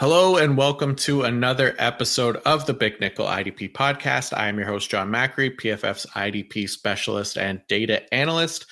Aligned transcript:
Hello 0.00 0.38
and 0.38 0.56
welcome 0.56 0.96
to 0.96 1.24
another 1.24 1.74
episode 1.76 2.36
of 2.46 2.64
the 2.64 2.72
Big 2.72 2.98
Nickel 3.02 3.26
IDP 3.26 3.70
podcast. 3.72 4.34
I 4.34 4.48
am 4.48 4.56
your 4.56 4.66
host, 4.66 4.88
Jon 4.88 5.10
Macri, 5.10 5.54
PFF's 5.54 6.06
IDP 6.16 6.70
specialist 6.70 7.36
and 7.36 7.60
data 7.68 8.10
analyst. 8.14 8.64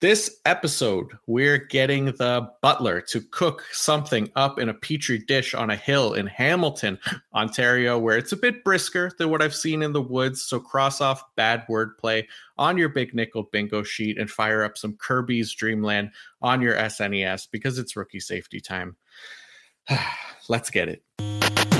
This 0.00 0.38
episode, 0.44 1.08
we're 1.26 1.58
getting 1.58 2.04
the 2.04 2.48
butler 2.62 3.00
to 3.08 3.20
cook 3.20 3.64
something 3.72 4.30
up 4.36 4.60
in 4.60 4.68
a 4.68 4.74
petri 4.74 5.18
dish 5.18 5.52
on 5.52 5.68
a 5.68 5.74
hill 5.74 6.14
in 6.14 6.28
Hamilton, 6.28 7.00
Ontario, 7.34 7.98
where 7.98 8.16
it's 8.16 8.30
a 8.30 8.36
bit 8.36 8.62
brisker 8.62 9.10
than 9.18 9.30
what 9.30 9.42
I've 9.42 9.56
seen 9.56 9.82
in 9.82 9.92
the 9.92 10.00
woods. 10.00 10.44
So 10.44 10.60
cross 10.60 11.00
off 11.00 11.24
bad 11.34 11.66
wordplay 11.68 12.24
on 12.56 12.78
your 12.78 12.90
Big 12.90 13.16
Nickel 13.16 13.48
bingo 13.50 13.82
sheet 13.82 14.16
and 14.16 14.30
fire 14.30 14.62
up 14.62 14.78
some 14.78 14.96
Kirby's 14.96 15.52
Dreamland 15.52 16.12
on 16.40 16.62
your 16.62 16.76
SNES 16.76 17.48
because 17.50 17.80
it's 17.80 17.96
rookie 17.96 18.20
safety 18.20 18.60
time. 18.60 18.96
Let's 20.48 20.70
get 20.70 20.88
it. 20.88 21.77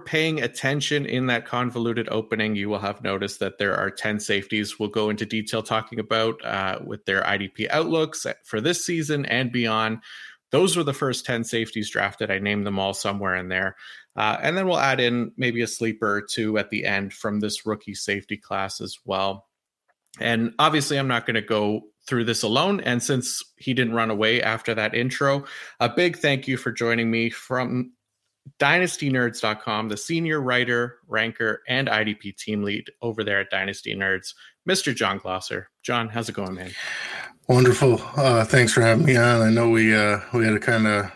Paying 0.00 0.42
attention 0.42 1.06
in 1.06 1.26
that 1.26 1.46
convoluted 1.46 2.08
opening, 2.10 2.56
you 2.56 2.68
will 2.68 2.78
have 2.78 3.02
noticed 3.02 3.40
that 3.40 3.58
there 3.58 3.76
are 3.76 3.90
10 3.90 4.20
safeties 4.20 4.78
we'll 4.78 4.88
go 4.88 5.10
into 5.10 5.24
detail 5.24 5.62
talking 5.62 5.98
about 5.98 6.44
uh, 6.44 6.78
with 6.84 7.04
their 7.04 7.22
IDP 7.22 7.68
outlooks 7.70 8.26
for 8.44 8.60
this 8.60 8.84
season 8.84 9.24
and 9.26 9.52
beyond. 9.52 10.00
Those 10.50 10.76
were 10.76 10.82
the 10.82 10.92
first 10.92 11.24
10 11.26 11.44
safeties 11.44 11.90
drafted. 11.90 12.30
I 12.30 12.38
named 12.38 12.66
them 12.66 12.78
all 12.78 12.94
somewhere 12.94 13.36
in 13.36 13.48
there. 13.48 13.76
Uh, 14.16 14.36
and 14.42 14.56
then 14.56 14.66
we'll 14.66 14.78
add 14.78 15.00
in 15.00 15.32
maybe 15.36 15.62
a 15.62 15.66
sleeper 15.66 16.16
or 16.16 16.22
two 16.22 16.58
at 16.58 16.70
the 16.70 16.84
end 16.84 17.12
from 17.12 17.40
this 17.40 17.64
rookie 17.64 17.94
safety 17.94 18.36
class 18.36 18.80
as 18.80 18.98
well. 19.04 19.46
And 20.18 20.54
obviously, 20.58 20.98
I'm 20.98 21.08
not 21.08 21.24
going 21.24 21.36
to 21.36 21.40
go 21.40 21.82
through 22.06 22.24
this 22.24 22.42
alone. 22.42 22.80
And 22.80 23.02
since 23.02 23.42
he 23.56 23.74
didn't 23.74 23.94
run 23.94 24.10
away 24.10 24.42
after 24.42 24.74
that 24.74 24.94
intro, 24.94 25.44
a 25.78 25.88
big 25.88 26.18
thank 26.18 26.48
you 26.48 26.56
for 26.56 26.72
joining 26.72 27.10
me 27.10 27.30
from 27.30 27.92
dynastynerds.com, 28.58 29.88
the 29.88 29.96
senior 29.96 30.40
writer, 30.40 30.98
ranker, 31.08 31.62
and 31.68 31.88
IDP 31.88 32.36
team 32.36 32.62
lead 32.62 32.90
over 33.02 33.24
there 33.24 33.40
at 33.40 33.50
Dynasty 33.50 33.94
Nerds, 33.94 34.34
Mr. 34.68 34.94
Jon 34.94 35.18
Glosser. 35.18 35.66
John, 35.82 36.08
how's 36.08 36.28
it 36.28 36.34
going, 36.34 36.54
man? 36.54 36.72
Wonderful. 37.48 38.00
Uh, 38.16 38.44
thanks 38.44 38.72
for 38.72 38.80
having 38.80 39.04
me 39.04 39.16
on. 39.16 39.42
I 39.42 39.50
know 39.50 39.70
we 39.70 39.94
uh, 39.94 40.20
we 40.32 40.44
had 40.44 40.52
to 40.52 40.60
kind 40.60 40.86
of 40.86 41.10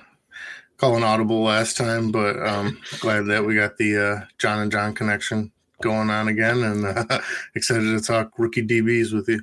call 0.78 0.96
an 0.96 1.04
audible 1.04 1.42
last 1.42 1.76
time, 1.76 2.10
but 2.10 2.36
um, 2.44 2.80
glad 3.00 3.26
that 3.26 3.44
we 3.44 3.54
got 3.54 3.76
the 3.76 3.96
uh, 3.96 4.26
John 4.38 4.60
and 4.60 4.72
John 4.72 4.94
connection 4.94 5.52
going 5.82 6.10
on 6.10 6.28
again, 6.28 6.62
and 6.62 6.84
uh, 6.84 7.20
excited 7.54 7.96
to 7.96 8.00
talk 8.00 8.32
rookie 8.38 8.66
DBs 8.66 9.12
with 9.12 9.28
you. 9.28 9.42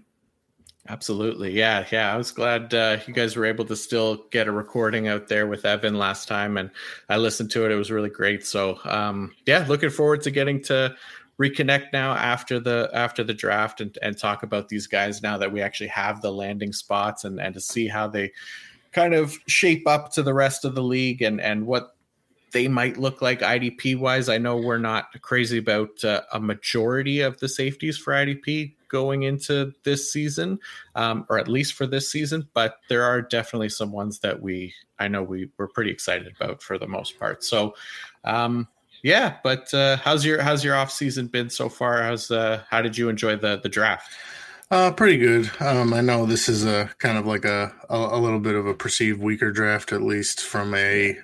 Absolutely. 0.89 1.51
Yeah. 1.51 1.85
Yeah. 1.91 2.13
I 2.13 2.17
was 2.17 2.31
glad 2.31 2.73
uh, 2.73 2.97
you 3.05 3.13
guys 3.13 3.35
were 3.35 3.45
able 3.45 3.65
to 3.65 3.75
still 3.75 4.25
get 4.31 4.47
a 4.47 4.51
recording 4.51 5.07
out 5.07 5.27
there 5.27 5.45
with 5.45 5.63
Evan 5.63 5.95
last 5.95 6.27
time. 6.27 6.57
And 6.57 6.71
I 7.07 7.17
listened 7.17 7.51
to 7.51 7.65
it. 7.65 7.71
It 7.71 7.75
was 7.75 7.91
really 7.91 8.09
great. 8.09 8.45
So, 8.45 8.79
um, 8.85 9.33
yeah, 9.45 9.63
looking 9.67 9.91
forward 9.91 10.21
to 10.23 10.31
getting 10.31 10.61
to 10.63 10.95
reconnect 11.39 11.87
now 11.93 12.13
after 12.13 12.59
the 12.59 12.89
after 12.93 13.23
the 13.23 13.33
draft 13.33 13.81
and, 13.81 13.97
and 14.01 14.17
talk 14.17 14.43
about 14.43 14.69
these 14.69 14.85
guys 14.85 15.23
now 15.23 15.37
that 15.37 15.51
we 15.51 15.61
actually 15.61 15.87
have 15.87 16.21
the 16.21 16.31
landing 16.31 16.73
spots 16.73 17.23
and, 17.23 17.39
and 17.39 17.53
to 17.53 17.59
see 17.59 17.87
how 17.87 18.07
they 18.07 18.31
kind 18.91 19.13
of 19.13 19.37
shape 19.47 19.87
up 19.87 20.11
to 20.11 20.21
the 20.23 20.33
rest 20.33 20.65
of 20.65 20.75
the 20.75 20.83
league 20.83 21.21
and, 21.21 21.39
and 21.39 21.65
what 21.65 21.95
they 22.51 22.67
might 22.67 22.97
look 22.97 23.21
like 23.21 23.41
IDP 23.41 23.97
wise. 23.97 24.29
I 24.29 24.37
know 24.37 24.57
we're 24.57 24.77
not 24.77 25.21
crazy 25.21 25.57
about 25.57 26.03
uh, 26.03 26.21
a 26.33 26.39
majority 26.39 27.21
of 27.21 27.39
the 27.39 27.49
safeties 27.49 27.97
for 27.97 28.13
IDP 28.13 28.75
going 28.89 29.23
into 29.23 29.71
this 29.83 30.11
season, 30.11 30.59
um, 30.95 31.25
or 31.29 31.39
at 31.39 31.47
least 31.47 31.73
for 31.73 31.87
this 31.87 32.11
season. 32.11 32.47
But 32.53 32.75
there 32.89 33.03
are 33.03 33.21
definitely 33.21 33.69
some 33.69 33.91
ones 33.91 34.19
that 34.19 34.41
we, 34.41 34.73
I 34.99 35.07
know 35.07 35.23
we 35.23 35.49
were 35.57 35.67
pretty 35.67 35.91
excited 35.91 36.33
about 36.39 36.61
for 36.61 36.77
the 36.77 36.87
most 36.87 37.17
part. 37.17 37.43
So, 37.43 37.75
um, 38.25 38.67
yeah. 39.03 39.37
But 39.43 39.73
uh, 39.73 39.97
how's 39.97 40.25
your 40.25 40.41
how's 40.41 40.63
your 40.63 40.75
off 40.75 40.91
season 40.91 41.27
been 41.27 41.49
so 41.49 41.69
far? 41.69 42.03
How's 42.03 42.29
uh, 42.29 42.63
how 42.69 42.81
did 42.81 42.97
you 42.97 43.09
enjoy 43.09 43.35
the 43.35 43.59
the 43.61 43.69
draft? 43.69 44.11
Uh, 44.69 44.89
pretty 44.91 45.17
good. 45.17 45.51
Um, 45.59 45.93
I 45.93 45.99
know 45.99 46.25
this 46.25 46.47
is 46.47 46.65
a 46.65 46.89
kind 46.97 47.17
of 47.17 47.27
like 47.27 47.43
a, 47.43 47.73
a, 47.89 47.97
a 47.97 48.19
little 48.19 48.39
bit 48.39 48.55
of 48.55 48.65
a 48.65 48.73
perceived 48.73 49.19
weaker 49.19 49.51
draft, 49.51 49.91
at 49.91 50.01
least 50.01 50.41
from 50.41 50.73
a 50.75 51.17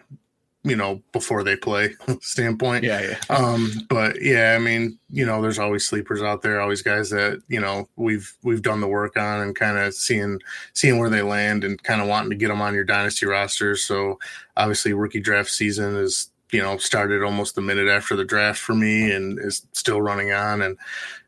you 0.67 0.75
know 0.75 1.01
before 1.11 1.43
they 1.43 1.55
play 1.55 1.95
standpoint. 2.21 2.83
Yeah 2.83 3.01
yeah. 3.01 3.35
Um 3.35 3.71
but 3.89 4.21
yeah 4.21 4.55
i 4.55 4.59
mean 4.59 4.97
you 5.09 5.25
know 5.25 5.41
there's 5.41 5.59
always 5.59 5.87
sleepers 5.87 6.21
out 6.21 6.41
there 6.41 6.59
always 6.59 6.81
guys 6.81 7.09
that 7.09 7.41
you 7.47 7.59
know 7.59 7.87
we've 7.95 8.35
we've 8.43 8.61
done 8.61 8.81
the 8.81 8.87
work 8.87 9.17
on 9.17 9.41
and 9.41 9.55
kind 9.55 9.77
of 9.77 9.93
seeing 9.93 10.39
seeing 10.73 10.97
where 10.99 11.09
they 11.09 11.21
land 11.21 11.63
and 11.63 11.81
kind 11.83 12.01
of 12.01 12.07
wanting 12.07 12.29
to 12.29 12.35
get 12.35 12.49
them 12.49 12.61
on 12.61 12.73
your 12.73 12.83
dynasty 12.83 13.25
rosters 13.25 13.83
so 13.83 14.19
obviously 14.55 14.93
rookie 14.93 15.19
draft 15.19 15.49
season 15.49 15.95
is 15.95 16.29
you 16.51 16.61
know 16.61 16.77
started 16.77 17.23
almost 17.23 17.55
the 17.55 17.61
minute 17.61 17.87
after 17.87 18.15
the 18.15 18.25
draft 18.25 18.59
for 18.59 18.73
me 18.73 19.11
and 19.11 19.39
is 19.39 19.65
still 19.73 20.01
running 20.01 20.31
on. 20.31 20.61
And 20.61 20.77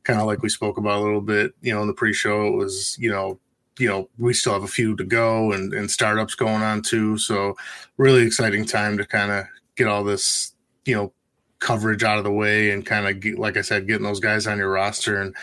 kind 0.03 0.19
of 0.19 0.27
like 0.27 0.41
we 0.41 0.49
spoke 0.49 0.77
about 0.77 0.99
a 0.99 1.03
little 1.03 1.21
bit 1.21 1.53
you 1.61 1.73
know 1.73 1.81
in 1.81 1.87
the 1.87 1.93
pre-show 1.93 2.47
it 2.47 2.55
was 2.55 2.97
you 2.99 3.11
know 3.11 3.39
you 3.79 3.87
know 3.87 4.09
we 4.17 4.33
still 4.33 4.53
have 4.53 4.63
a 4.63 4.67
few 4.67 4.95
to 4.95 5.03
go 5.03 5.51
and, 5.51 5.73
and 5.73 5.89
startups 5.89 6.35
going 6.35 6.61
on 6.61 6.81
too. 6.81 7.17
So 7.17 7.55
really 7.97 8.23
exciting 8.23 8.65
time 8.65 8.97
to 8.97 9.05
kind 9.05 9.31
of 9.31 9.45
get 9.75 9.87
all 9.87 10.03
this 10.03 10.53
you 10.85 10.95
know 10.95 11.13
coverage 11.59 12.03
out 12.03 12.17
of 12.17 12.23
the 12.23 12.31
way 12.31 12.71
and 12.71 12.85
kind 12.85 13.05
of 13.05 13.37
like 13.37 13.57
i 13.57 13.61
said 13.61 13.85
getting 13.85 14.05
those 14.05 14.21
guys 14.21 14.47
on 14.47 14.57
your 14.57 14.71
roster 14.71 15.21
and 15.21 15.35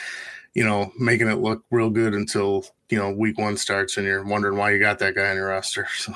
you 0.54 0.64
know 0.64 0.91
making 0.98 1.28
it 1.28 1.34
look 1.34 1.62
real 1.70 1.91
good 1.91 2.14
until 2.14 2.64
you 2.88 2.97
know 2.97 3.10
week 3.10 3.36
one 3.38 3.54
starts 3.54 3.98
and 3.98 4.06
you're 4.06 4.24
wondering 4.24 4.56
why 4.56 4.70
you 4.70 4.78
got 4.78 4.98
that 4.98 5.14
guy 5.14 5.28
on 5.28 5.36
your 5.36 5.48
roster 5.48 5.86
so. 5.94 6.14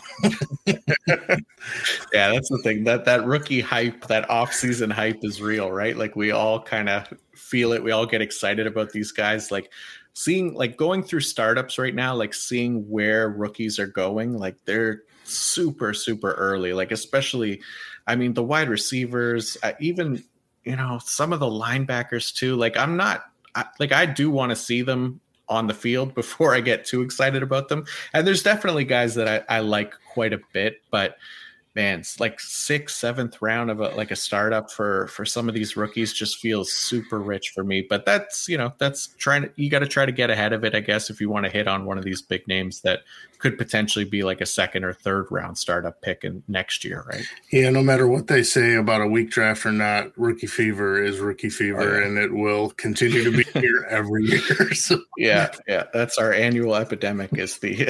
Yeah 2.13 2.33
that's 2.33 2.49
the 2.49 2.59
thing. 2.63 2.85
That 2.85 3.05
that 3.05 3.25
rookie 3.25 3.61
hype 3.61 4.07
that 4.07 4.29
off-season 4.31 4.91
hype 4.91 5.19
is 5.23 5.41
real 5.41 5.71
right? 5.71 5.97
Like 5.97 6.17
we 6.17 6.31
all 6.31 6.63
kind 6.63 6.89
of 6.89 7.13
feel 7.35 7.73
it. 7.73 7.83
We 7.83 7.91
all 7.91 8.07
get 8.07 8.23
excited 8.23 8.67
about 8.67 8.91
these 8.91 9.13
guys. 9.13 9.51
Like 9.51 9.71
seeing 10.15 10.55
like 10.55 10.77
going 10.77 11.03
through 11.03 11.21
startups 11.21 11.79
right 11.79 11.95
now, 11.95 12.15
like 12.15 12.35
seeing 12.35 12.89
where 12.89 13.29
rookies 13.29 13.79
are 13.79 13.87
going, 13.87 14.37
like 14.37 14.57
they're 14.65 15.03
super, 15.25 15.95
super 15.95 16.33
early. 16.33 16.73
Like, 16.73 16.93
especially, 16.93 17.63
I 18.07 18.17
mean, 18.17 18.35
the 18.35 18.43
wide 18.43 18.69
receivers, 18.69 19.57
uh, 19.63 19.73
even, 19.81 20.23
you 20.65 20.77
know, 20.77 21.01
some 21.05 21.33
of 21.33 21.41
the 21.41 21.47
linebackers 21.47 22.35
too. 22.35 22.57
Like, 22.57 22.77
I'm 22.77 22.97
not, 22.97 23.25
I, 23.55 23.67
like, 23.79 23.93
I 23.93 24.07
do 24.07 24.31
want 24.31 24.51
to 24.51 24.57
see 24.57 24.83
them 24.83 25.21
on 25.49 25.67
the 25.67 25.75
field 25.75 26.15
before 26.15 26.55
I 26.55 26.61
get 26.61 26.85
too 26.85 27.03
excited 27.03 27.43
about 27.43 27.69
them. 27.69 27.85
And 28.13 28.27
there's 28.27 28.43
definitely 28.43 28.85
guys 28.85 29.15
that 29.15 29.47
I, 29.49 29.57
I 29.57 29.61
like 29.61 29.95
quite 30.13 30.33
a 30.33 30.41
bit, 30.53 30.83
but 30.91 31.17
man, 31.75 32.03
like 32.19 32.41
sixth, 32.41 32.97
seventh 32.97 33.41
round 33.41 33.71
of 33.71 33.81
a 33.81 33.89
like 33.91 34.11
a 34.11 34.17
startup 34.17 34.71
for 34.71 35.07
for 35.09 35.25
some 35.25 35.49
of 35.49 35.55
these 35.55 35.77
rookies 35.77 36.13
just 36.13 36.39
feels 36.39 36.73
super 36.73 37.19
rich 37.19 37.51
for 37.55 37.65
me. 37.65 37.87
But 37.89 38.05
that's 38.07 38.49
you 38.49 38.59
know 38.59 38.73
that's 38.79 39.09
trying 39.19 39.43
to 39.43 39.51
you 39.57 39.71
got 39.71 39.81
to 39.81 39.87
try 39.87 40.07
to 40.07 40.13
get 40.13 40.31
ahead 40.31 40.53
of 40.53 40.65
it, 40.65 40.75
I 40.75 40.81
guess, 40.81 41.11
if 41.11 41.21
you 41.21 41.29
want 41.29 41.47
to 41.47 41.51
hit 41.51 41.69
on 41.69 41.85
one 41.85 41.99
of 41.99 42.05
these 42.05 42.23
big 42.23 42.47
names 42.49 42.81
that 42.83 43.01
could 43.41 43.57
potentially 43.57 44.05
be 44.05 44.23
like 44.23 44.41
a 44.41 44.47
second 44.47 44.85
or 44.85 44.93
third 44.93 45.27
round 45.31 45.57
startup 45.57 46.03
pick 46.03 46.25
in 46.25 46.43
next 46.47 46.85
year, 46.85 47.05
right? 47.09 47.25
Yeah, 47.51 47.71
no 47.71 47.83
matter 47.83 48.07
what 48.07 48.27
they 48.27 48.43
say 48.43 48.75
about 48.75 49.01
a 49.01 49.07
weak 49.07 49.31
draft 49.31 49.65
or 49.65 49.73
not, 49.73 50.13
rookie 50.19 50.47
fever 50.47 51.03
is 51.03 51.19
rookie 51.19 51.49
fever, 51.49 51.81
oh, 51.81 51.99
yeah. 51.99 52.07
and 52.07 52.19
it 52.19 52.33
will 52.33 52.71
continue 52.71 53.25
to 53.25 53.31
be 53.31 53.45
here 53.61 53.87
every 53.89 54.25
year. 54.25 54.75
So. 54.75 55.01
Yeah, 55.17 55.53
yeah, 55.67 55.85
that's 55.93 56.19
our 56.19 56.33
annual 56.33 56.75
epidemic. 56.75 57.33
Is 57.33 57.59
the 57.59 57.75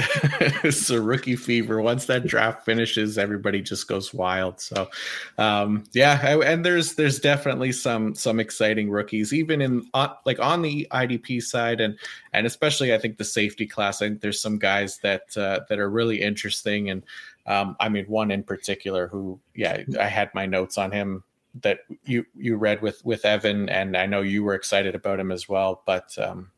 it's 0.63 0.89
the 0.89 1.03
rookie 1.03 1.37
fever. 1.37 1.81
Once 1.83 2.07
that 2.07 2.27
draft 2.27 2.65
finishes, 2.65 3.19
everybody 3.19 3.61
just 3.71 3.89
goes 3.89 4.13
wild. 4.13 4.61
So, 4.61 4.91
um, 5.39 5.85
yeah, 5.93 6.39
and 6.41 6.65
there's 6.65 6.97
there's 6.97 7.19
definitely 7.19 7.73
some 7.73 8.15
some 8.15 8.39
exciting 8.39 8.91
rookies, 8.91 9.33
even 9.33 9.63
in 9.63 9.89
uh, 9.95 10.09
like 10.27 10.39
on 10.39 10.61
the 10.61 10.87
IDP 10.91 11.43
side, 11.43 11.81
and 11.81 11.99
and 12.35 12.47
especially 12.47 12.93
I 12.93 12.99
think 12.99 13.17
the 13.17 13.25
safety 13.25 13.67
class. 13.67 14.03
I 14.03 14.09
think 14.09 14.21
there's 14.21 14.43
some 14.43 14.59
guys 14.59 14.99
that 14.99 15.35
uh, 15.39 15.61
that 15.71 15.79
are 15.79 15.89
really 15.89 16.21
interesting, 16.21 16.91
and 16.91 17.03
um, 17.47 17.77
I 17.81 17.89
mean 17.89 18.05
one 18.05 18.31
in 18.31 18.43
particular 18.43 19.09
who, 19.09 19.41
yeah, 19.55 19.85
I 19.99 20.07
had 20.07 20.35
my 20.35 20.45
notes 20.45 20.77
on 20.77 20.91
him 20.91 21.25
that 21.63 21.81
you 22.05 22.27
you 22.37 22.57
read 22.57 22.83
with 22.83 23.03
with 23.05 23.25
Evan, 23.25 23.71
and 23.71 23.97
I 23.97 24.05
know 24.05 24.21
you 24.21 24.45
were 24.45 24.55
excited 24.55 24.95
about 24.95 25.19
him 25.19 25.33
as 25.33 25.49
well. 25.49 25.83
But 25.87 26.17
um, 26.19 26.51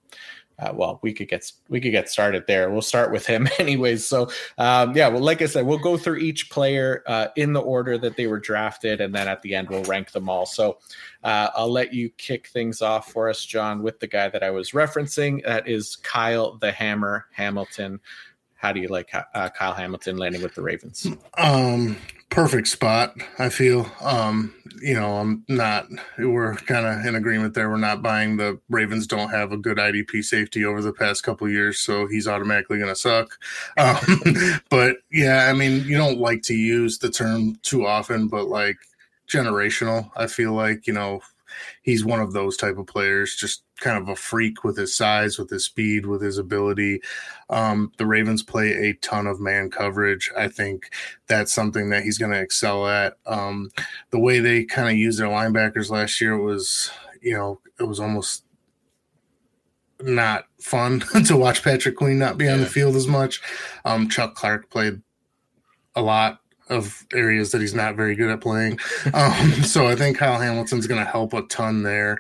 uh, 0.59 0.73
well, 0.75 1.01
we 1.03 1.13
could 1.13 1.29
get 1.29 1.51
we 1.69 1.81
could 1.81 1.91
get 1.91 2.09
started 2.09 2.45
there. 2.47 2.71
We'll 2.71 2.83
start 2.83 3.11
with 3.11 3.27
him, 3.27 3.49
anyways. 3.59 4.07
So, 4.07 4.31
um, 4.59 4.97
yeah, 4.97 5.09
well, 5.09 5.23
like 5.23 5.43
I 5.43 5.47
said, 5.47 5.67
we'll 5.67 5.79
go 5.79 5.97
through 5.97 6.19
each 6.19 6.51
player 6.51 7.03
uh, 7.07 7.29
in 7.37 7.53
the 7.53 7.61
order 7.61 7.99
that 7.99 8.17
they 8.17 8.27
were 8.27 8.39
drafted, 8.39 9.01
and 9.01 9.15
then 9.15 9.29
at 9.29 9.43
the 9.43 9.55
end 9.55 9.71
we'll 9.71 9.85
rank 9.85 10.13
them 10.13 10.29
all. 10.29 10.47
So, 10.47 10.79
uh, 11.25 11.49
I'll 11.55 11.71
let 11.71 11.93
you 11.93 12.11
kick 12.11 12.49
things 12.49 12.83
off 12.83 13.11
for 13.13 13.29
us, 13.29 13.45
John, 13.45 13.83
with 13.83 14.01
the 14.01 14.07
guy 14.07 14.29
that 14.29 14.43
I 14.43 14.51
was 14.51 14.71
referencing. 14.71 15.45
That 15.45 15.69
is 15.69 15.97
Kyle 15.97 16.57
the 16.57 16.73
Hammer 16.73 17.27
Hamilton. 17.33 18.01
How 18.55 18.73
do 18.73 18.81
you 18.81 18.87
like 18.87 19.13
uh, 19.13 19.49
Kyle 19.49 19.75
Hamilton 19.75 20.17
landing 20.17 20.41
with 20.41 20.55
the 20.55 20.63
Ravens? 20.63 21.09
Um, 21.37 21.97
perfect 22.33 22.67
spot. 22.67 23.15
I 23.39 23.51
feel. 23.51 23.91
Um, 24.01 24.55
you 24.81 24.95
know, 24.95 25.19
I'm 25.19 25.45
not. 25.49 25.87
We're 26.19 26.55
kind 26.55 26.87
of 26.87 27.05
in 27.05 27.15
agreement 27.15 27.55
there. 27.55 27.69
We're 27.71 27.77
not 27.77 28.03
buying 28.03 28.39
the 28.39 28.59
Ravens. 28.69 29.07
Don't 29.07 29.31
have 29.31 29.53
a 29.53 29.57
good 29.57 29.77
IDP 29.77 30.25
safety 30.25 30.65
over 30.65 30.81
the 30.81 30.93
past 30.93 31.23
couple 31.23 31.49
years, 31.49 31.79
so 31.79 32.07
he's 32.07 32.27
automatically 32.27 32.79
going 32.79 32.91
to 32.91 32.97
suck. 32.97 33.39
Um, 33.79 34.61
but 34.71 34.97
yeah, 35.11 35.49
I 35.49 35.53
mean, 35.53 35.85
you 35.85 35.97
don't 35.97 36.19
like 36.19 36.43
to 36.43 36.55
use 36.55 36.99
the 36.99 37.11
term 37.11 37.57
too 37.63 37.87
often, 37.87 38.29
but 38.29 38.49
like 38.49 38.77
generational. 39.29 40.11
I 40.17 40.27
feel 40.27 40.53
like 40.53 40.87
you 40.87 40.93
know 40.93 41.21
he's 41.83 42.05
one 42.05 42.21
of 42.21 42.33
those 42.33 42.57
type 42.57 42.79
of 42.79 42.87
players, 42.87 43.35
just 43.35 43.63
kind 43.83 43.99
of 43.99 44.09
a 44.09 44.17
freak 44.17 44.65
with 44.65 44.77
his 44.77 44.95
size, 44.95 45.39
with 45.39 45.51
his 45.51 45.65
speed, 45.65 46.07
with 46.07 46.23
his 46.23 46.39
ability. 46.39 47.03
Um, 47.51 47.93
the 47.99 48.07
Ravens 48.07 48.43
play 48.43 48.71
a 48.71 48.95
ton 48.95 49.27
of 49.27 49.41
man 49.41 49.71
coverage. 49.71 50.31
I 50.37 50.49
think 50.49 50.91
that's 51.27 51.53
something 51.53 51.91
that 51.91 52.05
he's 52.05 52.17
going 52.17 52.33
to 52.33 52.41
excel 52.41 52.89
at. 52.89 53.19
Um, 53.27 53.71
the 54.11 54.21
way 54.21 54.39
they 54.39 54.65
kind 54.65 54.89
of 54.89 54.97
used 54.97 55.19
their 55.19 55.29
linebackers 55.29 55.91
last 55.91 56.21
year 56.21 56.39
was, 56.39 56.91
you 57.21 57.35
know, 57.35 57.61
it 57.79 57.85
was 57.85 58.01
almost 58.01 58.45
not 60.01 60.47
fun 60.61 61.01
to 61.27 61.37
watch 61.37 61.63
Patrick 61.63 61.97
Queen 61.97 62.19
not 62.19 62.39
be 62.39 62.49
on 62.49 62.61
the 62.61 62.67
field 62.67 62.97
as 62.97 63.07
much. 63.07 63.43
Um, 63.85 64.09
Chuck 64.09 64.35
Clark 64.35 64.71
played 64.71 65.03
a 65.95 66.03
lot 66.03 66.39
of 66.69 67.05
areas 67.13 67.51
that 67.51 67.61
he's 67.61 67.75
not 67.75 67.97
very 67.97 68.15
good 68.15 68.31
at 68.31 68.41
playing. 68.41 68.79
Um, 69.15 69.51
so 69.65 69.89
I 69.89 69.97
think 69.97 70.17
Kyle 70.17 70.41
Hamilton's 70.41 70.87
going 70.87 71.05
to 71.05 71.11
help 71.11 71.35
a 71.35 71.43
ton 71.43 71.83
there. 71.83 72.19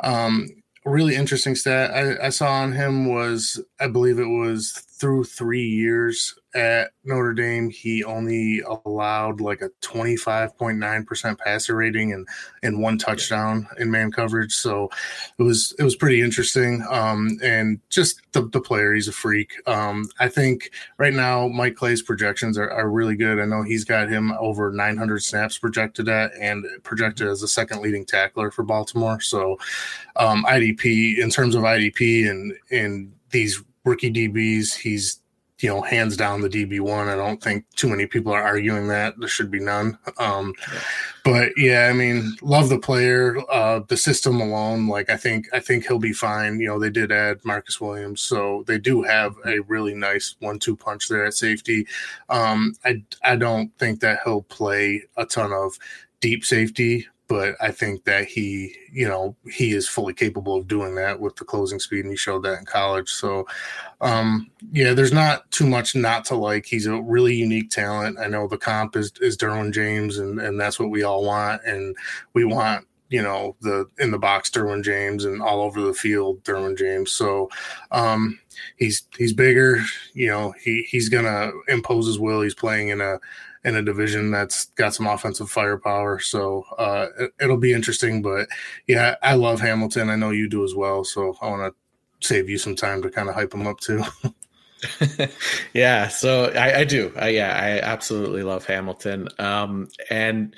Um, 0.00 0.48
really 0.84 1.16
interesting 1.16 1.54
stat. 1.54 1.90
I, 1.92 2.26
I, 2.26 2.28
saw 2.28 2.52
on 2.52 2.72
him 2.72 3.06
was 3.06 3.60
I 3.80 3.86
believe 3.86 4.18
it 4.18 4.26
was 4.26 4.82
through 5.04 5.22
three 5.22 5.68
years 5.68 6.34
at 6.54 6.92
Notre 7.04 7.34
Dame, 7.34 7.68
he 7.68 8.02
only 8.04 8.62
allowed 8.86 9.38
like 9.38 9.60
a 9.60 9.68
25.9% 9.82 11.38
passer 11.38 11.76
rating 11.76 12.14
and 12.14 12.26
and 12.62 12.80
one 12.80 12.96
touchdown 12.96 13.68
in 13.78 13.90
man 13.90 14.10
coverage. 14.10 14.54
So 14.54 14.88
it 15.38 15.42
was 15.42 15.74
it 15.78 15.82
was 15.82 15.94
pretty 15.94 16.22
interesting. 16.22 16.82
Um, 16.88 17.38
and 17.42 17.80
just 17.90 18.22
the, 18.32 18.48
the 18.48 18.62
player, 18.62 18.94
he's 18.94 19.06
a 19.06 19.12
freak. 19.12 19.52
Um, 19.66 20.08
I 20.20 20.28
think 20.28 20.70
right 20.96 21.12
now 21.12 21.48
Mike 21.48 21.74
Clay's 21.74 22.00
projections 22.00 22.56
are, 22.56 22.70
are 22.70 22.88
really 22.88 23.14
good. 23.14 23.38
I 23.38 23.44
know 23.44 23.62
he's 23.62 23.84
got 23.84 24.08
him 24.08 24.32
over 24.40 24.72
900 24.72 25.22
snaps 25.22 25.58
projected 25.58 26.08
at 26.08 26.32
and 26.40 26.64
projected 26.82 27.28
as 27.28 27.42
the 27.42 27.48
second 27.48 27.82
leading 27.82 28.06
tackler 28.06 28.50
for 28.50 28.62
Baltimore. 28.62 29.20
So 29.20 29.58
um, 30.16 30.46
IDP 30.46 31.18
in 31.18 31.28
terms 31.28 31.54
of 31.54 31.62
IDP 31.64 32.30
and 32.30 32.54
and 32.70 33.12
these 33.28 33.62
rookie 33.84 34.12
DBs, 34.12 34.74
he's 34.74 35.20
you 35.60 35.68
know, 35.68 35.80
hands 35.80 36.16
down 36.16 36.40
the 36.40 36.48
DB 36.48 36.80
one. 36.80 37.08
I 37.08 37.14
don't 37.14 37.42
think 37.42 37.64
too 37.76 37.88
many 37.88 38.06
people 38.06 38.32
are 38.32 38.42
arguing 38.42 38.88
that 38.88 39.14
there 39.18 39.28
should 39.28 39.50
be 39.50 39.60
none. 39.60 39.96
Um. 40.18 40.52
But 41.24 41.52
yeah, 41.56 41.86
I 41.88 41.94
mean, 41.94 42.36
love 42.42 42.68
the 42.68 42.78
player, 42.78 43.38
uh, 43.50 43.80
the 43.88 43.96
system 43.96 44.42
alone. 44.42 44.88
Like, 44.88 45.08
I 45.08 45.16
think 45.16 45.46
I 45.54 45.60
think 45.60 45.86
he'll 45.86 45.98
be 45.98 46.12
fine. 46.12 46.60
You 46.60 46.68
know, 46.68 46.78
they 46.78 46.90
did 46.90 47.12
add 47.12 47.44
Marcus 47.44 47.80
Williams, 47.80 48.20
so 48.20 48.64
they 48.66 48.78
do 48.78 49.02
have 49.02 49.36
a 49.46 49.60
really 49.60 49.94
nice 49.94 50.34
one-two 50.40 50.76
punch 50.76 51.08
there 51.08 51.24
at 51.24 51.34
safety. 51.34 51.86
Um, 52.28 52.74
I 52.84 53.02
I 53.22 53.36
don't 53.36 53.70
think 53.78 54.00
that 54.00 54.20
he'll 54.24 54.42
play 54.42 55.04
a 55.16 55.24
ton 55.24 55.52
of 55.52 55.78
deep 56.20 56.44
safety 56.44 57.06
but 57.34 57.56
I 57.60 57.72
think 57.72 58.04
that 58.04 58.26
he, 58.26 58.76
you 58.92 59.08
know, 59.08 59.34
he 59.50 59.72
is 59.72 59.88
fully 59.88 60.14
capable 60.14 60.54
of 60.54 60.68
doing 60.68 60.94
that 60.94 61.18
with 61.18 61.34
the 61.34 61.44
closing 61.44 61.80
speed, 61.80 62.04
and 62.04 62.12
he 62.12 62.16
showed 62.16 62.44
that 62.44 62.60
in 62.60 62.64
college. 62.64 63.10
So, 63.10 63.44
um, 64.00 64.48
yeah, 64.70 64.92
there's 64.92 65.12
not 65.12 65.50
too 65.50 65.66
much 65.66 65.96
not 65.96 66.24
to 66.26 66.36
like. 66.36 66.64
He's 66.64 66.86
a 66.86 67.02
really 67.02 67.34
unique 67.34 67.70
talent. 67.70 68.20
I 68.20 68.28
know 68.28 68.46
the 68.46 68.56
comp 68.56 68.94
is 68.94 69.10
is 69.20 69.36
Derwin 69.36 69.72
James, 69.72 70.18
and 70.18 70.38
and 70.38 70.60
that's 70.60 70.78
what 70.78 70.90
we 70.90 71.02
all 71.02 71.24
want, 71.24 71.62
and 71.64 71.96
we 72.34 72.44
want 72.44 72.86
you 73.08 73.20
know 73.20 73.56
the 73.62 73.86
in 73.98 74.12
the 74.12 74.18
box 74.18 74.48
Derwin 74.48 74.84
James 74.84 75.24
and 75.24 75.42
all 75.42 75.60
over 75.62 75.80
the 75.80 75.92
field 75.92 76.44
Derwin 76.44 76.78
James. 76.78 77.10
So 77.10 77.50
um, 77.90 78.38
he's 78.76 79.08
he's 79.18 79.32
bigger. 79.32 79.82
You 80.12 80.28
know 80.28 80.54
he 80.62 80.86
he's 80.88 81.08
gonna 81.08 81.50
impose 81.66 82.06
his 82.06 82.20
will. 82.20 82.42
He's 82.42 82.54
playing 82.54 82.90
in 82.90 83.00
a 83.00 83.18
in 83.64 83.76
a 83.76 83.82
division 83.82 84.30
that's 84.30 84.66
got 84.76 84.94
some 84.94 85.06
offensive 85.06 85.50
firepower. 85.50 86.18
So 86.18 86.64
uh, 86.78 87.06
it, 87.40 87.48
will 87.48 87.56
be 87.56 87.72
interesting. 87.72 88.22
But 88.22 88.48
yeah, 88.86 89.16
I 89.22 89.34
love 89.34 89.60
Hamilton. 89.60 90.10
I 90.10 90.16
know 90.16 90.30
you 90.30 90.48
do 90.48 90.64
as 90.64 90.74
well. 90.74 91.04
So 91.04 91.36
I 91.40 91.48
want 91.48 91.72
to 91.72 92.26
save 92.26 92.48
you 92.48 92.58
some 92.58 92.76
time 92.76 93.02
to 93.02 93.10
kind 93.10 93.28
of 93.28 93.34
hype 93.34 93.54
him 93.54 93.66
up 93.66 93.80
too. 93.80 94.02
yeah, 95.74 96.08
so 96.08 96.46
I, 96.54 96.80
I 96.80 96.84
do. 96.84 97.12
I, 97.16 97.28
yeah, 97.28 97.54
I 97.54 97.80
absolutely 97.80 98.42
love 98.42 98.66
Hamilton. 98.66 99.28
Um, 99.38 99.88
and 100.10 100.54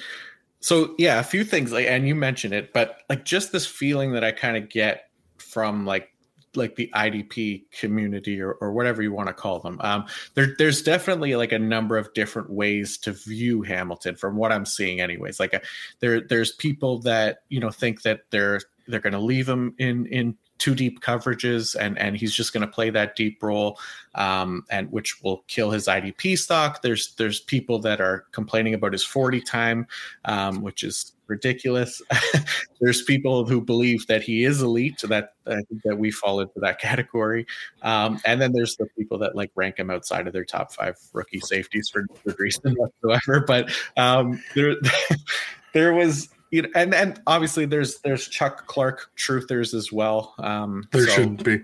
so 0.61 0.94
yeah, 0.99 1.20
a 1.20 1.25
few 1.25 1.44
things 1.44 1.73
like, 1.73 1.87
and 1.87 2.06
you 2.09 2.14
mentioned 2.14 2.55
it, 2.55 2.73
but 2.73 2.99
like 3.09 3.25
just 3.25 3.52
this 3.52 3.67
feeling 3.67 4.12
that 4.12 4.25
I 4.25 4.32
kind 4.32 4.56
of 4.56 4.69
get 4.69 5.11
from 5.38 5.87
like 5.87 6.11
like 6.56 6.76
the 6.76 6.91
IDP 6.94 7.64
community 7.70 8.41
or, 8.41 8.53
or 8.53 8.73
whatever 8.73 9.03
you 9.03 9.12
want 9.12 9.29
to 9.29 9.35
call 9.35 9.61
them. 9.61 9.79
Um, 9.81 10.06
there, 10.35 10.55
there's 10.58 10.82
definitely 10.82 11.37
like 11.37 11.53
a 11.53 11.58
number 11.58 11.97
of 11.97 12.12
different 12.14 12.50
ways 12.50 12.99
to 12.99 13.12
view 13.12 13.62
Hamilton 13.62 14.17
from 14.17 14.37
what 14.37 14.53
I'm 14.53 14.67
seeing, 14.67 15.00
anyways. 15.00 15.41
Like 15.41 15.55
a, 15.55 15.56
uh, 15.56 15.64
there, 16.00 16.20
there's 16.20 16.53
people 16.53 17.00
that 17.00 17.38
you 17.49 17.61
know 17.61 17.70
think 17.70 18.03
that 18.03 18.20
they're 18.31 18.61
they're 18.88 19.00
going 19.00 19.12
to 19.12 19.19
leave 19.19 19.49
him 19.49 19.75
in 19.79 20.06
in 20.06 20.37
two 20.58 20.75
deep 20.75 21.00
coverages 21.00 21.76
and 21.79 21.99
and 21.99 22.17
he's 22.17 22.35
just 22.35 22.53
going 22.53 22.62
to 22.62 22.73
play 22.73 22.91
that 22.91 23.17
deep 23.17 23.43
role 23.43 23.79
um, 24.14 24.64
and 24.70 24.91
which 24.91 25.23
will 25.23 25.44
kill 25.49 25.70
his 25.70 25.87
idp 25.87 26.38
stock. 26.38 26.82
There's 26.82 27.14
there's 27.14 27.41
people 27.41 27.79
that 27.81 28.00
are 28.00 28.25
complaining 28.32 28.75
about 28.75 28.93
his 28.93 29.05
40 29.05 29.41
time 29.41 29.87
um, 30.25 30.62
which 30.62 30.82
is 30.82 31.12
ridiculous. 31.29 32.00
There's 32.81 33.03
people 33.03 33.47
who 33.47 33.61
believe 33.61 34.06
that 34.06 34.23
he 34.23 34.44
is 34.44 34.62
elite 34.62 35.00
that 35.08 35.32
that 35.44 35.97
we 35.99 36.11
fall 36.11 36.41
into 36.41 36.61
that 36.61 36.81
category. 36.81 37.47
Um, 37.82 38.20
and 38.25 38.41
then 38.41 38.52
there's 38.52 38.76
the 38.76 38.87
people 38.99 39.19
that 39.19 39.35
like 39.35 39.50
rank 39.55 39.79
him 39.79 39.91
outside 39.91 40.26
of 40.26 40.32
their 40.32 40.44
top 40.44 40.73
five 40.73 40.97
rookie 41.12 41.41
safeties 41.41 41.88
for 41.88 42.02
no 42.02 42.35
reason 42.38 42.75
whatsoever. 42.75 43.44
But 43.47 43.70
um, 43.97 44.43
there 44.55 44.76
there 45.73 45.94
was 45.94 46.29
you 46.51 46.63
know, 46.63 46.69
and 46.75 46.95
and 46.95 47.21
obviously 47.27 47.67
there's 47.67 47.99
there's 48.01 48.29
Chuck 48.29 48.67
Clark 48.67 49.11
truthers 49.17 49.75
as 49.75 49.93
well. 49.93 50.35
Um, 50.39 50.89
there 50.93 51.07
so 51.07 51.13
shouldn't 51.13 51.45
be. 51.45 51.63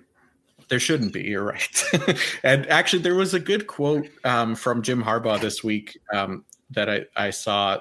There 0.69 0.81
shouldn't 0.81 1.13
be. 1.13 1.23
You're 1.23 1.45
right. 1.45 1.85
and 2.43 2.67
actually, 2.69 3.03
there 3.03 3.15
was 3.15 3.35
a 3.35 3.41
good 3.41 3.67
quote 3.67 4.09
um, 4.25 4.55
from 4.55 4.83
Jim 4.83 5.03
Harbaugh 5.03 5.41
this 5.41 5.63
week 5.63 5.99
um, 6.13 6.45
that 6.71 6.89
I, 6.89 7.05
I 7.17 7.31
saw, 7.31 7.79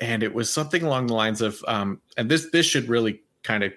and 0.00 0.22
it 0.22 0.32
was 0.32 0.50
something 0.50 0.82
along 0.82 1.08
the 1.08 1.14
lines 1.14 1.42
of, 1.42 1.62
um, 1.68 2.00
and 2.16 2.30
this 2.30 2.50
this 2.50 2.66
should 2.66 2.88
really 2.88 3.22
kind 3.42 3.62
of 3.62 3.72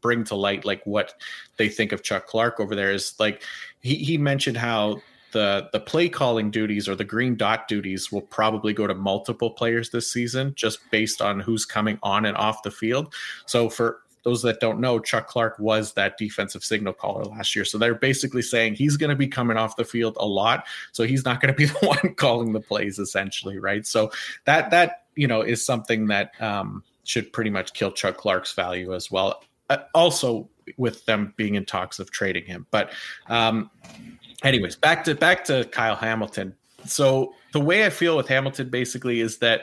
bring 0.00 0.24
to 0.24 0.34
light 0.34 0.64
like 0.64 0.84
what 0.86 1.14
they 1.56 1.68
think 1.68 1.92
of 1.92 2.02
Chuck 2.02 2.26
Clark 2.26 2.60
over 2.60 2.74
there 2.74 2.92
is 2.92 3.14
like 3.18 3.42
he 3.80 3.96
he 3.96 4.18
mentioned 4.18 4.56
how 4.56 5.00
the 5.34 5.68
the 5.72 5.80
play 5.80 6.08
calling 6.08 6.50
duties 6.50 6.88
or 6.88 6.94
the 6.94 7.04
green 7.04 7.36
dot 7.36 7.68
duties 7.68 8.10
will 8.10 8.22
probably 8.22 8.72
go 8.72 8.86
to 8.86 8.94
multiple 8.94 9.50
players 9.50 9.90
this 9.90 10.10
season 10.10 10.54
just 10.56 10.78
based 10.90 11.20
on 11.20 11.40
who's 11.40 11.66
coming 11.66 11.98
on 12.02 12.24
and 12.24 12.36
off 12.36 12.62
the 12.62 12.70
field. 12.70 13.12
So 13.44 13.68
for 13.68 14.00
those 14.22 14.42
that 14.42 14.60
don't 14.60 14.80
know, 14.80 15.00
Chuck 15.00 15.26
Clark 15.26 15.58
was 15.58 15.92
that 15.94 16.16
defensive 16.16 16.64
signal 16.64 16.94
caller 16.94 17.24
last 17.24 17.54
year. 17.54 17.64
So 17.64 17.76
they're 17.76 17.94
basically 17.94 18.42
saying 18.42 18.74
he's 18.76 18.96
going 18.96 19.10
to 19.10 19.16
be 19.16 19.26
coming 19.26 19.58
off 19.58 19.76
the 19.76 19.84
field 19.84 20.16
a 20.18 20.26
lot. 20.26 20.66
So 20.92 21.04
he's 21.04 21.24
not 21.24 21.42
going 21.42 21.52
to 21.52 21.56
be 21.56 21.66
the 21.80 21.86
one 21.86 22.14
calling 22.14 22.52
the 22.52 22.60
plays 22.60 22.98
essentially, 22.98 23.58
right? 23.58 23.84
So 23.84 24.12
that 24.46 24.70
that 24.70 25.02
you 25.16 25.26
know 25.26 25.42
is 25.42 25.66
something 25.66 26.06
that 26.06 26.40
um, 26.40 26.84
should 27.02 27.32
pretty 27.32 27.50
much 27.50 27.74
kill 27.74 27.90
Chuck 27.90 28.16
Clark's 28.16 28.52
value 28.52 28.94
as 28.94 29.10
well. 29.10 29.42
Uh, 29.68 29.78
also 29.94 30.48
with 30.76 31.04
them 31.06 31.34
being 31.36 31.56
in 31.56 31.64
talks 31.64 31.98
of 31.98 32.10
trading 32.10 32.44
him, 32.44 32.66
but 32.70 32.90
um, 33.28 33.70
anyways, 34.44 34.76
back 34.76 35.04
to 35.04 35.14
back 35.14 35.44
to 35.46 35.64
Kyle 35.72 35.96
Hamilton. 35.96 36.54
So 36.86 37.34
the 37.52 37.60
way 37.60 37.86
I 37.86 37.90
feel 37.90 38.16
with 38.16 38.28
Hamilton 38.28 38.68
basically 38.68 39.20
is 39.20 39.38
that 39.38 39.62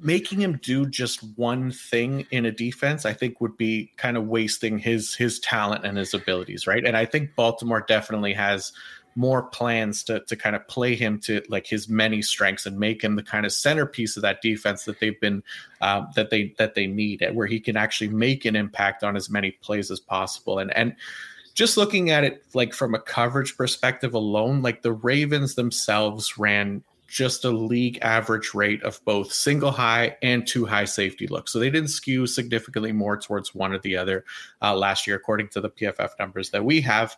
making 0.00 0.40
him 0.40 0.58
do 0.62 0.86
just 0.86 1.20
one 1.36 1.70
thing 1.70 2.26
in 2.30 2.44
a 2.44 2.52
defense, 2.52 3.06
I 3.06 3.14
think 3.14 3.40
would 3.40 3.56
be 3.56 3.90
kind 3.96 4.16
of 4.16 4.26
wasting 4.26 4.78
his 4.78 5.14
his 5.14 5.40
talent 5.40 5.84
and 5.84 5.96
his 5.96 6.14
abilities, 6.14 6.66
right? 6.66 6.84
And 6.84 6.96
I 6.96 7.06
think 7.06 7.34
Baltimore 7.34 7.84
definitely 7.86 8.34
has 8.34 8.72
more 9.16 9.44
plans 9.44 10.02
to 10.04 10.20
to 10.20 10.36
kind 10.36 10.56
of 10.56 10.66
play 10.68 10.94
him 10.94 11.18
to 11.20 11.40
like 11.48 11.66
his 11.66 11.88
many 11.88 12.20
strengths 12.20 12.66
and 12.66 12.78
make 12.78 13.02
him 13.02 13.16
the 13.16 13.22
kind 13.22 13.46
of 13.46 13.52
centerpiece 13.52 14.16
of 14.16 14.22
that 14.22 14.42
defense 14.42 14.84
that 14.84 14.98
they've 15.00 15.20
been 15.20 15.42
uh, 15.80 16.02
that 16.16 16.30
they 16.30 16.54
that 16.58 16.74
they 16.74 16.86
need, 16.86 17.24
where 17.32 17.46
he 17.46 17.60
can 17.60 17.76
actually 17.76 18.08
make 18.08 18.44
an 18.44 18.56
impact 18.56 19.04
on 19.04 19.16
as 19.16 19.30
many 19.30 19.52
plays 19.52 19.90
as 19.90 20.00
possible. 20.00 20.58
And 20.58 20.76
and 20.76 20.96
just 21.54 21.76
looking 21.76 22.10
at 22.10 22.24
it 22.24 22.44
like 22.52 22.74
from 22.74 22.94
a 22.94 23.00
coverage 23.00 23.56
perspective 23.56 24.12
alone, 24.12 24.60
like 24.60 24.82
the 24.82 24.92
Ravens 24.92 25.54
themselves 25.54 26.36
ran 26.36 26.82
just 27.06 27.44
a 27.44 27.50
league 27.50 27.96
average 28.02 28.54
rate 28.54 28.82
of 28.82 29.02
both 29.04 29.32
single 29.32 29.70
high 29.70 30.16
and 30.20 30.46
two 30.46 30.66
high 30.66 30.84
safety 30.84 31.28
looks. 31.28 31.52
So 31.52 31.60
they 31.60 31.70
didn't 31.70 31.90
skew 31.90 32.26
significantly 32.26 32.90
more 32.90 33.16
towards 33.16 33.54
one 33.54 33.72
or 33.72 33.78
the 33.78 33.96
other 33.96 34.24
uh, 34.60 34.74
last 34.74 35.06
year, 35.06 35.14
according 35.14 35.48
to 35.50 35.60
the 35.60 35.70
PFF 35.70 36.10
numbers 36.18 36.50
that 36.50 36.64
we 36.64 36.80
have. 36.80 37.16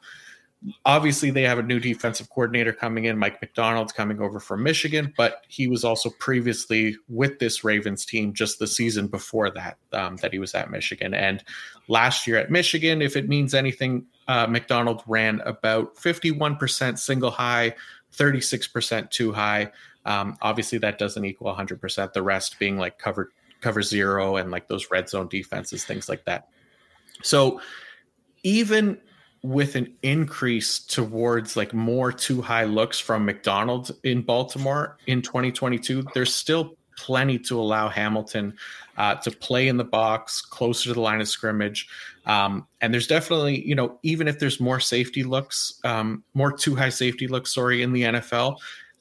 Obviously, 0.85 1.31
they 1.31 1.43
have 1.43 1.59
a 1.59 1.63
new 1.63 1.81
defensive 1.81 2.29
coordinator 2.29 2.75
coming 2.75 3.07
in, 3.07 3.17
Mike 3.17 3.41
Macdonald's 3.41 3.93
coming 3.93 4.21
over 4.21 4.39
from 4.39 4.63
Michigan, 4.63 5.15
but 5.17 5.45
he 5.49 5.67
was 5.67 5.83
also 5.85 6.11
previously 6.19 6.97
with 7.09 7.39
this 7.39 7.65
Ravens 7.65 8.05
team 8.05 8.35
just 8.35 8.59
the 8.59 8.67
season 8.67 9.07
before 9.07 9.51
that, 9.51 9.79
um, 9.93 10.17
that 10.17 10.33
he 10.33 10.39
was 10.39 10.55
at 10.55 10.71
Michigan. 10.71 11.15
And 11.15 11.43
last 11.89 12.27
year 12.27 12.37
at 12.37 12.51
Michigan, 12.51 13.01
if 13.01 13.17
it 13.17 13.29
means 13.29 13.55
anything, 13.55 14.05
uh, 14.29 14.47
Macdonald 14.47 15.03
ran 15.07 15.41
about 15.43 15.97
51% 15.97 16.99
single 16.99 17.31
high, 17.31 17.75
36% 18.15 19.11
two 19.11 19.33
high. 19.33 19.71
Um, 20.05 20.37
obviously, 20.43 20.79
that 20.79 20.99
doesn't 20.99 21.25
equal 21.25 21.55
100%. 21.55 22.13
The 22.13 22.23
rest 22.23 22.59
being 22.59 22.79
like 22.79 22.99
cover 22.99 23.33
cover 23.61 23.83
zero 23.83 24.37
and 24.37 24.51
like 24.51 24.69
those 24.69 24.91
red 24.91 25.09
zone 25.09 25.29
defenses, 25.29 25.85
things 25.85 26.09
like 26.09 26.25
that. 26.27 26.49
So 27.23 27.61
even 28.43 28.99
with 29.43 29.77
an 29.77 29.95
increase 30.03 30.79
towards 30.79 31.57
like 31.57 31.73
more 31.73 32.13
two 32.13 32.43
high 32.43 32.65
looks 32.65 32.99
from 32.99 33.25
Macdonald 33.25 33.91
in 34.03 34.23
Baltimore 34.23 34.99
in 35.07 35.23
2022, 35.23 36.05
there's 36.15 36.35
still 36.35 36.77
plenty 36.97 37.39
to 37.39 37.59
allow 37.59 37.89
Hamilton 37.89 38.55
uh, 38.97 39.15
to 39.17 39.31
play 39.31 39.69
in 39.69 39.77
the 39.77 39.85
box 39.85 40.41
closer 40.41 40.89
to 40.89 40.95
the 40.95 41.01
line 41.01 41.21
of 41.21 41.29
scrimmage. 41.29 41.89
Um, 42.27 42.67
and 42.81 42.93
there's 42.93 43.07
definitely, 43.07 43.67
you 43.67 43.75
know, 43.75 43.99
even 44.03 44.27
if 44.29 44.39
there's 44.39 44.59
more 44.59 44.81
safety 44.81 45.23
looks, 45.23 45.81
um, 45.85 46.25
more 46.35 46.51
two 46.51 46.75
high 46.75 46.89
safety 46.89 47.29
looks, 47.29 47.55
sorry, 47.55 47.83
in 47.83 47.93
the 47.93 48.03
NFL, 48.03 48.59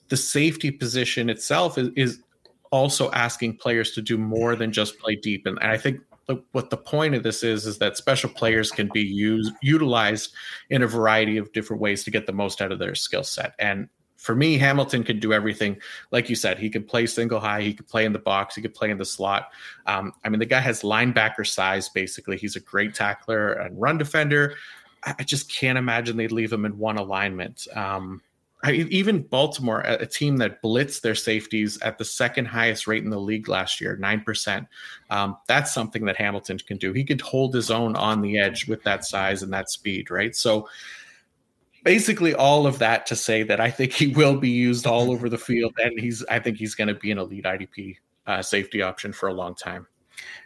the 0.10 0.18
safety 0.18 0.70
position 0.70 1.30
itself 1.30 1.78
is, 1.78 1.90
is 1.96 2.20
also 2.72 3.10
asking 3.12 3.58
players 3.58 3.92
to 3.92 4.02
do 4.02 4.18
more 4.18 4.56
than 4.56 4.72
just 4.72 5.00
play 5.00 5.16
deep. 5.16 5.46
And, 5.46 5.58
and 5.62 5.72
I 5.72 5.78
think 5.78 6.00
what 6.52 6.70
the 6.70 6.78
point 6.78 7.14
of 7.16 7.24
this 7.24 7.44
is 7.44 7.66
is 7.66 7.78
that 7.78 7.98
special 7.98 8.30
players 8.30 8.72
can 8.72 8.90
be 8.94 9.02
used 9.02 9.54
utilized 9.62 10.34
in 10.70 10.82
a 10.82 10.88
variety 10.88 11.38
of 11.38 11.52
different 11.54 11.82
ways 11.82 12.04
to 12.04 12.12
get 12.12 12.26
the 12.26 12.34
most 12.34 12.62
out 12.62 12.72
of 12.72 12.80
their 12.80 12.96
skill 12.96 13.24
set 13.24 13.54
and 13.60 13.88
for 14.26 14.36
me 14.36 14.58
hamilton 14.58 15.04
can 15.04 15.20
do 15.20 15.32
everything 15.32 15.78
like 16.12 16.30
you 16.30 16.36
said 16.36 16.58
he 16.58 16.70
can 16.70 16.84
play 16.84 17.06
single 17.06 17.40
high 17.40 17.62
he 17.62 17.74
could 17.74 17.88
play 17.88 18.06
in 18.06 18.12
the 18.14 18.20
box 18.20 18.56
he 18.56 18.62
could 18.62 18.74
play 18.74 18.90
in 18.90 18.98
the 18.98 19.06
slot 19.06 19.52
um, 19.86 20.12
i 20.24 20.30
mean 20.30 20.40
the 20.40 20.46
guy 20.46 20.60
has 20.60 20.82
linebacker 20.82 21.46
size 21.46 21.90
basically 21.90 22.38
he's 22.38 22.56
a 22.56 22.60
great 22.60 22.94
tackler 22.94 23.54
and 23.54 23.80
run 23.80 23.98
defender 23.98 24.56
i, 25.04 25.24
just 25.24 25.52
can't 25.52 25.78
imagine 25.78 26.18
they'd 26.18 26.32
leave 26.32 26.52
him 26.52 26.66
in 26.66 26.78
one 26.78 26.98
alignment 26.98 27.68
um, 27.76 28.22
I, 28.66 28.72
even 28.72 29.22
Baltimore, 29.22 29.82
a 29.82 30.08
team 30.08 30.38
that 30.38 30.60
blitzed 30.64 31.02
their 31.02 31.14
safeties 31.14 31.80
at 31.84 32.00
the 32.00 32.06
second 32.06 32.46
highest 32.46 32.88
rate 32.88 33.04
in 33.04 33.12
the 33.12 33.20
league 33.20 33.48
last 33.48 33.80
year, 33.80 33.96
9%. 34.02 34.68
Um, 35.12 35.38
that's 35.48 35.72
something 35.72 36.06
that 36.06 36.18
Hamilton 36.18 36.58
can 36.58 36.78
do. 36.78 36.92
He 36.92 37.04
could 37.04 37.22
hold 37.22 37.54
his 37.54 37.70
own 37.70 37.96
on 37.96 38.22
the 38.22 38.40
edge 38.40 38.68
with 38.68 38.82
that 38.82 39.06
size 39.06 39.44
and 39.44 39.54
that 39.54 39.70
speed, 39.70 40.10
right? 40.10 40.36
So 40.36 40.68
basically 41.86 42.34
all 42.34 42.68
of 42.68 42.80
that 42.80 43.06
to 43.06 43.16
say 43.16 43.44
that 43.44 43.62
I 43.62 43.72
think 43.72 43.94
he 43.94 44.08
will 44.08 44.36
be 44.36 44.50
used 44.50 44.86
all 44.86 45.12
over 45.12 45.30
the 45.30 45.38
field. 45.38 45.74
And 45.82 45.98
he's, 45.98 46.26
I 46.26 46.40
think 46.40 46.58
he's 46.58 46.76
going 46.76 46.90
to 46.90 46.96
be 46.96 47.12
an 47.12 47.20
elite 47.20 47.46
IDP 47.46 47.96
uh, 48.28 48.42
safety 48.42 48.82
option 48.82 49.14
for 49.14 49.30
a 49.30 49.34
long 49.34 49.56
time. 49.56 49.88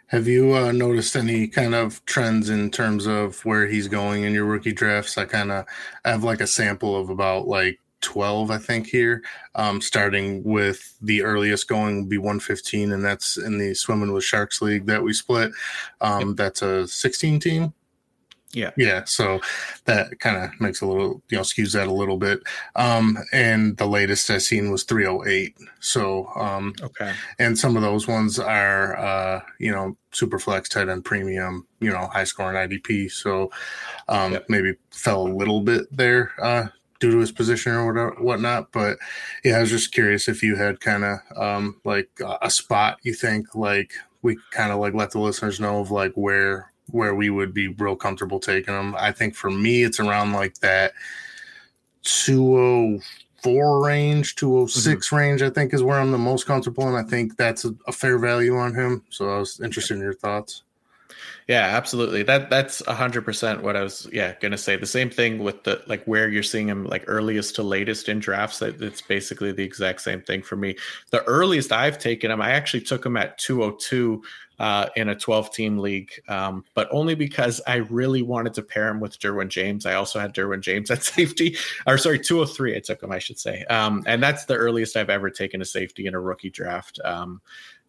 Have 0.08 0.28
you 0.28 0.54
uh, 0.54 0.72
noticed 0.72 1.16
any 1.16 1.48
kind 1.48 1.74
of 1.74 2.04
trends 2.04 2.50
in 2.50 2.70
terms 2.70 3.06
of 3.06 3.44
where 3.44 3.66
he's 3.66 3.88
going 3.88 4.24
in 4.24 4.34
your 4.34 4.44
rookie 4.44 4.72
drafts? 4.72 5.16
I 5.16 5.24
kind 5.24 5.50
of 5.50 5.64
have 6.04 6.22
like 6.22 6.40
a 6.40 6.46
sample 6.46 6.94
of 6.94 7.08
about 7.08 7.48
like 7.48 7.80
12, 8.02 8.50
I 8.50 8.58
think, 8.58 8.88
here. 8.88 9.22
Um, 9.54 9.80
starting 9.80 10.42
with 10.42 10.96
the 11.00 11.22
earliest 11.22 11.68
going 11.68 12.02
will 12.02 12.08
be 12.08 12.18
115, 12.18 12.92
and 12.92 13.04
that's 13.04 13.36
in 13.38 13.58
the 13.58 13.74
Swimming 13.74 14.12
with 14.12 14.24
Sharks 14.24 14.60
League 14.60 14.86
that 14.86 15.02
we 15.02 15.12
split. 15.12 15.52
Um. 16.00 16.34
That's 16.34 16.62
a 16.62 16.86
16 16.86 17.40
team. 17.40 17.74
Yeah. 18.52 18.70
Yeah. 18.76 19.04
So 19.04 19.40
that 19.84 20.18
kind 20.18 20.36
of 20.36 20.60
makes 20.60 20.80
a 20.80 20.86
little, 20.86 21.22
you 21.28 21.36
know, 21.36 21.42
skews 21.42 21.72
that 21.74 21.86
a 21.86 21.92
little 21.92 22.16
bit. 22.16 22.40
Um, 22.74 23.18
and 23.32 23.76
the 23.76 23.86
latest 23.86 24.28
I 24.30 24.38
seen 24.38 24.70
was 24.70 24.82
308. 24.84 25.56
So, 25.78 26.28
um, 26.34 26.74
okay. 26.82 27.12
And 27.38 27.56
some 27.58 27.76
of 27.76 27.82
those 27.82 28.08
ones 28.08 28.38
are, 28.38 28.96
uh, 28.96 29.40
you 29.58 29.70
know, 29.70 29.96
super 30.12 30.38
flex 30.38 30.68
tight 30.68 30.88
end 30.88 31.04
premium, 31.04 31.66
you 31.80 31.90
know, 31.90 32.08
high 32.08 32.24
scoring 32.24 32.56
IDP. 32.56 33.10
So, 33.10 33.50
um, 34.08 34.32
yep. 34.32 34.46
maybe 34.48 34.74
fell 34.90 35.26
a 35.26 35.32
little 35.32 35.60
bit 35.60 35.86
there, 35.96 36.32
uh, 36.40 36.68
due 36.98 37.12
to 37.12 37.18
his 37.18 37.32
position 37.32 37.72
or 37.72 37.86
whatever, 37.86 38.22
whatnot. 38.22 38.72
But 38.72 38.98
yeah, 39.44 39.56
I 39.56 39.60
was 39.60 39.70
just 39.70 39.92
curious 39.92 40.28
if 40.28 40.42
you 40.42 40.56
had 40.56 40.80
kind 40.80 41.04
of 41.04 41.18
um, 41.36 41.80
like 41.84 42.10
a 42.42 42.50
spot 42.50 42.98
you 43.02 43.14
think 43.14 43.54
like 43.54 43.92
we 44.22 44.36
kind 44.50 44.70
of 44.70 44.78
like 44.78 44.94
let 44.94 45.12
the 45.12 45.18
listeners 45.18 45.60
know 45.60 45.80
of 45.80 45.90
like 45.90 46.12
where 46.12 46.69
where 46.92 47.14
we 47.14 47.30
would 47.30 47.52
be 47.54 47.68
real 47.68 47.96
comfortable 47.96 48.40
taking 48.40 48.74
them. 48.74 48.94
I 48.98 49.12
think 49.12 49.34
for 49.34 49.50
me, 49.50 49.82
it's 49.82 50.00
around 50.00 50.32
like 50.32 50.58
that 50.60 50.92
204 52.02 53.84
range, 53.84 54.36
206 54.36 55.06
mm-hmm. 55.06 55.16
range, 55.16 55.42
I 55.42 55.50
think 55.50 55.74
is 55.74 55.82
where 55.82 55.98
I'm 55.98 56.12
the 56.12 56.18
most 56.18 56.46
comfortable. 56.46 56.86
And 56.86 56.96
I 56.96 57.02
think 57.02 57.36
that's 57.36 57.64
a, 57.64 57.74
a 57.86 57.92
fair 57.92 58.18
value 58.18 58.56
on 58.56 58.74
him. 58.74 59.04
So 59.10 59.28
I 59.28 59.38
was 59.38 59.60
interested 59.60 59.94
in 59.94 60.00
your 60.00 60.14
thoughts. 60.14 60.62
Yeah, 61.48 61.62
absolutely. 61.76 62.22
That 62.22 62.50
that's 62.50 62.80
a 62.86 62.94
hundred 62.94 63.24
percent 63.24 63.62
what 63.62 63.76
I 63.76 63.82
was 63.82 64.08
yeah 64.12 64.34
gonna 64.40 64.58
say. 64.58 64.76
The 64.76 64.86
same 64.86 65.10
thing 65.10 65.38
with 65.38 65.64
the 65.64 65.82
like 65.86 66.04
where 66.04 66.28
you're 66.28 66.42
seeing 66.42 66.68
him 66.68 66.84
like 66.84 67.04
earliest 67.06 67.56
to 67.56 67.62
latest 67.62 68.08
in 68.08 68.18
drafts. 68.20 68.60
That 68.60 68.80
it's 68.82 69.00
basically 69.00 69.52
the 69.52 69.64
exact 69.64 70.02
same 70.02 70.20
thing 70.22 70.42
for 70.42 70.56
me. 70.56 70.76
The 71.10 71.24
earliest 71.24 71.72
I've 71.72 71.98
taken 71.98 72.30
him, 72.30 72.40
I 72.40 72.50
actually 72.50 72.82
took 72.82 73.04
him 73.04 73.16
at 73.16 73.38
202 73.38 74.22
uh, 74.60 74.90
in 74.94 75.08
a 75.08 75.14
12 75.14 75.52
team 75.52 75.78
league, 75.78 76.12
um, 76.28 76.62
but 76.74 76.86
only 76.92 77.14
because 77.14 77.62
I 77.66 77.76
really 77.76 78.20
wanted 78.20 78.52
to 78.54 78.62
pair 78.62 78.88
him 78.88 79.00
with 79.00 79.18
Derwin 79.18 79.48
James. 79.48 79.86
I 79.86 79.94
also 79.94 80.20
had 80.20 80.34
Derwin 80.34 80.60
James 80.60 80.90
at 80.90 81.02
safety, 81.16 81.56
or 81.86 81.96
sorry, 81.96 82.18
203. 82.18 82.76
I 82.76 82.80
took 82.80 83.02
him, 83.02 83.10
I 83.10 83.18
should 83.18 83.38
say. 83.38 83.64
Um, 83.64 84.04
and 84.06 84.22
that's 84.22 84.44
the 84.44 84.56
earliest 84.56 84.96
I've 84.96 85.08
ever 85.08 85.30
taken 85.30 85.62
a 85.62 85.64
safety 85.64 86.06
in 86.06 86.14
a 86.14 86.20
rookie 86.20 86.50
draft. 86.50 87.00
Um, 87.02 87.40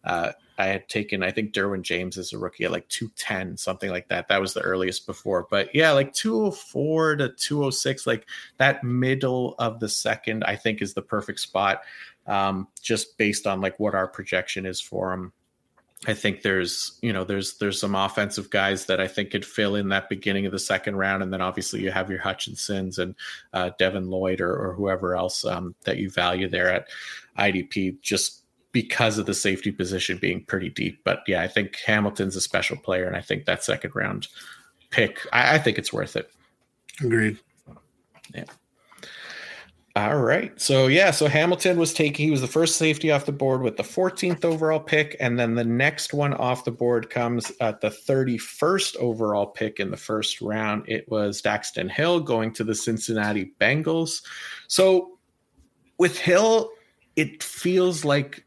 uh, 0.04 0.32
I 0.58 0.66
had 0.66 0.88
taken, 0.88 1.22
I 1.22 1.30
think 1.30 1.52
Derwin 1.52 1.82
James 1.82 2.18
as 2.18 2.32
a 2.32 2.38
rookie 2.38 2.64
at 2.64 2.70
like 2.70 2.88
210, 2.88 3.56
something 3.56 3.90
like 3.90 4.08
that. 4.08 4.28
That 4.28 4.40
was 4.40 4.54
the 4.54 4.60
earliest 4.60 5.06
before. 5.06 5.46
But 5.50 5.74
yeah, 5.74 5.92
like 5.92 6.12
204 6.12 7.16
to 7.16 7.28
206, 7.30 8.06
like 8.06 8.26
that 8.58 8.84
middle 8.84 9.54
of 9.58 9.80
the 9.80 9.88
second, 9.88 10.44
I 10.44 10.56
think 10.56 10.82
is 10.82 10.94
the 10.94 11.02
perfect 11.02 11.40
spot. 11.40 11.82
Um, 12.26 12.68
just 12.80 13.18
based 13.18 13.46
on 13.46 13.60
like 13.60 13.80
what 13.80 13.94
our 13.94 14.06
projection 14.06 14.66
is 14.66 14.80
for 14.80 15.12
him. 15.12 15.32
I 16.06 16.14
think 16.14 16.42
there's, 16.42 16.98
you 17.00 17.12
know, 17.12 17.22
there's 17.22 17.58
there's 17.58 17.80
some 17.80 17.94
offensive 17.94 18.50
guys 18.50 18.86
that 18.86 19.00
I 19.00 19.06
think 19.06 19.30
could 19.30 19.44
fill 19.44 19.76
in 19.76 19.90
that 19.90 20.08
beginning 20.08 20.46
of 20.46 20.52
the 20.52 20.58
second 20.58 20.96
round, 20.96 21.22
and 21.22 21.32
then 21.32 21.40
obviously 21.40 21.80
you 21.80 21.92
have 21.92 22.10
your 22.10 22.18
Hutchinsons 22.18 22.98
and 22.98 23.14
uh, 23.52 23.70
Devin 23.78 24.10
Lloyd 24.10 24.40
or, 24.40 24.52
or 24.52 24.74
whoever 24.74 25.14
else 25.14 25.44
um, 25.44 25.76
that 25.84 25.98
you 25.98 26.10
value 26.10 26.48
there 26.48 26.72
at 26.72 26.88
IDP. 27.38 28.00
Just 28.00 28.41
because 28.72 29.18
of 29.18 29.26
the 29.26 29.34
safety 29.34 29.70
position 29.70 30.18
being 30.18 30.44
pretty 30.44 30.70
deep. 30.70 31.00
But 31.04 31.20
yeah, 31.26 31.42
I 31.42 31.48
think 31.48 31.76
Hamilton's 31.86 32.36
a 32.36 32.40
special 32.40 32.76
player, 32.76 33.06
and 33.06 33.16
I 33.16 33.20
think 33.20 33.44
that 33.44 33.62
second 33.62 33.94
round 33.94 34.28
pick, 34.90 35.20
I, 35.32 35.56
I 35.56 35.58
think 35.58 35.78
it's 35.78 35.92
worth 35.92 36.16
it. 36.16 36.30
Agreed. 37.00 37.38
Yeah. 38.34 38.44
All 39.94 40.20
right. 40.20 40.58
So 40.58 40.86
yeah, 40.86 41.10
so 41.10 41.26
Hamilton 41.26 41.78
was 41.78 41.92
taking 41.92 42.24
he 42.24 42.30
was 42.30 42.40
the 42.40 42.46
first 42.46 42.76
safety 42.76 43.10
off 43.10 43.26
the 43.26 43.32
board 43.32 43.60
with 43.60 43.76
the 43.76 43.82
14th 43.82 44.42
overall 44.42 44.80
pick 44.80 45.16
and 45.20 45.38
then 45.38 45.54
the 45.54 45.64
next 45.64 46.14
one 46.14 46.32
off 46.32 46.64
the 46.64 46.70
board 46.70 47.10
comes 47.10 47.52
at 47.60 47.82
the 47.82 47.90
31st 47.90 48.96
overall 48.96 49.44
pick 49.44 49.80
in 49.80 49.90
the 49.90 49.96
first 49.98 50.40
round. 50.40 50.84
It 50.88 51.10
was 51.10 51.42
Daxton 51.42 51.90
Hill 51.90 52.20
going 52.20 52.54
to 52.54 52.64
the 52.64 52.74
Cincinnati 52.74 53.52
Bengals. 53.60 54.22
So 54.66 55.18
with 55.98 56.18
Hill, 56.18 56.70
it 57.16 57.42
feels 57.42 58.02
like 58.02 58.46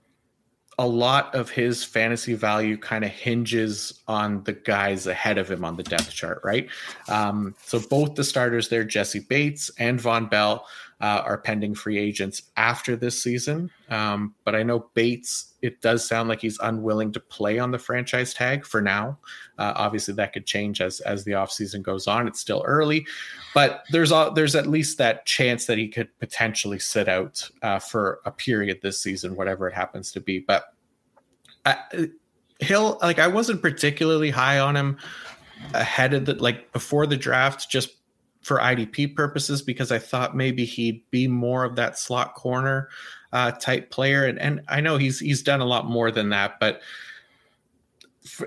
a 0.77 0.87
lot 0.87 1.33
of 1.33 1.49
his 1.49 1.83
fantasy 1.83 2.33
value 2.33 2.77
kind 2.77 3.05
of 3.05 3.11
hinges 3.11 4.01
on 4.07 4.43
the 4.43 4.53
guys 4.53 5.07
ahead 5.07 5.37
of 5.37 5.49
him 5.49 5.63
on 5.63 5.77
the 5.77 5.83
depth 5.83 6.11
chart, 6.11 6.41
right? 6.43 6.67
Um, 7.07 7.55
so 7.63 7.79
both 7.79 8.15
the 8.15 8.23
starters 8.23 8.69
there, 8.69 8.83
Jessie 8.83 9.19
Bates 9.19 9.71
and 9.79 9.99
Vonn 9.99 10.29
Bell, 10.29 10.67
uh, 11.01 11.21
are 11.25 11.37
pending 11.37 11.75
free 11.75 11.97
agents 11.97 12.43
after 12.55 12.95
this 12.95 13.21
season. 13.21 13.69
Um, 13.89 14.33
but 14.45 14.55
I 14.55 14.63
know 14.63 14.89
Bates, 14.93 15.53
it 15.61 15.81
does 15.81 16.07
sound 16.07 16.29
like 16.29 16.41
he's 16.41 16.57
unwilling 16.59 17.11
to 17.13 17.19
play 17.19 17.59
on 17.59 17.71
the 17.71 17.77
franchise 17.77 18.33
tag 18.33 18.65
for 18.65 18.81
now. 18.81 19.17
Uh, 19.57 19.73
obviously, 19.75 20.13
that 20.13 20.33
could 20.33 20.45
change 20.45 20.79
as 20.81 21.01
as 21.01 21.23
the 21.23 21.33
offseason 21.33 21.81
goes 21.81 22.07
on. 22.07 22.27
It's 22.27 22.39
still 22.39 22.63
early, 22.65 23.05
but 23.53 23.83
there's 23.91 24.11
a, 24.11 24.31
there's 24.33 24.55
at 24.55 24.67
least 24.67 24.97
that 24.99 25.25
chance 25.25 25.65
that 25.65 25.77
he 25.77 25.87
could 25.87 26.17
potentially 26.19 26.79
sit 26.79 27.09
out 27.09 27.49
uh, 27.61 27.79
for 27.79 28.21
a 28.25 28.31
period 28.31 28.79
this 28.81 29.01
season, 29.01 29.35
whatever 29.35 29.67
it 29.67 29.73
happens 29.73 30.11
to 30.13 30.21
be. 30.21 30.39
But 30.39 30.65
I, 31.65 31.77
Hill, 32.59 32.99
like 33.01 33.19
I 33.19 33.27
wasn't 33.27 33.61
particularly 33.61 34.29
high 34.29 34.59
on 34.59 34.75
him 34.75 34.97
ahead 35.73 36.13
of 36.13 36.25
the 36.25 36.35
like 36.35 36.71
before 36.71 37.05
the 37.05 37.17
draft, 37.17 37.69
just 37.69 37.97
for 38.45 38.59
IDP 38.59 39.15
purposes 39.15 39.63
because 39.63 39.91
I 39.91 39.97
thought 39.97 40.37
maybe 40.37 40.65
he'd 40.65 41.01
be 41.09 41.27
more 41.27 41.63
of 41.63 41.77
that 41.77 41.97
slot 41.97 42.35
corner 42.35 42.89
uh, 43.33 43.49
type 43.53 43.89
player, 43.89 44.27
and 44.27 44.37
and 44.39 44.61
I 44.67 44.81
know 44.81 44.97
he's 44.97 45.19
he's 45.19 45.41
done 45.41 45.61
a 45.61 45.65
lot 45.65 45.87
more 45.87 46.11
than 46.11 46.29
that, 46.29 46.59
but 46.59 46.81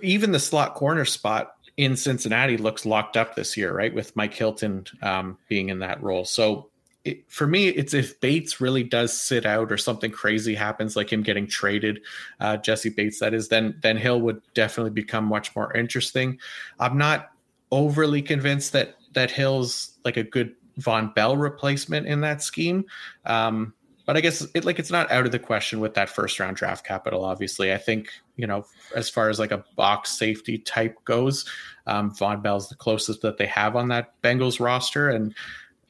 even 0.01 0.31
the 0.31 0.39
slot 0.39 0.77
corner 0.77 1.05
spot 1.05 1.55
in 1.77 1.97
Cincinnati 1.97 2.57
looks 2.57 2.87
locked 2.87 3.17
up 3.17 3.35
this 3.35 3.57
year, 3.57 3.73
right? 3.73 3.93
With 3.93 4.15
Mike 4.15 4.35
Hilton 4.35 4.87
um, 5.03 5.37
being 5.49 5.69
in 5.69 5.81
that 5.81 6.01
role, 6.01 6.25
so. 6.25 6.71
It, 7.05 7.31
for 7.31 7.47
me, 7.47 7.69
it's 7.69 7.95
if 7.95 8.21
Bates 8.21 8.61
really 8.61 8.83
does 8.83 9.19
sit 9.19 9.47
out 9.47 9.71
or 9.71 9.79
something 9.79 10.11
crazy 10.11 10.55
happens, 10.55 10.97
like 10.97 11.13
him 11.13 11.23
getting 11.23 11.47
traded, 11.47 12.01
uh, 12.41 12.57
Jessie 12.57 12.91
Bates, 12.91 13.21
that 13.21 13.33
is, 13.33 13.49
then 13.49 13.79
then 13.83 13.97
Hill 13.97 14.21
would 14.21 14.43
definitely 14.53 14.91
become 14.91 15.25
much 15.25 15.55
more 15.55 15.75
interesting. 15.75 16.39
I'm 16.79 16.99
not 16.99 17.31
overly 17.71 18.21
convinced 18.21 18.73
that 18.73 18.98
that 19.15 19.31
Hill's 19.31 19.99
like 20.05 20.17
a 20.17 20.23
good 20.23 20.55
Vonn 20.81 21.15
Bell 21.15 21.37
replacement 21.37 22.07
in 22.07 22.21
that 22.21 22.43
scheme. 22.43 22.85
Um, 23.25 23.75
but 24.07 24.17
I 24.17 24.23
guess 24.23 24.47
it 24.55 24.65
like 24.65 24.79
it's 24.79 24.91
not 24.91 25.11
out 25.11 25.27
of 25.27 25.33
the 25.33 25.39
question 25.39 25.81
with 25.81 25.93
that 25.95 26.09
first 26.09 26.41
round 26.41 26.57
draft 26.57 26.87
capital. 26.87 27.27
Obviously, 27.27 27.75
I 27.75 27.77
think 27.77 28.09
you 28.37 28.47
know 28.47 28.65
as 28.97 29.11
far 29.11 29.29
as 29.29 29.39
like 29.39 29.53
a 29.53 29.63
box 29.77 30.11
safety 30.11 30.57
type 30.57 30.97
goes, 31.05 31.45
um, 31.87 32.11
Vonn 32.13 32.43
Bell's 32.43 32.71
the 32.71 32.75
closest 32.75 33.21
that 33.21 33.37
they 33.37 33.47
have 33.47 33.77
on 33.77 33.89
that 33.89 34.21
Bengals 34.23 34.61
roster, 34.61 35.11
and 35.11 35.35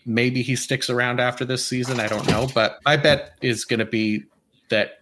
maybe 0.04 0.42
he 0.42 0.56
sticks 0.56 0.90
around 0.90 1.20
after 1.20 1.44
this 1.44 1.64
season. 1.64 2.00
I 2.00 2.08
don't 2.08 2.26
know, 2.26 2.48
but 2.52 2.80
my 2.84 2.96
bet 2.96 3.38
is 3.40 3.64
going 3.64 3.78
to 3.78 3.86
be 3.86 4.24
that 4.70 4.97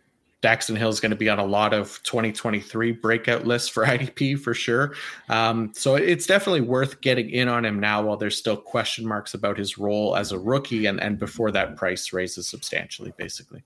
Daxton 0.47 0.77
Hill 0.77 0.91
is 0.91 1.01
going 1.01 1.11
to 1.11 1.17
be 1.17 1.29
on 1.29 1.41
a 1.41 1.45
lot 1.45 1.75
of 1.75 2.01
2023 2.05 2.93
breakout 2.93 3.49
lists 3.49 3.69
for 3.69 3.85
IDP 3.87 4.39
for 4.39 4.55
sure. 4.55 4.95
Um, 5.29 5.73
so 5.75 5.97
it's 5.97 6.25
definitely 6.25 6.61
worth 6.61 7.01
getting 7.01 7.31
in 7.31 7.49
on 7.49 7.65
him 7.65 7.81
now 7.81 8.03
while 8.03 8.17
there's 8.17 8.37
still 8.37 8.57
question 8.57 9.05
marks 9.09 9.35
about 9.35 9.59
his 9.59 9.77
role 9.77 10.15
as 10.15 10.31
a 10.31 10.39
rookie 10.39 10.87
and, 10.87 11.01
and 11.01 11.19
before 11.19 11.51
that 11.51 11.77
price 11.77 12.13
raises 12.13 12.49
substantially, 12.49 13.13
basically. 13.17 13.65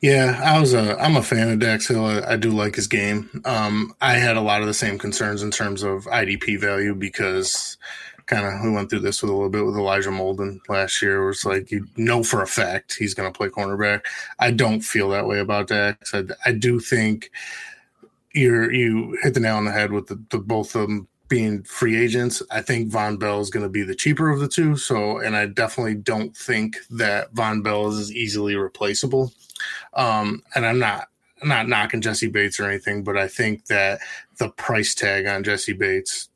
Yeah, 0.00 0.40
I 0.44 0.60
was 0.60 0.74
a 0.74 0.96
I'm 1.00 1.16
a 1.16 1.22
fan 1.22 1.50
of 1.50 1.58
Dax 1.58 1.88
Hill. 1.88 2.04
I, 2.04 2.32
I 2.32 2.36
do 2.36 2.50
like 2.50 2.76
his 2.76 2.86
game. 2.86 3.42
Um, 3.44 3.94
I 4.00 4.14
had 4.14 4.36
a 4.36 4.40
lot 4.40 4.60
of 4.60 4.68
the 4.68 4.74
same 4.74 4.96
concerns 4.96 5.42
in 5.42 5.50
terms 5.50 5.82
of 5.82 6.04
IDP 6.04 6.60
value 6.60 6.94
because 6.94 7.76
kind 8.28 8.46
of 8.46 8.62
we 8.62 8.70
went 8.70 8.90
through 8.90 9.00
this 9.00 9.22
with 9.22 9.30
a 9.30 9.34
little 9.34 9.50
bit 9.50 9.64
with 9.64 9.76
Elijah 9.76 10.10
Molden 10.10 10.58
last 10.68 11.02
year. 11.02 11.20
Where 11.20 11.30
it's 11.30 11.44
like 11.44 11.70
you 11.70 11.86
know 11.96 12.22
for 12.22 12.42
a 12.42 12.46
fact 12.46 12.96
he's 12.98 13.14
going 13.14 13.30
to 13.30 13.36
play 13.36 13.48
cornerback. 13.48 14.02
I 14.38 14.50
don't 14.50 14.80
feel 14.80 15.08
that 15.10 15.26
way 15.26 15.40
about 15.40 15.68
Dax. 15.68 16.14
I, 16.14 16.24
I 16.46 16.52
do 16.52 16.78
think 16.78 17.30
you're 18.32 18.72
you 18.72 19.18
hit 19.22 19.34
the 19.34 19.40
nail 19.40 19.56
on 19.56 19.64
the 19.64 19.72
head 19.72 19.92
with 19.92 20.06
the, 20.06 20.22
the 20.30 20.38
both 20.38 20.74
of 20.74 20.82
them 20.82 21.08
being 21.28 21.62
free 21.62 21.96
agents. 21.96 22.42
I 22.50 22.62
think 22.62 22.90
Vonn 22.90 23.18
Bell 23.18 23.40
is 23.40 23.50
going 23.50 23.62
to 23.62 23.68
be 23.68 23.82
the 23.82 23.94
cheaper 23.94 24.30
of 24.30 24.40
the 24.40 24.48
two. 24.48 24.76
So, 24.76 25.18
and 25.18 25.36
I 25.36 25.46
definitely 25.46 25.96
don't 25.96 26.34
think 26.34 26.78
that 26.90 27.34
Vonn 27.34 27.62
Bell 27.62 27.88
is 27.88 28.12
easily 28.12 28.56
replaceable. 28.56 29.32
Um, 29.94 30.42
and 30.54 30.66
I'm 30.66 30.78
not 30.78 31.08
not 31.44 31.68
knocking 31.68 32.00
Jessie 32.00 32.28
Bates 32.28 32.58
or 32.58 32.68
anything, 32.68 33.04
but 33.04 33.16
I 33.16 33.28
think 33.28 33.66
that 33.66 34.00
the 34.38 34.48
price 34.50 34.94
tag 34.94 35.26
on 35.26 35.44
Jessie 35.44 35.72
Bates 35.72 36.28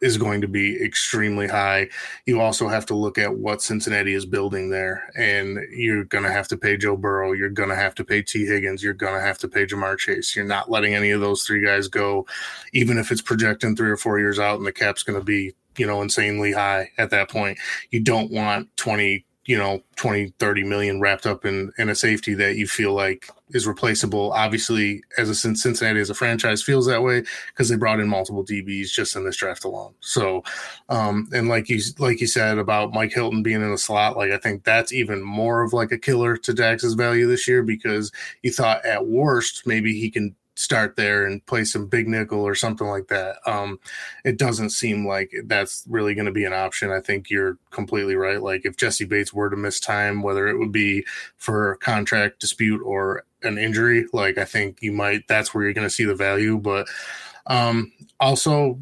is 0.00 0.16
going 0.16 0.40
to 0.40 0.48
be 0.48 0.80
extremely 0.82 1.48
high. 1.48 1.88
You 2.26 2.40
also 2.40 2.68
have 2.68 2.86
to 2.86 2.94
look 2.94 3.18
at 3.18 3.36
what 3.36 3.60
Cincinnati 3.60 4.14
is 4.14 4.24
building 4.24 4.70
there, 4.70 5.10
and 5.16 5.58
you're 5.70 6.04
going 6.04 6.24
to 6.24 6.32
have 6.32 6.46
to 6.48 6.56
pay 6.56 6.76
Joe 6.76 6.96
Burrow. 6.96 7.32
You're 7.32 7.50
going 7.50 7.70
to 7.70 7.76
have 7.76 7.94
to 7.96 8.04
pay 8.04 8.22
Tee 8.22 8.46
Higgins. 8.46 8.82
You're 8.82 8.94
going 8.94 9.14
to 9.14 9.20
have 9.20 9.38
to 9.38 9.48
pay 9.48 9.66
Ja'Marr 9.66 9.98
Chase. 9.98 10.36
You're 10.36 10.44
not 10.44 10.70
letting 10.70 10.94
any 10.94 11.10
of 11.10 11.20
those 11.20 11.44
three 11.44 11.64
guys 11.64 11.88
go, 11.88 12.26
even 12.72 12.98
if 12.98 13.10
it's 13.10 13.22
projecting 13.22 13.74
three 13.74 13.90
or 13.90 13.96
four 13.96 14.18
years 14.18 14.38
out, 14.38 14.58
and 14.58 14.66
the 14.66 14.72
cap's 14.72 15.02
going 15.02 15.18
to 15.18 15.24
be 15.24 15.54
you 15.76 15.86
know 15.86 16.02
insanely 16.02 16.52
high 16.52 16.90
at 16.98 17.10
that 17.10 17.28
point. 17.28 17.58
You 17.90 18.00
don't 18.00 18.30
want 18.30 18.74
20 18.76 19.24
you 19.46 19.56
know 19.58 19.82
20 19.96 20.32
30 20.38 20.64
million 20.64 21.00
wrapped 21.00 21.26
up 21.26 21.44
in 21.44 21.70
in 21.78 21.88
a 21.88 21.94
safety 21.94 22.34
that 22.34 22.56
you 22.56 22.66
feel 22.66 22.94
like 22.94 23.30
is 23.50 23.66
replaceable. 23.66 24.32
Obviously 24.32 25.02
as 25.18 25.28
a 25.28 25.34
cincinnati 25.34 26.00
as 26.00 26.10
a 26.10 26.14
franchise 26.14 26.62
feels 26.62 26.86
that 26.86 27.02
way 27.02 27.22
because 27.48 27.68
they 27.68 27.76
brought 27.76 28.00
in 28.00 28.08
multiple 28.08 28.44
dbs 28.44 28.90
just 28.90 29.16
in 29.16 29.24
this 29.24 29.36
draft 29.36 29.64
alone. 29.64 29.94
So 30.00 30.42
um 30.88 31.28
and 31.32 31.48
like 31.48 31.68
you 31.68 31.80
like 31.98 32.20
you 32.20 32.26
said 32.26 32.58
about 32.58 32.92
mike 32.92 33.12
hilton 33.12 33.42
being 33.42 33.62
in 33.62 33.70
the 33.70 33.78
slot 33.78 34.16
like 34.16 34.30
i 34.30 34.38
think 34.38 34.64
that's 34.64 34.92
even 34.92 35.22
more 35.22 35.62
of 35.62 35.72
like 35.72 35.92
a 35.92 35.98
killer 35.98 36.36
to 36.36 36.52
dax's 36.52 36.94
value 36.94 37.26
this 37.26 37.46
year 37.46 37.62
because 37.62 38.12
you 38.42 38.52
thought 38.52 38.84
at 38.84 39.06
worst 39.06 39.66
maybe 39.66 39.98
he 39.98 40.10
can 40.10 40.34
start 40.56 40.96
there 40.96 41.26
and 41.26 41.44
play 41.46 41.64
some 41.64 41.86
big 41.86 42.06
nickel 42.06 42.40
or 42.40 42.54
something 42.54 42.86
like 42.86 43.08
that. 43.08 43.36
Um, 43.46 43.80
it 44.24 44.38
doesn't 44.38 44.70
seem 44.70 45.06
like 45.06 45.32
that's 45.46 45.84
really 45.88 46.14
going 46.14 46.26
to 46.26 46.32
be 46.32 46.44
an 46.44 46.52
option. 46.52 46.90
I 46.90 47.00
think 47.00 47.28
you're 47.28 47.58
completely 47.70 48.14
right. 48.14 48.40
Like 48.40 48.64
if 48.64 48.76
Jessie 48.76 49.04
Bates 49.04 49.32
were 49.32 49.50
to 49.50 49.56
miss 49.56 49.80
time, 49.80 50.22
whether 50.22 50.46
it 50.46 50.58
would 50.58 50.72
be 50.72 51.04
for 51.36 51.76
contract 51.76 52.40
dispute 52.40 52.80
or 52.82 53.24
an 53.42 53.58
injury, 53.58 54.06
like 54.12 54.38
I 54.38 54.44
think 54.44 54.78
you 54.80 54.92
might, 54.92 55.26
that's 55.28 55.52
where 55.52 55.64
you're 55.64 55.74
going 55.74 55.86
to 55.86 55.94
see 55.94 56.04
the 56.04 56.14
value. 56.14 56.56
But 56.58 56.86
um, 57.46 57.92
also 58.20 58.80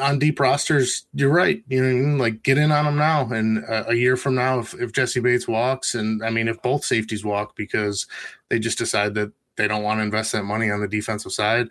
on 0.00 0.18
deep 0.18 0.38
rosters, 0.38 1.06
you're 1.14 1.32
right. 1.32 1.62
You 1.68 1.82
know, 1.82 2.16
like 2.22 2.42
get 2.42 2.58
in 2.58 2.72
on 2.72 2.84
them 2.84 2.96
now, 2.96 3.26
and 3.30 3.58
a, 3.64 3.90
a 3.90 3.94
year 3.94 4.16
from 4.16 4.34
now, 4.34 4.58
if, 4.58 4.74
if 4.74 4.92
Jessie 4.92 5.20
Bates 5.20 5.48
walks, 5.48 5.94
and 5.94 6.22
I 6.22 6.30
mean, 6.30 6.48
if 6.48 6.60
both 6.62 6.84
safeties 6.84 7.24
walk 7.24 7.56
because 7.56 8.06
they 8.48 8.58
just 8.58 8.78
decide 8.78 9.14
that 9.14 9.32
they 9.56 9.68
don't 9.68 9.82
want 9.82 9.98
to 9.98 10.04
invest 10.04 10.32
that 10.32 10.44
money 10.44 10.70
on 10.70 10.80
the 10.80 10.88
defensive 10.88 11.32
side. 11.32 11.68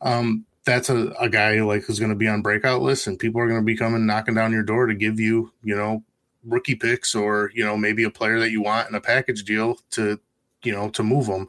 Um, 0.00 0.44
that's 0.64 0.90
a, 0.90 1.08
a 1.20 1.28
guy 1.28 1.60
like 1.62 1.84
who's 1.84 1.98
going 1.98 2.10
to 2.10 2.16
be 2.16 2.28
on 2.28 2.42
breakout 2.42 2.82
lists, 2.82 3.06
and 3.06 3.18
people 3.18 3.40
are 3.40 3.48
going 3.48 3.60
to 3.60 3.64
be 3.64 3.76
coming 3.76 4.06
knocking 4.06 4.34
down 4.34 4.52
your 4.52 4.62
door 4.62 4.86
to 4.86 4.94
give 4.94 5.20
you, 5.20 5.52
you 5.62 5.76
know, 5.76 6.02
rookie 6.46 6.74
picks 6.74 7.14
or 7.14 7.50
you 7.54 7.64
know 7.64 7.76
maybe 7.76 8.04
a 8.04 8.10
player 8.10 8.38
that 8.38 8.50
you 8.50 8.62
want 8.62 8.88
in 8.88 8.94
a 8.94 9.00
package 9.00 9.44
deal 9.44 9.78
to 9.90 10.18
you 10.62 10.72
know 10.72 10.88
to 10.88 11.02
move 11.02 11.26
them 11.26 11.46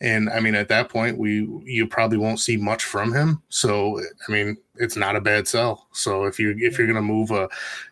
and 0.00 0.28
i 0.30 0.40
mean 0.40 0.54
at 0.54 0.68
that 0.68 0.88
point 0.88 1.18
we 1.18 1.46
you 1.64 1.86
probably 1.86 2.18
won't 2.18 2.40
see 2.40 2.56
much 2.56 2.84
from 2.84 3.12
him 3.12 3.42
so 3.48 4.00
i 4.26 4.32
mean 4.32 4.56
it's 4.78 4.96
not 4.96 5.16
a 5.16 5.20
bad 5.20 5.46
sell 5.46 5.86
so 5.92 6.24
if 6.24 6.38
you 6.38 6.54
if 6.58 6.78
you're 6.78 6.86
going 6.86 6.96
to 6.96 7.02
move 7.02 7.30
a 7.30 7.48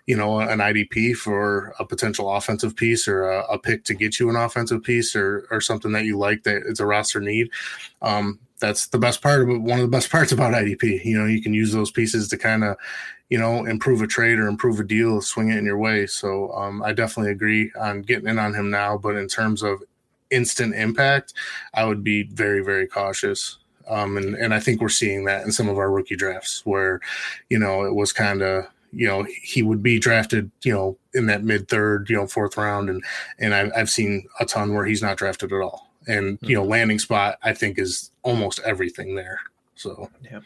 you 0.07 0.17
know 0.17 0.41
an 0.41 0.59
idp 0.59 1.15
for 1.17 1.75
a 1.79 1.85
potential 1.85 2.33
offensive 2.33 2.75
piece 2.77 3.07
or 3.07 3.25
a, 3.25 3.43
a, 3.53 3.59
pick 3.59 3.85
to 3.85 3.95
get 3.95 4.19
you 4.19 4.29
an 4.31 4.37
offensive 4.37 4.83
piece 4.83 5.15
or 5.15 5.47
or 5.51 5.61
something 5.61 5.93
that 5.93 6.05
you 6.05 6.19
like 6.19 6.43
that 6.45 6.63
it's 6.67 6.81
a 6.81 6.87
roster 6.87 7.21
need 7.21 7.51
um 8.03 8.39
that's 8.59 8.87
the 8.87 8.99
best 8.99 9.21
part 9.21 9.43
of 9.43 9.49
one 9.49 9.79
of 9.79 9.85
the 9.85 9.89
best 9.89 10.11
parts 10.13 10.33
about 10.33 10.55
idp 10.55 11.05
you 11.05 11.19
know 11.19 11.27
you 11.27 11.43
can 11.43 11.55
use 11.55 11.73
those 11.73 11.91
pieces 11.91 12.29
to 12.29 12.37
kind 12.37 12.65
of 12.65 12.77
you 13.29 13.39
know, 13.39 13.65
improve 13.65 14.03
a 14.03 14.07
trade 14.07 14.39
or 14.39 14.47
improve 14.47 14.79
a 14.79 14.85
deal, 14.85 15.21
swing 15.21 15.51
it 15.51 15.59
in 15.59 15.65
your 15.65 15.79
way. 15.79 16.07
So 16.07 16.53
um, 16.53 16.83
I 16.83 16.93
definitely 16.93 17.33
agree 17.33 17.73
on 17.79 18.03
getting 18.03 18.29
in 18.29 18.39
on 18.39 18.55
him 18.55 18.71
now. 18.71 18.97
But 18.97 19.17
in 19.17 19.27
terms 19.27 19.63
of 19.63 19.83
instant 20.31 20.75
impact, 20.75 21.35
I 21.75 21.85
would 21.85 22.05
be 22.05 22.25
very, 22.25 22.63
very 22.63 22.87
cautious. 22.87 23.59
Um, 23.89 24.17
and, 24.17 24.35
and 24.35 24.55
I 24.55 24.61
think 24.61 24.81
we're 24.81 24.89
seeing 24.89 25.25
that 25.25 25.45
in 25.45 25.53
some 25.53 25.69
of 25.69 25.79
our 25.79 25.91
rookie 25.91 26.17
drafts 26.17 26.65
where, 26.65 27.01
you 27.51 27.59
know, 27.59 27.85
it 27.85 27.95
was 27.95 28.13
kind 28.13 28.43
of, 28.43 28.67
you 28.93 29.07
know, 29.07 29.27
he 29.43 29.63
would 29.63 29.83
be 29.83 29.99
drafted, 29.99 30.51
you 30.63 30.73
know, 30.73 30.97
in 31.15 31.27
that 31.27 31.45
mid 31.45 31.69
third, 31.69 32.09
you 32.09 32.17
know, 32.17 32.27
fourth 32.27 32.57
round. 32.57 32.89
And, 32.89 33.05
and 33.39 33.55
I've, 33.55 33.71
I've 33.77 33.91
seen 33.91 34.27
a 34.41 34.47
ton 34.47 34.75
where 34.75 34.87
he's 34.87 35.03
not 35.03 35.17
drafted 35.17 35.53
at 35.53 35.61
all. 35.61 35.91
And, 36.09 36.39
you 36.41 36.55
know, 36.55 36.63
mm-hmm. 36.63 36.71
landing 36.71 36.99
spot, 36.99 37.39
I 37.43 37.53
think 37.53 37.79
is 37.79 38.11
almost 38.23 38.61
everything 38.65 39.17
there. 39.17 39.41
So, 39.75 40.11
yeah. 40.23 40.41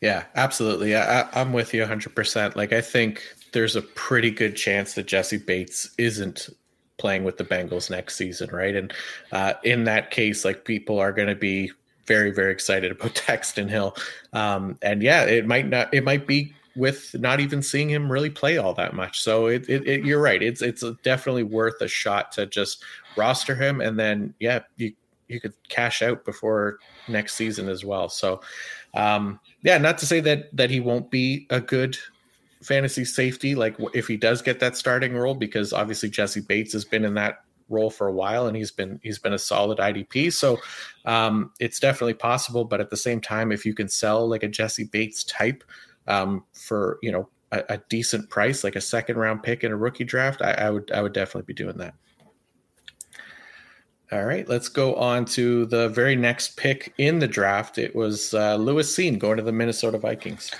Yeah, 0.00 0.24
absolutely. 0.34 0.94
I, 0.96 1.28
I'm 1.32 1.52
with 1.52 1.72
you 1.72 1.82
100%. 1.82 2.56
Like, 2.56 2.72
I 2.72 2.80
think 2.80 3.22
there's 3.52 3.76
a 3.76 3.82
pretty 3.82 4.30
good 4.30 4.54
chance 4.56 4.94
that 4.94 5.06
Jessie 5.06 5.38
Bates 5.38 5.90
isn't 5.96 6.50
playing 6.98 7.24
with 7.24 7.38
the 7.38 7.44
Bengals 7.44 7.90
next 7.90 8.16
season, 8.16 8.50
right? 8.50 8.74
And 8.74 8.92
uh, 9.32 9.54
in 9.62 9.84
that 9.84 10.10
case, 10.10 10.44
like, 10.44 10.64
people 10.64 10.98
are 10.98 11.12
going 11.12 11.28
to 11.28 11.34
be 11.34 11.72
very, 12.06 12.30
very 12.30 12.52
excited 12.52 12.92
about 12.92 13.14
Daxton 13.26 13.68
Hill. 13.68 13.96
Um, 14.32 14.78
and 14.82 15.02
yeah, 15.02 15.24
it 15.24 15.46
might 15.46 15.68
not, 15.68 15.92
it 15.92 16.04
might 16.04 16.26
be 16.26 16.54
with 16.76 17.14
not 17.18 17.40
even 17.40 17.62
seeing 17.62 17.88
him 17.88 18.12
really 18.12 18.30
play 18.30 18.58
all 18.58 18.74
that 18.74 18.94
much. 18.94 19.20
So 19.20 19.46
it, 19.46 19.68
it, 19.68 19.86
it, 19.86 20.04
you're 20.04 20.20
right. 20.20 20.42
It's 20.42 20.62
it's 20.62 20.84
definitely 21.02 21.42
worth 21.42 21.80
a 21.80 21.88
shot 21.88 22.32
to 22.32 22.46
just 22.46 22.84
roster 23.16 23.54
him, 23.54 23.80
and 23.80 23.98
then 23.98 24.34
yeah, 24.38 24.60
you 24.76 24.92
you 25.28 25.40
could 25.40 25.54
cash 25.68 26.02
out 26.02 26.24
before 26.24 26.78
next 27.08 27.34
season 27.34 27.68
as 27.68 27.84
well. 27.84 28.08
So 28.08 28.40
um, 28.94 29.40
yeah, 29.62 29.78
not 29.78 29.98
to 29.98 30.06
say 30.06 30.20
that 30.20 30.54
that 30.56 30.70
he 30.70 30.80
won't 30.80 31.10
be 31.10 31.46
a 31.50 31.60
good 31.60 31.96
fantasy 32.62 33.04
safety, 33.04 33.54
like 33.54 33.76
if 33.94 34.06
he 34.06 34.16
does 34.16 34.42
get 34.42 34.60
that 34.60 34.76
starting 34.76 35.14
role, 35.14 35.34
because 35.34 35.72
obviously 35.72 36.10
Jessie 36.10 36.40
Bates 36.40 36.72
has 36.72 36.84
been 36.84 37.04
in 37.04 37.14
that 37.14 37.42
role 37.68 37.90
for 37.90 38.06
a 38.06 38.12
while 38.12 38.46
and 38.46 38.56
he's 38.56 38.70
been 38.70 39.00
he's 39.02 39.18
been 39.18 39.32
a 39.32 39.38
solid 39.38 39.78
IDP. 39.78 40.32
So 40.32 40.58
um, 41.04 41.52
it's 41.60 41.80
definitely 41.80 42.14
possible. 42.14 42.64
But 42.64 42.80
at 42.80 42.90
the 42.90 42.96
same 42.96 43.20
time, 43.20 43.52
if 43.52 43.64
you 43.64 43.74
can 43.74 43.88
sell 43.88 44.28
like 44.28 44.42
a 44.42 44.48
Jessie 44.48 44.84
Bates 44.84 45.24
type 45.24 45.64
um, 46.06 46.44
for 46.52 46.98
you 47.02 47.12
know 47.12 47.28
a, 47.52 47.62
a, 47.70 47.78
decent 47.88 48.30
price, 48.30 48.64
like 48.64 48.76
a 48.76 48.80
second 48.80 49.16
round 49.16 49.42
pick 49.42 49.64
in 49.64 49.72
a 49.72 49.76
rookie 49.76 50.04
draft, 50.04 50.42
I, 50.42 50.52
I 50.52 50.70
would 50.70 50.90
I 50.92 51.02
would 51.02 51.12
definitely 51.12 51.46
be 51.46 51.54
doing 51.54 51.76
that. 51.78 51.94
All 54.12 54.24
right, 54.24 54.48
let's 54.48 54.68
go 54.68 54.94
on 54.94 55.24
to 55.26 55.66
the 55.66 55.88
very 55.88 56.14
next 56.14 56.56
pick 56.56 56.94
in 56.96 57.18
the 57.18 57.26
draft. 57.26 57.76
It 57.76 57.96
was 57.96 58.34
uh, 58.34 58.54
Lewis 58.54 58.94
Cine 58.94 59.18
going 59.18 59.36
to 59.36 59.42
the 59.42 59.50
Minnesota 59.50 59.98
Vikings. 59.98 60.52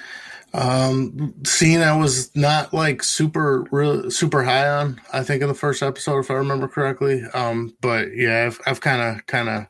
Um, 0.56 1.34
Cine 1.42 1.82
I 1.82 1.94
was 1.96 2.34
not 2.34 2.72
like 2.72 3.02
super 3.02 3.66
real, 3.70 4.10
super 4.10 4.42
high 4.42 4.66
on. 4.66 4.98
I 5.12 5.22
think 5.22 5.42
in 5.42 5.48
the 5.48 5.54
first 5.54 5.82
episode, 5.82 6.20
if 6.20 6.30
I 6.30 6.34
remember 6.34 6.66
correctly. 6.66 7.22
Um, 7.34 7.76
but 7.82 8.16
yeah, 8.16 8.46
I've 8.46 8.60
I've 8.66 8.80
kind 8.80 9.02
of 9.02 9.26
kind 9.26 9.48
of 9.50 9.66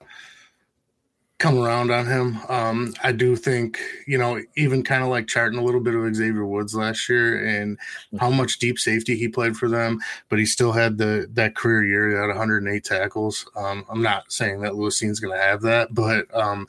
come 1.39 1.59
around 1.59 1.91
on 1.91 2.07
him. 2.07 2.39
Um, 2.49 2.95
I 3.03 3.13
do 3.13 3.37
think, 3.37 3.79
you 4.07 4.17
know, 4.17 4.41
even 4.57 4.83
kind 4.83 5.03
of 5.03 5.11
like 5.11 5.27
charting 5.27 5.59
a 5.59 5.63
little 5.63 5.83
bit 5.83 5.95
of 5.95 6.15
Xavier 6.15 6.47
Woods 6.47 6.75
last 6.75 7.09
year 7.11 7.47
and 7.47 7.79
how 8.19 8.31
much 8.31 8.59
deep 8.59 8.79
safety 8.79 9.17
he 9.17 9.29
played 9.29 9.55
for 9.55 9.69
them, 9.69 10.01
but 10.31 10.39
he 10.39 10.47
still 10.47 10.73
had 10.73 10.97
the 10.97 11.29
that 11.35 11.55
career 11.55 11.85
year, 11.85 12.21
had 12.21 12.29
108 12.29 12.83
tackles. 12.85 13.47
Um, 13.55 13.85
I'm 13.91 14.03
not 14.03 14.33
saying 14.33 14.61
that 14.61 14.93
Cine's 14.93 15.21
going 15.21 15.37
to 15.37 15.43
have 15.43 15.61
that, 15.63 15.95
but 15.95 16.35
um, 16.35 16.67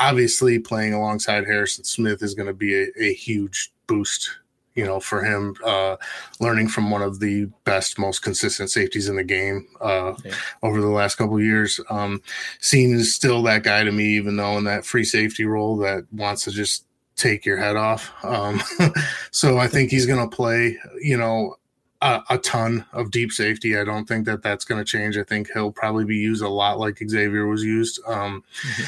obviously 0.00 0.58
playing 0.58 0.94
alongside 0.94 1.46
Harrison 1.46 1.84
Smith 1.84 2.22
is 2.22 2.34
going 2.34 2.48
to 2.48 2.54
be 2.54 2.74
a, 2.74 2.86
a 2.98 3.14
huge 3.14 3.72
boost 3.86 4.30
you 4.78 4.84
know, 4.84 5.00
for 5.00 5.24
him, 5.24 5.56
uh, 5.66 5.96
learning 6.38 6.68
from 6.68 6.88
one 6.88 7.02
of 7.02 7.18
the 7.18 7.46
best, 7.64 7.98
most 7.98 8.22
consistent 8.22 8.70
safeties 8.70 9.08
in 9.08 9.16
the 9.16 9.24
game 9.24 9.66
uh, 9.80 10.14
yeah. 10.24 10.32
over 10.62 10.80
the 10.80 10.86
last 10.86 11.16
couple 11.16 11.40
years. 11.40 11.80
Um, 11.90 12.22
Cine 12.60 12.94
is 12.94 13.12
still 13.12 13.42
that 13.42 13.64
guy 13.64 13.82
to 13.82 13.90
me, 13.90 14.04
even 14.16 14.36
though 14.36 14.56
in 14.56 14.62
that 14.64 14.86
free 14.86 15.02
safety 15.02 15.44
role 15.44 15.76
that 15.78 16.04
wants 16.12 16.44
to 16.44 16.52
just 16.52 16.84
take 17.16 17.44
your 17.44 17.56
head 17.56 17.74
off. 17.74 18.12
Um, 18.22 18.62
so 19.32 19.58
I 19.58 19.66
think 19.66 19.90
he's 19.90 20.06
going 20.06 20.30
to 20.30 20.36
play, 20.36 20.78
you 21.00 21.16
know, 21.16 21.56
a, 22.00 22.20
a, 22.30 22.38
ton 22.38 22.86
of 22.92 23.10
deep 23.10 23.32
safety. 23.32 23.76
I 23.76 23.82
don't 23.82 24.06
think 24.06 24.26
that 24.26 24.44
that's 24.44 24.64
going 24.64 24.78
to 24.78 24.84
change. 24.84 25.18
I 25.18 25.24
think 25.24 25.50
he'll 25.52 25.72
probably 25.72 26.04
be 26.04 26.18
used 26.18 26.44
a 26.44 26.48
lot 26.48 26.78
like 26.78 27.02
Xavier 27.04 27.48
was 27.48 27.64
used. 27.64 28.00
Um, 28.06 28.44
mm-hmm 28.62 28.84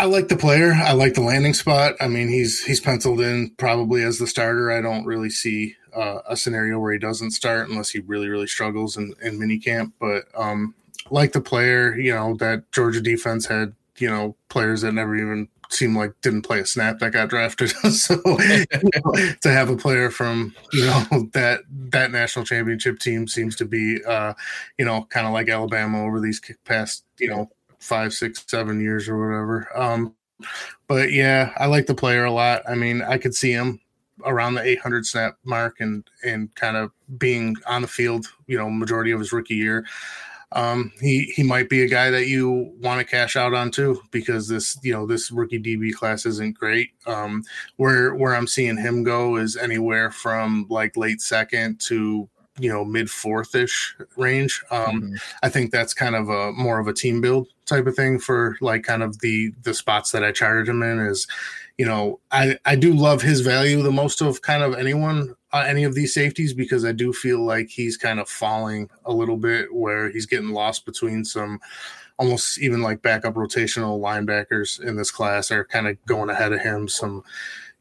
I 0.00 0.06
like 0.06 0.28
the 0.28 0.36
player. 0.36 0.72
I 0.72 0.92
like 0.92 1.12
the 1.12 1.20
landing 1.20 1.52
spot. 1.52 1.94
I 2.00 2.08
mean, 2.08 2.28
he's 2.28 2.64
he's 2.64 2.80
penciled 2.80 3.20
in 3.20 3.50
probably 3.58 4.02
as 4.02 4.18
the 4.18 4.26
starter. 4.26 4.72
I 4.72 4.80
don't 4.80 5.04
really 5.04 5.28
see 5.28 5.76
uh, 5.94 6.20
a 6.26 6.38
scenario 6.38 6.78
where 6.78 6.94
he 6.94 6.98
doesn't 6.98 7.32
start 7.32 7.68
unless 7.68 7.90
he 7.90 7.98
really 7.98 8.30
really 8.30 8.46
struggles 8.46 8.96
in, 8.96 9.14
in 9.20 9.38
minicamp. 9.38 9.92
But 10.00 10.24
um, 10.34 10.74
like 11.10 11.32
the 11.32 11.42
player, 11.42 11.94
you 11.98 12.14
know, 12.14 12.34
that 12.36 12.72
Georgia 12.72 13.02
defense 13.02 13.44
had, 13.44 13.74
you 13.98 14.08
know, 14.08 14.36
players 14.48 14.80
that 14.80 14.92
never 14.92 15.14
even 15.14 15.48
seemed 15.68 15.96
like 15.96 16.14
didn't 16.22 16.42
play 16.42 16.60
a 16.60 16.66
snap 16.66 16.98
that 17.00 17.12
got 17.12 17.28
drafted. 17.28 17.68
so 17.92 18.18
you 18.24 18.64
know, 19.04 19.34
to 19.42 19.50
have 19.50 19.68
a 19.68 19.76
player 19.76 20.10
from 20.10 20.54
you 20.72 20.86
know 20.86 21.28
that 21.34 21.60
that 21.90 22.10
national 22.10 22.46
championship 22.46 23.00
team 23.00 23.28
seems 23.28 23.54
to 23.56 23.66
be 23.66 24.02
uh, 24.04 24.32
you 24.78 24.84
know 24.86 25.06
kind 25.10 25.26
of 25.26 25.34
like 25.34 25.50
Alabama 25.50 26.02
over 26.06 26.20
these 26.20 26.40
past 26.64 27.04
you 27.18 27.28
know 27.28 27.50
five, 27.80 28.12
six, 28.12 28.44
seven 28.46 28.80
years 28.80 29.08
or 29.08 29.18
whatever. 29.18 29.68
Um, 29.74 30.14
but 30.86 31.12
yeah, 31.12 31.52
I 31.56 31.66
like 31.66 31.86
the 31.86 31.94
player 31.94 32.24
a 32.24 32.32
lot. 32.32 32.62
I 32.68 32.74
mean, 32.74 33.02
I 33.02 33.18
could 33.18 33.34
see 33.34 33.52
him 33.52 33.80
around 34.24 34.54
the 34.54 34.62
800 34.62 35.06
snap 35.06 35.38
mark 35.44 35.80
and 35.80 36.08
and 36.24 36.54
kind 36.54 36.76
of 36.76 36.92
being 37.18 37.56
on 37.66 37.82
the 37.82 37.88
field, 37.88 38.26
you 38.46 38.58
know, 38.58 38.70
majority 38.70 39.10
of 39.10 39.20
his 39.20 39.32
rookie 39.32 39.54
year. 39.54 39.86
Um, 40.52 40.92
he 41.00 41.24
he 41.36 41.44
might 41.44 41.68
be 41.68 41.82
a 41.82 41.88
guy 41.88 42.10
that 42.10 42.26
you 42.26 42.74
want 42.80 42.98
to 42.98 43.04
cash 43.04 43.36
out 43.36 43.54
on 43.54 43.70
too 43.70 44.02
because 44.10 44.48
this 44.48 44.76
you 44.82 44.92
know 44.92 45.06
this 45.06 45.30
rookie 45.30 45.62
DB 45.62 45.94
class 45.94 46.26
isn't 46.26 46.58
great. 46.58 46.90
Um, 47.06 47.44
where 47.76 48.14
where 48.14 48.34
I'm 48.34 48.48
seeing 48.48 48.76
him 48.76 49.04
go 49.04 49.36
is 49.36 49.56
anywhere 49.56 50.10
from 50.10 50.66
like 50.68 50.96
late 50.96 51.20
second 51.20 51.80
to 51.82 52.28
you 52.58 52.68
know 52.68 52.84
mid 52.84 53.08
fourth 53.08 53.54
ish 53.54 53.94
range. 54.16 54.60
Um, 54.72 55.02
mm-hmm. 55.02 55.14
I 55.44 55.48
think 55.50 55.70
that's 55.70 55.94
kind 55.94 56.16
of 56.16 56.28
a 56.28 56.52
more 56.52 56.80
of 56.80 56.88
a 56.88 56.92
team 56.92 57.20
build 57.20 57.46
type 57.70 57.86
of 57.86 57.96
thing 57.96 58.18
for 58.18 58.56
like 58.60 58.82
kind 58.82 59.02
of 59.02 59.20
the 59.20 59.52
the 59.62 59.72
spots 59.72 60.12
that 60.12 60.22
I 60.22 60.32
charted 60.32 60.68
him 60.68 60.82
in. 60.82 60.98
Is 60.98 61.26
you 61.78 61.86
know 61.86 62.20
I 62.30 62.58
I 62.66 62.76
do 62.76 62.92
love 62.92 63.22
his 63.22 63.40
value 63.40 63.82
the 63.82 63.90
most 63.90 64.20
of 64.20 64.42
kind 64.42 64.62
of 64.62 64.74
anyone 64.74 65.34
uh, 65.52 65.64
any 65.66 65.84
of 65.84 65.94
these 65.94 66.12
safeties 66.12 66.52
because 66.52 66.84
I 66.84 66.92
do 66.92 67.12
feel 67.12 67.44
like 67.44 67.70
he's 67.70 67.96
kind 67.96 68.20
of 68.20 68.28
falling 68.28 68.90
a 69.06 69.12
little 69.12 69.38
bit 69.38 69.72
where 69.72 70.10
he's 70.10 70.26
getting 70.26 70.50
lost 70.50 70.84
between 70.84 71.24
some 71.24 71.58
almost 72.18 72.58
even 72.58 72.82
like 72.82 73.00
backup 73.00 73.34
rotational 73.34 73.98
linebackers 73.98 74.78
in 74.82 74.96
this 74.96 75.10
class 75.10 75.50
are 75.50 75.64
kind 75.64 75.88
of 75.88 75.96
going 76.04 76.28
ahead 76.28 76.52
of 76.52 76.60
him. 76.60 76.86
Some 76.86 77.24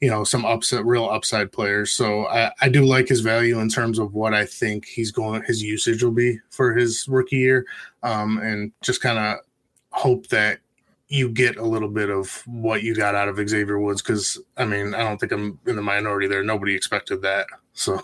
you 0.02 0.10
know 0.10 0.23
some 0.23 0.45
upset 0.45 0.86
real 0.86 1.10
upside 1.10 1.52
players 1.52 1.91
so 1.91 2.25
I, 2.28 2.52
I 2.62 2.69
do 2.69 2.86
like 2.86 3.08
his 3.08 3.19
value 3.19 3.60
in 3.60 3.69
terms 3.69 3.99
of 3.99 4.13
what 4.13 4.34
i 4.34 4.45
think 4.45 4.86
he's 4.86 5.12
going 5.12 5.43
his 5.43 5.62
usage 5.62 6.04
will 6.04 6.12
be 6.12 6.39
for 6.49 6.73
his 6.73 7.06
rookie 7.08 7.38
year 7.38 7.65
um, 8.04 8.38
and 8.38 8.71
just 8.82 9.02
kind 9.02 9.19
of 9.19 9.39
hope 9.91 10.28
that 10.28 10.60
you 11.12 11.28
get 11.28 11.58
a 11.58 11.63
little 11.63 11.89
bit 11.89 12.12
of 12.12 12.43
what 12.45 12.84
you 12.84 12.95
got 12.95 13.15
out 13.15 13.28
of 13.28 13.49
xavier 13.49 13.80
woods 13.80 14.02
because 14.02 14.39
i 14.58 14.65
mean 14.65 14.93
i 14.93 14.99
don't 14.99 15.19
think 15.19 15.32
i'm 15.32 15.60
in 15.65 15.75
the 15.75 15.82
minority 15.82 16.28
there 16.28 16.43
nobody 16.43 16.75
expected 16.75 17.21
that 17.21 17.47
so 17.73 17.99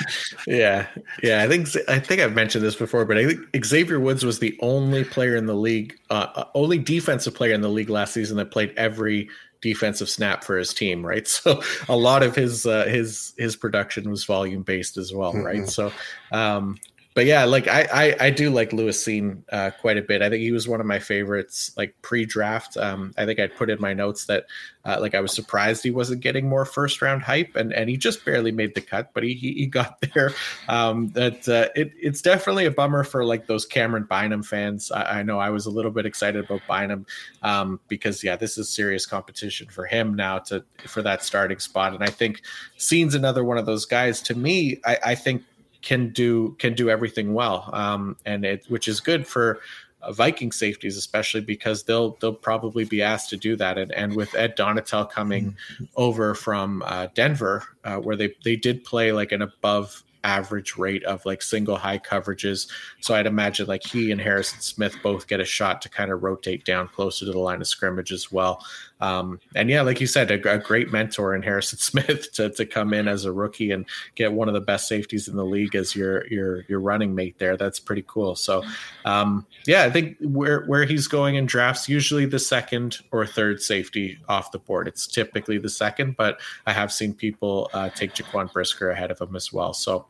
yeah 0.46 0.86
yeah 1.22 1.42
i 1.42 1.48
think 1.48 1.68
i 1.88 1.98
think 1.98 2.20
i've 2.20 2.34
mentioned 2.34 2.64
this 2.64 2.76
before 2.76 3.04
but 3.04 3.18
i 3.18 3.26
think 3.26 3.64
xavier 3.64 4.00
woods 4.00 4.24
was 4.24 4.38
the 4.38 4.58
only 4.62 5.04
player 5.04 5.36
in 5.36 5.44
the 5.44 5.54
league 5.54 5.98
uh, 6.10 6.28
uh 6.34 6.44
only 6.54 6.78
defensive 6.78 7.34
player 7.34 7.52
in 7.52 7.60
the 7.60 7.68
league 7.68 7.90
last 7.90 8.14
season 8.14 8.38
that 8.38 8.50
played 8.50 8.72
every 8.76 9.28
defensive 9.60 10.08
snap 10.08 10.44
for 10.44 10.56
his 10.56 10.72
team, 10.72 11.04
right? 11.04 11.26
So 11.36 11.62
a 11.88 11.96
lot 11.96 12.22
of 12.22 12.34
his 12.34 12.66
uh, 12.66 12.86
his 12.86 13.34
his 13.36 13.56
production 13.56 14.08
was 14.10 14.24
volume 14.24 14.62
based 14.62 14.96
as 14.96 15.12
well, 15.12 15.32
right? 15.34 15.58
Mm-hmm. 15.58 15.66
So 15.66 15.92
um, 16.32 16.78
but 17.16 17.24
yeah, 17.24 17.44
like 17.44 17.66
I, 17.66 17.88
I, 17.90 18.26
I 18.26 18.30
do 18.30 18.50
like 18.50 18.74
Lewis 18.74 19.02
Cine 19.02 19.42
uh, 19.50 19.70
quite 19.80 19.96
a 19.96 20.02
bit. 20.02 20.20
I 20.20 20.28
think 20.28 20.42
he 20.42 20.52
was 20.52 20.68
one 20.68 20.80
of 20.80 20.86
my 20.86 20.98
favorites, 20.98 21.72
like 21.74 21.94
pre-draft. 22.02 22.76
Um, 22.76 23.14
I 23.16 23.24
think 23.24 23.40
I'd 23.40 23.56
put 23.56 23.70
in 23.70 23.80
my 23.80 23.94
notes 23.94 24.26
that 24.26 24.44
uh, 24.84 24.98
like 25.00 25.14
I 25.14 25.20
was 25.20 25.32
surprised 25.32 25.82
he 25.82 25.90
wasn't 25.90 26.20
getting 26.20 26.46
more 26.46 26.66
first 26.66 27.00
round 27.00 27.22
hype, 27.22 27.56
and 27.56 27.72
and 27.72 27.88
he 27.88 27.96
just 27.96 28.22
barely 28.26 28.52
made 28.52 28.74
the 28.74 28.82
cut, 28.82 29.14
but 29.14 29.22
he 29.22 29.32
he, 29.32 29.54
he 29.54 29.66
got 29.66 29.98
there. 30.14 30.32
Um, 30.68 31.08
that 31.12 31.48
uh, 31.48 31.70
it 31.74 31.90
it's 31.98 32.20
definitely 32.20 32.66
a 32.66 32.70
bummer 32.70 33.02
for 33.02 33.24
like 33.24 33.46
those 33.46 33.66
Camryn 33.66 34.06
Bynum 34.06 34.42
fans. 34.42 34.92
I, 34.92 35.20
I 35.20 35.22
know 35.22 35.38
I 35.38 35.48
was 35.48 35.64
a 35.64 35.70
little 35.70 35.92
bit 35.92 36.04
excited 36.04 36.44
about 36.44 36.60
Bynum 36.68 37.06
um, 37.42 37.80
because 37.88 38.22
yeah, 38.22 38.36
this 38.36 38.58
is 38.58 38.68
serious 38.68 39.06
competition 39.06 39.68
for 39.68 39.86
him 39.86 40.12
now 40.12 40.40
to 40.40 40.62
for 40.86 41.00
that 41.00 41.24
starting 41.24 41.60
spot, 41.60 41.94
and 41.94 42.04
I 42.04 42.10
think 42.10 42.42
Cine's 42.76 43.14
another 43.14 43.42
one 43.42 43.56
of 43.56 43.64
those 43.64 43.86
guys. 43.86 44.20
To 44.20 44.34
me, 44.34 44.82
I, 44.84 44.98
I 45.02 45.14
think 45.14 45.44
can 45.86 46.08
do 46.08 46.56
can 46.58 46.74
do 46.74 46.90
everything 46.90 47.32
well, 47.32 47.70
um, 47.72 48.16
and 48.26 48.44
it 48.44 48.64
which 48.66 48.88
is 48.88 48.98
good 48.98 49.24
for 49.24 49.60
uh, 50.02 50.10
Viking 50.10 50.50
safeties, 50.50 50.96
especially 50.96 51.40
because 51.40 51.84
they'll 51.84 52.16
they'll 52.20 52.34
probably 52.34 52.84
be 52.84 53.02
asked 53.02 53.30
to 53.30 53.36
do 53.36 53.54
that. 53.54 53.78
And, 53.78 53.92
and 53.92 54.16
with 54.16 54.34
Ed 54.34 54.56
Donatell 54.56 55.08
coming 55.08 55.52
mm-hmm. 55.52 55.84
over 55.94 56.34
from 56.34 56.82
uh, 56.84 57.06
Denver, 57.14 57.62
uh, 57.84 57.98
where 57.98 58.16
they 58.16 58.34
they 58.42 58.56
did 58.56 58.82
play 58.82 59.12
like 59.12 59.30
an 59.30 59.42
above 59.42 60.02
average 60.24 60.76
rate 60.76 61.04
of 61.04 61.24
like 61.24 61.40
single 61.40 61.76
high 61.76 62.00
coverages. 62.00 62.68
So 63.00 63.14
I'd 63.14 63.26
imagine 63.26 63.66
like 63.68 63.84
he 63.84 64.10
and 64.10 64.20
Harrison 64.20 64.60
Smith 64.60 64.96
both 65.04 65.28
get 65.28 65.38
a 65.38 65.44
shot 65.44 65.80
to 65.82 65.88
kind 65.88 66.10
of 66.10 66.24
rotate 66.24 66.64
down 66.64 66.88
closer 66.88 67.24
to 67.26 67.30
the 67.30 67.38
line 67.38 67.60
of 67.60 67.68
scrimmage 67.68 68.10
as 68.10 68.32
well. 68.32 68.64
Um, 69.00 69.40
and 69.54 69.68
yeah, 69.68 69.82
like 69.82 70.00
you 70.00 70.06
said, 70.06 70.30
a, 70.30 70.54
a, 70.54 70.58
great 70.58 70.90
mentor 70.90 71.34
in 71.34 71.42
Harrison 71.42 71.78
Smith 71.80 72.32
to, 72.32 72.50
to 72.50 72.64
come 72.64 72.94
in 72.94 73.08
as 73.08 73.26
a 73.26 73.32
rookie 73.32 73.70
and 73.70 73.84
get 74.14 74.32
one 74.32 74.48
of 74.48 74.54
the 74.54 74.60
best 74.60 74.88
safeties 74.88 75.28
in 75.28 75.36
the 75.36 75.44
league 75.44 75.74
as 75.74 75.94
your 75.94 76.26
your 76.28 76.64
your 76.68 76.80
running 76.80 77.14
mate 77.14 77.38
there. 77.38 77.56
That's 77.56 77.78
pretty 77.78 78.04
cool. 78.06 78.36
So 78.36 78.64
um, 79.04 79.46
yeah, 79.66 79.84
I 79.84 79.90
think 79.90 80.16
where 80.20 80.64
where 80.64 80.84
he's 80.84 81.08
going 81.08 81.34
in 81.34 81.44
drafts, 81.44 81.88
usually 81.88 82.24
the 82.24 82.38
second 82.38 82.98
or 83.12 83.26
third 83.26 83.60
safety 83.60 84.18
off 84.28 84.52
the 84.52 84.58
board. 84.58 84.88
It's 84.88 85.06
typically 85.06 85.58
the 85.58 85.68
second, 85.68 86.16
but 86.16 86.40
I 86.66 86.72
have 86.72 86.90
seen 86.90 87.12
people 87.12 87.70
uh, 87.74 87.90
take 87.90 88.14
Jaquan 88.14 88.50
Brisker 88.50 88.90
ahead 88.90 89.10
of 89.10 89.20
him 89.20 89.36
as 89.36 89.52
well. 89.52 89.74
So 89.74 90.06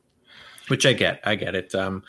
which 0.68 0.86
I 0.86 0.92
get. 0.92 1.20
I 1.24 1.34
get 1.34 1.54
it. 1.54 1.74
Um, 1.74 2.02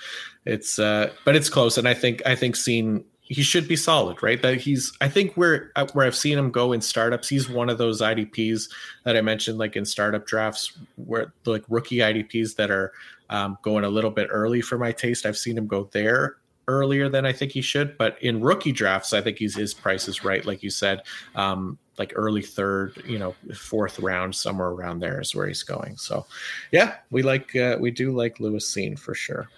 it's 0.46 0.80
uh, 0.80 1.12
but 1.26 1.36
it's 1.36 1.50
close, 1.50 1.78
and 1.78 1.88
I 1.88 1.94
think 1.94 2.22
I 2.26 2.36
think 2.36 2.56
Cine 2.56 3.04
he 3.30 3.44
should 3.44 3.68
be 3.68 3.76
solid, 3.76 4.24
right? 4.24 4.42
That 4.42 4.60
he's 4.62 4.94
I 5.02 5.10
think 5.10 5.34
where 5.36 5.72
uh, 5.76 5.88
where 5.94 6.06
I've 6.06 6.16
seen 6.16 6.38
him 6.38 6.50
go 6.50 6.72
in 6.72 6.82
startups, 6.82 7.28
he's 7.28 7.50
one 7.50 7.70
of 7.70 7.78
those 7.78 8.02
IDPs 8.02 8.70
that 9.04 9.18
I 9.18 9.22
mentioned, 9.22 9.58
like 9.58 9.76
in 9.76 9.86
startup 9.86 10.26
drafts, 10.26 10.78
where 10.96 11.34
like 11.46 11.64
rookie 11.68 11.98
IDPs 11.98 12.56
that 12.56 12.72
are 12.72 12.94
um, 13.30 13.58
going 13.62 13.84
a 13.84 13.90
little 13.90 14.12
bit 14.12 14.28
early 14.32 14.62
for 14.62 14.78
my 14.78 14.92
taste. 14.92 15.26
I've 15.26 15.38
seen 15.38 15.58
him 15.58 15.68
go 15.68 15.90
there 15.92 16.38
earlier 16.70 17.10
than 17.10 17.26
I 17.26 17.34
think 17.34 17.52
he 17.52 17.62
should, 17.62 17.98
but 17.98 18.22
in 18.22 18.42
rookie 18.42 18.72
drafts, 18.72 19.14
I 19.14 19.22
think 19.22 19.38
he's 19.38 19.56
his 19.56 19.74
price 19.74 20.08
is 20.08 20.24
right, 20.24 20.46
like 20.46 20.64
you 20.64 20.70
said. 20.70 21.04
Um, 21.36 21.78
like 21.98 22.14
early 22.16 22.44
third, 22.44 23.02
you 23.08 23.18
know, 23.18 23.34
fourth 23.56 24.00
round, 24.00 24.36
somewhere 24.36 24.70
around 24.70 25.00
there 25.00 25.20
is 25.20 25.34
where 25.34 25.48
he's 25.48 25.64
going. 25.64 25.98
So, 25.98 26.28
yeah, 26.72 26.98
we 27.10 27.24
like 27.24 27.56
uh, 27.56 27.78
we 27.80 27.92
do 27.92 28.12
like 28.12 28.40
Lewis 28.40 28.72
Cine 28.72 28.98
for 28.98 29.16
sure. 29.16 29.50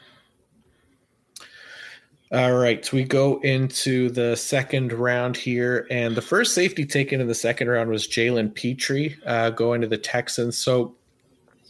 All 2.32 2.54
right, 2.54 2.94
we 2.94 3.06
go 3.06 3.40
into 3.40 4.12
the 4.12 4.36
second 4.36 4.94
round 4.94 5.36
here, 5.36 5.88
and 5.90 6.16
the 6.16 6.22
first 6.22 6.54
safety 6.54 6.86
taken 6.86 7.20
in 7.20 7.28
the 7.28 7.34
second 7.34 7.70
round 7.70 7.90
was 7.90 8.08
Jalen 8.08 8.54
Pitre 8.54 9.16
uh, 9.26 9.50
going 9.50 9.82
to 9.82 9.88
the 9.88 9.98
Texans. 9.98 10.56
So 10.56 10.94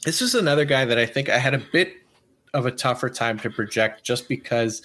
this 0.03 0.21
is 0.21 0.35
another 0.35 0.65
guy 0.65 0.83
that 0.83 0.97
I 0.97 1.05
think 1.05 1.29
I 1.29 1.37
had 1.37 1.53
a 1.53 1.61
bit 1.71 1.93
of 2.53 2.65
a 2.65 2.71
tougher 2.71 3.09
time 3.09 3.39
to 3.39 3.49
project, 3.49 4.03
just 4.03 4.27
because 4.27 4.81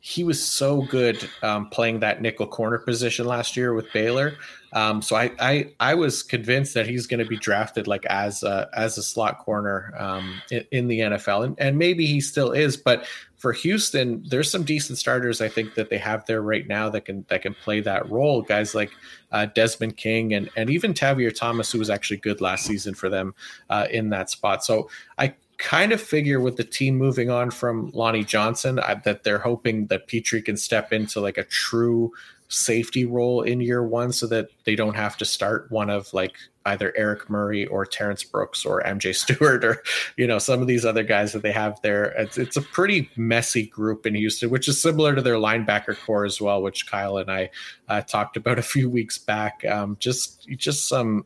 he 0.00 0.24
was 0.24 0.42
so 0.42 0.80
good 0.82 1.28
um, 1.42 1.68
playing 1.68 2.00
that 2.00 2.22
nickel 2.22 2.46
corner 2.46 2.78
position 2.78 3.26
last 3.26 3.58
year 3.58 3.74
with 3.74 3.92
Baylor. 3.92 4.36
Um, 4.72 5.02
so 5.02 5.16
I, 5.16 5.32
I 5.38 5.72
I 5.80 5.94
was 5.94 6.22
convinced 6.22 6.72
that 6.72 6.86
he's 6.86 7.06
going 7.06 7.22
to 7.22 7.26
be 7.26 7.36
drafted 7.36 7.86
like 7.86 8.06
as 8.06 8.42
a, 8.42 8.70
as 8.72 8.96
a 8.96 9.02
slot 9.02 9.40
corner 9.40 9.92
um, 9.98 10.40
in, 10.50 10.64
in, 10.70 10.88
the 10.88 11.00
NFL, 11.00 11.44
and, 11.44 11.60
and 11.60 11.76
maybe 11.76 12.06
he 12.06 12.22
still 12.22 12.52
is. 12.52 12.78
But 12.78 13.04
for 13.40 13.54
Houston, 13.54 14.22
there's 14.28 14.50
some 14.50 14.64
decent 14.64 14.98
starters 14.98 15.40
I 15.40 15.48
think 15.48 15.74
that 15.74 15.88
they 15.88 15.96
have 15.96 16.26
there 16.26 16.42
right 16.42 16.68
now 16.68 16.90
that 16.90 17.06
can 17.06 17.24
that 17.28 17.40
can 17.40 17.54
play 17.54 17.80
that 17.80 18.08
role. 18.10 18.42
Guys 18.42 18.74
like 18.74 18.90
uh, 19.32 19.46
Desmond 19.46 19.96
King 19.96 20.34
and 20.34 20.50
and 20.56 20.68
even 20.68 20.92
Tavierre 20.92 21.34
Thomas, 21.34 21.72
who 21.72 21.78
was 21.78 21.88
actually 21.88 22.18
good 22.18 22.42
last 22.42 22.66
season 22.66 22.94
for 22.94 23.08
them 23.08 23.34
uh, 23.70 23.86
in 23.90 24.10
that 24.10 24.28
spot. 24.28 24.62
So 24.62 24.90
I 25.16 25.34
kind 25.56 25.92
of 25.92 26.02
figure 26.02 26.38
with 26.38 26.56
the 26.56 26.64
team 26.64 26.96
moving 26.96 27.30
on 27.30 27.50
from 27.50 27.90
Lonnie 27.92 28.24
Johnson 28.24 28.78
I, 28.78 28.94
that 29.04 29.24
they're 29.24 29.38
hoping 29.38 29.86
that 29.86 30.06
Pitre 30.06 30.42
can 30.42 30.58
step 30.58 30.92
into 30.92 31.20
like 31.20 31.38
a 31.38 31.44
true 31.44 32.12
safety 32.48 33.06
role 33.06 33.42
in 33.42 33.60
year 33.60 33.82
one 33.82 34.12
so 34.12 34.26
that 34.26 34.48
they 34.64 34.74
don't 34.74 34.96
have 34.96 35.16
to 35.16 35.24
start 35.24 35.70
one 35.70 35.88
of 35.88 36.12
like 36.12 36.36
either 36.66 36.92
Eric 36.96 37.30
Murray 37.30 37.66
or 37.66 37.86
Terrence 37.86 38.22
Brooks 38.22 38.64
or 38.64 38.82
MJ 38.82 39.14
Stewart 39.14 39.64
or 39.64 39.82
you 40.16 40.26
know 40.26 40.38
some 40.38 40.60
of 40.60 40.66
these 40.66 40.84
other 40.84 41.02
guys 41.02 41.32
that 41.32 41.42
they 41.42 41.52
have 41.52 41.80
there. 41.82 42.06
It's, 42.18 42.38
it's 42.38 42.56
a 42.56 42.62
pretty 42.62 43.10
messy 43.16 43.66
group 43.66 44.06
in 44.06 44.14
Houston, 44.14 44.50
which 44.50 44.68
is 44.68 44.80
similar 44.80 45.14
to 45.14 45.22
their 45.22 45.36
linebacker 45.36 45.98
core 45.98 46.24
as 46.24 46.40
well, 46.40 46.62
which 46.62 46.86
Kyle 46.86 47.16
and 47.16 47.30
I 47.30 47.50
uh, 47.88 48.02
talked 48.02 48.36
about 48.36 48.58
a 48.58 48.62
few 48.62 48.88
weeks 48.88 49.18
back. 49.18 49.64
Um, 49.64 49.96
just 50.00 50.48
just 50.50 50.88
some 50.88 51.24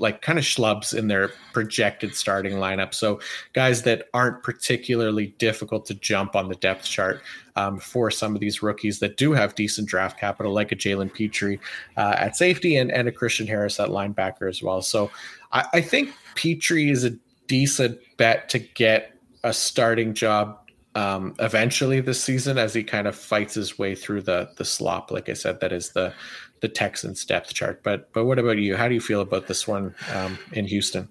like 0.00 0.22
kind 0.22 0.38
of 0.38 0.44
schlubs 0.44 0.96
in 0.96 1.08
their 1.08 1.30
projected 1.52 2.14
starting 2.14 2.54
lineup. 2.54 2.94
So 2.94 3.20
guys 3.52 3.82
that 3.82 4.08
aren't 4.14 4.42
particularly 4.42 5.34
difficult 5.38 5.86
to 5.86 5.94
jump 5.94 6.36
on 6.36 6.48
the 6.48 6.54
depth 6.56 6.84
chart 6.84 7.22
um, 7.56 7.78
for 7.78 8.10
some 8.10 8.34
of 8.34 8.40
these 8.40 8.62
rookies 8.62 8.98
that 9.00 9.16
do 9.16 9.32
have 9.32 9.54
decent 9.54 9.88
draft 9.88 10.18
capital, 10.18 10.52
like 10.52 10.72
a 10.72 10.76
Jalen 10.76 11.12
Pitre 11.12 11.58
uh, 11.96 12.14
at 12.18 12.36
safety 12.36 12.76
and, 12.76 12.90
and 12.90 13.08
a 13.08 13.12
Christian 13.12 13.46
Harris 13.46 13.78
at 13.80 13.88
linebacker 13.88 14.48
as 14.48 14.62
well. 14.62 14.82
So 14.82 15.10
I, 15.52 15.64
I 15.74 15.80
think 15.80 16.12
Pitre 16.34 16.90
is 16.90 17.04
a 17.04 17.10
decent 17.46 17.98
bet 18.16 18.48
to 18.50 18.58
get 18.58 19.12
a 19.42 19.52
starting 19.52 20.14
job 20.14 20.58
um, 20.94 21.34
eventually 21.40 22.00
this 22.00 22.22
season 22.22 22.56
as 22.56 22.72
he 22.72 22.84
kind 22.84 23.06
of 23.08 23.16
fights 23.16 23.54
his 23.54 23.78
way 23.78 23.94
through 23.94 24.22
the 24.22 24.50
the 24.56 24.64
slop. 24.64 25.10
Like 25.10 25.28
I 25.28 25.32
said, 25.32 25.60
that 25.60 25.72
is 25.72 25.90
the 25.90 26.12
the 26.60 26.68
Texans 26.68 27.24
depth 27.24 27.54
chart. 27.54 27.82
But 27.82 28.12
but 28.12 28.24
what 28.24 28.38
about 28.38 28.58
you? 28.58 28.76
How 28.76 28.88
do 28.88 28.94
you 28.94 29.00
feel 29.00 29.20
about 29.20 29.46
this 29.46 29.66
one 29.66 29.94
um, 30.12 30.38
in 30.52 30.66
Houston? 30.66 31.08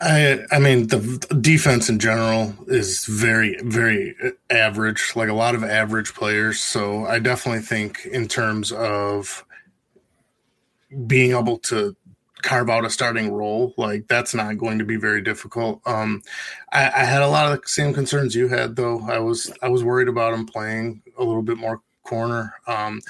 I 0.00 0.40
I 0.52 0.58
mean 0.58 0.86
the 0.86 0.98
defense 1.40 1.88
in 1.88 1.98
general 1.98 2.54
is 2.68 3.04
very 3.06 3.56
very 3.62 4.14
average, 4.50 5.12
like 5.16 5.28
a 5.28 5.34
lot 5.34 5.54
of 5.54 5.64
average 5.64 6.14
players. 6.14 6.60
So 6.60 7.06
I 7.06 7.18
definitely 7.18 7.62
think 7.62 8.06
in 8.06 8.28
terms 8.28 8.70
of 8.72 9.44
being 11.06 11.32
able 11.32 11.58
to 11.58 11.94
carve 12.42 12.70
out 12.70 12.84
a 12.84 12.90
starting 12.90 13.32
role, 13.32 13.74
like 13.76 14.06
that's 14.08 14.34
not 14.34 14.58
going 14.58 14.78
to 14.78 14.84
be 14.84 14.96
very 14.96 15.20
difficult. 15.20 15.80
Um, 15.86 16.22
I, 16.72 16.86
I 16.86 17.04
had 17.04 17.22
a 17.22 17.28
lot 17.28 17.50
of 17.52 17.60
the 17.60 17.68
same 17.68 17.92
concerns 17.92 18.34
you 18.34 18.48
had, 18.48 18.76
though. 18.76 19.00
I 19.08 19.18
was 19.18 19.52
I 19.62 19.68
was 19.68 19.84
worried 19.84 20.08
about 20.08 20.34
him 20.34 20.46
playing 20.46 21.02
a 21.18 21.24
little 21.24 21.42
bit 21.42 21.58
more 21.58 21.82
corner. 22.04 22.54
Um, 22.66 23.00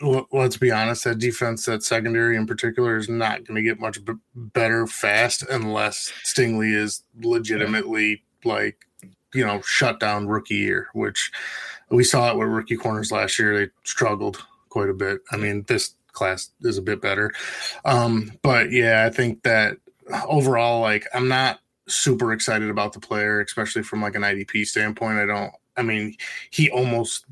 let's 0.00 0.56
be 0.56 0.70
honest, 0.70 1.04
that 1.04 1.18
defense, 1.18 1.66
that 1.66 1.82
secondary 1.82 2.36
in 2.36 2.46
particular, 2.46 2.96
is 2.96 3.08
not 3.08 3.44
going 3.44 3.56
to 3.56 3.62
get 3.62 3.80
much 3.80 4.04
b- 4.04 4.14
better 4.34 4.86
fast 4.86 5.44
unless 5.50 6.12
Stingley 6.24 6.74
is 6.74 7.02
legitimately 7.22 8.22
like, 8.44 8.78
you 9.32 9.44
know, 9.44 9.60
shut 9.62 10.00
down 10.00 10.26
rookie 10.26 10.56
year, 10.56 10.88
which 10.94 11.30
we 11.90 12.04
saw 12.04 12.30
it 12.30 12.38
with 12.38 12.48
rookie 12.48 12.76
corners 12.76 13.12
last 13.12 13.38
year. 13.38 13.56
They 13.56 13.70
struggled 13.84 14.44
quite 14.68 14.88
a 14.88 14.94
bit. 14.94 15.20
I 15.30 15.36
mean, 15.36 15.64
this 15.68 15.94
class 16.12 16.50
is 16.62 16.78
a 16.78 16.82
bit 16.82 17.00
better. 17.00 17.32
Um, 17.84 18.32
but 18.42 18.72
yeah, 18.72 19.04
I 19.06 19.10
think 19.10 19.42
that 19.42 19.78
overall, 20.26 20.80
like, 20.80 21.06
I'm 21.14 21.28
not 21.28 21.60
super 21.86 22.32
excited 22.32 22.70
about 22.70 22.92
the 22.92 23.00
player, 23.00 23.40
especially 23.40 23.82
from 23.82 24.02
like 24.02 24.14
an 24.14 24.22
IDP 24.22 24.66
standpoint. 24.66 25.18
I 25.18 25.26
don't, 25.26 25.52
I 25.76 25.82
mean, 25.82 26.16
he 26.50 26.70
almost 26.70 27.26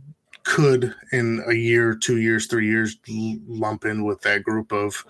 could 0.45 0.95
in 1.13 1.43
a 1.47 1.55
year, 1.55 1.95
two 1.95 2.19
years, 2.19 2.47
three 2.47 2.67
years 2.67 2.97
lump 3.47 3.85
in 3.85 4.05
with 4.05 4.23
that 4.23 4.43
group 4.43 4.73
of 4.73 5.05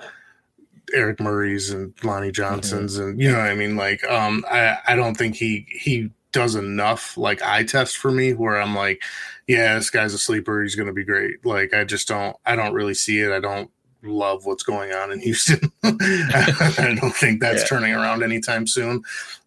Eric 0.92 1.20
Murray's 1.20 1.70
and 1.70 1.94
Lonnie 2.02 2.28
mm-hmm. 2.28 2.32
Johnson's 2.32 2.98
mm-hmm. 2.98 3.10
and 3.10 3.20
you 3.20 3.30
know 3.30 3.38
what 3.38 3.48
I 3.48 3.54
mean. 3.54 3.76
Like, 3.76 4.04
um, 4.04 4.44
I 4.50 4.78
I 4.86 4.96
don't 4.96 5.16
think 5.16 5.36
he 5.36 5.66
he 5.68 6.10
does 6.32 6.54
enough 6.54 7.16
like 7.16 7.42
eye 7.42 7.64
test 7.64 7.96
for 7.96 8.10
me 8.10 8.32
where 8.32 8.60
I'm 8.60 8.74
like, 8.74 9.02
yeah, 9.46 9.74
this 9.74 9.90
guy's 9.90 10.14
a 10.14 10.18
sleeper. 10.18 10.62
He's 10.62 10.74
gonna 10.74 10.92
be 10.92 11.04
great. 11.04 11.44
Like, 11.44 11.74
I 11.74 11.84
just 11.84 12.08
don't 12.08 12.36
I 12.44 12.56
don't 12.56 12.74
really 12.74 12.94
see 12.94 13.20
it. 13.20 13.32
I 13.32 13.40
don't 13.40 13.70
love 14.02 14.44
what's 14.44 14.62
going 14.62 14.92
on 14.92 15.12
in 15.12 15.20
Houston. 15.20 15.72
I 15.84 16.96
don't 17.00 17.14
think 17.14 17.40
that's 17.40 17.62
yeah. 17.62 17.66
turning 17.66 17.94
around 17.94 18.22
anytime 18.22 18.66
soon. 18.66 19.02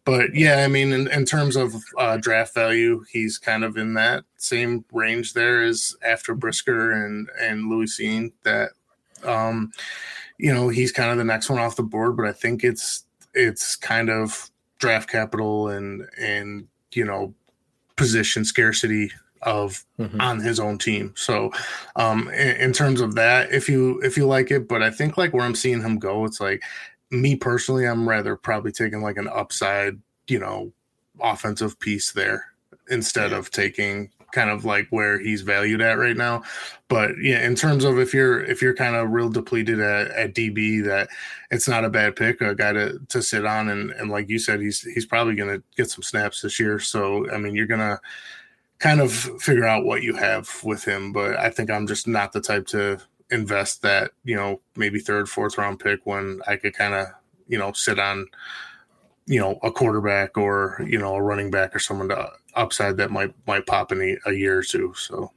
But 0.06 0.36
yeah, 0.36 0.64
I 0.64 0.68
mean, 0.68 0.92
in, 0.92 1.08
in 1.10 1.26
terms 1.26 1.56
of 1.56 1.76
uh, 1.98 2.18
draft 2.18 2.54
value, 2.54 3.04
he's 3.12 3.38
kind 3.38 3.64
of 3.64 3.76
in 3.78 3.96
that 3.96 4.24
same 4.38 4.86
range 4.92 5.34
there 5.34 5.64
as 5.64 5.96
after 6.06 6.36
Brisker 6.36 6.92
and 6.92 7.28
and 7.42 7.70
Lewis 7.70 8.00
Cine. 8.00 8.32
That 8.44 8.72
um, 9.24 9.72
you 10.38 10.54
know, 10.54 10.70
he's 10.70 10.92
kind 10.92 11.12
of 11.12 11.18
the 11.18 11.24
next 11.24 11.50
one 11.50 11.60
off 11.60 11.76
the 11.76 11.84
board. 11.84 12.16
But 12.18 12.28
I 12.28 12.34
think 12.34 12.64
it's 12.64 13.06
it's 13.34 13.76
kind 13.76 14.10
of 14.10 14.52
draft 14.80 15.10
capital 15.10 15.70
and 15.70 16.08
and 16.20 16.68
you 16.94 17.06
know 17.06 17.34
position 17.96 18.46
scarcity 18.46 19.12
of 19.42 19.86
mm-hmm. 20.00 20.20
on 20.20 20.40
his 20.40 20.60
own 20.60 20.78
team. 20.78 21.14
So, 21.16 21.52
um, 21.96 22.30
in, 22.30 22.56
in, 22.58 22.74
terms 22.74 23.02
of 23.02 23.16
that, 23.16 23.52
if 23.52 23.70
you 23.70 24.00
if 24.02 24.18
you 24.18 24.26
like 24.26 24.52
it, 24.52 24.68
but 24.68 24.82
I 24.82 24.90
think 24.90 25.18
like 25.18 25.34
where 25.34 25.46
I'm 25.46 25.56
seeing 25.56 25.82
him 25.82 26.00
go, 26.00 26.26
it's 26.26 26.40
like 26.40 26.64
me 27.12 27.36
personally, 27.36 27.86
I'm 27.86 28.08
rather 28.08 28.36
probably 28.36 28.72
taking 28.72 29.02
like 29.02 29.18
an 29.18 29.28
upside, 29.28 30.00
you 30.28 30.40
know, 30.40 30.72
offensive 31.22 31.80
piece 31.80 32.12
there 32.12 32.46
instead 32.90 33.32
yeah. 33.32 33.38
of 33.38 33.52
taking 33.52 34.10
kind 34.32 34.50
of 34.50 34.66
like 34.66 34.88
where 34.90 35.18
he's 35.18 35.42
valued 35.42 35.82
at 35.82 35.98
right 35.98 36.18
now. 36.18 36.44
But 36.90 37.12
yeah, 37.22 37.46
in 37.46 37.56
terms 37.56 37.86
of 37.86 37.98
if 37.98 38.14
you're 38.14 38.44
if 38.44 38.62
you're 38.62 38.76
kind 38.76 38.96
of 38.96 39.10
real 39.10 39.30
depleted 39.30 39.80
at, 39.80 40.12
at 40.12 40.36
DB, 40.36 40.84
that 40.84 41.08
it's 41.52 41.68
not 41.68 41.86
a 41.86 41.90
bad 41.90 42.16
pick, 42.16 42.42
a 42.42 42.54
guy 42.54 42.74
to, 42.74 43.00
to 43.10 43.24
sit 43.24 43.46
on 43.46 43.70
and, 43.70 43.92
and 43.92 44.12
like 44.12 44.30
you 44.30 44.38
said, 44.38 44.60
he's 44.62 44.82
he's 44.82 45.06
probably 45.06 45.36
gonna 45.36 45.64
get 45.78 45.90
some 45.90 46.04
snaps 46.04 46.42
this 46.42 46.60
year. 46.60 46.80
So 46.80 47.30
I 47.32 47.38
mean 47.38 47.56
you're 47.56 47.66
gonna 47.66 48.00
kind 48.80 49.02
of 49.02 49.12
figure 49.12 49.66
out 49.66 49.86
what 49.86 50.04
you 50.04 50.16
have 50.16 50.50
with 50.64 50.84
him. 50.84 51.14
But 51.14 51.38
I 51.38 51.50
think 51.50 51.70
I'm 51.70 51.88
just 51.88 52.08
not 52.08 52.34
the 52.34 52.42
type 52.42 52.68
to 52.68 53.00
invest 53.32 53.82
that, 53.82 54.12
you 54.24 54.36
know, 54.36 54.62
maybe 54.76 55.00
third, 55.00 55.30
fourth 55.30 55.58
round 55.58 55.80
pick 55.80 56.06
when 56.06 56.42
I 56.48 56.58
could 56.58 56.74
kind 56.74 56.94
of, 56.94 57.08
you 57.48 57.58
know, 57.58 57.72
sit 57.72 58.00
on, 58.00 58.28
you 59.26 59.40
know, 59.40 59.60
a 59.64 59.72
quarterback 59.72 60.38
or, 60.38 60.84
you 60.88 61.00
know, 61.00 61.16
a 61.16 61.22
running 61.22 61.52
back 61.52 61.76
or 61.76 61.80
someone 61.80 62.10
to 62.10 62.32
upside 62.56 62.98
that 62.98 63.12
might 63.12 63.34
might 63.48 63.66
pop 63.66 63.92
in 63.92 64.18
a, 64.26 64.32
year 64.32 64.60
or 64.60 64.64
two. 64.64 64.94
So 64.96 65.32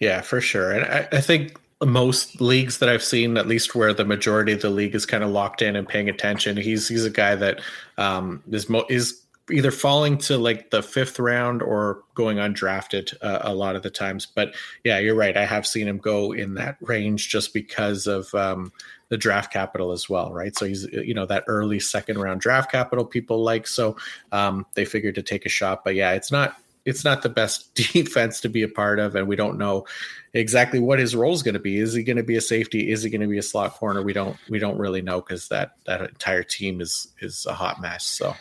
yeah, 0.00 0.20
for 0.20 0.40
sure. 0.40 0.72
And 0.72 0.84
I, 0.84 1.08
I 1.12 1.20
think 1.20 1.60
most 1.84 2.40
leagues 2.40 2.78
that 2.78 2.88
I've 2.88 3.02
seen, 3.02 3.36
at 3.36 3.46
least 3.46 3.74
where 3.74 3.92
the 3.92 4.04
majority 4.04 4.52
of 4.52 4.62
the 4.62 4.70
league 4.70 4.94
is 4.94 5.06
kind 5.06 5.24
of 5.24 5.30
locked 5.30 5.62
in 5.62 5.76
and 5.76 5.88
paying 5.88 6.08
attention, 6.08 6.56
he's 6.56 6.88
he's 6.88 7.04
a 7.04 7.10
guy 7.10 7.34
that 7.34 7.60
um, 7.98 8.42
is 8.50 8.68
mo- 8.68 8.86
is 8.88 9.23
either 9.50 9.70
falling 9.70 10.16
to 10.16 10.38
like 10.38 10.70
the 10.70 10.82
fifth 10.82 11.18
round 11.18 11.62
or 11.62 12.02
going 12.14 12.38
undrafted 12.38 13.14
uh, 13.20 13.40
a 13.42 13.54
lot 13.54 13.76
of 13.76 13.82
the 13.82 13.90
times. 13.90 14.26
But 14.26 14.54
yeah, 14.84 14.98
you're 14.98 15.14
right. 15.14 15.36
I 15.36 15.44
have 15.44 15.66
seen 15.66 15.86
him 15.86 15.98
go 15.98 16.32
in 16.32 16.54
that 16.54 16.76
range 16.80 17.28
just 17.28 17.52
because 17.52 18.06
of 18.06 18.34
um, 18.34 18.72
the 19.10 19.18
draft 19.18 19.52
capital 19.52 19.92
as 19.92 20.08
well, 20.08 20.32
right? 20.32 20.56
So 20.56 20.66
he's 20.66 20.84
you 20.84 21.14
know 21.14 21.26
that 21.26 21.44
early 21.46 21.80
second 21.80 22.18
round 22.18 22.40
draft 22.40 22.72
capital 22.72 23.04
people 23.04 23.42
like, 23.42 23.66
so 23.66 23.96
um, 24.32 24.64
they 24.74 24.84
figured 24.84 25.16
to 25.16 25.22
take 25.22 25.44
a 25.44 25.50
shot. 25.50 25.84
But 25.84 25.94
yeah, 25.94 26.12
it's 26.12 26.32
not 26.32 26.56
it's 26.86 27.04
not 27.04 27.22
the 27.22 27.28
best 27.28 27.74
defense 27.92 28.40
to 28.40 28.48
be 28.48 28.62
a 28.62 28.68
part 28.68 28.98
of, 28.98 29.14
and 29.14 29.28
we 29.28 29.36
don't 29.36 29.58
know 29.58 29.86
exactly 30.32 30.80
what 30.80 30.98
his 30.98 31.14
role 31.14 31.34
is 31.34 31.42
going 31.42 31.54
to 31.54 31.60
be. 31.60 31.78
Is 31.78 31.92
he 31.92 32.02
going 32.02 32.16
to 32.16 32.22
be 32.22 32.36
a 32.36 32.40
safety? 32.40 32.90
Is 32.90 33.02
he 33.02 33.10
going 33.10 33.20
to 33.20 33.26
be 33.26 33.38
a 33.38 33.42
slot 33.42 33.74
corner? 33.74 34.02
We 34.02 34.14
don't 34.14 34.38
we 34.48 34.58
don't 34.58 34.78
really 34.78 35.02
know 35.02 35.20
because 35.20 35.48
that 35.48 35.72
that 35.84 36.00
entire 36.00 36.42
team 36.42 36.80
is 36.80 37.08
is 37.20 37.44
a 37.46 37.52
hot 37.52 37.80
mess. 37.80 38.04
So 38.06 38.34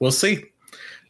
we'll 0.00 0.12
see. 0.12 0.44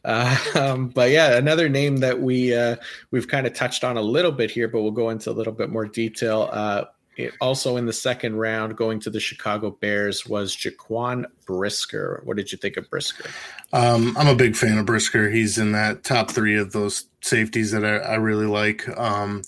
Uh, 0.05 0.37
um, 0.55 0.89
but 0.89 1.11
yeah, 1.11 1.37
another 1.37 1.69
name 1.69 1.97
that 1.97 2.21
we 2.21 2.55
uh, 2.55 2.75
we've 3.11 3.27
kind 3.27 3.47
of 3.47 3.53
touched 3.53 3.83
on 3.83 3.97
a 3.97 4.01
little 4.01 4.31
bit 4.31 4.51
here, 4.51 4.67
but 4.67 4.81
we'll 4.81 4.91
go 4.91 5.09
into 5.09 5.29
a 5.29 5.33
little 5.33 5.53
bit 5.53 5.69
more 5.69 5.85
detail. 5.85 6.49
Uh, 6.51 6.85
it, 7.15 7.33
also 7.39 7.77
in 7.77 7.85
the 7.85 7.93
second 7.93 8.37
round, 8.37 8.75
going 8.75 8.99
to 9.01 9.09
the 9.09 9.19
Chicago 9.19 9.69
Bears 9.69 10.25
was 10.25 10.55
Jaquan 10.55 11.25
Brisker. 11.45 12.21
What 12.25 12.37
did 12.37 12.51
you 12.51 12.57
think 12.57 12.77
of 12.77 12.89
Brisker? 12.89 13.29
Um, 13.71 14.15
I'm 14.17 14.27
a 14.27 14.35
big 14.35 14.55
fan 14.55 14.79
of 14.79 14.85
Brisker. 14.85 15.29
He's 15.29 15.57
in 15.57 15.73
that 15.73 16.03
top 16.03 16.31
three 16.31 16.57
of 16.57 16.71
those 16.71 17.05
safeties 17.21 17.71
that 17.71 17.85
I, 17.85 17.97
I 17.97 18.15
really 18.15 18.47
like. 18.47 18.87
Um, 18.97 19.43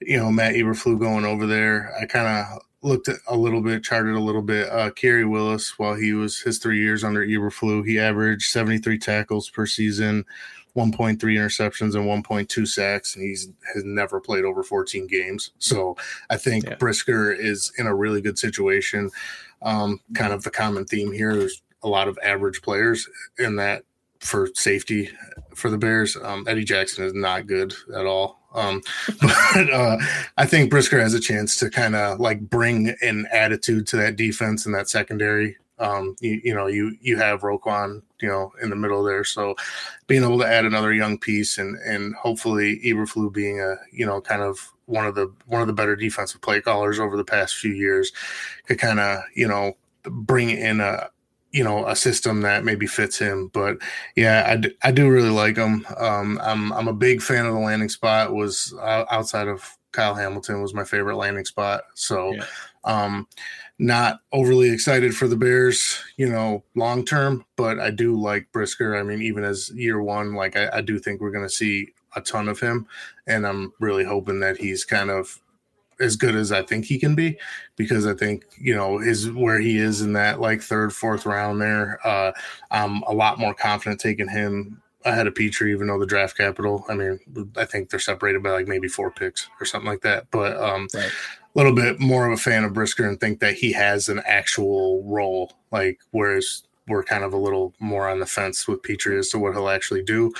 you 0.00 0.16
know, 0.16 0.30
Matt 0.30 0.54
Eberflus 0.54 0.98
going 0.98 1.24
over 1.24 1.46
there. 1.46 1.92
I 2.00 2.06
kind 2.06 2.26
of 2.28 2.62
looked 2.84 3.08
at 3.08 3.16
a 3.26 3.36
little 3.36 3.62
bit, 3.62 3.82
charted 3.82 4.14
a 4.14 4.20
little 4.20 4.42
bit. 4.42 4.68
Uh, 4.70 4.90
Khari 4.90 5.28
Willis, 5.28 5.78
while 5.78 5.94
he 5.94 6.12
was 6.12 6.40
his 6.40 6.58
three 6.58 6.78
years 6.78 7.02
under 7.02 7.26
Eberflus, 7.26 7.86
he 7.86 7.98
averaged 7.98 8.50
73 8.50 8.98
tackles 8.98 9.48
per 9.48 9.64
season, 9.64 10.24
1.3 10.76 11.18
interceptions 11.18 11.94
and 11.94 12.24
1.2 12.24 12.68
sacks, 12.68 13.16
and 13.16 13.24
he's 13.24 13.48
has 13.72 13.84
never 13.84 14.20
played 14.20 14.44
over 14.44 14.62
14 14.62 15.06
games. 15.06 15.50
So 15.58 15.96
I 16.28 16.36
think 16.36 16.64
yeah. 16.64 16.74
Brisker 16.74 17.32
is 17.32 17.72
in 17.78 17.86
a 17.86 17.94
really 17.94 18.20
good 18.20 18.38
situation. 18.38 19.10
Um, 19.62 20.00
kind 20.14 20.32
of 20.32 20.42
the 20.42 20.50
common 20.50 20.84
theme 20.84 21.10
here. 21.12 21.34
There's 21.34 21.62
a 21.82 21.88
lot 21.88 22.06
of 22.08 22.18
average 22.22 22.60
players 22.60 23.08
in 23.38 23.56
that 23.56 23.84
for 24.20 24.48
safety 24.54 25.10
for 25.54 25.70
the 25.70 25.78
Bears. 25.78 26.16
Um, 26.16 26.44
Eddie 26.46 26.64
Jackson 26.64 27.04
is 27.04 27.14
not 27.14 27.46
good 27.46 27.74
at 27.94 28.04
all. 28.04 28.43
Um, 28.54 28.82
but 29.20 29.72
uh, 29.72 29.98
I 30.36 30.46
think 30.46 30.70
Brisker 30.70 31.00
has 31.00 31.14
a 31.14 31.20
chance 31.20 31.58
to 31.58 31.70
kind 31.70 31.94
of 31.94 32.20
like 32.20 32.40
bring 32.40 32.94
an 33.02 33.26
attitude 33.32 33.86
to 33.88 33.96
that 33.96 34.16
defense 34.16 34.66
and 34.66 34.74
that 34.74 34.88
secondary. 34.88 35.56
Um, 35.78 36.14
you, 36.20 36.40
you, 36.44 36.54
know, 36.54 36.68
you 36.68 36.96
you 37.00 37.16
have 37.16 37.40
Roquan, 37.40 38.02
you 38.22 38.28
know, 38.28 38.52
in 38.62 38.70
the 38.70 38.76
middle 38.76 39.02
there, 39.02 39.24
so 39.24 39.56
being 40.06 40.22
able 40.22 40.38
to 40.38 40.46
add 40.46 40.64
another 40.64 40.92
young 40.92 41.18
piece 41.18 41.58
and 41.58 41.76
and 41.84 42.14
hopefully 42.14 42.80
Eberflus 42.84 43.32
being 43.32 43.60
a 43.60 43.74
you 43.92 44.06
know 44.06 44.20
kind 44.20 44.42
of 44.42 44.72
one 44.86 45.04
of 45.04 45.16
the 45.16 45.32
one 45.46 45.62
of 45.62 45.66
the 45.66 45.72
better 45.72 45.96
defensive 45.96 46.40
play 46.40 46.60
callers 46.60 47.00
over 47.00 47.16
the 47.16 47.24
past 47.24 47.56
few 47.56 47.72
years 47.72 48.12
could 48.66 48.78
kind 48.78 49.00
of 49.00 49.20
you 49.34 49.48
know 49.48 49.76
bring 50.04 50.50
in 50.50 50.80
a 50.80 51.08
you 51.54 51.62
know 51.62 51.86
a 51.86 51.94
system 51.94 52.40
that 52.40 52.64
maybe 52.64 52.86
fits 52.86 53.16
him 53.16 53.48
but 53.52 53.78
yeah 54.16 54.44
I, 54.46 54.56
d- 54.56 54.76
I 54.82 54.90
do 54.90 55.08
really 55.08 55.30
like 55.30 55.56
him 55.56 55.86
um, 55.96 56.40
I'm, 56.42 56.72
I'm 56.72 56.88
a 56.88 56.92
big 56.92 57.22
fan 57.22 57.46
of 57.46 57.54
the 57.54 57.60
landing 57.60 57.88
spot 57.88 58.34
was 58.34 58.74
uh, 58.82 59.04
outside 59.10 59.46
of 59.46 59.64
kyle 59.92 60.16
hamilton 60.16 60.60
was 60.60 60.74
my 60.74 60.82
favorite 60.82 61.16
landing 61.16 61.44
spot 61.44 61.84
so 61.94 62.34
yeah. 62.34 62.44
um, 62.82 63.28
not 63.78 64.18
overly 64.32 64.70
excited 64.70 65.14
for 65.14 65.28
the 65.28 65.36
bears 65.36 66.02
you 66.16 66.28
know 66.28 66.64
long 66.74 67.04
term 67.04 67.44
but 67.54 67.78
i 67.78 67.88
do 67.88 68.20
like 68.20 68.50
brisker 68.50 68.96
i 68.96 69.02
mean 69.04 69.22
even 69.22 69.44
as 69.44 69.70
year 69.70 70.02
one 70.02 70.34
like 70.34 70.56
i, 70.56 70.68
I 70.72 70.80
do 70.80 70.98
think 70.98 71.20
we're 71.20 71.30
going 71.30 71.46
to 71.46 71.54
see 71.54 71.92
a 72.16 72.20
ton 72.20 72.48
of 72.48 72.58
him 72.58 72.86
and 73.28 73.46
i'm 73.46 73.72
really 73.78 74.04
hoping 74.04 74.40
that 74.40 74.56
he's 74.56 74.84
kind 74.84 75.10
of 75.10 75.40
as 76.00 76.16
good 76.16 76.34
as 76.34 76.52
I 76.52 76.62
think 76.62 76.84
he 76.84 76.98
can 76.98 77.14
be 77.14 77.38
because 77.76 78.06
I 78.06 78.14
think 78.14 78.44
you 78.58 78.74
know 78.74 78.98
is 78.98 79.30
where 79.30 79.58
he 79.58 79.78
is 79.78 80.00
in 80.00 80.12
that 80.14 80.40
like 80.40 80.62
third 80.62 80.92
fourth 80.92 81.26
round 81.26 81.60
there. 81.60 81.98
Uh, 82.04 82.32
I'm 82.70 83.02
a 83.02 83.12
lot 83.12 83.38
more 83.38 83.54
confident 83.54 84.00
taking 84.00 84.28
him 84.28 84.82
ahead 85.04 85.26
of 85.26 85.34
Pitre, 85.34 85.68
even 85.68 85.86
though 85.86 85.98
the 85.98 86.06
draft 86.06 86.36
capital. 86.36 86.84
I 86.88 86.94
mean, 86.94 87.20
I 87.56 87.64
think 87.64 87.90
they're 87.90 88.00
separated 88.00 88.42
by 88.42 88.50
like 88.50 88.68
maybe 88.68 88.88
four 88.88 89.10
picks 89.10 89.48
or 89.60 89.66
something 89.66 89.88
like 89.88 90.00
that. 90.02 90.30
But 90.30 90.56
um, 90.56 90.88
right. 90.94 91.04
a 91.04 91.58
little 91.58 91.74
bit 91.74 92.00
more 92.00 92.26
of 92.26 92.32
a 92.32 92.40
fan 92.40 92.64
of 92.64 92.72
Brisker 92.72 93.06
and 93.06 93.20
think 93.20 93.40
that 93.40 93.54
he 93.54 93.72
has 93.72 94.08
an 94.08 94.22
actual 94.26 95.02
role. 95.04 95.52
Like 95.70 96.00
whereas 96.10 96.62
we're 96.86 97.04
kind 97.04 97.24
of 97.24 97.32
a 97.32 97.38
little 97.38 97.72
more 97.80 98.08
on 98.08 98.18
the 98.18 98.26
fence 98.26 98.68
with 98.68 98.82
Pitre 98.82 99.18
as 99.18 99.30
to 99.30 99.38
what 99.38 99.54
he'll 99.54 99.68
actually 99.68 100.02
do. 100.02 100.32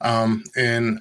Um, 0.00 0.44
and 0.56 1.00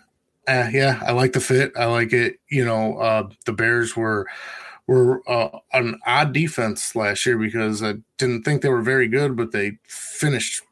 uh, 0.49 0.69
yeah, 0.71 0.99
I 1.05 1.11
like 1.11 1.33
the 1.33 1.39
fit. 1.39 1.73
I 1.77 1.85
like 1.85 2.11
it. 2.11 2.39
You 2.49 2.65
know, 2.65 2.97
uh, 2.97 3.29
the 3.45 3.53
Bears 3.53 3.95
were 3.95 4.27
were 4.87 5.21
uh, 5.29 5.59
an 5.73 5.99
odd 6.07 6.33
defense 6.33 6.95
last 6.95 7.23
year 7.25 7.37
because 7.37 7.83
I 7.83 7.95
didn't 8.17 8.43
think 8.43 8.61
they 8.61 8.69
were 8.69 8.81
very 8.81 9.07
good, 9.07 9.35
but 9.35 9.51
they 9.51 9.77
finished 9.87 10.63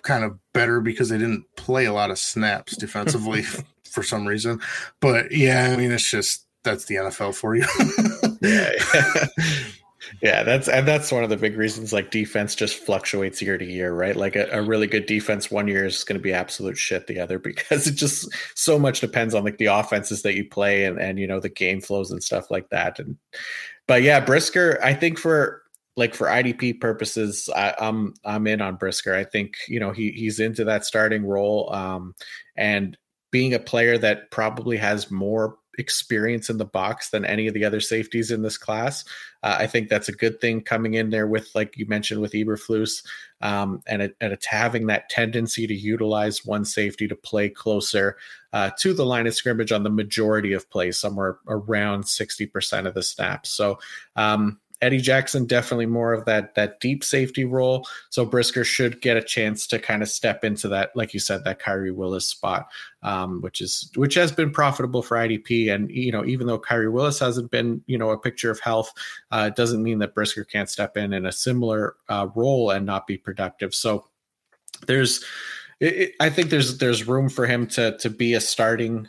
kind 0.00 0.24
of 0.24 0.38
better 0.54 0.80
because 0.80 1.10
they 1.10 1.18
didn't 1.18 1.44
play 1.56 1.84
a 1.84 1.92
lot 1.92 2.10
of 2.10 2.18
snaps 2.18 2.76
defensively 2.76 3.42
for 3.84 4.02
some 4.02 4.26
reason. 4.26 4.60
But 5.00 5.32
yeah, 5.32 5.70
I 5.70 5.76
mean, 5.76 5.92
it's 5.92 6.10
just 6.10 6.46
that's 6.62 6.86
the 6.86 6.94
NFL 6.94 7.34
for 7.34 7.54
you. 7.54 7.66
yeah. 8.40 8.70
yeah. 8.94 9.26
Yeah, 10.20 10.42
that's 10.42 10.68
and 10.68 10.86
that's 10.86 11.12
one 11.12 11.24
of 11.24 11.30
the 11.30 11.36
big 11.36 11.56
reasons 11.56 11.92
like 11.92 12.10
defense 12.10 12.54
just 12.54 12.76
fluctuates 12.76 13.40
year 13.40 13.56
to 13.56 13.64
year, 13.64 13.92
right? 13.92 14.16
Like 14.16 14.36
a, 14.36 14.48
a 14.50 14.62
really 14.62 14.86
good 14.86 15.06
defense 15.06 15.50
one 15.50 15.68
year 15.68 15.84
is 15.84 16.04
going 16.04 16.18
to 16.18 16.22
be 16.22 16.32
absolute 16.32 16.76
shit 16.76 17.06
the 17.06 17.20
other 17.20 17.38
because 17.40 17.86
it 17.86 17.94
just 17.94 18.28
so 18.54 18.78
much 18.78 19.00
depends 19.00 19.34
on 19.34 19.44
like 19.44 19.58
the 19.58 19.66
offenses 19.66 20.22
that 20.22 20.34
you 20.34 20.48
play 20.48 20.84
and 20.84 20.98
and 21.00 21.18
you 21.18 21.26
know 21.26 21.40
the 21.40 21.48
game 21.48 21.80
flows 21.80 22.10
and 22.10 22.22
stuff 22.22 22.50
like 22.50 22.68
that. 22.70 22.98
And 22.98 23.16
but 23.86 24.02
yeah, 24.02 24.20
Brisker, 24.20 24.78
I 24.82 24.94
think 24.94 25.18
for 25.18 25.62
like 25.96 26.14
for 26.14 26.26
IDP 26.26 26.80
purposes, 26.80 27.48
I, 27.54 27.74
I'm 27.78 28.14
I'm 28.24 28.46
in 28.46 28.60
on 28.60 28.76
Brisker. 28.76 29.14
I 29.14 29.24
think 29.24 29.54
you 29.68 29.80
know 29.80 29.92
he 29.92 30.12
he's 30.12 30.40
into 30.40 30.64
that 30.64 30.84
starting 30.84 31.24
role, 31.24 31.72
um, 31.72 32.14
and 32.56 32.96
being 33.30 33.54
a 33.54 33.58
player 33.58 33.98
that 33.98 34.30
probably 34.30 34.76
has 34.76 35.10
more 35.10 35.56
experience 35.78 36.50
in 36.50 36.58
the 36.58 36.64
box 36.64 37.10
than 37.10 37.24
any 37.24 37.46
of 37.46 37.54
the 37.54 37.64
other 37.64 37.80
safeties 37.80 38.30
in 38.30 38.42
this 38.42 38.58
class. 38.58 39.04
Uh, 39.42 39.56
I 39.58 39.66
think 39.66 39.88
that's 39.88 40.08
a 40.08 40.12
good 40.12 40.40
thing 40.40 40.60
coming 40.60 40.94
in 40.94 41.10
there 41.10 41.26
with, 41.26 41.54
like 41.54 41.76
you 41.76 41.86
mentioned, 41.86 42.20
with 42.20 42.32
Eberflus, 42.32 43.04
um, 43.40 43.82
and, 43.86 44.02
and 44.02 44.32
it's 44.32 44.46
having 44.46 44.86
that 44.86 45.08
tendency 45.08 45.66
to 45.66 45.74
utilize 45.74 46.44
one 46.44 46.64
safety 46.64 47.08
to 47.08 47.16
play 47.16 47.48
closer 47.48 48.16
uh, 48.52 48.70
to 48.78 48.94
the 48.94 49.06
line 49.06 49.26
of 49.26 49.34
scrimmage 49.34 49.72
on 49.72 49.82
the 49.82 49.90
majority 49.90 50.52
of 50.52 50.70
plays, 50.70 50.98
somewhere 50.98 51.38
around 51.48 52.04
60% 52.04 52.86
of 52.86 52.94
the 52.94 53.02
snaps. 53.02 53.50
So, 53.50 53.78
um, 54.14 54.60
Eddie 54.82 55.00
Jackson 55.00 55.46
definitely 55.46 55.86
more 55.86 56.12
of 56.12 56.24
that 56.24 56.56
that 56.56 56.80
deep 56.80 57.04
safety 57.04 57.44
role. 57.44 57.86
So 58.10 58.26
Brisker 58.26 58.64
should 58.64 59.00
get 59.00 59.16
a 59.16 59.22
chance 59.22 59.66
to 59.68 59.78
kind 59.78 60.02
of 60.02 60.08
step 60.08 60.44
into 60.44 60.68
that, 60.68 60.90
like 60.96 61.14
you 61.14 61.20
said, 61.20 61.44
that 61.44 61.60
Khari 61.60 61.94
Willis 61.94 62.26
spot, 62.26 62.68
um, 63.02 63.40
which 63.40 63.60
is 63.60 63.90
which 63.94 64.14
has 64.14 64.32
been 64.32 64.50
profitable 64.50 65.00
for 65.00 65.16
IDP. 65.16 65.72
And 65.72 65.88
you 65.90 66.10
know, 66.10 66.24
even 66.24 66.48
though 66.48 66.58
Khari 66.58 66.92
Willis 66.92 67.20
hasn't 67.20 67.52
been 67.52 67.80
you 67.86 67.96
know 67.96 68.10
a 68.10 68.18
picture 68.18 68.50
of 68.50 68.58
health, 68.58 68.92
uh, 69.30 69.48
it 69.50 69.56
doesn't 69.56 69.82
mean 69.82 70.00
that 70.00 70.14
Brisker 70.14 70.44
can't 70.44 70.68
step 70.68 70.96
in 70.96 71.12
in 71.12 71.26
a 71.26 71.32
similar 71.32 71.94
uh, 72.08 72.26
role 72.34 72.70
and 72.70 72.84
not 72.84 73.06
be 73.06 73.16
productive. 73.16 73.74
So 73.74 74.06
there's. 74.86 75.24
I 76.20 76.30
think 76.30 76.50
there's 76.50 76.78
there's 76.78 77.08
room 77.08 77.28
for 77.28 77.44
him 77.44 77.66
to 77.68 77.96
to 77.98 78.08
be 78.08 78.34
a 78.34 78.40
starting 78.40 79.08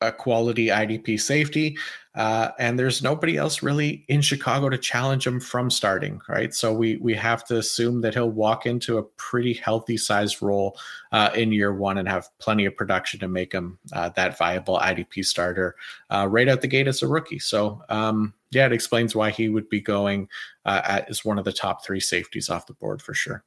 a 0.00 0.12
quality 0.12 0.66
IDP 0.66 1.20
safety. 1.20 1.76
Uh, 2.14 2.50
and 2.60 2.78
there's 2.78 3.02
nobody 3.02 3.36
else 3.36 3.60
really 3.60 4.04
in 4.06 4.20
Chicago 4.20 4.68
to 4.68 4.78
challenge 4.78 5.26
him 5.26 5.40
from 5.40 5.68
starting, 5.68 6.20
right? 6.28 6.54
So 6.54 6.72
we 6.72 6.96
we 6.98 7.12
have 7.14 7.44
to 7.46 7.58
assume 7.58 8.02
that 8.02 8.14
he'll 8.14 8.30
walk 8.30 8.66
into 8.66 8.98
a 8.98 9.02
pretty 9.02 9.52
healthy 9.52 9.96
sized 9.96 10.40
role 10.40 10.78
uh, 11.10 11.30
in 11.34 11.50
year 11.50 11.74
one 11.74 11.98
and 11.98 12.08
have 12.08 12.28
plenty 12.38 12.66
of 12.66 12.76
production 12.76 13.18
to 13.20 13.28
make 13.28 13.52
him 13.52 13.78
uh, 13.92 14.10
that 14.10 14.38
viable 14.38 14.78
IDP 14.78 15.24
starter 15.24 15.74
uh, 16.10 16.28
right 16.30 16.48
out 16.48 16.60
the 16.60 16.68
gate 16.68 16.86
as 16.86 17.02
a 17.02 17.08
rookie. 17.08 17.40
So 17.40 17.82
um, 17.88 18.32
yeah, 18.52 18.66
it 18.66 18.72
explains 18.72 19.16
why 19.16 19.30
he 19.30 19.48
would 19.48 19.68
be 19.68 19.80
going 19.80 20.28
uh, 20.64 21.02
as 21.08 21.24
one 21.24 21.38
of 21.38 21.44
the 21.44 21.52
top 21.52 21.84
three 21.84 22.00
safeties 22.00 22.48
off 22.48 22.66
the 22.66 22.74
board 22.74 23.02
for 23.02 23.14
sure. 23.14 23.42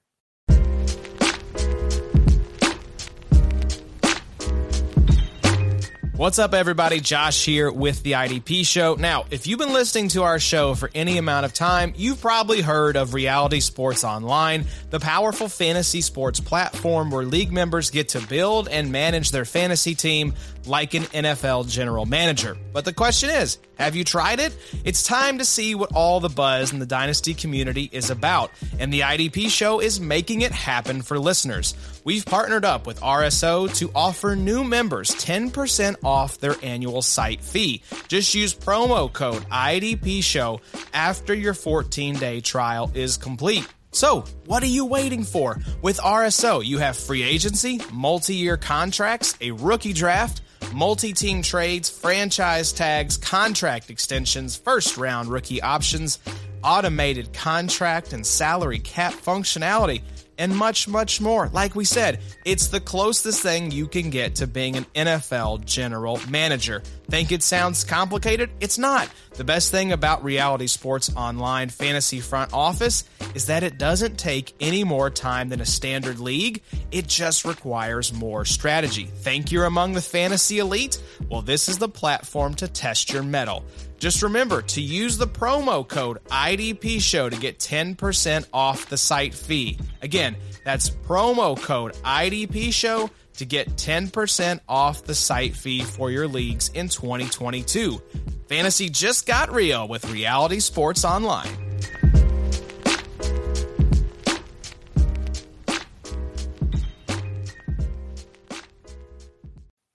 What's 6.17 6.39
up, 6.39 6.55
everybody? 6.55 6.99
Josh 6.99 7.45
here 7.45 7.71
with 7.71 8.01
the 8.01 8.13
IDP 8.13 8.65
Show. 8.65 8.95
Now, 8.95 9.25
if 9.29 9.45
you've 9.45 9.59
been 9.59 9.71
listening 9.71 10.07
to 10.09 10.23
our 10.23 10.39
show 10.39 10.73
for 10.73 10.89
any 10.95 11.19
amount 11.19 11.45
of 11.45 11.53
time, 11.53 11.93
you've 11.95 12.19
probably 12.19 12.59
heard 12.59 12.97
of 12.97 13.13
Reality 13.13 13.59
Sports 13.59 14.03
Online, 14.03 14.65
the 14.89 14.99
powerful 14.99 15.47
fantasy 15.47 16.01
sports 16.01 16.39
platform 16.39 17.11
where 17.11 17.23
league 17.23 17.51
members 17.51 17.91
get 17.91 18.09
to 18.09 18.19
build 18.19 18.67
and 18.67 18.91
manage 18.91 19.29
their 19.29 19.45
fantasy 19.45 19.93
team 19.93 20.33
like 20.67 20.93
an 20.93 21.03
NFL 21.03 21.69
general 21.69 22.05
manager. 22.05 22.57
But 22.73 22.85
the 22.85 22.93
question 22.93 23.29
is, 23.29 23.57
have 23.75 23.95
you 23.95 24.03
tried 24.03 24.39
it? 24.39 24.55
It's 24.83 25.03
time 25.03 25.37
to 25.37 25.45
see 25.45 25.75
what 25.75 25.93
all 25.93 26.19
the 26.19 26.29
buzz 26.29 26.73
in 26.73 26.79
the 26.79 26.85
Dynasty 26.85 27.33
community 27.33 27.89
is 27.91 28.09
about, 28.09 28.51
and 28.79 28.91
the 28.91 29.01
IDP 29.01 29.49
show 29.49 29.79
is 29.79 29.99
making 29.99 30.41
it 30.41 30.51
happen 30.51 31.01
for 31.01 31.19
listeners. 31.19 31.75
We've 32.03 32.25
partnered 32.25 32.65
up 32.65 32.87
with 32.87 32.99
RSO 33.01 33.73
to 33.77 33.91
offer 33.93 34.35
new 34.35 34.63
members 34.63 35.11
10% 35.11 35.97
off 36.03 36.39
their 36.39 36.55
annual 36.63 37.01
site 37.01 37.41
fee. 37.41 37.83
Just 38.07 38.33
use 38.33 38.53
promo 38.53 39.11
code 39.11 39.43
IDP 39.49 40.23
show 40.23 40.61
after 40.93 41.33
your 41.33 41.53
14 41.53 42.15
day 42.15 42.41
trial 42.41 42.91
is 42.93 43.17
complete. 43.17 43.67
So, 43.91 44.25
what 44.45 44.61
are 44.63 44.67
you 44.67 44.85
waiting 44.85 45.23
for? 45.23 45.59
With 45.81 45.97
RSO, 45.97 46.63
you 46.63 46.77
have 46.77 46.97
free 46.97 47.23
agency, 47.23 47.81
multi 47.91 48.35
year 48.35 48.57
contracts, 48.57 49.35
a 49.41 49.51
rookie 49.51 49.93
draft 49.93 50.41
multi 50.77 51.11
team 51.11 51.41
trades, 51.41 51.89
franchise 51.89 52.71
tags, 52.71 53.17
contract 53.17 53.89
extensions, 53.89 54.55
first 54.55 54.95
round 54.95 55.27
rookie 55.27 55.59
options, 55.59 56.19
automated 56.63 57.33
contract 57.33 58.13
and 58.13 58.23
salary 58.23 58.77
cap 58.77 59.13
functionality 59.13 60.01
and 60.37 60.55
much, 60.55 60.87
much 60.87 61.19
more. 61.21 61.49
Like 61.49 61.75
we 61.75 61.85
said, 61.85 62.19
it's 62.45 62.67
the 62.67 62.79
closest 62.79 63.41
thing 63.41 63.71
you 63.71 63.87
can 63.87 64.09
get 64.09 64.35
to 64.35 64.47
being 64.47 64.75
an 64.75 64.85
NFL 64.95 65.65
general 65.65 66.19
manager. 66.29 66.81
Think 67.09 67.31
it 67.31 67.43
sounds 67.43 67.83
complicated? 67.83 68.49
It's 68.59 68.77
not. 68.77 69.09
The 69.35 69.43
best 69.43 69.71
thing 69.71 69.91
about 69.91 70.23
Reality 70.23 70.67
Sports 70.67 71.11
Online 71.15 71.69
Fantasy 71.69 72.19
Front 72.19 72.53
Office 72.53 73.03
is 73.35 73.45
that 73.45 73.63
it 73.63 73.77
doesn't 73.77 74.17
take 74.17 74.55
any 74.59 74.83
more 74.83 75.09
time 75.09 75.49
than 75.49 75.61
a 75.61 75.65
standard 75.65 76.19
league, 76.19 76.61
it 76.91 77.07
just 77.07 77.45
requires 77.45 78.11
more 78.13 78.45
strategy. 78.45 79.05
Think 79.05 79.51
you're 79.51 79.65
among 79.65 79.93
the 79.93 80.01
fantasy 80.01 80.59
elite? 80.59 81.01
Well, 81.29 81.41
this 81.41 81.69
is 81.69 81.77
the 81.77 81.89
platform 81.89 82.55
to 82.55 82.67
test 82.67 83.13
your 83.13 83.23
mettle. 83.23 83.63
Just 83.97 84.21
remember 84.21 84.61
to 84.61 84.81
use 84.81 85.17
the 85.17 85.27
promo 85.27 85.87
code 85.87 86.19
IDP 86.25 87.01
Show 87.01 87.29
to 87.29 87.37
get 87.37 87.59
10% 87.59 88.45
off 88.53 88.89
the 88.89 88.97
site 88.97 89.33
fee. 89.33 89.79
Again, 90.01 90.35
that's 90.63 90.89
promo 90.89 91.59
code 91.59 91.93
IDP 92.03 92.71
Show 92.71 93.09
to 93.37 93.45
get 93.45 93.69
10% 93.75 94.59
off 94.67 95.03
the 95.03 95.15
site 95.15 95.55
fee 95.55 95.81
for 95.81 96.11
your 96.11 96.27
leagues 96.27 96.69
in 96.69 96.89
2022. 96.89 98.01
Fantasy 98.47 98.89
just 98.89 99.25
got 99.25 99.51
real 99.51 99.87
with 99.87 100.09
Reality 100.11 100.59
Sports 100.59 101.03
Online. 101.03 101.49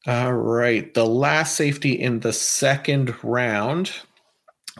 All 0.07 0.33
right. 0.33 0.93
The 0.95 1.07
last 1.07 1.57
safety 1.57 1.93
in 1.93 2.21
the 2.21 2.33
second 2.33 3.15
round 3.23 3.93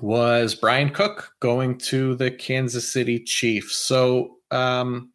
was 0.01 0.55
Bryan 0.57 0.91
Cook 0.91 1.33
going 1.39 1.79
to 1.79 2.17
the 2.17 2.31
Kansas 2.31 2.93
City 2.93 3.21
Chiefs. 3.21 3.77
So, 3.77 4.39
um, 4.51 5.12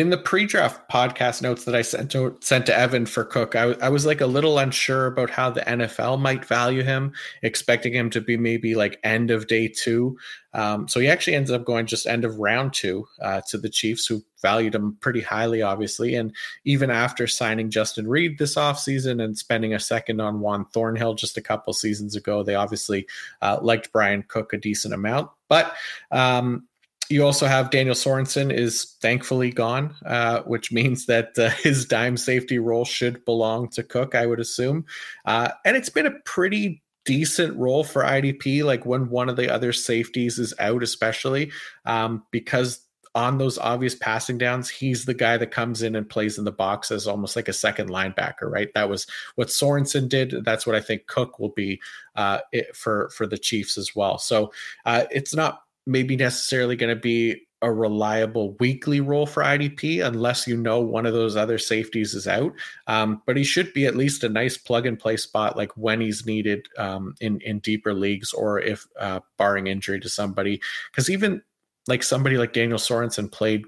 in 0.00 0.10
the 0.10 0.18
pre-draft 0.18 0.90
podcast 0.90 1.40
notes 1.40 1.64
that 1.64 1.74
I 1.74 1.82
sent 1.82 2.10
to 2.10 2.36
sent 2.40 2.66
to 2.66 2.78
Evan 2.78 3.06
for 3.06 3.24
Cook, 3.24 3.56
I, 3.56 3.72
I 3.80 3.88
was 3.88 4.04
like 4.04 4.20
a 4.20 4.26
little 4.26 4.58
unsure 4.58 5.06
about 5.06 5.30
how 5.30 5.50
the 5.50 5.62
NFL 5.62 6.20
might 6.20 6.44
value 6.44 6.82
him, 6.82 7.12
expecting 7.42 7.94
him 7.94 8.10
to 8.10 8.20
be 8.20 8.36
maybe 8.36 8.74
like 8.74 9.00
end 9.02 9.30
of 9.30 9.46
day 9.46 9.68
two. 9.68 10.18
Um, 10.52 10.88
so 10.88 11.00
he 11.00 11.08
actually 11.08 11.36
ends 11.36 11.50
up 11.50 11.64
going 11.64 11.86
just 11.86 12.06
end 12.06 12.24
of 12.24 12.38
round 12.38 12.72
two 12.72 13.06
uh, 13.22 13.40
to 13.48 13.58
the 13.58 13.68
Chiefs, 13.68 14.06
who 14.06 14.22
valued 14.42 14.74
him 14.74 14.96
pretty 15.00 15.20
highly, 15.20 15.62
obviously. 15.62 16.14
And 16.14 16.34
even 16.64 16.90
after 16.90 17.26
signing 17.26 17.70
Justin 17.70 18.06
Reid 18.06 18.38
this 18.38 18.54
offseason 18.54 19.22
and 19.22 19.36
spending 19.36 19.74
a 19.74 19.80
second 19.80 20.20
on 20.20 20.40
Juan 20.40 20.66
Thornhill 20.72 21.14
just 21.14 21.36
a 21.36 21.42
couple 21.42 21.72
seasons 21.72 22.16
ago, 22.16 22.42
they 22.42 22.54
obviously 22.54 23.06
uh, 23.42 23.58
liked 23.62 23.92
Bryan 23.92 24.24
Cook 24.28 24.52
a 24.52 24.58
decent 24.58 24.94
amount. 24.94 25.30
But 25.48 25.74
um, 26.10 26.65
you 27.08 27.24
also 27.24 27.46
have 27.46 27.70
Daniel 27.70 27.94
Sorensen 27.94 28.52
is 28.52 28.96
thankfully 29.00 29.50
gone, 29.50 29.94
uh, 30.04 30.42
which 30.42 30.72
means 30.72 31.06
that 31.06 31.38
uh, 31.38 31.50
his 31.62 31.84
dime 31.84 32.16
safety 32.16 32.58
role 32.58 32.84
should 32.84 33.24
belong 33.24 33.68
to 33.70 33.82
Cook, 33.82 34.14
I 34.14 34.26
would 34.26 34.40
assume. 34.40 34.84
Uh, 35.24 35.50
and 35.64 35.76
it's 35.76 35.88
been 35.88 36.06
a 36.06 36.18
pretty 36.24 36.82
decent 37.04 37.56
role 37.56 37.84
for 37.84 38.02
IDP, 38.02 38.64
like 38.64 38.84
when 38.84 39.08
one 39.08 39.28
of 39.28 39.36
the 39.36 39.52
other 39.52 39.72
safeties 39.72 40.38
is 40.38 40.52
out, 40.58 40.82
especially 40.82 41.52
um, 41.84 42.24
because 42.32 42.80
on 43.16 43.38
those 43.38 43.56
obvious 43.56 43.94
passing 43.94 44.36
downs, 44.36 44.68
he's 44.68 45.06
the 45.06 45.14
guy 45.14 45.38
that 45.38 45.50
comes 45.50 45.80
in 45.80 45.96
and 45.96 46.06
plays 46.06 46.36
in 46.36 46.44
the 46.44 46.52
box 46.52 46.90
as 46.90 47.06
almost 47.06 47.34
like 47.34 47.48
a 47.48 47.52
second 47.52 47.88
linebacker, 47.88 48.42
right? 48.42 48.68
That 48.74 48.90
was 48.90 49.06
what 49.36 49.48
Sorensen 49.48 50.06
did. 50.06 50.44
That's 50.44 50.66
what 50.66 50.76
I 50.76 50.80
think 50.80 51.06
Cook 51.06 51.38
will 51.38 51.48
be 51.48 51.80
uh, 52.14 52.40
for 52.74 53.08
for 53.16 53.26
the 53.26 53.38
Chiefs 53.38 53.78
as 53.78 53.96
well. 53.96 54.18
So 54.18 54.52
uh, 54.84 55.04
it's 55.10 55.34
not 55.34 55.62
maybe 55.86 56.16
necessarily 56.16 56.76
going 56.76 56.94
to 56.94 57.00
be 57.00 57.46
a 57.62 57.72
reliable 57.72 58.54
weekly 58.60 59.00
role 59.00 59.26
for 59.26 59.42
IDP 59.42 60.04
unless 60.04 60.46
you 60.46 60.56
know 60.56 60.80
one 60.80 61.06
of 61.06 61.14
those 61.14 61.36
other 61.36 61.58
safeties 61.58 62.14
is 62.14 62.28
out. 62.28 62.52
Um, 62.86 63.22
but 63.26 63.36
he 63.36 63.44
should 63.44 63.72
be 63.72 63.86
at 63.86 63.96
least 63.96 64.22
a 64.24 64.28
nice 64.28 64.58
plug 64.58 64.86
and 64.86 64.98
play 64.98 65.16
spot, 65.16 65.56
like 65.56 65.72
when 65.76 66.00
he's 66.00 66.26
needed 66.26 66.68
um, 66.76 67.14
in 67.20 67.40
in 67.40 67.60
deeper 67.60 67.94
leagues 67.94 68.32
or 68.32 68.60
if 68.60 68.86
uh, 69.00 69.20
barring 69.38 69.68
injury 69.68 70.00
to 70.00 70.08
somebody. 70.08 70.60
Because 70.90 71.08
even 71.08 71.42
like 71.88 72.02
somebody 72.02 72.36
like 72.36 72.52
Daniel 72.52 72.78
Sorensen 72.78 73.30
played 73.30 73.64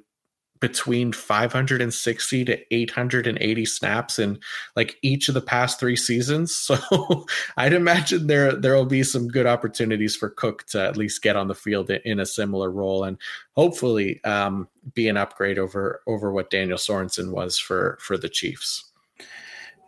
between 0.60 1.12
560 1.12 2.44
to 2.44 2.74
880 2.74 3.64
snaps 3.64 4.18
in 4.18 4.38
like 4.76 4.96
each 5.02 5.28
of 5.28 5.34
the 5.34 5.40
past 5.40 5.78
three 5.80 5.96
seasons. 5.96 6.68
So 6.78 7.26
I'd 7.56 7.72
imagine 7.72 8.26
there 8.26 8.52
there 8.52 8.74
will 8.74 8.84
be 8.84 9.02
some 9.02 9.28
good 9.28 9.46
opportunities 9.46 10.14
for 10.14 10.28
Cook 10.28 10.64
to 10.68 10.82
at 10.82 10.96
least 10.96 11.22
get 11.22 11.36
on 11.36 11.48
the 11.48 11.54
field 11.54 11.90
in 11.90 12.20
a 12.20 12.26
similar 12.26 12.70
role 12.70 13.04
and 13.04 13.16
hopefully 13.56 14.22
um, 14.24 14.68
be 14.92 15.08
an 15.08 15.16
upgrade 15.16 15.58
over 15.58 16.02
over 16.06 16.30
what 16.30 16.50
Daniel 16.50 16.76
Sorensen 16.76 17.32
was 17.32 17.58
for 17.58 17.96
for 18.00 18.18
the 18.18 18.28
Chiefs. 18.28 18.84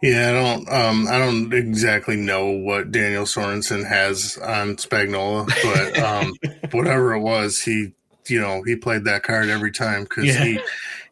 Yeah, 0.03 0.31
I 0.31 0.33
don't 0.33 0.69
um 0.71 1.09
I 1.09 1.19
don't 1.19 1.53
exactly 1.53 2.17
know 2.17 2.51
what 2.51 2.91
Daniel 2.91 3.25
Sorensen 3.25 3.87
has 3.87 4.39
on 4.39 4.77
Spagnuolo, 4.77 5.47
but 5.63 5.99
um 5.99 6.33
whatever 6.73 7.13
it 7.13 7.21
was, 7.21 7.61
he 7.61 7.93
you 8.31 8.41
know 8.41 8.63
he 8.63 8.77
played 8.77 9.05
that 9.05 9.23
card 9.23 9.49
every 9.49 9.73
time 9.73 10.05
because 10.05 10.27
yeah. 10.27 10.45
he 10.45 10.61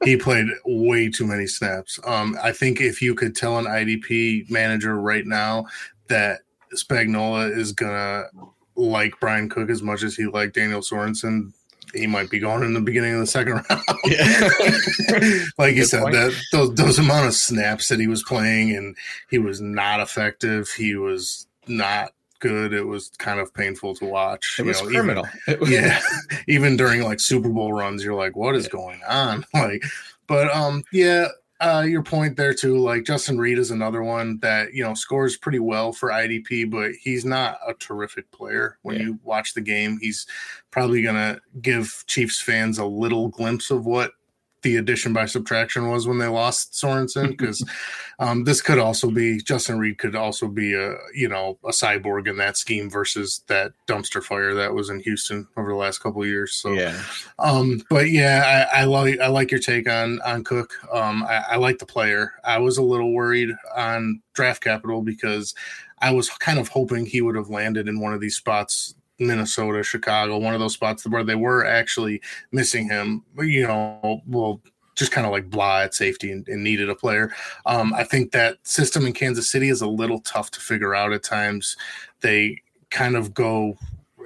he 0.05 0.17
played 0.17 0.47
way 0.65 1.09
too 1.09 1.27
many 1.27 1.47
snaps. 1.47 1.99
Um, 2.05 2.37
I 2.43 2.53
think 2.53 2.81
if 2.81 3.03
you 3.03 3.15
could 3.15 3.35
tell 3.35 3.59
an 3.59 3.65
IDP 3.65 4.51
manager 4.51 5.01
right 5.01 5.27
now 5.27 5.67
that 6.09 6.41
Spagnuolo 6.75 7.57
is 7.57 7.73
gonna 7.73 8.25
like 8.77 9.19
Bryan 9.21 9.49
Cook 9.49 9.71
as 9.71 9.83
much 9.83 10.03
as 10.03 10.15
he 10.15 10.27
liked 10.27 10.55
Daniel 10.55 10.81
Sorensen, 10.81 11.53
he 11.95 12.07
might 12.07 12.31
be 12.31 12.39
going 12.39 12.63
in 12.63 12.75
the 12.75 12.81
beginning 12.81 13.15
of 13.15 13.21
the 13.21 13.27
second 13.27 13.55
round. 13.71 13.83
Yeah. 14.05 14.51
like 15.59 15.75
you 15.75 15.85
said, 15.85 16.03
point. 16.03 16.15
that 16.15 16.35
those, 16.53 16.75
those 16.75 16.99
amount 16.99 17.27
of 17.27 17.35
snaps 17.35 17.89
that 17.89 18.01
he 18.01 18.07
was 18.07 18.23
playing 18.23 18.75
and 18.77 18.97
he 19.31 19.39
was 19.39 19.61
not 19.61 20.01
effective. 20.01 20.71
He 20.71 20.95
was 20.95 21.47
not 21.67 22.13
good. 22.39 22.73
It 22.73 22.85
was 22.85 23.11
kind 23.19 23.41
of 23.41 23.53
painful 23.53 23.95
to 23.97 24.05
watch. 24.05 24.57
It 24.59 24.65
was 24.65 24.83
know, 24.83 24.89
criminal. 24.89 25.27
Even, 25.49 25.61
was- 25.61 25.71
yeah, 25.71 26.01
even 26.47 26.77
during 26.77 27.03
like 27.03 27.21
Super 27.21 27.49
Bowl 27.49 27.73
runs, 27.73 28.05
you're 28.05 28.15
like, 28.15 28.37
what 28.37 28.55
is 28.55 28.65
yeah. 28.65 28.71
going 28.71 29.01
on? 29.09 29.45
Like, 29.55 29.83
but 30.27 30.55
um, 30.55 30.85
yeah. 30.93 31.29
Uh, 31.61 31.85
your 31.85 32.05
point 32.05 32.37
there 32.37 32.55
too, 32.55 32.79
like 32.79 33.03
Justin 33.03 33.37
Reid 33.37 33.59
is 33.59 33.73
another 33.73 34.05
one 34.05 34.39
that 34.43 34.73
you 34.75 34.85
know 34.85 34.95
scores 34.95 35.37
pretty 35.37 35.59
well 35.59 35.93
for 35.93 36.11
IDP, 36.11 36.71
but 36.71 36.93
he's 36.93 37.25
not 37.25 37.59
a 37.67 37.75
terrific 37.75 38.31
player. 38.31 38.79
When 38.83 38.95
yeah. 38.95 39.03
you 39.03 39.19
watch 39.25 39.55
the 39.55 39.61
game, 39.61 39.99
he's 40.01 40.25
probably 40.71 41.03
gonna 41.03 41.41
give 41.61 42.05
Chiefs 42.07 42.41
fans 42.41 42.79
a 42.79 42.85
little 42.85 43.27
glimpse 43.29 43.73
of 43.73 43.87
what 43.87 44.13
the 44.63 44.77
addition 44.77 45.13
by 45.13 45.27
subtraction 45.27 45.89
was 45.89 46.07
when 46.07 46.19
they 46.19 46.27
lost 46.27 46.73
Sorensen 46.73 47.29
because 47.29 47.65
um, 48.19 48.45
this 48.45 48.61
could 48.61 48.79
also 48.79 49.11
be 49.11 49.41
Justin 49.41 49.79
Reid 49.79 49.99
could 49.99 50.17
also 50.17 50.49
be 50.49 50.75
a 50.75 50.97
you 51.15 51.29
know 51.29 51.59
a 51.65 51.71
cyborg 51.71 52.29
in 52.29 52.37
that 52.39 52.57
scheme 52.57 52.91
versus 52.91 53.43
that 53.47 53.73
dumpster 53.87 54.23
fire 54.23 54.55
that 54.55 54.75
was 54.75 54.91
in 54.91 55.01
Houston 55.01 55.47
over 55.57 55.71
the 55.71 55.77
last 55.77 55.99
couple 55.99 56.23
of 56.23 56.29
years. 56.29 56.55
So 56.55 56.73
yeah, 56.73 57.01
um, 57.39 57.83
but 57.89 58.11
yeah, 58.11 58.69
I, 58.73 58.81
I 58.81 58.85
like 58.85 59.21
I 59.21 59.29
like 59.29 59.51
your 59.51 59.61
take 59.61 59.89
on 59.89 60.21
on 60.23 60.45
Cook. 60.45 60.73
Um, 60.93 61.23
I, 61.25 61.45
I 61.51 61.57
like 61.57 61.79
the 61.79 61.87
player. 61.87 62.33
I 62.45 62.59
was 62.59 62.79
a 62.79 62.83
little 62.83 63.13
worried 63.13 63.51
on 63.77 64.23
draft 64.35 64.63
capital 64.63 65.03
because 65.03 65.55
I 66.01 66.13
was 66.13 66.29
kind 66.31 66.59
of 66.59 66.69
hoping 66.69 67.07
he 67.07 67.21
would 67.21 67.37
have 67.37 67.51
landed 67.51 67.89
in 67.89 68.01
one 68.01 68.13
of 68.13 68.21
these 68.21 68.37
spots 68.37 68.95
Minnesota, 69.19 69.83
Chicago, 69.83 70.39
one 70.39 70.55
of 70.55 70.61
those 70.61 70.75
spots 70.75 71.07
where 71.07 71.25
they 71.25 71.35
were 71.35 71.65
actually 71.65 72.21
missing 72.53 72.89
him. 72.89 73.25
You 73.37 73.67
know, 73.67 74.23
well, 74.27 74.61
just 74.99 75.13
kind 75.13 75.27
of 75.27 75.33
like 75.33 75.49
blah 75.49 75.83
at 75.83 75.95
safety 75.95 76.33
and, 76.33 76.47
and 76.49 76.63
needed 76.63 76.91
a 76.91 76.95
player. 76.95 77.33
Um, 77.67 77.95
I 77.95 78.05
think 78.05 78.33
that 78.33 78.59
system 78.65 79.07
in 79.07 79.13
Kansas 79.13 79.49
City 79.49 79.69
is 79.69 79.81
a 79.81 79.87
little 79.87 80.21
tough 80.21 80.51
to 80.53 80.61
figure 80.61 80.95
out 80.95 81.13
at 81.13 81.23
times. 81.23 81.77
They 82.21 82.63
kind 82.91 83.17
of 83.17 83.33
go 83.33 83.79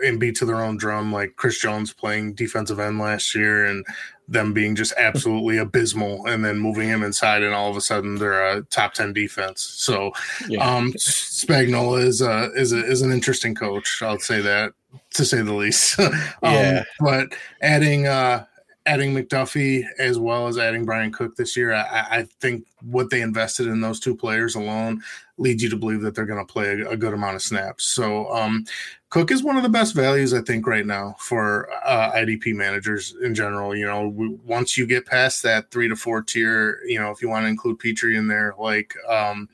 and 0.02 0.18
beat 0.18 0.34
to 0.36 0.46
their 0.46 0.62
own 0.62 0.78
drum, 0.78 1.12
like 1.12 1.36
Chris 1.36 1.60
Jones 1.60 1.92
playing 1.92 2.34
defensive 2.34 2.80
end 2.80 2.98
last 2.98 3.34
year 3.34 3.66
and 3.66 3.84
them 4.26 4.52
being 4.52 4.74
just 4.74 4.94
absolutely 4.96 5.58
abysmal 5.58 6.26
and 6.26 6.44
then 6.44 6.58
moving 6.58 6.88
him 6.88 7.02
inside 7.02 7.42
and 7.42 7.54
all 7.54 7.70
of 7.70 7.76
a 7.76 7.80
sudden 7.80 8.14
they're 8.16 8.56
a 8.56 8.62
top 8.62 8.94
10 8.94 9.12
defense. 9.12 9.60
So 9.60 10.12
yeah. 10.48 10.64
um 10.64 10.92
Spagnuolo 10.94 12.02
is 12.02 12.22
a, 12.22 12.50
is 12.54 12.72
a, 12.72 12.84
is 12.84 13.02
an 13.02 13.12
interesting 13.12 13.54
coach. 13.54 14.00
I'll 14.00 14.18
say 14.18 14.40
that 14.40 14.72
to 15.14 15.24
say 15.24 15.42
the 15.42 15.54
least. 15.54 15.98
um, 16.00 16.12
yeah. 16.42 16.84
But 17.00 17.34
adding 17.60 18.06
uh, 18.06 18.46
adding 18.86 19.14
McDuffie 19.14 19.84
as 19.98 20.18
well 20.18 20.48
as 20.48 20.58
adding 20.58 20.84
Bryan 20.84 21.12
Cook 21.12 21.36
this 21.36 21.56
year, 21.56 21.72
I, 21.72 22.06
I, 22.10 22.28
think 22.40 22.66
what 22.80 23.10
they 23.10 23.20
invested 23.20 23.68
in 23.68 23.80
those 23.80 24.00
two 24.00 24.16
players 24.16 24.56
alone 24.56 25.02
leads 25.38 25.62
you 25.62 25.70
to 25.70 25.76
believe 25.76 26.00
that 26.00 26.14
they're 26.14 26.26
going 26.26 26.44
to 26.44 26.52
play 26.52 26.80
a, 26.80 26.90
a, 26.90 26.96
good 26.96 27.14
amount 27.14 27.36
of 27.36 27.42
snaps. 27.42 27.84
So 27.84 28.32
um, 28.34 28.64
Cook 29.10 29.30
is 29.30 29.44
one 29.44 29.56
of 29.56 29.62
the 29.62 29.68
best 29.68 29.94
values 29.94 30.34
I 30.34 30.40
think 30.40 30.66
right 30.66 30.86
now 30.86 31.14
for 31.18 31.68
uh, 31.84 32.12
IDP 32.12 32.54
managers 32.54 33.14
in 33.22 33.34
general. 33.34 33.74
You 33.74 33.86
know, 33.86 34.08
we, 34.08 34.28
once 34.44 34.76
you 34.76 34.86
get 34.86 35.06
past 35.06 35.42
that 35.44 35.70
three 35.70 35.88
to 35.88 35.96
four 35.96 36.22
tier, 36.22 36.80
you 36.86 36.98
know, 36.98 37.10
if 37.10 37.22
you 37.22 37.28
want 37.28 37.44
to 37.44 37.48
include 37.48 37.78
Pitre 37.78 38.16
in 38.16 38.26
there, 38.26 38.54
like 38.58 38.94
um, 39.08 39.48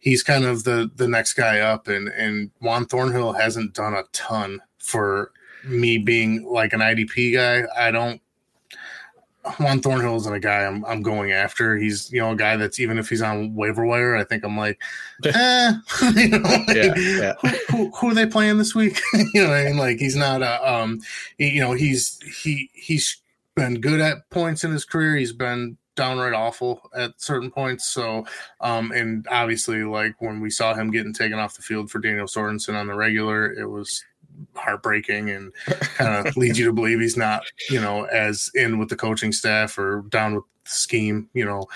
he's 0.00 0.22
kind 0.22 0.44
of 0.44 0.64
the 0.64 0.90
the 0.96 1.08
next 1.08 1.34
guy 1.34 1.60
up, 1.60 1.88
and 1.88 2.08
and 2.08 2.50
Juan 2.60 2.84
Thornhill 2.84 3.32
hasn't 3.32 3.74
done 3.74 3.94
a 3.94 4.04
ton 4.12 4.60
for 4.86 5.32
me 5.64 5.98
being 5.98 6.44
like 6.44 6.72
an 6.72 6.80
IDP 6.80 7.34
guy. 7.34 7.64
I 7.78 7.90
don't 7.90 8.20
Juan 9.58 9.80
Thornhill 9.80 10.16
isn't 10.16 10.32
a 10.32 10.40
guy 10.40 10.64
I'm, 10.64 10.84
I'm 10.84 11.02
going 11.02 11.32
after. 11.32 11.76
He's 11.76 12.12
you 12.12 12.20
know 12.20 12.32
a 12.32 12.36
guy 12.36 12.56
that's 12.56 12.80
even 12.80 12.98
if 12.98 13.08
he's 13.08 13.22
on 13.22 13.54
waiver 13.54 13.84
wire, 13.84 14.16
I 14.16 14.24
think 14.24 14.44
I'm 14.44 14.56
like, 14.56 14.80
eh, 15.24 15.72
you 16.14 16.28
know, 16.28 16.38
like, 16.38 16.68
yeah, 16.68 16.94
yeah. 16.96 17.32
Who, 17.40 17.48
who, 17.68 17.90
who, 17.90 18.10
are 18.10 18.14
they 18.14 18.26
playing 18.26 18.58
this 18.58 18.74
week? 18.74 19.00
you 19.34 19.44
know, 19.44 19.52
I 19.52 19.64
mean, 19.64 19.78
like 19.78 19.98
he's 19.98 20.16
not 20.16 20.42
a 20.42 20.72
um, 20.72 21.00
he, 21.38 21.50
you 21.50 21.60
know, 21.60 21.72
he's 21.72 22.18
he 22.42 22.70
he's 22.74 23.20
been 23.54 23.80
good 23.80 24.00
at 24.00 24.28
points 24.30 24.64
in 24.64 24.72
his 24.72 24.84
career. 24.84 25.16
He's 25.16 25.32
been 25.32 25.76
downright 25.94 26.34
awful 26.34 26.90
at 26.94 27.20
certain 27.20 27.50
points. 27.50 27.86
So, 27.86 28.26
um, 28.60 28.92
and 28.92 29.26
obviously, 29.30 29.82
like 29.84 30.20
when 30.20 30.40
we 30.40 30.50
saw 30.50 30.74
him 30.74 30.90
getting 30.90 31.14
taken 31.14 31.38
off 31.38 31.56
the 31.56 31.62
field 31.62 31.90
for 31.90 31.98
Daniel 32.00 32.26
Sorensen 32.26 32.78
on 32.78 32.86
the 32.86 32.94
regular, 32.94 33.52
it 33.52 33.66
was 33.66 34.04
heartbreaking 34.54 35.30
and 35.30 35.52
kind 35.96 36.26
of 36.26 36.36
leads 36.36 36.58
you 36.58 36.66
to 36.66 36.72
believe 36.72 37.00
he's 37.00 37.16
not, 37.16 37.44
you 37.70 37.80
know, 37.80 38.04
as 38.04 38.50
in 38.54 38.78
with 38.78 38.88
the 38.88 38.96
coaching 38.96 39.32
staff 39.32 39.78
or 39.78 40.02
down 40.08 40.34
with 40.34 40.44
the 40.64 40.70
scheme, 40.70 41.28
you 41.32 41.44
know. 41.44 41.66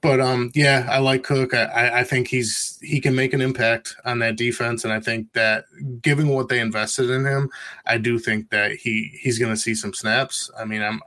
But 0.00 0.20
um, 0.20 0.50
yeah, 0.54 0.86
I 0.90 0.98
like 0.98 1.24
Cook. 1.24 1.54
I, 1.54 2.00
I 2.00 2.04
think 2.04 2.28
he's 2.28 2.78
he 2.82 3.00
can 3.00 3.14
make 3.14 3.32
an 3.32 3.40
impact 3.40 3.96
on 4.04 4.18
that 4.20 4.36
defense, 4.36 4.84
and 4.84 4.92
I 4.92 5.00
think 5.00 5.32
that 5.32 5.64
given 6.02 6.28
what 6.28 6.48
they 6.48 6.60
invested 6.60 7.10
in 7.10 7.24
him, 7.24 7.50
I 7.86 7.98
do 7.98 8.18
think 8.18 8.50
that 8.50 8.72
he 8.72 9.18
he's 9.20 9.38
going 9.38 9.52
to 9.52 9.60
see 9.60 9.74
some 9.74 9.94
snaps. 9.94 10.50
I 10.58 10.64
mean, 10.64 10.82
I'm 10.82 11.00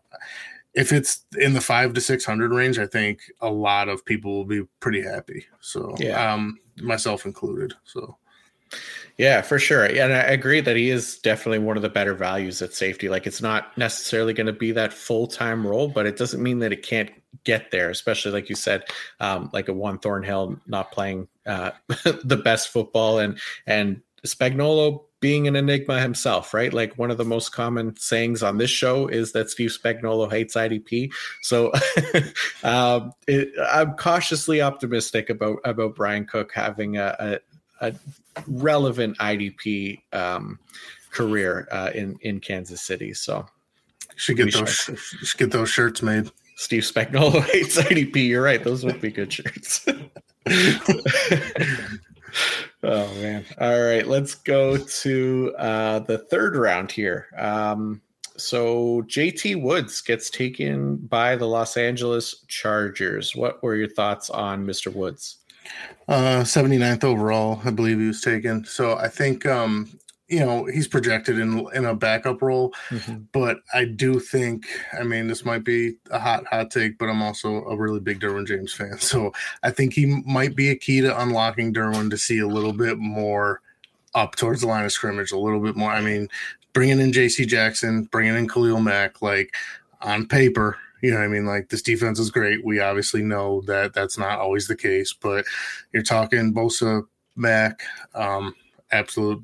if 0.74 0.92
it's 0.92 1.26
in 1.38 1.54
the 1.54 1.62
five 1.62 1.94
to 1.94 2.02
six 2.02 2.26
hundred 2.26 2.52
range, 2.52 2.80
I 2.80 2.88
think 2.88 3.20
a 3.42 3.50
lot 3.50 3.90
of 3.90 4.06
people 4.06 4.34
will 4.34 4.46
be 4.46 4.64
pretty 4.80 5.02
happy. 5.02 5.46
So 5.60 5.96
yeah. 6.00 6.34
um, 6.34 6.60
myself 6.82 7.26
included. 7.26 7.74
So 7.84 8.18
yeah, 9.18 9.42
for 9.42 9.60
sure. 9.60 9.86
And 9.86 10.12
I 10.14 10.22
agree 10.22 10.62
that 10.62 10.76
he 10.76 10.90
is 10.90 11.18
definitely 11.20 11.60
one 11.60 11.78
of 11.78 11.84
the 11.84 11.90
better 11.90 12.16
values 12.16 12.62
at 12.62 12.74
safety. 12.74 13.10
Like 13.10 13.28
it's 13.28 13.42
not 13.42 13.78
necessarily 13.78 14.34
going 14.34 14.48
to 14.48 14.54
be 14.54 14.72
that 14.72 14.94
full 14.94 15.28
time 15.28 15.66
role, 15.66 15.88
but 15.88 16.06
it 16.06 16.18
doesn't 16.18 16.42
mean 16.42 16.60
that 16.60 16.74
it 16.74 16.84
can't 16.84 17.12
get 17.44 17.72
there. 17.72 17.90
Especially 17.90 18.32
like 18.32 18.50
you 18.50 18.56
said, 18.56 18.86
um, 19.20 19.50
like 19.54 19.68
a 19.68 19.74
one 19.74 20.00
Thornhill 20.00 20.60
not 20.66 20.92
playing 20.92 21.28
uh, 21.46 21.72
the 22.24 22.42
best 22.44 22.70
football, 22.70 23.20
and 23.20 23.40
and 23.68 24.02
Spagnuolo 24.26 25.02
being 25.20 25.48
an 25.48 25.56
enigma 25.56 26.02
himself, 26.02 26.54
right? 26.54 26.74
Like 26.74 26.98
one 26.98 27.10
of 27.10 27.18
the 27.18 27.24
most 27.24 27.54
common 27.54 27.96
sayings 27.96 28.44
on 28.44 28.58
this 28.58 28.70
show 28.70 29.08
is 29.08 29.32
that 29.32 29.50
Steve 29.50 29.70
Spagnuolo 29.70 30.30
hates 30.30 30.56
IDP. 30.56 31.14
So 31.42 31.72
um, 32.64 33.14
it, 33.26 33.54
I'm 33.72 33.94
cautiously 33.94 34.62
optimistic 34.62 35.30
about 35.30 35.60
about 35.64 35.96
Bryan 35.96 36.26
Cook 36.26 36.52
having 36.54 36.98
a, 36.98 37.40
a, 37.84 37.94
relevant 38.48 39.18
IDP 39.20 40.02
um, 40.14 40.60
career 41.12 41.68
uh, 41.72 41.92
in 41.94 42.18
in 42.22 42.40
Kansas 42.40 42.82
City. 42.82 43.14
So 43.14 43.46
should 44.16 44.38
get 44.38 44.54
those 44.54 44.90
should 45.24 45.38
get 45.38 45.52
those 45.52 45.70
shirts 45.70 46.02
made. 46.02 46.32
Steve 46.56 46.84
Spagnuolo 46.84 47.42
hates 47.52 47.78
IDP. 47.78 48.28
You're 48.28 48.44
right; 48.44 48.64
those 48.64 48.86
would 48.86 49.02
be 49.02 49.12
good 49.12 49.32
shirts. 49.32 49.86
oh 49.88 50.04
man! 52.84 53.46
All 53.60 53.82
right, 53.82 54.08
let's 54.08 54.36
go 54.36 54.78
to 54.78 55.56
uh, 55.58 56.00
the 56.00 56.20
third 56.20 56.56
round 56.56 56.92
here. 56.92 57.28
Um, 57.38 58.02
so 58.36 59.04
JT 59.04 59.62
Woods 59.62 60.02
gets 60.02 60.30
taken 60.30 60.98
by 60.98 61.36
the 61.36 61.48
Los 61.48 61.78
Angeles 61.78 62.44
Chargers. 62.48 63.36
What 63.36 63.62
were 63.62 63.76
your 63.76 63.90
thoughts 63.90 64.30
on 64.30 64.66
Mr. 64.66 64.94
Woods? 64.94 65.43
Uh, 66.08 66.42
79th 66.44 67.04
overall, 67.04 67.62
I 67.64 67.72
believe 67.72 68.00
he 68.00 68.08
was 68.08 68.22
taken. 68.22 68.66
So 68.66 68.98
I 68.98 69.08
think 69.08 69.46
um, 69.46 69.88
you 70.34 70.40
know 70.40 70.66
he's 70.66 70.88
projected 70.88 71.38
in 71.38 71.68
in 71.76 71.86
a 71.86 71.94
backup 71.94 72.42
role 72.42 72.74
mm-hmm. 72.90 73.18
but 73.32 73.60
i 73.74 73.86
do 73.86 74.20
think 74.20 74.66
i 75.00 75.04
mean 75.04 75.28
this 75.28 75.46
might 75.46 75.64
be 75.64 75.96
a 76.10 76.20
hot 76.20 76.46
hot 76.48 76.72
take 76.72 76.98
but 76.98 77.08
i'm 77.08 77.22
also 77.22 77.64
a 77.66 77.76
really 77.76 78.00
big 78.00 78.20
derwin 78.20 78.48
james 78.48 78.74
fan 78.74 78.98
so 78.98 79.32
i 79.62 79.70
think 79.70 79.94
he 79.94 80.22
might 80.26 80.56
be 80.56 80.70
a 80.70 80.76
key 80.76 81.02
to 81.02 81.22
unlocking 81.22 81.74
derwin 81.74 82.10
to 82.10 82.18
see 82.18 82.40
a 82.40 82.48
little 82.48 82.74
bit 82.74 82.98
more 82.98 83.62
up 84.16 84.36
towards 84.36 84.62
the 84.62 84.68
line 84.68 84.86
of 84.86 84.92
scrimmage 84.92 85.32
a 85.32 85.38
little 85.38 85.60
bit 85.60 85.76
more 85.76 85.92
i 85.92 86.02
mean 86.02 86.28
bringing 86.72 87.00
in 87.00 87.12
jc 87.12 87.46
jackson 87.46 88.04
bringing 88.06 88.36
in 88.36 88.48
khalil 88.48 88.80
mack 88.80 89.22
like 89.22 89.54
on 90.02 90.26
paper 90.26 90.78
you 91.04 91.12
know 91.12 91.20
i 91.20 91.28
mean 91.28 91.46
like 91.46 91.70
this 91.70 91.84
defense 91.84 92.18
is 92.18 92.32
great 92.32 92.66
we 92.66 92.80
obviously 92.80 93.22
know 93.22 93.62
that 93.68 93.94
that's 93.94 94.18
not 94.18 94.40
always 94.40 94.68
the 94.68 94.76
case 94.76 95.14
but 95.14 95.46
you're 95.94 96.02
talking 96.02 96.52
bosa 96.52 97.04
Mack, 97.36 97.84
um 98.16 98.56
absolute 98.92 99.44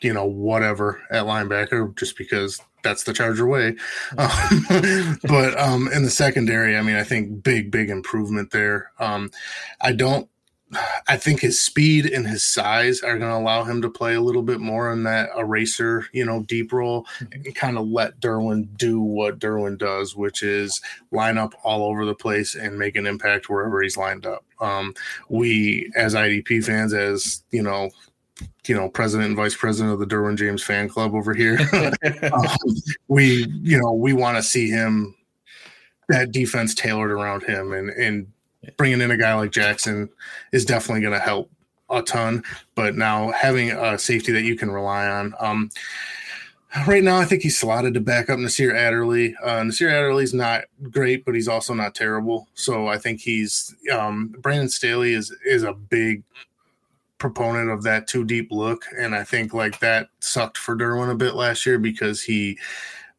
you 0.00 0.12
know, 0.12 0.24
whatever 0.24 1.00
at 1.10 1.24
linebacker 1.24 1.96
just 1.96 2.16
because 2.16 2.60
that's 2.82 3.04
the 3.04 3.12
Charger 3.12 3.46
way. 3.46 3.74
Um, 4.16 5.18
but 5.24 5.58
um, 5.58 5.88
in 5.92 6.04
the 6.04 6.10
secondary, 6.10 6.76
I 6.76 6.82
mean, 6.82 6.96
I 6.96 7.02
think 7.02 7.42
big, 7.42 7.70
big 7.70 7.90
improvement 7.90 8.50
there. 8.50 8.92
Um, 8.98 9.30
I 9.80 9.92
don't. 9.92 10.28
I 11.08 11.16
think 11.16 11.40
his 11.40 11.60
speed 11.60 12.06
and 12.06 12.26
his 12.26 12.44
size 12.44 13.00
are 13.00 13.18
going 13.18 13.30
to 13.30 13.36
allow 13.36 13.64
him 13.64 13.82
to 13.82 13.90
play 13.90 14.14
a 14.14 14.20
little 14.20 14.42
bit 14.42 14.60
more 14.60 14.92
in 14.92 15.04
that 15.04 15.30
eraser, 15.36 16.06
you 16.12 16.24
know, 16.24 16.42
deep 16.42 16.72
role 16.72 17.04
mm-hmm. 17.18 17.32
and 17.32 17.54
kind 17.54 17.78
of 17.78 17.88
let 17.88 18.20
Derwin 18.20 18.76
do 18.76 19.00
what 19.00 19.38
Derwin 19.38 19.78
does, 19.78 20.14
which 20.14 20.42
is 20.42 20.80
line 21.10 21.38
up 21.38 21.54
all 21.62 21.84
over 21.84 22.04
the 22.04 22.14
place 22.14 22.54
and 22.54 22.78
make 22.78 22.96
an 22.96 23.06
impact 23.06 23.48
wherever 23.48 23.82
he's 23.82 23.96
lined 23.96 24.26
up. 24.26 24.44
Um, 24.60 24.94
we, 25.28 25.90
as 25.96 26.14
IDP 26.14 26.64
fans, 26.64 26.92
as 26.92 27.42
you 27.50 27.62
know, 27.62 27.90
you 28.66 28.74
know 28.74 28.88
president 28.88 29.28
and 29.28 29.36
vice 29.36 29.56
president 29.56 29.92
of 29.92 29.98
the 29.98 30.06
Derwin 30.06 30.36
James 30.36 30.62
fan 30.62 30.88
club 30.88 31.14
over 31.14 31.34
here. 31.34 31.58
um, 32.32 32.46
we 33.08 33.46
you 33.62 33.80
know 33.80 33.92
we 33.92 34.12
want 34.12 34.36
to 34.36 34.42
see 34.42 34.68
him 34.68 35.14
that 36.08 36.32
defense 36.32 36.74
tailored 36.74 37.10
around 37.10 37.42
him 37.42 37.72
and 37.72 37.90
and 37.90 38.26
bringing 38.76 39.00
in 39.00 39.10
a 39.10 39.16
guy 39.16 39.34
like 39.34 39.52
Jackson 39.52 40.08
is 40.52 40.64
definitely 40.64 41.02
going 41.02 41.14
to 41.14 41.24
help 41.24 41.50
a 41.90 42.02
ton. 42.02 42.42
But 42.74 42.96
now 42.96 43.32
having 43.32 43.70
a 43.70 43.98
safety 43.98 44.32
that 44.32 44.42
you 44.42 44.56
can 44.56 44.70
rely 44.70 45.06
on. 45.08 45.34
Um, 45.40 45.70
right 46.86 47.02
now, 47.02 47.18
I 47.18 47.24
think 47.24 47.42
he's 47.42 47.58
slotted 47.58 47.94
to 47.94 48.00
back 48.00 48.28
up 48.30 48.38
Nasir 48.38 48.74
Adderley. 48.74 49.34
Uh, 49.42 49.62
Nasir 49.64 49.88
Adderley's 49.88 50.34
not 50.34 50.64
great, 50.90 51.24
but 51.24 51.34
he's 51.34 51.48
also 51.48 51.74
not 51.74 51.94
terrible. 51.94 52.48
So 52.54 52.88
I 52.88 52.98
think 52.98 53.20
he's 53.20 53.74
um, 53.92 54.34
Brandon 54.38 54.68
Staley 54.68 55.14
is 55.14 55.34
is 55.44 55.62
a 55.62 55.72
big 55.72 56.22
proponent 57.18 57.70
of 57.70 57.82
that 57.82 58.06
too 58.06 58.24
deep 58.24 58.48
look, 58.50 58.84
and 58.96 59.14
I 59.14 59.24
think 59.24 59.54
like 59.54 59.80
that 59.80 60.08
sucked 60.20 60.58
for 60.58 60.76
Derwin 60.76 61.10
a 61.10 61.16
bit 61.16 61.34
last 61.34 61.66
year 61.66 61.78
because 61.78 62.22
he 62.22 62.58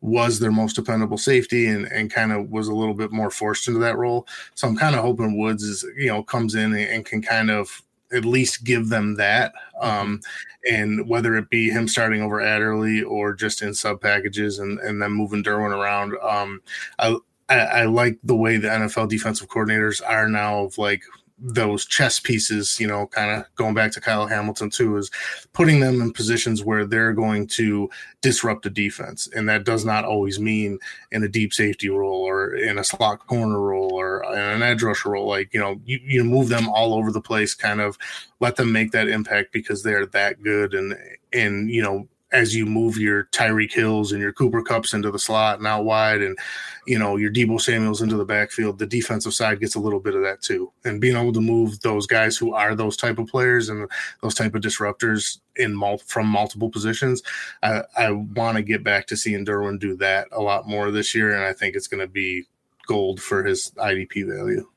was 0.01 0.39
their 0.39 0.51
most 0.51 0.75
dependable 0.75 1.17
safety 1.17 1.67
and, 1.67 1.85
and 1.87 2.11
kind 2.11 2.31
of 2.31 2.49
was 2.49 2.67
a 2.67 2.73
little 2.73 2.93
bit 2.93 3.11
more 3.11 3.29
forced 3.29 3.67
into 3.67 3.79
that 3.79 3.97
role. 3.97 4.25
So 4.55 4.67
I'm 4.67 4.77
kind 4.77 4.95
of 4.95 5.01
hoping 5.01 5.37
Woods 5.37 5.63
is 5.63 5.85
you 5.97 6.07
know 6.07 6.23
comes 6.23 6.55
in 6.55 6.73
and, 6.73 6.89
and 6.89 7.05
can 7.05 7.21
kind 7.21 7.51
of 7.51 7.83
at 8.11 8.25
least 8.25 8.63
give 8.63 8.89
them 8.89 9.15
that. 9.15 9.53
Um, 9.81 10.21
and 10.69 11.07
whether 11.07 11.35
it 11.35 11.49
be 11.49 11.69
him 11.69 11.87
starting 11.87 12.21
over 12.21 12.41
Adderley 12.41 13.03
or 13.03 13.33
just 13.33 13.61
in 13.61 13.73
sub 13.73 14.01
packages 14.01 14.59
and, 14.59 14.79
and 14.79 15.01
then 15.01 15.11
moving 15.11 15.43
Derwin 15.43 15.77
around. 15.77 16.15
Um, 16.21 16.61
I, 16.97 17.17
I, 17.49 17.57
I 17.57 17.85
like 17.85 18.17
the 18.23 18.35
way 18.35 18.57
the 18.57 18.67
NFL 18.67 19.09
defensive 19.09 19.49
coordinators 19.49 20.01
are 20.07 20.27
now 20.27 20.65
of 20.65 20.77
like 20.77 21.03
those 21.41 21.85
chess 21.85 22.19
pieces, 22.19 22.79
you 22.79 22.87
know, 22.87 23.07
kind 23.07 23.31
of 23.31 23.45
going 23.55 23.73
back 23.73 23.91
to 23.93 24.01
Kyle 24.01 24.27
Hamilton 24.27 24.69
too, 24.69 24.97
is 24.97 25.09
putting 25.53 25.79
them 25.79 26.01
in 26.01 26.11
positions 26.11 26.63
where 26.63 26.85
they're 26.85 27.13
going 27.13 27.47
to 27.47 27.89
disrupt 28.21 28.63
the 28.63 28.69
defense. 28.69 29.29
And 29.35 29.47
that 29.49 29.63
does 29.63 29.85
not 29.85 30.05
always 30.05 30.39
mean 30.39 30.79
in 31.11 31.23
a 31.23 31.27
deep 31.27 31.53
safety 31.53 31.89
role 31.89 32.21
or 32.21 32.55
in 32.55 32.77
a 32.77 32.83
slot 32.83 33.25
corner 33.27 33.59
role 33.59 33.93
or 33.93 34.23
an 34.33 34.61
edge 34.61 34.83
rusher 34.83 35.11
role. 35.11 35.27
Like, 35.27 35.53
you 35.53 35.59
know, 35.59 35.79
you, 35.85 35.99
you 36.03 36.23
move 36.23 36.49
them 36.49 36.67
all 36.69 36.93
over 36.93 37.11
the 37.11 37.21
place, 37.21 37.53
kind 37.53 37.81
of 37.81 37.97
let 38.39 38.55
them 38.55 38.71
make 38.71 38.91
that 38.91 39.07
impact 39.07 39.53
because 39.53 39.83
they're 39.83 40.05
that 40.07 40.41
good 40.43 40.73
and 40.73 40.97
and 41.31 41.69
you 41.69 41.81
know, 41.81 42.07
as 42.31 42.55
you 42.55 42.65
move 42.65 42.97
your 42.97 43.25
Tyreek 43.25 43.71
Hills 43.71 44.11
and 44.11 44.21
your 44.21 44.33
Cooper 44.33 44.61
Kupps 44.61 44.93
into 44.93 45.11
the 45.11 45.19
slot 45.19 45.57
and 45.57 45.67
out 45.67 45.85
wide 45.85 46.21
and 46.21 46.37
you 46.85 46.97
know 46.97 47.15
your 47.15 47.31
Deebo 47.31 47.59
Samuels 47.59 48.01
into 48.01 48.17
the 48.17 48.25
backfield, 48.25 48.79
the 48.79 48.85
defensive 48.85 49.33
side 49.33 49.59
gets 49.59 49.75
a 49.75 49.79
little 49.79 49.99
bit 49.99 50.15
of 50.15 50.21
that 50.23 50.41
too. 50.41 50.71
And 50.85 51.01
being 51.01 51.15
able 51.15 51.33
to 51.33 51.41
move 51.41 51.79
those 51.81 52.05
guys 52.07 52.37
who 52.37 52.53
are 52.53 52.75
those 52.75 52.97
type 52.97 53.17
of 53.17 53.27
players 53.27 53.69
and 53.69 53.89
those 54.21 54.35
type 54.35 54.55
of 54.55 54.61
disruptors 54.61 55.39
in 55.55 55.75
mul- 55.75 55.97
from 56.05 56.27
multiple 56.27 56.69
positions, 56.69 57.23
I, 57.63 57.83
I 57.97 58.11
want 58.11 58.57
to 58.57 58.63
get 58.63 58.83
back 58.83 59.07
to 59.07 59.17
seeing 59.17 59.45
Derwin 59.45 59.79
do 59.79 59.95
that 59.97 60.27
a 60.31 60.41
lot 60.41 60.67
more 60.67 60.91
this 60.91 61.15
year, 61.15 61.33
and 61.33 61.43
I 61.43 61.53
think 61.53 61.75
it's 61.75 61.87
going 61.87 62.01
to 62.01 62.07
be 62.07 62.45
gold 62.87 63.21
for 63.21 63.43
his 63.43 63.71
IDP 63.77 64.27
value. 64.27 64.67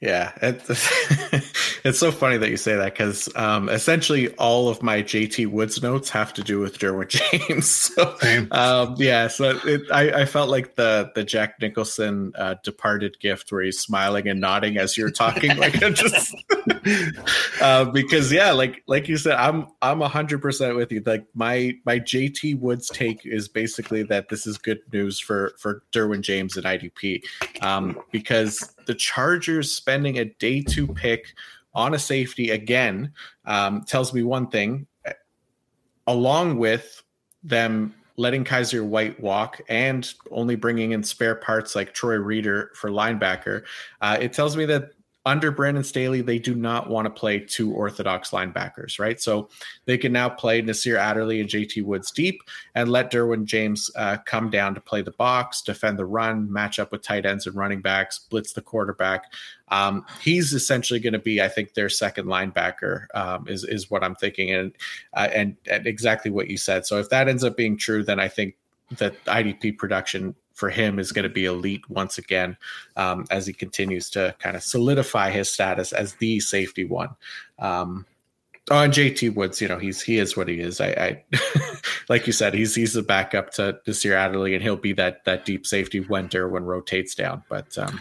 Yeah, 0.00 0.32
it's, 0.42 1.80
it's 1.84 1.98
so 1.98 2.12
funny 2.12 2.36
that 2.36 2.50
you 2.50 2.58
say 2.58 2.76
that 2.76 2.92
because 2.92 3.34
um, 3.34 3.70
essentially 3.70 4.28
all 4.34 4.68
of 4.68 4.82
my 4.82 5.02
JT 5.02 5.46
Woods 5.46 5.82
notes 5.82 6.10
have 6.10 6.34
to 6.34 6.42
do 6.42 6.60
with 6.60 6.78
Derwin 6.78 7.08
James. 7.48 7.66
so, 7.66 8.14
um, 8.50 8.94
yeah, 8.98 9.28
so 9.28 9.58
it, 9.64 9.80
I, 9.90 10.22
I, 10.22 10.24
felt 10.26 10.50
like 10.50 10.74
the 10.74 11.10
the 11.14 11.24
Jack 11.24 11.54
Nicholson 11.62 12.32
uh, 12.36 12.56
departed 12.62 13.18
gift 13.20 13.50
where 13.50 13.62
he's 13.62 13.78
smiling 13.78 14.28
and 14.28 14.38
nodding 14.38 14.76
as 14.76 14.98
you're 14.98 15.10
talking, 15.10 15.56
like 15.56 15.72
just 15.94 16.36
uh, 17.62 17.86
because 17.86 18.30
yeah, 18.30 18.52
like 18.52 18.82
like 18.86 19.08
you 19.08 19.16
said, 19.16 19.36
I'm 19.36 19.66
I'm 19.80 20.02
hundred 20.02 20.42
percent 20.42 20.76
with 20.76 20.92
you. 20.92 21.02
Like 21.06 21.26
my 21.32 21.72
my 21.86 22.00
JT 22.00 22.60
Woods 22.60 22.88
take 22.88 23.24
is 23.24 23.48
basically 23.48 24.02
that 24.04 24.28
this 24.28 24.46
is 24.46 24.58
good 24.58 24.80
news 24.92 25.18
for 25.18 25.54
for 25.58 25.82
Derwin 25.92 26.20
James 26.20 26.58
and 26.58 26.66
IDP 26.66 27.22
um, 27.62 27.98
because 28.12 28.75
the 28.86 28.94
Chargers 28.94 29.72
spending 29.72 30.18
a 30.18 30.24
day 30.24 30.62
two 30.62 30.86
pick 30.86 31.34
on 31.74 31.94
a 31.94 31.98
safety 31.98 32.50
again 32.50 33.12
um, 33.44 33.82
tells 33.84 34.14
me 34.14 34.22
one 34.22 34.48
thing, 34.48 34.86
along 36.06 36.58
with 36.58 37.02
them 37.42 37.94
letting 38.16 38.44
Kyzir 38.44 38.84
White 38.84 39.20
walk 39.20 39.60
and 39.68 40.10
only 40.30 40.56
bringing 40.56 40.92
in 40.92 41.02
spare 41.02 41.34
parts 41.34 41.76
like 41.76 41.92
Troy 41.92 42.16
Reeder 42.16 42.70
for 42.74 42.90
linebacker. 42.90 43.64
Uh, 44.00 44.16
it 44.18 44.32
tells 44.32 44.56
me 44.56 44.64
that 44.66 44.92
under 45.26 45.50
Brandon 45.50 45.82
Staley, 45.82 46.22
they 46.22 46.38
do 46.38 46.54
not 46.54 46.88
want 46.88 47.04
to 47.04 47.10
play 47.10 47.40
two 47.40 47.72
orthodox 47.72 48.30
linebackers, 48.30 49.00
right? 49.00 49.20
So 49.20 49.48
they 49.84 49.98
can 49.98 50.12
now 50.12 50.28
play 50.28 50.62
Nasir 50.62 50.96
Adderley 50.96 51.40
and 51.40 51.50
JT 51.50 51.82
Woods 51.82 52.12
deep 52.12 52.40
and 52.76 52.88
let 52.88 53.10
Derwin 53.10 53.44
James 53.44 53.90
uh, 53.96 54.18
come 54.24 54.50
down 54.50 54.76
to 54.76 54.80
play 54.80 55.02
the 55.02 55.10
box, 55.10 55.62
defend 55.62 55.98
the 55.98 56.06
run, 56.06 56.50
match 56.50 56.78
up 56.78 56.92
with 56.92 57.02
tight 57.02 57.26
ends 57.26 57.44
and 57.48 57.56
running 57.56 57.82
backs, 57.82 58.20
blitz 58.20 58.52
the 58.52 58.62
quarterback. 58.62 59.24
Um, 59.68 60.06
he's 60.22 60.52
essentially 60.52 61.00
going 61.00 61.12
to 61.12 61.18
be, 61.18 61.42
I 61.42 61.48
think, 61.48 61.74
their 61.74 61.88
second 61.88 62.26
linebacker 62.26 63.06
um, 63.14 63.48
is 63.48 63.64
is 63.64 63.90
what 63.90 64.04
I'm 64.04 64.14
thinking, 64.14 64.52
and, 64.52 64.72
uh, 65.12 65.28
and 65.34 65.56
and 65.68 65.88
exactly 65.88 66.30
what 66.30 66.48
you 66.48 66.56
said. 66.56 66.86
So 66.86 67.00
if 67.00 67.10
that 67.10 67.26
ends 67.26 67.42
up 67.42 67.56
being 67.56 67.76
true, 67.76 68.04
then 68.04 68.20
I 68.20 68.28
think 68.28 68.54
that 68.98 69.22
IDP 69.24 69.76
production 69.76 70.36
for 70.56 70.70
him 70.70 70.98
is 70.98 71.12
going 71.12 71.22
to 71.22 71.28
be 71.28 71.44
elite 71.44 71.88
once 71.88 72.18
again 72.18 72.56
um, 72.96 73.26
as 73.30 73.46
he 73.46 73.52
continues 73.52 74.10
to 74.10 74.34
kind 74.38 74.56
of 74.56 74.62
solidify 74.62 75.30
his 75.30 75.52
status 75.52 75.92
as 75.92 76.14
the 76.14 76.40
safety 76.40 76.84
one. 76.84 77.10
Um, 77.58 78.06
oh, 78.70 78.82
and 78.82 78.92
JT 78.92 79.34
Woods, 79.34 79.60
you 79.60 79.68
know, 79.68 79.78
he's 79.78 80.00
he 80.00 80.18
is 80.18 80.36
what 80.36 80.48
he 80.48 80.58
is. 80.58 80.80
I, 80.80 80.88
I 80.88 81.24
like 82.08 82.26
you 82.26 82.32
said, 82.32 82.54
he's 82.54 82.74
he's 82.74 82.94
the 82.94 83.02
backup 83.02 83.52
to 83.52 83.78
Nasir 83.86 84.16
Adderley, 84.16 84.54
and 84.54 84.62
he'll 84.62 84.76
be 84.76 84.94
that 84.94 85.24
that 85.26 85.44
deep 85.44 85.66
safety 85.66 86.00
when 86.00 86.28
Derwin 86.28 86.64
rotates 86.64 87.14
down. 87.14 87.42
But 87.50 87.76
um, 87.76 88.00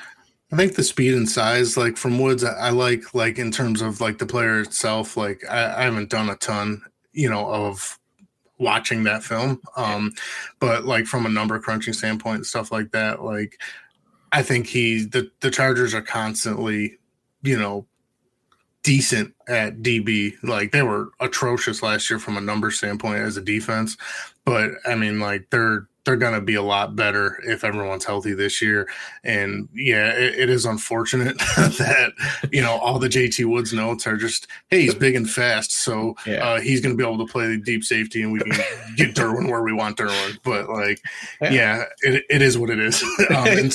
I 0.53 0.55
think 0.55 0.75
the 0.75 0.83
speed 0.83 1.13
and 1.13 1.29
size, 1.29 1.75
like 1.75 1.97
from 1.97 2.19
Woods, 2.19 2.45
I, 2.45 2.53
I, 2.53 2.69
like 2.69 3.13
like 3.13 3.37
in 3.37 3.51
terms 3.51 3.81
of 3.81 3.99
like 3.99 4.17
the 4.17 4.25
player 4.25 4.61
itself. 4.61 5.17
Like 5.17 5.43
I, 5.49 5.81
I 5.81 5.83
haven't 5.83 6.09
done 6.09 6.29
a 6.29 6.37
ton, 6.37 6.83
you 7.11 7.29
know, 7.29 7.45
of 7.45 7.99
watching 8.57 9.03
that 9.03 9.23
film. 9.23 9.61
Um, 9.75 10.13
but 10.59 10.85
like 10.85 11.05
from 11.05 11.25
a 11.25 11.29
number 11.29 11.59
crunching 11.59 11.93
standpoint 11.93 12.37
and 12.37 12.45
stuff 12.45 12.71
like 12.71 12.91
that, 12.91 13.23
like 13.23 13.59
I 14.31 14.43
think 14.43 14.67
he 14.67 15.05
the 15.05 15.31
the 15.41 15.51
Chargers 15.51 15.93
are 15.93 16.01
constantly, 16.01 16.97
you 17.41 17.57
know, 17.57 17.85
decent 18.83 19.33
at 19.47 19.77
DB. 19.81 20.33
Like 20.43 20.71
they 20.71 20.83
were 20.83 21.09
atrocious 21.19 21.81
last 21.81 22.09
year 22.09 22.19
from 22.19 22.37
a 22.37 22.41
number 22.41 22.71
standpoint 22.71 23.19
as 23.19 23.37
a 23.37 23.41
defense, 23.41 23.97
but 24.45 24.71
I 24.85 24.95
mean, 24.95 25.19
like 25.19 25.49
they're 25.49 25.87
they're 26.05 26.15
going 26.15 26.33
to 26.33 26.41
be 26.41 26.55
a 26.55 26.61
lot 26.61 26.95
better 26.95 27.41
if 27.43 27.63
everyone's 27.63 28.05
healthy 28.05 28.33
this 28.33 28.61
year. 28.61 28.87
And 29.23 29.67
yeah, 29.73 30.11
it, 30.11 30.39
it 30.39 30.49
is 30.49 30.65
unfortunate 30.65 31.37
that 31.57 32.13
you 32.51 32.61
know 32.61 32.77
all 32.77 32.99
the 32.99 33.09
JT 33.09 33.45
Woods 33.45 33.73
notes 33.73 34.07
are 34.07 34.15
just, 34.15 34.47
hey, 34.69 34.81
he's 34.81 34.95
big 34.95 35.15
and 35.15 35.29
fast, 35.29 35.71
so 35.71 36.15
yeah. 36.25 36.35
uh, 36.35 36.61
he's 36.61 36.79
going 36.79 36.95
to 36.95 36.97
be 36.97 37.07
able 37.07 37.25
to 37.25 37.31
play 37.31 37.47
the 37.47 37.57
deep 37.57 37.83
safety, 37.83 38.21
and 38.21 38.31
we 38.31 38.39
can 38.39 38.51
get 38.95 39.15
Derwin 39.15 39.49
where 39.49 39.63
we 39.63 39.73
want 39.73 39.97
Derwin. 39.97 40.37
But 40.43 40.69
like, 40.69 41.01
yeah, 41.41 41.51
yeah 41.51 41.83
it, 42.01 42.23
it 42.29 42.41
is 42.41 42.57
what 42.57 42.69
it 42.69 42.79
is. 42.79 43.03
um, 43.35 43.47
in, 43.47 43.71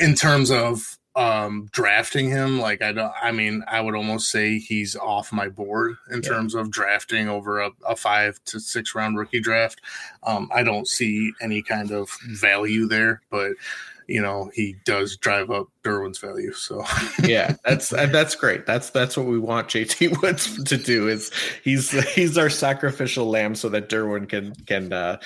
in 0.00 0.14
terms 0.14 0.50
of 0.50 0.96
um 1.14 1.68
drafting 1.72 2.30
him 2.30 2.58
like 2.58 2.80
i 2.80 2.90
don't 2.90 3.12
i 3.22 3.30
mean 3.30 3.62
i 3.68 3.80
would 3.82 3.94
almost 3.94 4.30
say 4.30 4.58
he's 4.58 4.96
off 4.96 5.30
my 5.30 5.46
board 5.46 5.94
in 6.10 6.22
yeah. 6.22 6.28
terms 6.28 6.54
of 6.54 6.70
drafting 6.70 7.28
over 7.28 7.60
a, 7.60 7.70
a, 7.86 7.94
five 7.94 8.42
to 8.46 8.58
six 8.58 8.94
round 8.94 9.18
rookie 9.18 9.40
draft 9.40 9.82
um 10.22 10.48
i 10.54 10.62
don't 10.62 10.88
see 10.88 11.30
any 11.42 11.62
kind 11.62 11.90
of 11.90 12.08
value 12.28 12.86
there 12.86 13.20
but 13.30 13.52
you 14.06 14.20
know 14.20 14.50
he 14.54 14.76
does 14.84 15.16
drive 15.16 15.50
up 15.50 15.68
Derwin's 15.84 16.18
value. 16.18 16.52
So 16.52 16.84
yeah, 17.22 17.56
that's 17.64 17.90
that's 17.90 18.34
great. 18.34 18.66
That's 18.66 18.90
that's 18.90 19.16
what 19.16 19.26
we 19.26 19.38
want 19.38 19.68
JT 19.68 20.22
Woods 20.22 20.62
to 20.66 20.76
do. 20.76 21.08
Is 21.08 21.30
he's 21.62 21.90
he's 22.14 22.38
our 22.38 22.50
sacrificial 22.50 23.28
lamb 23.28 23.54
so 23.54 23.68
that 23.70 23.88
Derwin 23.88 24.28
can 24.28 24.54
can 24.66 24.92
uh, 24.92 25.18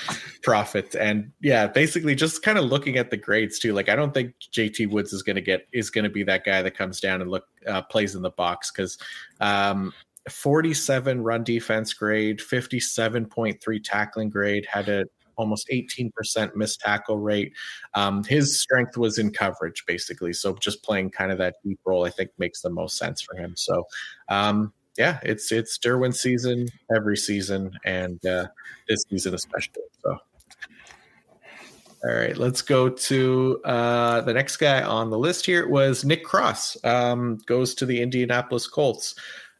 profit. 0.43 0.95
And 0.95 1.33
yeah, 1.41 1.66
basically 1.66 2.14
just 2.14 2.43
kind 2.43 2.59
of 2.59 2.64
looking 2.64 2.97
at 2.97 3.11
the 3.11 3.16
grades 3.16 3.59
too. 3.59 3.72
Like 3.72 3.89
I 3.89 3.97
don't 3.97 4.14
think 4.14 4.35
JT 4.53 4.91
Woods 4.91 5.12
is 5.12 5.22
going 5.22 5.37
to 5.37 5.43
get 5.43 5.66
is 5.72 5.91
going 5.91 6.05
to 6.05 6.11
be 6.11 6.22
that 6.24 6.45
guy 6.45 6.62
that 6.62 6.77
comes 6.77 7.01
down 7.01 7.20
and 7.20 7.31
look 7.31 7.47
uh, 7.66 7.83
plays 7.83 8.14
in 8.14 8.22
the 8.22 8.31
box 8.31 8.70
because. 8.70 8.99
Um, 9.41 9.93
47 10.29 11.22
run 11.22 11.45
defense 11.45 11.93
grade, 11.93 12.41
57.3 12.41 13.81
tackling 13.85 14.29
grade, 14.29 14.66
had 14.66 14.89
a 14.89 15.05
almost 15.37 15.68
18% 15.68 16.55
missed 16.55 16.80
tackle 16.80 17.18
rate. 17.18 17.53
Um, 17.95 18.24
his 18.24 18.61
strength 18.61 18.97
was 18.97 19.18
in 19.18 19.30
coverage, 19.30 19.84
basically. 19.87 20.32
So 20.32 20.55
just 20.55 20.82
playing 20.82 21.11
kind 21.11 21.32
of 21.32 21.39
that 21.39 21.57
deep 21.64 21.80
role, 21.84 22.05
I 22.05 22.11
think 22.11 22.30
makes 22.39 22.62
the 22.62 22.70
most 22.70 22.97
sense 22.97 23.20
for 23.20 23.37
him. 23.37 23.55
So, 23.57 23.87
um, 24.28 24.72
yeah, 24.99 25.18
it's 25.22 25.53
it's 25.53 25.78
Derwin 25.78 26.14
season 26.14 26.68
every 26.95 27.16
season, 27.16 27.70
and 27.84 28.24
uh, 28.24 28.47
this 28.89 29.05
season 29.11 29.34
especially. 29.34 29.82
So, 30.03 30.18
all 32.05 32.14
right, 32.14 32.37
let's 32.37 32.62
go 32.62 32.89
to 32.89 33.61
uh, 33.64 34.22
the 34.22 34.32
next 34.32 34.57
guy 34.57 34.82
on 34.82 35.11
the 35.11 35.18
list 35.18 35.45
here. 35.45 35.68
Was 35.68 36.05
Nick 36.05 36.24
Cross 36.24 36.78
um, 36.84 37.39
goes 37.47 37.74
to 37.74 37.87
the 37.87 38.01
Indianapolis 38.01 38.66
Colts. 38.66 39.14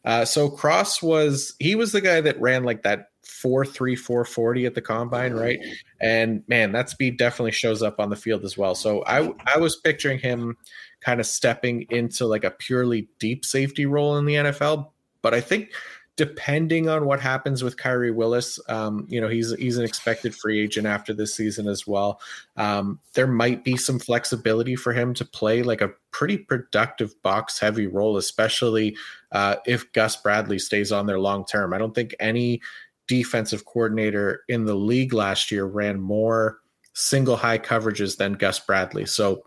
Uh, 0.05 0.23
so 0.23 0.49
Cross 0.49 1.03
was 1.03 1.55
he 1.59 1.75
was 1.75 1.91
the 1.91 2.01
guy 2.01 2.21
that 2.21 2.39
ran 2.39 2.63
like 2.63 2.83
that 2.83 3.09
four 3.41 3.65
three 3.65 3.95
four 3.95 4.25
forty 4.25 4.65
at 4.65 4.75
the 4.75 4.81
combine, 4.81 5.33
right? 5.33 5.59
And 6.01 6.43
man, 6.47 6.71
that 6.71 6.89
speed 6.89 7.17
definitely 7.17 7.51
shows 7.51 7.83
up 7.83 7.99
on 7.99 8.09
the 8.09 8.15
field 8.15 8.43
as 8.43 8.57
well. 8.57 8.75
So 8.75 9.03
I 9.05 9.31
I 9.45 9.57
was 9.57 9.75
picturing 9.75 10.19
him 10.19 10.57
kind 11.01 11.19
of 11.19 11.25
stepping 11.25 11.85
into 11.89 12.25
like 12.25 12.43
a 12.43 12.51
purely 12.51 13.07
deep 13.19 13.45
safety 13.45 13.85
role 13.85 14.17
in 14.17 14.25
the 14.25 14.35
NFL, 14.35 14.89
but 15.21 15.33
I 15.33 15.41
think 15.41 15.71
depending 16.17 16.89
on 16.89 17.05
what 17.05 17.21
happens 17.21 17.63
with 17.63 17.77
Khari 17.77 18.13
Willis, 18.13 18.59
um, 18.69 19.05
you 19.07 19.21
know, 19.21 19.27
he's 19.27 19.55
he's 19.55 19.77
an 19.77 19.85
expected 19.85 20.35
free 20.35 20.59
agent 20.59 20.87
after 20.87 21.13
this 21.13 21.35
season 21.35 21.67
as 21.67 21.85
well. 21.85 22.19
Um, 22.57 22.99
there 23.13 23.27
might 23.27 23.63
be 23.63 23.77
some 23.77 23.99
flexibility 23.99 24.75
for 24.75 24.93
him 24.93 25.13
to 25.13 25.23
play 25.23 25.61
like 25.61 25.81
a 25.81 25.91
pretty 26.11 26.39
productive 26.39 27.21
box 27.21 27.59
heavy 27.59 27.85
role, 27.85 28.17
especially 28.17 28.97
uh, 29.31 29.57
if 29.67 29.91
Gus 29.93 30.17
Bradley 30.17 30.57
stays 30.57 30.91
on 30.91 31.05
there 31.05 31.19
long 31.19 31.45
term. 31.45 31.71
I 31.71 31.77
don't 31.77 31.93
think 31.93 32.15
any 32.19 32.61
defensive 33.07 33.65
coordinator 33.65 34.43
in 34.47 34.65
the 34.65 34.75
league 34.75 35.13
last 35.13 35.51
year 35.51 35.65
ran 35.65 35.99
more 35.99 36.59
single 36.93 37.35
high 37.35 37.59
coverages 37.59 38.17
than 38.17 38.33
Gus 38.33 38.59
Bradley. 38.59 39.05
So 39.05 39.43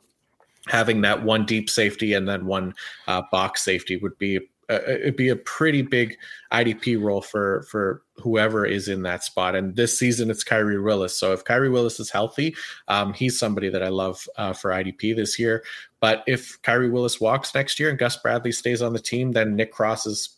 having 0.66 1.00
that 1.02 1.22
one 1.22 1.46
deep 1.46 1.68
safety 1.68 2.14
and 2.14 2.28
then 2.28 2.46
one 2.46 2.74
uh, 3.08 3.22
box 3.30 3.62
safety 3.62 3.96
would 3.96 4.16
be 4.18 4.40
uh, 4.70 4.78
it'd 4.86 5.16
be 5.16 5.30
a 5.30 5.36
pretty 5.36 5.82
big 5.82 6.16
IDP 6.52 7.00
role 7.00 7.20
for 7.20 7.62
for 7.62 8.02
whoever 8.18 8.64
is 8.64 8.86
in 8.86 9.02
that 9.02 9.24
spot. 9.24 9.56
And 9.56 9.74
this 9.74 9.98
season 9.98 10.30
it's 10.30 10.44
Khari 10.44 10.82
Willis. 10.82 11.18
So 11.18 11.32
if 11.32 11.44
Khari 11.44 11.72
Willis 11.72 11.98
is 11.98 12.11
healthy, 12.11 12.54
um, 12.86 13.12
he's 13.12 13.38
somebody 13.38 13.68
that 13.68 13.82
I 13.82 13.88
love 13.88 14.28
uh, 14.36 14.52
for 14.52 14.70
IDP 14.70 15.16
this 15.16 15.38
year. 15.38 15.64
But 15.98 16.22
if 16.28 16.62
Khari 16.62 16.90
Willis 16.90 17.20
walks 17.20 17.54
next 17.54 17.80
year 17.80 17.90
and 17.90 17.98
Gus 17.98 18.16
Bradley 18.16 18.52
stays 18.52 18.80
on 18.80 18.92
the 18.92 19.00
team, 19.00 19.32
then 19.32 19.56
Nick 19.56 19.72
Cross 19.72 20.06
is 20.06 20.36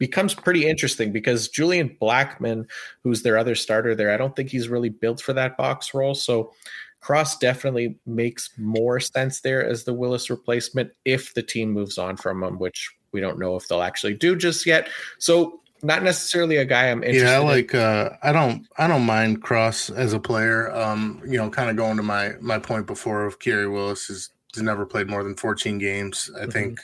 becomes 0.00 0.34
pretty 0.34 0.66
interesting 0.66 1.12
because 1.12 1.48
Julian 1.48 1.96
Blackmon, 2.00 2.64
who's 3.04 3.22
their 3.22 3.38
other 3.38 3.54
starter 3.54 3.94
there, 3.94 4.12
I 4.12 4.16
don't 4.16 4.34
think 4.34 4.48
he's 4.48 4.68
really 4.68 4.88
built 4.88 5.20
for 5.20 5.34
that 5.34 5.56
box 5.56 5.94
role. 5.94 6.14
So 6.14 6.52
Cross 7.00 7.38
definitely 7.38 7.96
makes 8.06 8.50
more 8.58 8.98
sense 8.98 9.42
there 9.42 9.64
as 9.64 9.84
the 9.84 9.94
Willis 9.94 10.30
replacement 10.30 10.90
if 11.04 11.34
the 11.34 11.42
team 11.42 11.70
moves 11.70 11.98
on 11.98 12.16
from 12.16 12.42
him, 12.42 12.58
which 12.58 12.90
we 13.12 13.20
don't 13.20 13.38
know 13.38 13.56
if 13.56 13.68
they'll 13.68 13.82
actually 13.82 14.14
do 14.14 14.34
just 14.34 14.66
yet. 14.66 14.88
So 15.18 15.60
not 15.82 16.02
necessarily 16.02 16.56
a 16.56 16.64
guy 16.64 16.90
I'm 16.90 17.04
interested. 17.04 17.26
Yeah, 17.26 17.38
like. 17.38 17.74
In. 17.74 17.80
Uh, 17.80 18.16
I 18.22 18.32
don't. 18.32 18.66
I 18.78 18.86
don't 18.86 19.04
mind 19.04 19.42
Cross 19.42 19.90
as 19.90 20.12
a 20.12 20.20
player. 20.20 20.74
Um, 20.74 21.22
you 21.26 21.36
know, 21.36 21.48
kind 21.50 21.70
of 21.70 21.76
going 21.76 21.96
to 21.98 22.02
my 22.02 22.32
my 22.40 22.58
point 22.58 22.86
before 22.86 23.24
of 23.24 23.38
Khari 23.38 23.70
Willis 23.70 24.10
is 24.10 24.30
has 24.54 24.62
never 24.62 24.84
played 24.84 25.08
more 25.08 25.22
than 25.22 25.36
14 25.36 25.78
games. 25.78 26.30
I 26.34 26.40
mm-hmm. 26.40 26.50
think 26.50 26.80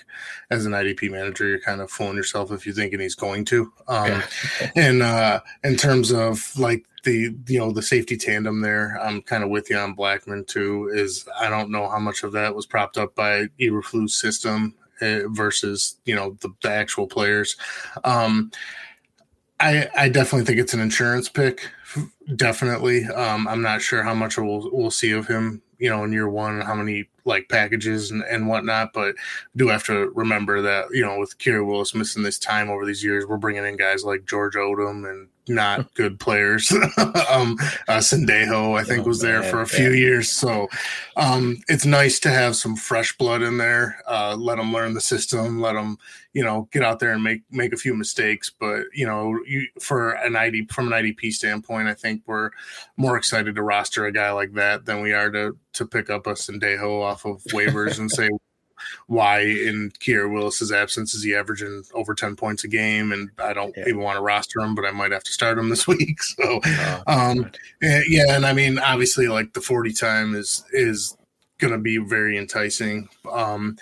as 0.51 0.67
an 0.67 0.73
IDP 0.73 1.11
manager, 1.11 1.47
you're 1.47 1.61
kind 1.61 1.81
of 1.81 1.91
fooling 1.91 2.17
yourself 2.17 2.53
if 2.53 2.65
you're 2.65 2.75
thinking 2.75 3.01
he's 3.01 3.15
going 3.15 3.45
to. 3.47 3.73
Um, 3.89 4.23
and 4.77 5.03
uh, 5.03 5.41
in 5.65 5.77
terms 5.77 6.13
of 6.13 6.57
like 6.59 6.87
the 7.05 7.35
you 7.47 7.59
know 7.59 7.73
the 7.73 7.83
safety 7.83 8.17
tandem 8.17 8.61
there, 8.61 8.99
I'm 9.01 9.23
kind 9.23 9.43
of 9.45 9.51
with 9.51 9.71
you 9.71 9.79
on 9.79 9.97
Blackmon 9.97 10.47
too. 10.47 10.91
Is 10.93 11.27
I 11.39 11.49
don't 11.49 11.71
know 11.71 11.89
how 11.89 11.99
much 11.99 12.23
of 12.23 12.33
that 12.33 12.55
was 12.55 12.67
propped 12.67 12.99
up 12.99 13.15
by 13.15 13.47
Eberflus 13.61 14.11
system 14.11 14.75
uh, 15.01 15.21
versus 15.29 15.97
you 16.05 16.15
know 16.15 16.37
the, 16.41 16.51
the 16.63 16.71
actual 16.71 17.07
players. 17.07 17.57
Um, 18.05 18.51
I, 19.59 19.89
I 19.97 20.09
definitely 20.11 20.45
think 20.45 20.59
it's 20.59 20.75
an 20.75 20.81
insurance 20.81 21.29
pick. 21.31 21.71
Definitely. 22.35 23.07
Um, 23.07 23.49
I'm 23.49 23.63
not 23.63 23.81
sure 23.81 24.03
how 24.03 24.15
much 24.15 24.37
we'll 24.37 24.69
we'll 24.73 24.91
see 24.91 25.13
of 25.13 25.27
him 25.27 25.63
you 25.79 25.91
know 25.91 26.05
in 26.05 26.13
year 26.13 26.29
one 26.29 26.61
how 26.61 26.75
many 26.75 27.09
like 27.25 27.49
packages 27.49 28.11
and, 28.11 28.23
and 28.25 28.49
whatnot 28.49 28.93
but 28.93 29.15
do 29.57 29.69
have 29.69 29.85
to 29.85 30.11
remember 30.15 30.61
that 30.63 30.87
you 30.91 31.05
know 31.05 31.19
with 31.19 31.39
Khari 31.39 31.67
Willis 31.67 31.95
missing 31.95 32.23
this 32.23 32.39
time 32.39 32.71
over 32.71 32.87
these 32.87 33.05
years 33.05 33.27
we're 33.27 33.37
bringing 33.37 33.65
in 33.65 33.77
guys 33.77 34.05
like 34.05 34.25
George 34.25 34.55
Odum 34.55 35.09
and 35.11 35.29
not 35.49 35.93
good 35.95 36.19
players. 36.19 36.71
um, 37.31 37.57
uh, 37.89 37.99
Sendejo, 37.99 38.79
I 38.79 38.85
think, 38.85 39.05
oh, 39.05 39.09
was 39.09 39.21
there 39.21 39.41
man, 39.41 39.51
for 39.51 39.63
a 39.63 39.67
few 39.67 39.91
years. 39.91 40.31
So 40.31 40.69
um, 41.17 41.59
it's 41.69 41.87
nice 41.87 42.19
to 42.21 42.31
have 42.31 42.57
some 42.57 42.77
fresh 42.77 43.17
blood 43.17 43.43
in 43.43 43.59
there. 43.59 43.99
Uh, 44.09 44.37
let 44.37 44.57
them 44.57 44.73
learn 44.73 44.95
the 44.95 45.01
system. 45.01 45.61
Let 45.61 45.75
them, 45.75 45.99
you 46.33 46.43
know, 46.43 46.69
get 46.73 46.83
out 46.83 46.99
there 46.99 47.13
and 47.13 47.23
make 47.23 47.43
make 47.51 47.73
a 47.73 47.79
few 47.79 47.95
mistakes. 47.95 48.51
But 48.59 48.85
you 48.93 49.07
know, 49.07 49.39
you, 49.47 49.67
for 49.81 50.13
an 50.13 50.37
ID 50.37 50.67
from 50.67 50.93
an 50.93 51.05
IDP 51.05 51.33
standpoint, 51.33 51.89
I 51.89 51.95
think 51.95 52.23
we're 52.27 52.51
more 52.97 53.17
excited 53.17 53.55
to 53.55 53.63
roster 53.63 54.07
a 54.07 54.13
guy 54.13 54.33
like 54.33 54.53
that 54.55 54.85
than 54.85 55.01
we 55.01 55.13
are 55.13 55.31
to 55.31 55.57
to 55.75 55.87
pick 55.87 56.11
up 56.11 56.27
a 56.27 56.33
Sendejo 56.33 57.03
off 57.03 57.25
of 57.25 57.43
waivers 57.53 57.99
and 57.99 58.11
say 58.11 58.29
why 59.07 59.41
in 59.41 59.93
Khari 60.01 60.33
Willis's 60.33 60.73
absence 60.73 61.15
is 61.15 61.23
he 61.23 61.35
averaging 61.35 61.85
over 61.95 62.15
10 62.15 62.37
points 62.37 62.65
a 62.65 62.69
game, 62.69 63.13
and 63.13 63.31
I 63.39 63.53
don't 63.53 63.75
yeah. 63.77 63.85
even 63.89 64.01
want 64.01 64.17
to 64.17 64.23
roster 64.23 64.61
him, 64.61 64.75
but 64.75 64.85
I 64.85 64.91
might 64.91 65.13
have 65.13 65.25
to 65.25 65.33
start 65.33 65.59
him 65.59 65.69
this 65.69 65.87
week. 65.89 66.23
So, 66.23 66.61
oh, 66.65 67.03
um, 67.07 67.51
yeah, 67.81 68.35
and 68.37 68.47
I 68.47 68.53
mean, 68.53 68.79
obviously, 68.79 69.29
like 69.29 69.53
the 69.53 69.61
40 69.61 69.93
time 69.93 70.35
is 70.35 70.65
is 70.73 71.17
going 71.59 71.73
to 71.73 71.79
be 71.79 71.99
very 71.99 72.37
enticing. 72.37 73.09
Um, 73.31 73.77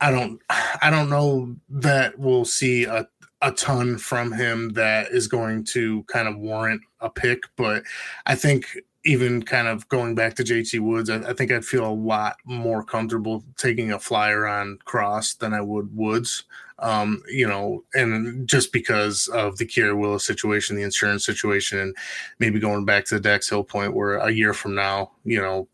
I 0.00 0.10
don't, 0.10 0.40
I 0.48 0.90
don't 0.90 1.10
know 1.10 1.54
that 1.68 2.18
we'll 2.18 2.44
see 2.44 2.84
a 2.84 3.06
a 3.42 3.52
ton 3.52 3.96
from 3.96 4.32
him 4.32 4.70
that 4.70 5.12
is 5.12 5.26
going 5.26 5.64
to 5.64 6.02
kind 6.04 6.28
of 6.28 6.36
warrant 6.36 6.82
a 7.00 7.08
pick, 7.08 7.44
but 7.56 7.82
I 8.26 8.34
think 8.34 8.66
even 9.04 9.42
kind 9.42 9.66
of 9.66 9.88
going 9.88 10.14
back 10.14 10.34
to 10.34 10.44
JT 10.44 10.80
Woods, 10.80 11.08
I, 11.08 11.16
I, 11.16 11.32
think 11.32 11.50
I'd 11.50 11.64
feel 11.64 11.86
a 11.86 11.92
lot 11.92 12.36
more 12.44 12.84
comfortable 12.84 13.42
taking 13.56 13.92
a 13.92 13.98
flyer 13.98 14.46
on 14.46 14.78
Cross 14.84 15.34
than 15.34 15.54
I 15.54 15.60
would 15.60 15.94
Woods. 15.96 16.44
Um, 16.80 17.22
you 17.28 17.46
know, 17.46 17.84
and 17.94 18.48
just 18.48 18.72
because 18.72 19.28
of 19.28 19.58
the 19.58 19.66
Khari 19.66 19.98
Willis 19.98 20.24
situation, 20.24 20.76
the 20.76 20.82
insurance 20.82 21.26
situation, 21.26 21.78
and 21.78 21.96
maybe 22.38 22.58
going 22.58 22.86
back 22.86 23.04
to 23.06 23.16
the 23.16 23.20
Dax 23.20 23.50
Hill 23.50 23.64
point 23.64 23.94
where 23.94 24.16
a 24.16 24.30
year 24.30 24.54
from 24.54 24.74
now, 24.74 25.10
you 25.24 25.40
know, 25.40 25.68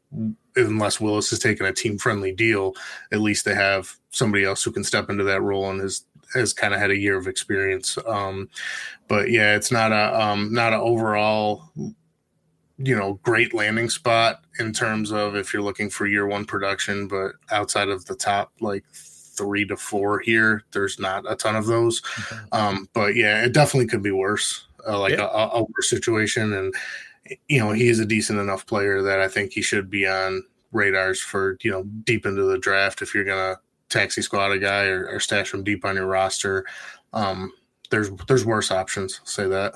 unless 0.57 1.01
Willis 1.01 1.31
has 1.31 1.39
taken 1.39 1.65
a 1.67 1.73
team 1.73 1.97
friendly 1.97 2.33
deal, 2.33 2.75
at 3.13 3.21
least 3.21 3.45
they 3.45 3.55
have 3.55 3.97
somebody 4.11 4.45
else 4.45 4.65
who 4.65 4.73
can 4.73 4.83
step 4.83 5.09
into 5.09 5.23
that 5.25 5.43
role 5.43 5.71
and 5.71 5.81
has 5.81 6.05
has 6.35 6.53
kind 6.53 6.75
of 6.75 6.81
had 6.81 6.91
a 6.91 6.97
year 6.97 7.17
of 7.17 7.29
experience. 7.29 7.97
Um, 8.07 8.49
but 9.07 9.31
yeah, 9.31 9.55
it's 9.55 9.71
not 9.71 9.93
a 9.93 10.21
um, 10.21 10.53
not 10.53 10.73
an 10.73 10.81
overall 10.81 11.71
you 12.79 12.95
know 12.95 13.15
great 13.23 13.55
landing 13.55 13.89
spot 13.89 14.45
in 14.59 14.73
terms 14.73 15.11
of 15.11 15.35
if 15.35 15.53
you're 15.53 15.63
looking 15.63 15.89
for 15.89 16.07
year 16.07 16.27
one 16.27 16.45
production 16.45 17.09
but 17.09 17.33
outside 17.51 17.89
of 17.89 18.05
the 18.07 18.15
top 18.15 18.53
like 18.61 18.85
three 18.93 19.65
to 19.65 19.77
four 19.77 20.21
here 20.21 20.63
there's 20.73 20.99
not 20.99 21.31
a 21.31 21.37
ton 21.37 21.57
of 21.57 21.67
those 21.67 22.03
okay. 22.19 22.43
um 22.53 22.89
but 22.93 23.15
yeah 23.15 23.45
it 23.45 23.53
definitely 23.53 23.87
could 23.87 24.03
be 24.03 24.11
worse 24.11 24.67
uh, 24.87 24.99
like 24.99 25.13
yeah. 25.13 25.29
a, 25.33 25.49
a 25.49 25.63
worse 25.63 25.89
situation 25.89 26.53
and 26.53 26.75
you 27.49 27.59
know 27.59 27.73
he 27.73 27.89
is 27.89 27.99
a 27.99 28.07
decent 28.07 28.39
enough 28.39 28.67
player 28.67 29.03
that 29.03 29.21
i 29.21 29.29
think 29.29 29.53
he 29.53 29.63
should 29.63 29.91
be 29.91 30.07
on 30.07 30.43
radars 30.73 31.21
for 31.21 31.57
you 31.63 31.71
know 31.71 31.83
deep 32.05 32.27
into 32.27 32.43
the 32.43 32.59
draft 32.59 33.01
if 33.01 33.15
you're 33.15 33.25
gonna 33.25 33.57
taxi 33.89 34.21
squad 34.21 34.53
a 34.53 34.59
guy 34.59 34.85
or, 34.85 35.07
or 35.09 35.21
stash 35.21 35.55
him 35.55 35.65
deep 35.65 35.85
on 35.85 35.97
your 35.97 36.07
roster 36.07 36.65
um 37.13 37.53
there's 37.91 38.11
there's 38.29 38.45
worse 38.45 38.71
options 38.71 39.21
say 39.25 39.47
that 39.47 39.75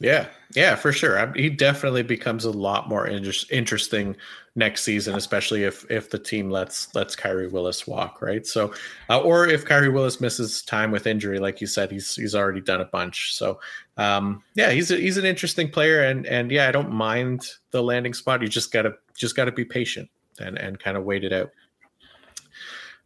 yeah, 0.00 0.28
yeah, 0.54 0.76
for 0.76 0.92
sure. 0.92 1.18
I, 1.18 1.32
he 1.36 1.50
definitely 1.50 2.04
becomes 2.04 2.44
a 2.44 2.52
lot 2.52 2.88
more 2.88 3.08
inter- 3.08 3.32
interesting 3.50 4.16
next 4.54 4.82
season, 4.82 5.16
especially 5.16 5.64
if 5.64 5.84
if 5.90 6.10
the 6.10 6.18
team 6.18 6.50
lets 6.50 6.94
lets 6.94 7.16
Khari 7.16 7.50
Willis 7.50 7.86
walk, 7.86 8.22
right? 8.22 8.46
So, 8.46 8.72
uh, 9.10 9.20
or 9.20 9.48
if 9.48 9.64
Khari 9.64 9.92
Willis 9.92 10.20
misses 10.20 10.62
time 10.62 10.92
with 10.92 11.08
injury, 11.08 11.40
like 11.40 11.60
you 11.60 11.66
said, 11.66 11.90
he's 11.90 12.14
he's 12.14 12.36
already 12.36 12.60
done 12.60 12.80
a 12.80 12.84
bunch. 12.84 13.34
So, 13.34 13.58
um, 13.96 14.42
yeah, 14.54 14.70
he's 14.70 14.92
a, 14.92 14.96
he's 14.96 15.16
an 15.16 15.24
interesting 15.24 15.68
player, 15.68 16.02
and 16.02 16.26
and 16.26 16.52
yeah, 16.52 16.68
I 16.68 16.72
don't 16.72 16.92
mind 16.92 17.48
the 17.72 17.82
landing 17.82 18.14
spot. 18.14 18.40
You 18.40 18.48
just 18.48 18.72
gotta 18.72 18.92
just 19.16 19.34
gotta 19.34 19.52
be 19.52 19.64
patient 19.64 20.08
and 20.38 20.58
and 20.58 20.78
kind 20.78 20.96
of 20.96 21.04
wait 21.04 21.24
it 21.24 21.32
out. 21.32 21.50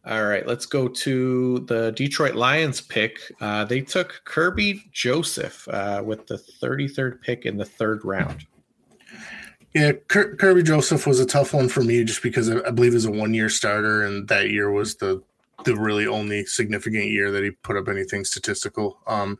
All 0.05 0.25
right, 0.25 0.45
let's 0.45 0.65
go 0.65 0.89
to 0.89 1.59
the 1.59 1.91
Detroit 1.91 2.35
Lions 2.35 2.81
pick. 2.81 3.19
Uh, 3.39 3.63
they 3.63 3.79
took 3.79 4.21
Kerby 4.25 4.91
Joseph 4.91 5.65
uh, 5.69 6.01
with 6.05 6.27
the 6.27 6.35
33rd 6.61 7.21
pick 7.21 7.45
in 7.45 7.55
the 7.55 7.63
third 7.63 8.03
round. 8.03 8.45
Yeah, 9.73 9.93
Kerby 9.93 10.65
Joseph 10.65 11.07
was 11.07 11.19
a 11.19 11.25
tough 11.25 11.53
one 11.53 11.69
for 11.69 11.81
me 11.83 12.03
just 12.03 12.21
because 12.21 12.49
I, 12.49 12.69
believe 12.69 12.93
he's 12.93 13.05
a 13.05 13.11
one 13.11 13.33
year 13.33 13.49
starter, 13.49 14.03
and 14.03 14.27
that 14.27 14.51
year 14.51 14.69
was 14.69 14.95
the 14.95 15.23
the 15.65 15.75
really 15.75 16.05
only 16.05 16.45
significant 16.45 17.05
year 17.05 17.31
that 17.31 17.43
he 17.43 17.51
put 17.51 17.77
up 17.77 17.87
anything 17.87 18.25
statistical. 18.25 18.99
Um, 19.07 19.39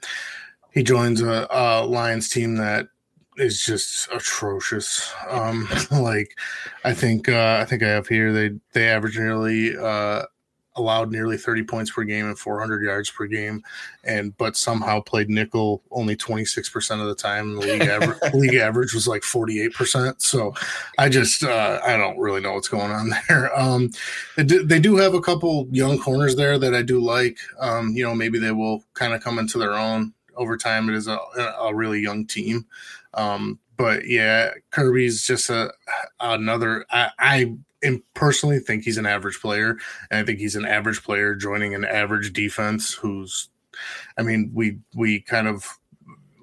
he 0.72 0.82
joins 0.82 1.22
a, 1.22 1.48
a 1.52 1.86
Lions 1.86 2.30
team 2.30 2.56
that 2.56 2.88
is 3.38 3.64
just 3.64 4.12
atrocious. 4.12 5.14
Um, 5.30 5.68
like 5.92 6.36
I 6.84 6.94
think 6.94 7.30
uh, 7.30 7.60
I 7.62 7.66
think 7.66 7.84
I 7.84 7.90
have 7.90 8.08
here 8.08 8.34
they 8.34 8.52
they 8.72 8.88
average 8.88 9.20
nearly 9.20 9.78
uh, 9.78 10.24
allowed 10.76 11.12
nearly 11.12 11.38
30 11.38 11.64
points 11.64 11.92
per 11.92 12.04
game 12.04 12.26
and 12.26 12.38
400 12.38 12.84
yards 12.84 13.10
per 13.10 13.26
game, 13.26 13.64
and 14.04 14.36
but 14.38 14.56
somehow 14.56 15.00
played 15.00 15.30
nickel 15.30 15.84
only 15.92 16.16
26% 16.16 17.02
of 17.02 17.08
the 17.08 17.16
time. 17.16 17.56
The 17.56 17.62
league 17.62 17.82
average, 17.82 18.18
league 18.34 18.56
average 18.56 18.94
was 18.94 19.08
like 19.08 19.22
48%. 19.22 20.22
So 20.22 20.54
I 20.98 21.10
just 21.10 21.44
uh, 21.44 21.80
I 21.86 21.98
don't 21.98 22.18
really 22.18 22.42
know 22.42 22.54
what's 22.54 22.68
going 22.68 22.92
on 22.92 23.12
there. 23.30 23.58
Um, 23.60 23.92
they, 24.36 24.44
do, 24.44 24.64
they 24.64 24.80
do 24.80 24.98
have 24.98 25.14
a 25.14 25.22
couple 25.22 25.68
young 25.72 26.00
corners 26.00 26.36
there 26.36 26.58
that 26.58 26.74
I 26.74 26.82
do 26.82 27.00
like. 27.00 27.38
Um, 27.60 27.90
you 27.90 28.04
know, 28.04 28.16
maybe 28.16 28.40
they 28.40 28.52
will 28.52 28.84
kind 28.94 29.14
of 29.14 29.24
come 29.24 29.40
into 29.40 29.58
their 29.58 29.74
own 29.74 30.14
over 30.36 30.58
time. 30.58 30.90
It 30.90 30.96
is 30.96 31.08
a, 31.08 31.20
a 31.60 31.74
really 31.74 32.00
young 32.00 32.26
team. 32.26 32.66
Um, 33.14 33.60
but 33.78 34.08
yeah, 34.08 34.52
Kerby's 34.72 35.26
just 35.26 35.50
a 35.50 35.72
another. 36.20 36.86
I, 36.92 37.10
I 37.20 37.56
personally 38.14 38.60
think 38.60 38.84
he's 38.84 38.98
an 38.98 39.06
average 39.06 39.40
player. 39.40 39.78
And 40.10 40.20
I 40.20 40.24
think 40.24 40.40
he's 40.40 40.56
an 40.56 40.66
average 40.66 41.04
player 41.04 41.36
joining 41.36 41.74
an 41.74 41.86
average 41.86 42.34
defense 42.34 42.94
who's 42.94 43.50
I 44.18 44.22
mean, 44.22 44.52
we 44.54 44.80
we 44.96 45.22
kind 45.22 45.48
of 45.48 45.66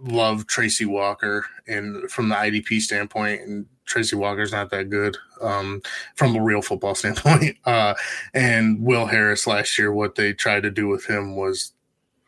love 0.03 0.47
Tracy 0.47 0.87
Walker 0.87 1.47
and 1.67 2.11
from 2.11 2.29
the 2.29 2.35
IDP 2.35 2.81
standpoint 2.81 3.43
and 3.43 3.67
Tracy 3.85 4.17
Walker's 4.17 4.53
not 4.53 4.71
that 4.71 4.89
good 4.89 5.17
um, 5.43 5.83
from 6.15 6.35
a 6.37 6.43
real 6.43 6.63
football 6.63 6.95
standpoint. 6.97 7.57
Uh, 7.65 7.95
and 8.33 8.83
Will 8.83 9.07
Harris 9.07 9.47
last 9.47 9.79
year, 9.79 9.93
what 9.93 10.15
they 10.15 10.33
tried 10.33 10.63
to 10.63 10.71
do 10.71 10.89
with 10.89 11.07
him 11.07 11.37
was 11.37 11.73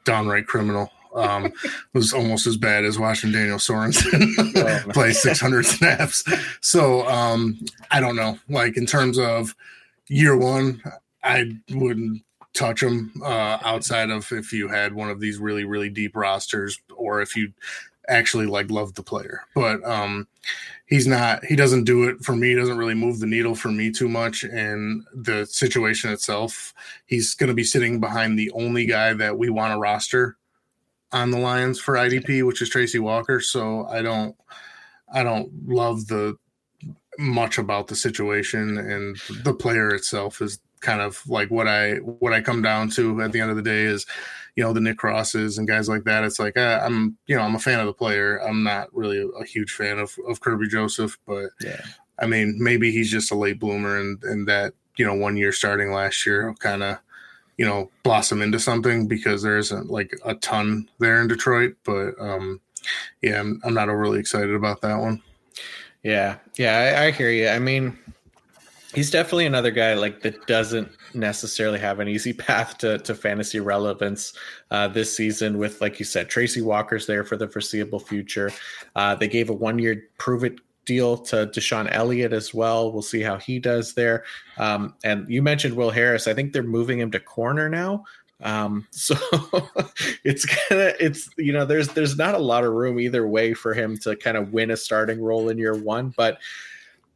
downright 0.04 0.46
criminal 0.46 0.90
um, 1.14 1.52
was 1.92 2.12
almost 2.12 2.46
as 2.46 2.56
bad 2.56 2.84
as 2.84 2.98
watching 2.98 3.32
Daniel 3.32 3.58
Sorensen 3.58 4.32
oh, 4.86 4.92
play 4.92 5.12
600 5.12 5.66
snaps. 5.66 6.24
So 6.60 7.06
um, 7.08 7.58
I 7.90 8.00
don't 8.00 8.16
know. 8.16 8.38
Like 8.48 8.76
in 8.76 8.86
terms 8.86 9.18
of 9.18 9.54
year 10.08 10.36
one, 10.36 10.82
I 11.22 11.52
wouldn't 11.70 12.22
touch 12.54 12.82
him 12.82 13.12
uh, 13.24 13.58
outside 13.62 14.10
of 14.10 14.30
if 14.32 14.52
you 14.52 14.68
had 14.68 14.94
one 14.94 15.08
of 15.08 15.20
these 15.20 15.38
really 15.38 15.64
really 15.64 15.88
deep 15.88 16.14
rosters 16.14 16.78
or 16.94 17.22
if 17.22 17.34
you 17.34 17.50
actually 18.08 18.46
like 18.46 18.70
love 18.70 18.94
the 18.94 19.02
player. 19.02 19.42
But 19.54 19.82
um, 19.84 20.26
he's 20.86 21.06
not. 21.06 21.44
He 21.44 21.56
doesn't 21.56 21.84
do 21.84 22.04
it 22.04 22.20
for 22.22 22.36
me. 22.36 22.50
He 22.50 22.54
doesn't 22.54 22.76
really 22.76 22.94
move 22.94 23.20
the 23.20 23.26
needle 23.26 23.54
for 23.54 23.68
me 23.68 23.90
too 23.90 24.08
much. 24.08 24.44
And 24.44 25.04
the 25.14 25.46
situation 25.46 26.12
itself, 26.12 26.74
he's 27.06 27.34
going 27.34 27.48
to 27.48 27.54
be 27.54 27.64
sitting 27.64 28.00
behind 28.00 28.38
the 28.38 28.50
only 28.52 28.86
guy 28.86 29.14
that 29.14 29.38
we 29.38 29.50
want 29.50 29.72
to 29.72 29.78
roster 29.78 30.36
on 31.12 31.30
the 31.30 31.38
Lions 31.38 31.78
for 31.78 31.94
IDP, 31.94 32.46
which 32.46 32.62
is 32.62 32.68
Tracy 32.68 32.98
Walker. 32.98 33.40
So 33.40 33.86
I 33.86 34.02
don't 34.02 34.36
I 35.12 35.22
don't 35.22 35.50
love 35.66 36.06
the 36.08 36.36
much 37.18 37.58
about 37.58 37.88
the 37.88 37.96
situation 37.96 38.78
and 38.78 39.16
the 39.44 39.52
player 39.52 39.94
itself 39.94 40.40
is 40.40 40.58
kind 40.80 41.00
of 41.00 41.22
like 41.28 41.50
what 41.50 41.68
I 41.68 41.96
what 41.96 42.32
I 42.32 42.40
come 42.40 42.62
down 42.62 42.90
to 42.90 43.20
at 43.22 43.32
the 43.32 43.40
end 43.40 43.50
of 43.50 43.56
the 43.56 43.62
day 43.62 43.82
is 43.82 44.06
you 44.56 44.62
know 44.62 44.72
the 44.72 44.80
Nick 44.80 44.98
Crosses 44.98 45.56
and 45.56 45.68
guys 45.68 45.88
like 45.88 46.04
that. 46.04 46.24
It's 46.24 46.38
like 46.38 46.56
uh, 46.56 46.80
I'm 46.82 47.16
you 47.26 47.36
know 47.36 47.42
I'm 47.42 47.54
a 47.54 47.60
fan 47.60 47.80
of 47.80 47.86
the 47.86 47.92
player. 47.92 48.38
I'm 48.38 48.62
not 48.62 48.94
really 48.94 49.24
a 49.40 49.44
huge 49.44 49.72
fan 49.72 49.98
of 49.98 50.16
of 50.28 50.40
Kerby 50.40 50.68
Joseph, 50.68 51.18
but 51.26 51.50
yeah, 51.60 51.80
I 52.18 52.26
mean 52.26 52.56
maybe 52.58 52.90
he's 52.90 53.10
just 53.10 53.32
a 53.32 53.36
late 53.36 53.58
bloomer 53.58 53.98
and 53.98 54.22
and 54.24 54.46
that 54.48 54.74
you 54.96 55.06
know 55.06 55.14
one 55.14 55.36
year 55.36 55.52
starting 55.52 55.92
last 55.92 56.26
year 56.26 56.54
kind 56.58 56.82
of 56.82 56.98
you 57.56 57.66
know 57.66 57.90
blossom 58.02 58.42
into 58.42 58.58
something 58.58 59.06
because 59.06 59.42
there 59.42 59.58
isn't 59.58 59.90
like 59.90 60.18
a 60.24 60.34
ton 60.36 60.88
there 60.98 61.20
in 61.20 61.28
Detroit. 61.28 61.76
But 61.84 62.14
um, 62.18 62.60
yeah, 63.20 63.40
I'm, 63.40 63.60
I'm 63.64 63.74
not 63.74 63.88
overly 63.88 64.20
excited 64.20 64.54
about 64.54 64.80
that 64.82 64.98
one. 64.98 65.22
Yeah, 66.02 66.38
yeah, 66.56 66.96
I, 66.98 67.04
I 67.04 67.10
hear 67.12 67.30
you. 67.30 67.48
I 67.48 67.58
mean, 67.60 67.96
he's 68.94 69.10
definitely 69.10 69.46
another 69.46 69.70
guy 69.70 69.94
like 69.94 70.20
that 70.22 70.46
doesn't 70.46 70.90
necessarily 71.14 71.78
have 71.78 72.00
an 72.00 72.08
easy 72.08 72.32
path 72.32 72.78
to, 72.78 72.98
to 72.98 73.14
fantasy 73.14 73.60
relevance 73.60 74.32
uh, 74.70 74.88
this 74.88 75.14
season 75.16 75.58
with 75.58 75.80
like 75.80 75.98
you 75.98 76.04
said 76.04 76.28
tracy 76.28 76.60
walker's 76.62 77.06
there 77.06 77.24
for 77.24 77.36
the 77.36 77.48
foreseeable 77.48 78.00
future 78.00 78.50
uh, 78.96 79.14
they 79.14 79.28
gave 79.28 79.50
a 79.50 79.52
one 79.52 79.78
year 79.78 80.04
prove 80.18 80.44
it 80.44 80.58
deal 80.84 81.16
to 81.16 81.46
DeShon 81.46 81.88
Elliott 81.90 82.32
as 82.32 82.52
well. 82.52 82.92
We'll 82.92 83.02
see 83.02 83.20
how 83.20 83.36
he 83.36 83.58
does 83.58 83.94
there. 83.94 84.24
Um, 84.58 84.94
and 85.04 85.28
you 85.28 85.42
mentioned 85.42 85.76
Will 85.76 85.90
Harris. 85.90 86.26
I 86.26 86.34
think 86.34 86.52
they're 86.52 86.62
moving 86.62 86.98
him 86.98 87.10
to 87.12 87.20
corner 87.20 87.68
now. 87.68 88.04
Um, 88.42 88.86
so 88.90 89.14
it's 90.24 90.44
kind 90.44 90.80
of 90.80 90.94
it's 90.98 91.30
you 91.36 91.52
know 91.52 91.64
there's 91.64 91.88
there's 91.88 92.16
not 92.16 92.34
a 92.34 92.38
lot 92.38 92.64
of 92.64 92.72
room 92.72 92.98
either 92.98 93.26
way 93.26 93.54
for 93.54 93.72
him 93.72 93.96
to 93.98 94.16
kind 94.16 94.36
of 94.36 94.52
win 94.52 94.70
a 94.70 94.76
starting 94.76 95.20
role 95.20 95.48
in 95.48 95.58
year 95.58 95.74
one, 95.74 96.12
but 96.16 96.38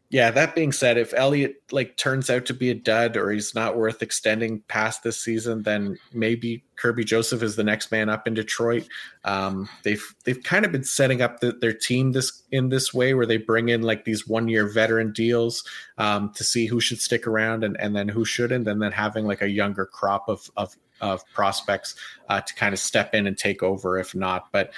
yeah, 0.08 0.30
that 0.30 0.54
being 0.54 0.70
said, 0.70 0.98
if 0.98 1.12
Elliott 1.14 1.56
like 1.72 1.96
turns 1.96 2.30
out 2.30 2.46
to 2.46 2.54
be 2.54 2.70
a 2.70 2.74
dud 2.74 3.16
or 3.16 3.32
he's 3.32 3.56
not 3.56 3.76
worth 3.76 4.02
extending 4.02 4.60
past 4.68 5.02
this 5.02 5.18
season, 5.18 5.64
then 5.64 5.98
maybe 6.12 6.62
Kerby 6.80 7.04
Joseph 7.04 7.42
is 7.42 7.56
the 7.56 7.64
next 7.64 7.90
man 7.90 8.08
up 8.08 8.28
in 8.28 8.34
Detroit. 8.34 8.86
Um, 9.24 9.68
they've 9.82 10.04
they've 10.24 10.40
kind 10.44 10.64
of 10.64 10.70
been 10.70 10.84
setting 10.84 11.22
up 11.22 11.40
the, 11.40 11.52
their 11.60 11.72
team 11.72 12.12
this 12.12 12.44
in 12.52 12.68
this 12.68 12.94
way 12.94 13.14
where 13.14 13.26
they 13.26 13.36
bring 13.36 13.68
in 13.68 13.82
like 13.82 14.04
these 14.04 14.28
one 14.28 14.46
year 14.46 14.68
veteran 14.68 15.12
deals 15.12 15.64
um, 15.98 16.32
to 16.34 16.44
see 16.44 16.66
who 16.66 16.80
should 16.80 17.00
stick 17.00 17.26
around 17.26 17.64
and, 17.64 17.76
and 17.80 17.96
then 17.96 18.08
who 18.08 18.24
shouldn't, 18.24 18.68
and 18.68 18.80
then 18.80 18.92
having 18.92 19.26
like 19.26 19.42
a 19.42 19.50
younger 19.50 19.86
crop 19.86 20.28
of 20.28 20.48
of, 20.56 20.76
of 21.00 21.26
prospects 21.34 21.96
uh, 22.28 22.40
to 22.40 22.54
kind 22.54 22.72
of 22.72 22.78
step 22.78 23.12
in 23.12 23.26
and 23.26 23.36
take 23.36 23.60
over 23.60 23.98
if 23.98 24.14
not. 24.14 24.52
But 24.52 24.72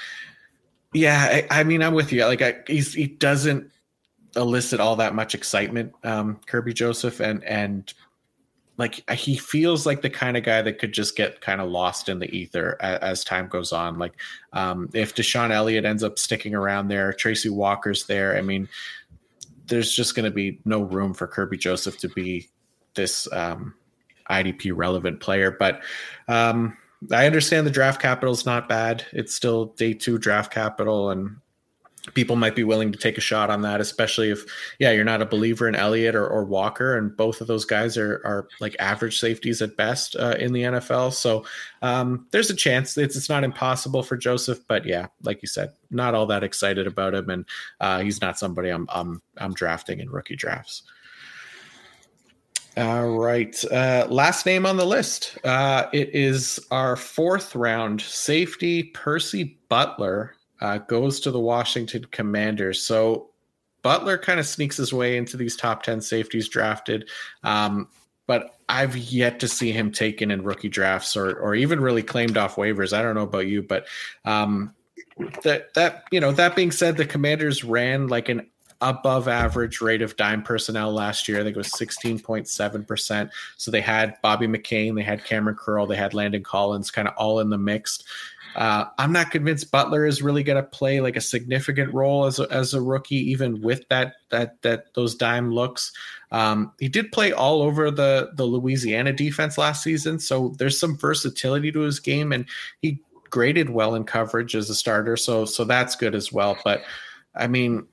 yeah, 0.95 1.45
I, 1.51 1.61
I 1.61 1.65
mean, 1.65 1.83
I'm 1.83 1.93
with 1.93 2.15
you. 2.15 2.25
Like 2.25 2.41
I, 2.41 2.55
he 2.67 3.09
doesn't 3.09 3.71
elicit 4.37 4.81
all 4.81 4.97
that 4.97 5.15
much 5.15 5.35
excitement, 5.35 5.95
um, 6.05 6.41
Kerby 6.47 6.75
Joseph, 6.75 7.21
and 7.21 7.43
and 7.45 7.93
like 8.79 9.09
he 9.11 9.37
feels 9.37 9.87
like 9.87 10.03
the 10.03 10.11
kind 10.11 10.37
of 10.37 10.45
guy 10.45 10.63
that 10.63 10.79
could 10.79 10.93
just 10.93 11.17
get 11.17 11.41
kind 11.41 11.61
of 11.61 11.69
lost 11.69 12.09
in 12.09 12.21
the 12.21 12.31
ether 12.35 12.77
as, 12.81 12.99
as 13.01 13.25
time 13.25 13.49
goes 13.49 13.73
on. 13.73 13.99
Like 13.99 14.15
um, 14.53 14.89
if 14.95 15.15
DeShon 15.15 15.51
Elliott 15.51 15.85
ends 15.85 16.05
up 16.05 16.19
sticking 16.19 16.55
around 16.55 16.89
there, 16.89 17.13
Tracy 17.13 17.49
Walker's 17.49 18.07
there. 18.07 18.37
I 18.37 18.43
mean, 18.43 18.69
there's 19.67 19.93
just 19.93 20.15
going 20.15 20.25
to 20.25 20.31
be 20.31 20.61
no 20.65 20.83
room 20.83 21.13
for 21.13 21.27
Kerby 21.27 21.59
Joseph 21.59 21.99
to 21.99 22.09
be 22.09 22.49
this 22.95 23.31
um, 23.33 23.75
IDP 24.31 24.73
relevant 24.75 25.19
player. 25.19 25.51
But 25.51 25.83
um, 26.29 26.77
I 27.13 27.27
understand 27.27 27.67
the 27.67 27.73
draft 27.73 28.01
capital 28.01 28.33
is 28.33 28.47
not 28.47 28.69
bad. 28.69 29.05
It's 29.13 29.35
still 29.35 29.67
day 29.67 29.93
two 29.93 30.19
draft 30.19 30.53
capital, 30.53 31.11
and 31.11 31.39
people 32.15 32.37
might 32.37 32.55
be 32.55 32.65
willing 32.65 32.93
to 32.93 32.99
take 32.99 33.19
a 33.19 33.23
shot 33.23 33.51
on 33.51 33.63
that, 33.63 33.81
especially 33.81 34.31
if, 34.31 34.45
yeah, 34.79 34.91
you're 34.91 35.05
not 35.05 35.23
a 35.23 35.27
believer 35.27 35.69
in 35.69 35.75
Elliott 35.75 36.15
or, 36.15 36.27
or 36.27 36.45
Walker, 36.45 36.97
and 36.97 37.17
both 37.17 37.41
of 37.41 37.47
those 37.47 37.65
guys 37.65 37.97
are 37.97 38.21
are 38.25 38.49
like 38.61 38.77
average 38.79 39.19
safeties 39.19 39.63
at 39.63 39.77
best 39.77 40.17
uh, 40.17 40.37
in 40.39 40.53
the 40.53 40.63
NFL. 40.63 41.13
So 41.13 41.45
um, 41.83 42.27
there's 42.31 42.51
a 42.51 42.55
chance 42.55 42.97
it's 42.97 43.17
it's 43.17 43.29
not 43.29 43.45
impossible 43.45 44.03
for 44.03 44.17
Joseph, 44.17 44.61
but 44.69 44.85
yeah, 44.85 45.07
like 45.23 45.43
you 45.43 45.49
said, 45.49 45.73
not 45.91 46.15
all 46.15 46.27
that 46.27 46.45
excited 46.45 46.87
about 46.87 47.15
him, 47.15 47.31
and 47.31 47.45
uh, 47.81 48.01
he's 48.01 48.21
not 48.21 48.39
somebody 48.39 48.71
I'm 48.71 48.87
I'm 48.91 49.23
I'm 49.37 49.55
drafting 49.55 50.01
in 50.01 50.11
rookie 50.11 50.37
drafts. 50.37 50.83
All 52.77 53.09
right. 53.09 53.65
Uh, 53.73 54.07
last 54.09 54.47
name 54.47 54.65
on 54.65 54.77
the 54.77 54.87
list. 54.87 55.37
Uh, 55.43 55.87
it 55.93 56.15
is 56.15 56.61
our 56.71 56.95
fourth 56.95 57.57
round 57.57 58.01
safety, 58.01 58.85
Percy 58.85 59.59
Butler 59.69 60.37
uh, 60.61 60.79
goes 60.79 61.21
to 61.21 61.31
the 61.31 61.41
Washington 61.41 62.07
Commanders. 62.11 62.83
So 62.83 63.31
Butler 63.83 64.19
kind 64.19 64.41
of 64.41 64.47
sneaks 64.47 64.77
his 64.77 64.93
way 64.93 65.17
into 65.17 65.37
these 65.37 65.57
top 65.57 65.83
10 65.83 66.01
safeties 66.01 66.49
drafted. 66.49 67.09
Um, 67.45 67.89
but 68.27 68.57
I've 68.69 68.97
yet 68.97 69.41
to 69.41 69.49
see 69.49 69.73
him 69.73 69.91
taken 69.91 70.31
in 70.31 70.43
rookie 70.43 70.69
drafts 70.69 71.17
or, 71.17 71.35
or 71.39 71.55
even 71.55 71.81
really 71.81 72.03
claimed 72.03 72.37
off 72.37 72.57
waivers. 72.57 72.93
I 72.93 73.01
don't 73.01 73.15
know 73.15 73.23
about 73.23 73.47
you, 73.47 73.63
but 73.63 73.87
um, 74.25 74.75
that, 75.43 75.73
that, 75.75 76.05
you 76.11 76.21
know, 76.21 76.33
that 76.33 76.55
being 76.55 76.71
said, 76.71 76.97
the 76.97 77.07
Commanders 77.07 77.65
ran 77.65 78.09
like 78.09 78.29
an 78.29 78.47
above 78.81 79.27
average 79.27 79.81
rate 79.81 80.03
of 80.03 80.17
dime 80.17 80.43
personnel 80.43 80.93
last 80.93 81.29
year. 81.29 81.41
I 81.41 81.43
think 81.43 81.57
it 81.57 81.59
was 81.59 81.73
16.7%. 81.73 83.31
So 83.57 83.71
they 83.71 83.81
had 83.81 84.17
Bobby 84.23 84.47
McCain, 84.47 84.95
they 84.95 85.03
had 85.03 85.25
Kamren 85.25 85.57
Curl, 85.57 85.87
they 85.87 85.97
had 85.97 86.15
Landon 86.15 86.43
Collins 86.43 86.91
kind 86.91 87.09
of 87.09 87.15
all 87.17 87.41
in 87.41 87.51
the 87.51 87.59
mix. 87.59 88.03
Uh, 88.57 88.87
I'm 88.99 89.13
not 89.13 89.31
convinced 89.31 89.71
Butler 89.71 90.07
is 90.07 90.23
really 90.23 90.43
going 90.43 90.63
to 90.63 90.69
play 90.69 91.01
like 91.01 91.17
a 91.17 91.21
significant 91.21 91.93
role 91.95 92.27
as 92.27 92.39
a, 92.39 92.47
as 92.51 92.75
a 92.75 92.81
rookie, 92.81 93.31
even 93.31 93.61
with 93.61 93.89
that 93.89 94.15
that 94.31 94.61
that 94.63 94.95
those 94.95 95.15
dime 95.15 95.53
looks. 95.53 95.93
Um, 96.31 96.73
he 96.79 96.89
did 96.89 97.13
play 97.13 97.33
all 97.33 97.63
over 97.63 97.91
the 97.91 98.31
the 98.35 98.45
Louisiana 98.45 99.13
defense 99.13 99.59
last 99.59 99.83
season, 99.83 100.19
so 100.19 100.55
there's 100.59 100.79
some 100.79 100.97
versatility 100.97 101.73
to 101.73 101.81
his 101.81 102.01
game, 102.01 102.33
and 102.33 102.47
he 102.81 103.01
graded 103.31 103.71
well 103.71 103.95
in 103.95 104.05
coverage 104.05 104.55
as 104.55 104.71
a 104.71 104.75
starter, 104.75 105.17
so 105.17 105.45
so 105.45 105.65
that's 105.65 105.97
good 105.97 106.15
as 106.15 106.33
well. 106.33 106.57
But 106.65 106.83
I 107.35 107.47
mean, 107.47 107.87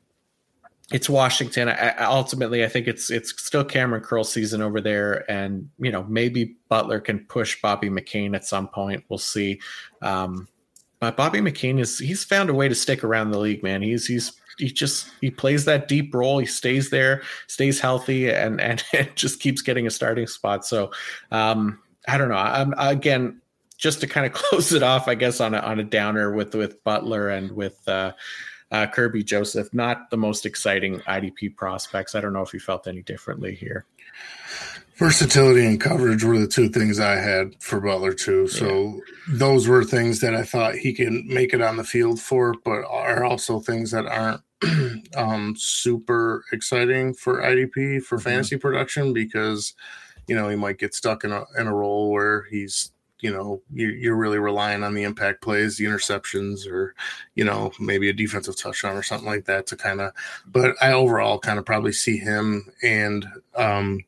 it's 0.92 1.10
Washington. 1.10 1.70
I, 1.70 2.04
ultimately, 2.04 2.64
I 2.64 2.68
think 2.68 2.88
it's 2.88 3.10
it's 3.10 3.32
still 3.44 3.66
Kamren 3.66 4.04
Curl 4.04 4.24
season 4.24 4.62
over 4.62 4.80
there, 4.80 5.30
and 5.30 5.70
you 5.80 5.92
know 5.92 6.04
maybe 6.04 6.56
Butler 6.70 7.00
can 7.00 7.26
push 7.26 7.60
Bobby 7.62 7.90
McCain 7.90 8.36
at 8.36 8.46
some 8.46 8.68
point. 8.68 9.04
We'll 9.10 9.18
see. 9.18 9.60
Um, 10.02 10.48
but 11.00 11.18
Bobby 11.18 11.40
McCain 11.40 11.80
is 11.80 11.98
he's 11.98 12.24
found 12.24 12.50
a 12.50 12.54
way 12.54 12.68
to 12.68 12.76
stick 12.76 13.04
around 13.04 13.32
the 13.32 13.40
league, 13.40 13.64
man. 13.64 13.82
He's 13.82 14.06
he's 14.06 14.34
he 14.60 14.68
just 14.68 15.10
he 15.22 15.32
plays 15.32 15.66
that 15.66 15.88
deep 15.88 16.14
role. 16.14 16.38
He 16.38 16.46
stays 16.46 16.92
there, 16.92 17.24
stays 17.48 17.80
healthy, 17.80 18.30
and 18.32 18.62
and 18.62 18.84
it 18.94 19.16
just 19.16 19.40
keeps 19.40 19.62
getting 19.62 19.88
a 19.88 19.92
starting 19.92 20.28
spot. 20.28 20.66
So 20.66 20.92
um, 21.32 21.80
I 22.08 22.18
don't 22.20 22.30
know. 22.30 22.36
I'm 22.36 22.74
again 22.78 23.42
just 23.78 24.02
to 24.02 24.08
kind 24.08 24.26
of 24.26 24.34
close 24.40 24.72
it 24.72 24.84
off, 24.84 25.08
I 25.08 25.16
guess 25.16 25.42
on 25.42 25.56
a 25.56 25.60
on 25.60 25.80
a 25.80 25.84
downer 25.84 26.32
with 26.32 26.54
with 26.54 26.84
Butler 26.84 27.30
and 27.30 27.52
with. 27.52 27.88
Uh, 27.88 28.14
uh, 28.72 28.88
Kerby 28.88 29.24
Joseph, 29.24 29.74
not 29.74 30.10
the 30.10 30.18
most 30.18 30.46
exciting 30.46 31.00
IDP 31.02 31.56
prospects. 31.56 32.16
I 32.16 32.22
don't 32.22 32.34
know 32.34 32.42
if 32.42 32.54
you 32.54 32.60
felt 32.60 32.88
any 32.88 33.02
differently 33.02 33.56
here. 33.56 33.86
Versatility 34.96 35.66
and 35.66 35.80
coverage 35.80 36.24
were 36.24 36.40
the 36.40 36.48
two 36.48 36.70
things 36.70 37.00
I 37.00 37.18
had 37.18 37.62
for 37.62 37.82
Butler 37.82 38.14
too. 38.14 38.48
So 38.48 38.68
yeah. 38.68 39.00
those 39.28 39.68
were 39.68 39.84
things 39.84 40.22
that 40.22 40.34
I 40.34 40.44
thought 40.44 40.76
he 40.76 40.94
can 40.94 41.28
make 41.28 41.54
it 41.54 41.62
on 41.62 41.76
the 41.76 41.84
field 41.84 42.22
for, 42.22 42.56
but 42.64 42.86
are 42.86 43.26
also 43.26 43.60
things 43.60 43.92
that 43.92 44.06
aren't 44.06 44.42
um, 45.16 45.54
super 45.58 46.46
exciting 46.54 47.14
for 47.14 47.42
IDP 47.42 48.02
for 48.02 48.18
mm-hmm. 48.18 48.24
fantasy 48.24 48.58
production 48.58 49.12
because 49.12 49.74
you 50.28 50.36
know 50.36 50.48
he 50.48 50.56
might 50.56 50.78
get 50.78 50.96
stuck 50.96 51.24
in 51.24 51.32
a 51.32 51.44
in 51.58 51.68
a 51.68 51.76
role 51.76 52.10
where 52.10 52.44
he's 52.50 52.92
you 53.22 53.32
know 53.32 53.62
you're 53.74 54.16
really 54.16 54.40
relying 54.40 54.84
on 54.84 54.94
the 54.94 55.04
impact 55.04 55.42
plays, 55.42 55.78
the 55.78 55.86
interceptions, 55.86 56.68
or 56.70 56.96
you 57.36 57.44
know 57.44 57.72
maybe 57.80 58.10
a 58.10 58.14
defensive 58.14 58.58
touchdown 58.58 58.96
or 58.96 59.04
something 59.04 59.28
like 59.28 59.46
that 59.46 59.68
to 59.68 59.76
kind 59.76 60.02
of. 60.02 60.14
But 60.48 60.76
I 60.82 60.92
overall 60.92 61.40
kind 61.40 61.60
of 61.60 61.66
probably 61.66 61.94
see 61.94 62.18
him 62.18 62.72
and 62.84 63.26
um, 63.56 64.02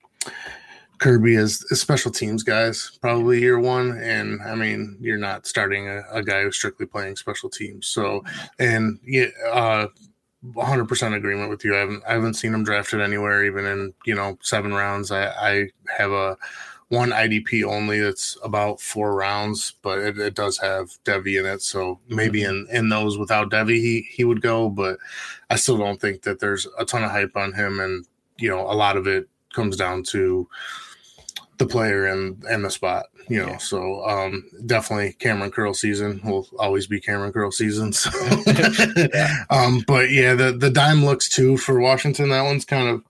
Kerby 0.99 1.38
as, 1.38 1.66
as 1.72 1.80
special 1.80 2.12
teams 2.12 2.43
guys 2.43 2.97
probably 3.01 3.39
year 3.39 3.60
one, 3.60 3.97
and 4.01 4.41
I 4.41 4.55
mean 4.55 4.97
you're 4.99 5.18
not 5.18 5.47
starting 5.47 5.88
a, 5.88 6.03
a 6.12 6.24
guy 6.24 6.43
who's 6.43 6.55
strictly 6.55 6.86
playing 6.86 7.16
special 7.16 7.49
teams. 7.49 7.88
So 7.88 8.24
and 8.60 8.99
yeah. 9.05 9.28
Uh, 9.51 9.88
100% 10.45 11.16
agreement 11.16 11.49
with 11.49 11.66
you. 11.66 11.76
I 11.76 11.80
haven't 11.80 12.03
I 12.08 12.14
haven't 12.14 12.36
seen 12.36 12.53
him 12.53 12.64
drafted 12.64 13.01
anywhere, 13.01 13.43
even 13.43 13.66
in 13.66 13.93
you 14.05 14.16
know 14.16 14.38
seven 14.41 14.74
rounds. 14.74 15.12
I, 15.12 15.28
I 15.30 15.70
have 15.97 16.12
a 16.12 16.38
one 16.90 17.10
IDP 17.10 17.64
only 17.64 17.98
It's 17.98 18.38
about 18.44 18.80
four 18.80 19.14
rounds, 19.16 19.74
but 19.82 20.00
it, 20.00 20.18
it 20.18 20.36
does 20.36 20.58
have 20.60 20.92
Devy 21.04 21.40
in 21.40 21.46
it. 21.46 21.62
So 21.62 22.00
maybe 22.08 22.42
mm-hmm. 22.42 22.70
in, 22.70 22.78
in 22.78 22.90
those 22.90 23.18
without 23.18 23.52
Devy, 23.52 23.76
he, 23.82 24.08
he 24.10 24.24
would 24.24 24.42
go, 24.42 24.70
but 24.70 24.98
I 25.50 25.58
still 25.58 25.78
don't 25.78 26.00
think 26.00 26.22
that 26.24 26.40
there's 26.40 26.66
a 26.80 26.86
ton 26.86 27.04
of 27.04 27.12
hype 27.12 27.36
on 27.36 27.54
him. 27.54 27.80
And, 27.80 28.06
you 28.38 28.50
know, 28.50 28.62
a 28.62 28.72
lot 28.72 28.96
of 28.96 29.06
it 29.06 29.28
comes 29.54 29.76
down 29.76 30.04
to 30.04 30.48
the 31.58 31.66
player 31.66 32.06
and, 32.06 32.42
and 32.46 32.64
the 32.64 32.70
spot, 32.70 33.08
you 33.28 33.42
know, 33.42 33.50
yeah. 33.50 33.58
so 33.58 34.06
um, 34.06 34.46
definitely 34.66 35.18
Kamren 35.20 35.52
Curl 35.52 35.74
season 35.74 36.22
will 36.24 36.48
always 36.60 36.88
be 36.88 37.02
Kamren 37.02 37.34
Curl 37.34 37.52
season. 37.52 37.92
So. 37.94 38.12
yeah. 39.14 39.44
um, 39.50 39.84
but 39.88 40.12
yeah, 40.12 40.36
the, 40.36 40.54
the 40.54 40.70
dime 40.70 41.04
looks 41.04 41.28
too 41.28 41.58
for 41.58 41.80
Washington. 41.80 42.30
That 42.30 42.44
one's 42.44 42.64
kind 42.64 42.88
of 42.88 43.04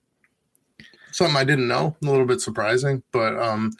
something 1.17 1.35
I 1.35 1.43
didn't 1.43 1.67
know, 1.67 1.95
a 2.01 2.05
little 2.05 2.25
bit 2.25 2.41
surprising, 2.41 3.01
but 3.11 3.37
um, 3.39 3.73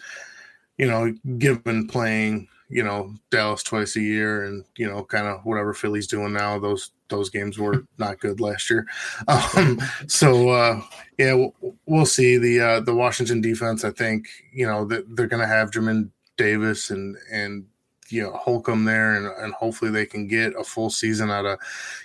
you 0.78 0.88
know, 0.88 1.14
given 1.38 1.88
playing, 1.88 2.48
you 2.68 2.84
know, 2.84 3.14
Dallas 3.30 3.62
twice 3.62 3.96
a 3.96 4.02
year 4.02 4.44
and 4.44 4.66
you 4.76 4.88
know, 4.88 5.04
kind 5.04 5.28
of 5.28 5.46
whatever 5.46 5.74
Philly's 5.74 6.08
doing 6.08 6.34
now, 6.34 6.58
those 6.58 6.92
those 7.10 7.30
games 7.30 7.60
were 7.60 7.84
not 8.00 8.20
good 8.20 8.40
last 8.40 8.70
year. 8.72 8.88
Um, 9.28 9.80
so 10.08 10.50
uh, 10.50 10.82
yeah, 11.20 11.34
we'll, 11.34 11.54
we'll, 11.86 12.06
see 12.08 12.38
the 12.38 12.60
uh, 12.60 12.80
the 12.80 12.96
Washington 12.96 13.40
defense. 13.40 13.86
I 13.86 13.92
think 13.92 14.28
you 14.52 14.66
know 14.66 14.86
that 14.86 15.16
they're 15.16 15.28
going 15.28 15.42
to 15.42 15.48
have 15.48 15.70
Jamin 15.70 16.10
Davis 16.38 16.90
and 16.90 17.16
and 17.32 17.66
you 18.10 18.24
know 18.24 18.32
Holcomb 18.34 18.86
there, 18.86 19.16
and, 19.16 19.28
and 19.44 19.54
hopefully 19.54 19.92
they 19.92 20.06
can 20.06 20.28
get 20.28 20.56
a 20.56 20.64
full 20.64 20.90
season 20.90 21.30
out 21.30 21.46
of 21.46 21.60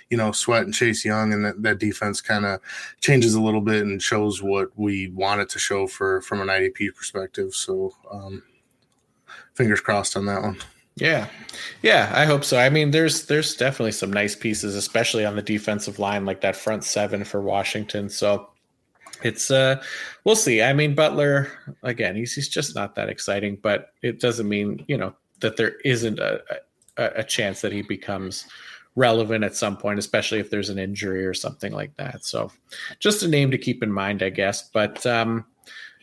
you 0.09 0.17
know 0.17 0.31
Sweat 0.31 0.63
and 0.63 0.73
Chase 0.73 1.03
Young, 1.05 1.33
and 1.33 1.45
that, 1.45 1.61
that 1.63 1.79
defense 1.79 2.21
kind 2.21 2.45
of 2.45 2.59
changes 3.01 3.33
a 3.33 3.41
little 3.41 3.61
bit 3.61 3.83
and 3.83 4.01
shows 4.01 4.41
what 4.41 4.69
we 4.75 5.09
want 5.09 5.41
it 5.41 5.49
to 5.49 5.59
show 5.59 5.87
for 5.87 6.21
from 6.21 6.41
an 6.41 6.47
IDP 6.47 6.95
perspective. 6.95 7.53
So 7.53 7.93
um, 8.11 8.43
fingers 9.53 9.81
crossed 9.81 10.17
on 10.17 10.25
that 10.25 10.41
one. 10.41 10.57
Yeah. 10.95 11.27
Yeah, 11.81 12.11
I 12.13 12.25
hope 12.25 12.43
so. 12.43 12.59
I 12.59 12.69
mean, 12.69 12.91
there's 12.91 13.25
there's 13.25 13.55
definitely 13.55 13.93
some 13.93 14.13
nice 14.13 14.35
pieces, 14.35 14.75
especially 14.75 15.25
on 15.25 15.35
the 15.35 15.41
defensive 15.41 15.99
line, 15.99 16.25
like 16.25 16.41
that 16.41 16.55
front 16.55 16.83
seven 16.83 17.23
for 17.23 17.41
Washington. 17.41 18.09
So 18.09 18.49
it's 19.23 19.49
uh 19.49 19.81
we'll 20.23 20.35
see. 20.35 20.61
I 20.61 20.73
mean, 20.73 20.93
Butler 20.93 21.49
again, 21.81 22.15
he's 22.15 22.33
he's 22.33 22.49
just 22.49 22.75
not 22.75 22.95
that 22.95 23.09
exciting, 23.09 23.57
but 23.61 23.93
it 24.03 24.19
doesn't 24.19 24.47
mean, 24.47 24.85
you 24.87 24.97
know, 24.97 25.15
that 25.43 25.57
there 25.57 25.75
isn't 25.85 26.19
a, 26.19 26.41
a, 26.97 27.05
a 27.17 27.23
chance 27.23 27.61
that 27.61 27.71
he 27.71 27.83
becomes 27.83 28.47
relevant 28.95 29.43
at 29.43 29.55
some 29.55 29.77
point, 29.77 29.99
especially 29.99 30.39
if 30.39 30.49
there's 30.49 30.69
an 30.69 30.79
injury 30.79 31.25
or 31.25 31.33
something 31.33 31.71
like 31.71 31.95
that. 31.97 32.25
So, 32.25 32.51
just 32.99 33.23
a 33.23 33.27
name 33.27 33.51
to 33.51 33.57
keep 33.57 33.83
in 33.83 33.91
mind, 33.91 34.23
I 34.23 34.29
guess. 34.29 34.69
But 34.69 35.05
um, 35.05 35.45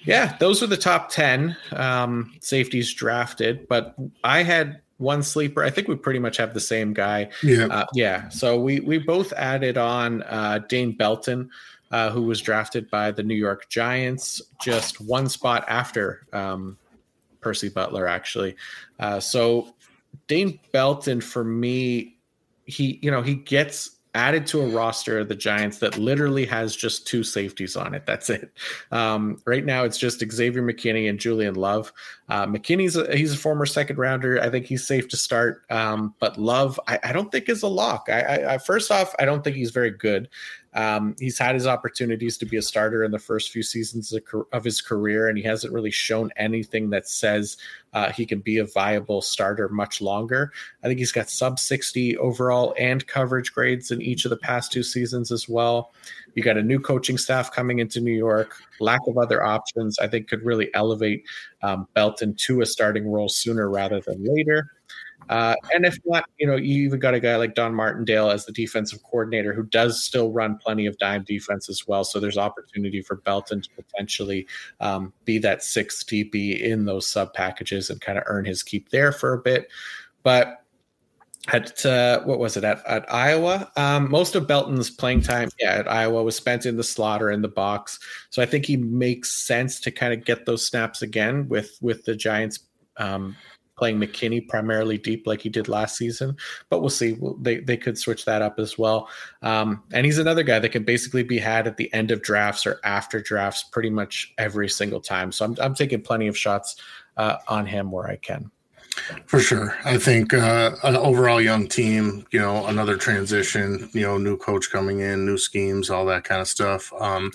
yeah, 0.05 0.37
those 0.39 0.63
are 0.63 0.67
the 0.67 0.77
top 0.77 1.11
10 1.11 1.57
um, 1.73 2.33
safeties 2.41 2.93
drafted. 2.93 3.69
But 3.69 3.95
I 4.25 4.43
had 4.43 4.81
one 4.99 5.23
sleeper. 5.23 5.63
I 5.63 5.71
think 5.71 5.89
we 5.89 5.97
pretty 5.97 6.19
much 6.19 6.37
have 6.37 6.55
the 6.55 6.61
same 6.61 6.93
guy. 6.93 7.31
Yeah. 7.43 7.67
Uh, 7.67 7.87
yeah. 7.95 8.29
So 8.29 8.61
we, 8.61 8.81
we 8.81 8.99
both 8.99 9.33
added 9.33 9.79
on 9.79 10.23
uh, 10.25 10.61
Dane 10.69 10.93
Belton, 10.93 11.51
uh, 11.91 12.11
who 12.11 12.23
was 12.23 12.41
drafted 12.41 12.91
by 12.91 13.11
the 13.11 13.23
New 13.23 13.35
York 13.35 13.69
Giants 13.69 14.41
just 14.61 15.01
one 15.01 15.29
spot 15.29 15.65
after 15.69 16.27
um, 16.33 16.77
Percy 17.41 17.69
Butler, 17.69 18.07
actually. 18.07 18.57
Uh, 18.99 19.21
so 19.21 19.75
Dane 20.27 20.59
Belton, 20.73 21.21
for 21.21 21.45
me, 21.45 22.19
he, 22.65 22.99
you 23.03 23.11
know, 23.11 23.23
he 23.23 23.35
gets 23.35 24.01
added 24.15 24.45
to 24.45 24.61
a 24.61 24.67
roster 24.67 25.21
of 25.21 25.29
the 25.29 25.37
Giants 25.37 25.79
that 25.79 25.97
literally 25.97 26.45
has 26.47 26.75
just 26.75 27.07
two 27.07 27.23
safeties 27.23 27.77
on 27.77 27.95
it. 27.95 28.07
That's 28.07 28.29
it. 28.29 28.53
Um, 28.91 29.41
right 29.45 29.65
now, 29.65 29.85
it's 29.85 29.99
just 29.99 30.19
Xavier 30.21 30.63
McKinney 30.63 31.09
and 31.09 31.19
Julian 31.19 31.55
Love. 31.55 31.93
Uh, 32.29 32.47
McKinney's 32.47 32.97
a, 32.97 33.17
he's 33.17 33.33
a 33.33 33.37
former 33.37 33.67
second 33.67 33.99
rounder. 33.99 34.41
I 34.41 34.51
think 34.51 34.67
he's 34.67 34.87
safe 34.87 35.09
to 35.09 35.17
start. 35.17 35.63
Um, 35.71 36.15
but 36.19 36.39
Love, 36.39 36.81
I, 36.89 36.99
I, 37.05 37.13
don't 37.13 37.31
think 37.31 37.49
is 37.49 37.63
a 37.63 37.69
lock. 37.69 38.09
I, 38.09 38.21
I, 38.21 38.55
I, 38.55 38.59
first 38.59 38.91
off, 38.91 39.15
I 39.19 39.25
don't 39.25 39.45
think 39.45 39.57
he's 39.57 39.71
very 39.71 39.91
good. 39.91 40.29
Um, 40.75 41.17
he's 41.19 41.39
had 41.39 41.55
his 41.55 41.67
opportunities 41.67 42.39
to 42.39 42.47
be 42.47 42.57
a 42.57 42.63
starter 42.63 43.03
in 43.03 43.11
the 43.11 43.19
first 43.19 43.51
few 43.51 43.63
seasons 43.63 44.15
of 44.53 44.65
his 44.65 44.81
career, 44.81 45.29
and 45.29 45.37
he 45.37 45.43
hasn't 45.43 45.73
really 45.73 45.91
shown 45.91 46.31
anything 46.37 46.91
that 46.91 47.09
says 47.09 47.57
uh, 47.93 48.13
he 48.13 48.25
can 48.25 48.39
be 48.39 48.59
a 48.59 48.65
viable 48.65 49.21
starter 49.21 49.69
much 49.69 50.01
longer. 50.01 50.53
I 50.85 50.87
think 50.87 51.01
he's 51.01 51.13
got 51.13 51.29
sub 51.29 51.59
60 51.59 52.17
overall 52.19 52.75
and 52.79 53.05
coverage 53.07 53.53
grades 53.53 53.91
in 53.91 54.01
each 54.01 54.25
of 54.25 54.31
the 54.31 54.37
past 54.37 54.71
two 54.71 54.85
seasons 54.85 55.33
as 55.33 55.49
well. 55.49 55.93
You 56.35 56.45
got 56.45 56.57
a 56.57 56.63
new 56.63 56.79
coaching 56.79 57.19
staff 57.19 57.51
coming 57.51 57.81
into 57.81 58.01
New 58.01 58.13
York, 58.13 58.55
lack 58.79 59.01
of 59.09 59.19
other 59.19 59.45
options, 59.45 59.99
I 59.99 60.07
think 60.07 60.29
could 60.29 60.45
really 60.45 60.73
elevate 60.75 61.25
um, 61.63 61.89
Belton 61.95 62.35
to 62.35 62.61
a 62.61 62.67
starting 62.67 63.11
role 63.11 63.29
sooner 63.29 63.69
rather 63.69 64.01
than 64.01 64.25
later. 64.25 64.71
Uh, 65.31 65.55
and 65.73 65.87
if 65.87 65.97
not, 66.05 66.25
you 66.39 66.47
know, 66.47 66.57
you 66.57 66.85
even 66.85 66.99
got 66.99 67.15
a 67.15 67.21
guy 67.21 67.37
like 67.37 67.55
Don 67.55 67.73
Martindale 67.73 68.31
as 68.31 68.47
the 68.47 68.53
defensive 68.53 69.01
coordinator 69.05 69.55
who 69.55 69.63
does 69.63 70.03
still 70.03 70.33
run 70.33 70.59
plenty 70.59 70.87
of 70.87 70.99
dime 70.99 71.23
defense 71.23 71.69
as 71.69 71.87
well. 71.87 72.03
So 72.03 72.19
there's 72.19 72.37
opportunity 72.37 73.01
for 73.01 73.15
Belton 73.15 73.63
to 73.63 73.69
potentially 73.77 74.49
um, 74.81 75.13
be 75.25 75.39
that 75.39 75.63
sixth 75.63 76.05
DB 76.09 76.61
in 76.61 76.85
those 76.85 77.07
sub 77.07 77.33
packages 77.33 77.91
and 77.91 78.01
kind 78.01 78.19
of 78.19 78.25
earn 78.27 78.45
his 78.45 78.65
keep 78.65 78.89
there 78.89 79.13
for 79.13 79.33
a 79.33 79.39
bit. 79.39 79.69
But 80.25 80.65
at 81.53 81.87
uh, 81.87 82.23
what 82.23 82.41
was 82.41 82.57
it 82.57 82.65
at, 82.65 82.85
at 82.85 83.13
Iowa? 83.13 83.71
Um, 83.77 84.11
most 84.11 84.35
of 84.35 84.49
Belton's 84.49 84.91
playing 84.91 85.23
time, 85.23 85.49
yeah, 85.61 85.75
at 85.75 85.89
Iowa 85.89 86.25
was 86.25 86.35
spent 86.35 86.67
in 86.67 86.77
the 86.77 86.83
slaughter 86.83 87.31
in 87.31 87.41
the 87.41 87.49
box. 87.49 88.01
So 88.31 88.43
I 88.43 88.47
think 88.47 88.67
he 88.67 88.77
makes 88.77 89.33
sense 89.33 89.79
to 89.83 89.93
kind 89.93 90.13
of 90.13 90.25
get 90.25 90.45
those 90.45 90.67
snaps 90.67 91.03
again 91.03 91.49
with 91.49 91.79
with 91.81 92.05
the 92.05 92.17
Giants 92.17 92.59
um, 92.97 93.37
playing 93.81 93.99
McKinney 93.99 94.47
primarily 94.47 94.99
deep 94.99 95.27
like 95.27 95.41
he 95.41 95.49
did 95.49 95.67
last 95.67 95.97
season. 95.97 96.37
But 96.69 96.81
we'll 96.81 96.91
see. 96.91 97.17
They 97.41 97.59
they 97.59 97.77
could 97.77 97.99
switch 97.99 98.27
that 98.27 98.43
up 98.43 98.61
as 98.61 98.79
well. 98.79 99.09
Um, 99.43 99.83
and 99.93 100.05
he's 100.05 100.19
another 100.19 100.43
guy 100.43 100.59
that 100.59 100.69
can 100.69 100.85
basically 100.85 101.25
be 101.25 101.39
had 101.39 101.67
at 101.67 101.79
the 101.79 101.93
end 101.95 102.11
of 102.11 102.23
drafts 102.23 102.67
or 102.67 102.79
after 102.85 103.21
drafts 103.21 103.65
pretty 103.65 103.91
much 103.91 104.33
every 104.37 104.69
single 104.69 105.01
time. 105.01 105.33
So 105.33 105.47
I'm 105.47 105.57
I'm 105.61 105.75
taking 105.75 106.03
plenty 106.03 106.29
of 106.29 106.37
shots 106.37 106.77
uh, 107.17 107.39
on 107.49 107.67
him 107.67 107.91
where 107.91 108.07
I 108.07 108.17
can. 108.17 108.51
For 109.27 109.41
sure. 109.41 109.75
I 109.85 109.97
think 109.97 110.35
uh, 110.35 110.73
an 110.83 110.97
overall 110.97 111.41
young 111.41 111.69
team, 111.69 112.27
you 112.33 112.41
know, 112.41 112.67
another 112.67 112.97
transition, 112.97 113.89
you 113.93 114.03
know, 114.03 114.19
new 114.19 114.37
coach 114.37 114.71
coming 114.71 115.01
in, 115.01 115.25
new 115.25 115.39
schemes, 115.39 115.89
all 115.89 116.05
that 116.07 116.25
kind 116.25 116.41
of 116.41 116.49
stuff. 116.49 116.93
Um, 117.01 117.31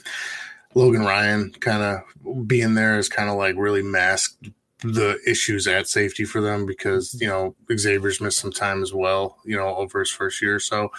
Logan 0.76 1.04
Ryan 1.04 1.52
kind 1.62 1.82
of 1.82 2.48
being 2.48 2.76
there 2.76 3.00
is 3.00 3.10
kind 3.10 3.30
of 3.30 3.38
like 3.38 3.56
really 3.58 3.82
masked 3.82 4.50
the 4.94 5.20
issues 5.28 5.68
at 5.68 5.88
safety 5.88 6.26
for 6.26 6.42
them 6.42 6.66
because 6.66 7.20
you 7.20 7.28
know 7.28 7.56
Xavier's 7.76 8.22
missed 8.22 8.40
some 8.40 8.52
time 8.52 8.82
as 8.82 8.94
well, 8.94 9.38
you 9.46 9.58
know, 9.58 9.76
over 9.76 10.00
his 10.00 10.12
first 10.12 10.42
year. 10.42 10.60
So 10.60 10.92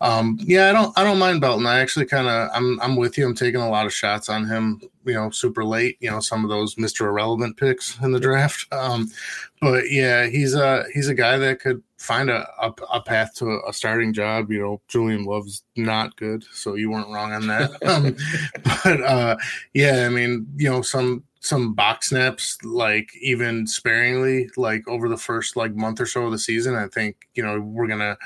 um, 0.00 0.38
yeah, 0.40 0.68
I 0.68 0.72
don't 0.72 0.96
I 0.96 1.02
don't 1.02 1.18
mind 1.18 1.40
Belton. 1.40 1.66
I 1.66 1.80
actually 1.80 2.06
kind 2.06 2.28
of 2.28 2.50
I'm 2.54 2.80
I'm 2.80 2.96
with 2.96 3.18
you. 3.18 3.26
I'm 3.26 3.34
taking 3.34 3.60
a 3.60 3.68
lot 3.68 3.86
of 3.86 3.92
shots 3.92 4.28
on 4.28 4.46
him. 4.46 4.80
You 5.04 5.14
know, 5.14 5.30
super 5.30 5.64
late. 5.64 5.96
You 6.00 6.10
know, 6.10 6.20
some 6.20 6.44
of 6.44 6.50
those 6.50 6.76
Mr. 6.76 7.02
Irrelevant 7.02 7.56
picks 7.56 7.98
in 8.00 8.12
the 8.12 8.20
draft. 8.20 8.66
Um, 8.78 9.10
but 9.60 9.90
yeah, 9.90 10.26
he's 10.26 10.54
a 10.54 10.84
he's 10.94 11.08
a 11.08 11.14
guy 11.14 11.36
that 11.36 11.58
could 11.58 11.82
find 11.96 12.30
a, 12.30 12.48
a, 12.62 12.72
a 12.92 13.00
path 13.00 13.34
to 13.34 13.60
a 13.66 13.72
starting 13.72 14.12
job. 14.12 14.52
You 14.52 14.60
know, 14.60 14.80
Julian 14.86 15.24
Love's 15.24 15.64
not 15.74 16.14
good, 16.16 16.44
so 16.52 16.74
you 16.74 16.90
weren't 16.90 17.10
wrong 17.10 17.32
on 17.32 17.48
that. 17.48 17.82
um, 17.86 18.16
but 18.84 19.02
uh, 19.02 19.36
yeah, 19.74 20.06
I 20.06 20.10
mean, 20.10 20.46
you 20.56 20.70
know, 20.70 20.80
some 20.80 21.24
some 21.48 21.72
box 21.72 22.08
snaps, 22.08 22.58
like 22.62 23.10
even 23.22 23.66
sparingly, 23.66 24.50
like 24.58 24.86
over 24.86 25.08
the 25.08 25.16
first 25.16 25.56
like 25.56 25.74
month 25.74 25.98
or 25.98 26.04
so 26.04 26.26
of 26.26 26.32
the 26.32 26.38
season. 26.38 26.74
I 26.74 26.88
think 26.88 27.16
you 27.34 27.42
know 27.42 27.58
we're 27.58 27.86
gonna 27.86 28.18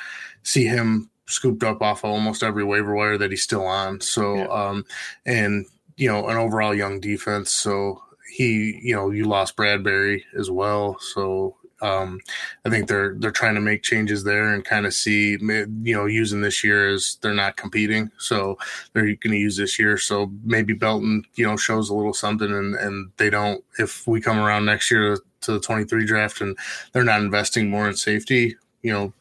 see 0.42 0.64
him 0.64 1.08
scooped 1.26 1.62
up 1.62 1.80
off 1.80 2.04
almost 2.04 2.42
every 2.42 2.64
waiver 2.64 2.94
wire 2.94 3.16
that 3.16 3.30
he's 3.30 3.44
still 3.44 3.64
on. 3.64 4.00
So, 4.00 4.34
yeah. 4.34 4.46
um, 4.46 4.84
and 5.24 5.66
you 5.96 6.08
know, 6.08 6.26
an 6.28 6.36
overall 6.36 6.74
young 6.74 6.98
defense. 6.98 7.52
So 7.52 8.02
he, 8.34 8.80
you 8.82 8.94
know, 8.94 9.10
you 9.10 9.24
lost 9.24 9.54
Bradbury 9.54 10.24
as 10.36 10.50
well. 10.50 10.98
So 10.98 11.56
um, 11.82 12.20
I 12.64 12.70
think 12.70 12.88
they're 12.88 13.14
they're 13.18 13.32
trying 13.32 13.56
to 13.56 13.60
make 13.60 13.82
changes 13.82 14.22
there 14.22 14.54
and 14.54 14.64
kind 14.64 14.86
of 14.86 14.94
see 14.94 15.32
you 15.32 15.96
know 15.96 16.06
using 16.06 16.40
this 16.40 16.62
year 16.62 16.88
as 16.88 17.18
they're 17.20 17.34
not 17.34 17.56
competing, 17.56 18.10
so 18.18 18.56
they're 18.92 19.04
going 19.04 19.32
to 19.32 19.36
use 19.36 19.56
this 19.56 19.78
year. 19.78 19.98
So 19.98 20.32
maybe 20.44 20.72
Belton 20.72 21.24
you 21.34 21.46
know 21.46 21.56
shows 21.56 21.90
a 21.90 21.94
little 21.94 22.14
something, 22.14 22.50
and 22.50 22.76
and 22.76 23.10
they 23.16 23.30
don't 23.30 23.62
if 23.78 24.06
we 24.06 24.20
come 24.20 24.38
around 24.38 24.64
next 24.64 24.90
year 24.90 25.16
to, 25.42 25.52
the 25.52 25.58
23 25.58 26.06
draft 26.06 26.40
and 26.40 26.56
they're 26.92 27.02
not 27.02 27.20
investing 27.20 27.68
more 27.68 27.88
in 27.88 27.96
safety, 27.96 28.56
you 28.82 28.92
know 28.92 29.12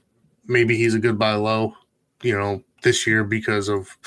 maybe 0.45 0.77
he's 0.77 0.93
a 0.93 0.99
good 0.99 1.17
buy 1.17 1.33
low, 1.33 1.75
you 2.21 2.37
know 2.37 2.63
this 2.83 3.07
year 3.07 3.23
because 3.23 3.69
of 3.69 3.97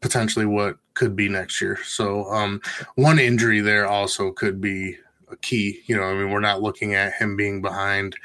potentially 0.00 0.46
what 0.46 0.76
could 0.94 1.14
be 1.14 1.28
next 1.28 1.60
year. 1.60 1.78
So 1.84 2.24
um, 2.30 2.62
one 2.94 3.18
injury 3.18 3.60
there 3.60 3.86
also 3.86 4.32
could 4.32 4.60
be 4.60 4.96
key. 5.36 5.80
You 5.86 5.96
know, 5.96 6.04
I 6.04 6.14
mean, 6.14 6.30
we're 6.30 6.40
not 6.40 6.62
looking 6.62 6.94
at 6.94 7.14
him 7.14 7.36
being 7.36 7.62
behind 7.62 8.16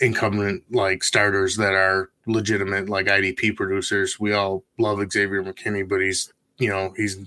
incumbent 0.00 0.64
like 0.70 1.04
starters 1.04 1.56
that 1.56 1.72
are 1.74 2.10
legitimate 2.26 2.88
like 2.88 3.06
IDP 3.06 3.56
producers. 3.56 4.18
We 4.18 4.32
all 4.32 4.64
love 4.78 5.00
Xavier 5.10 5.42
McKinney, 5.42 5.88
but 5.88 6.00
he's 6.00 6.32
you 6.58 6.68
know 6.68 6.92
he's 6.96 7.18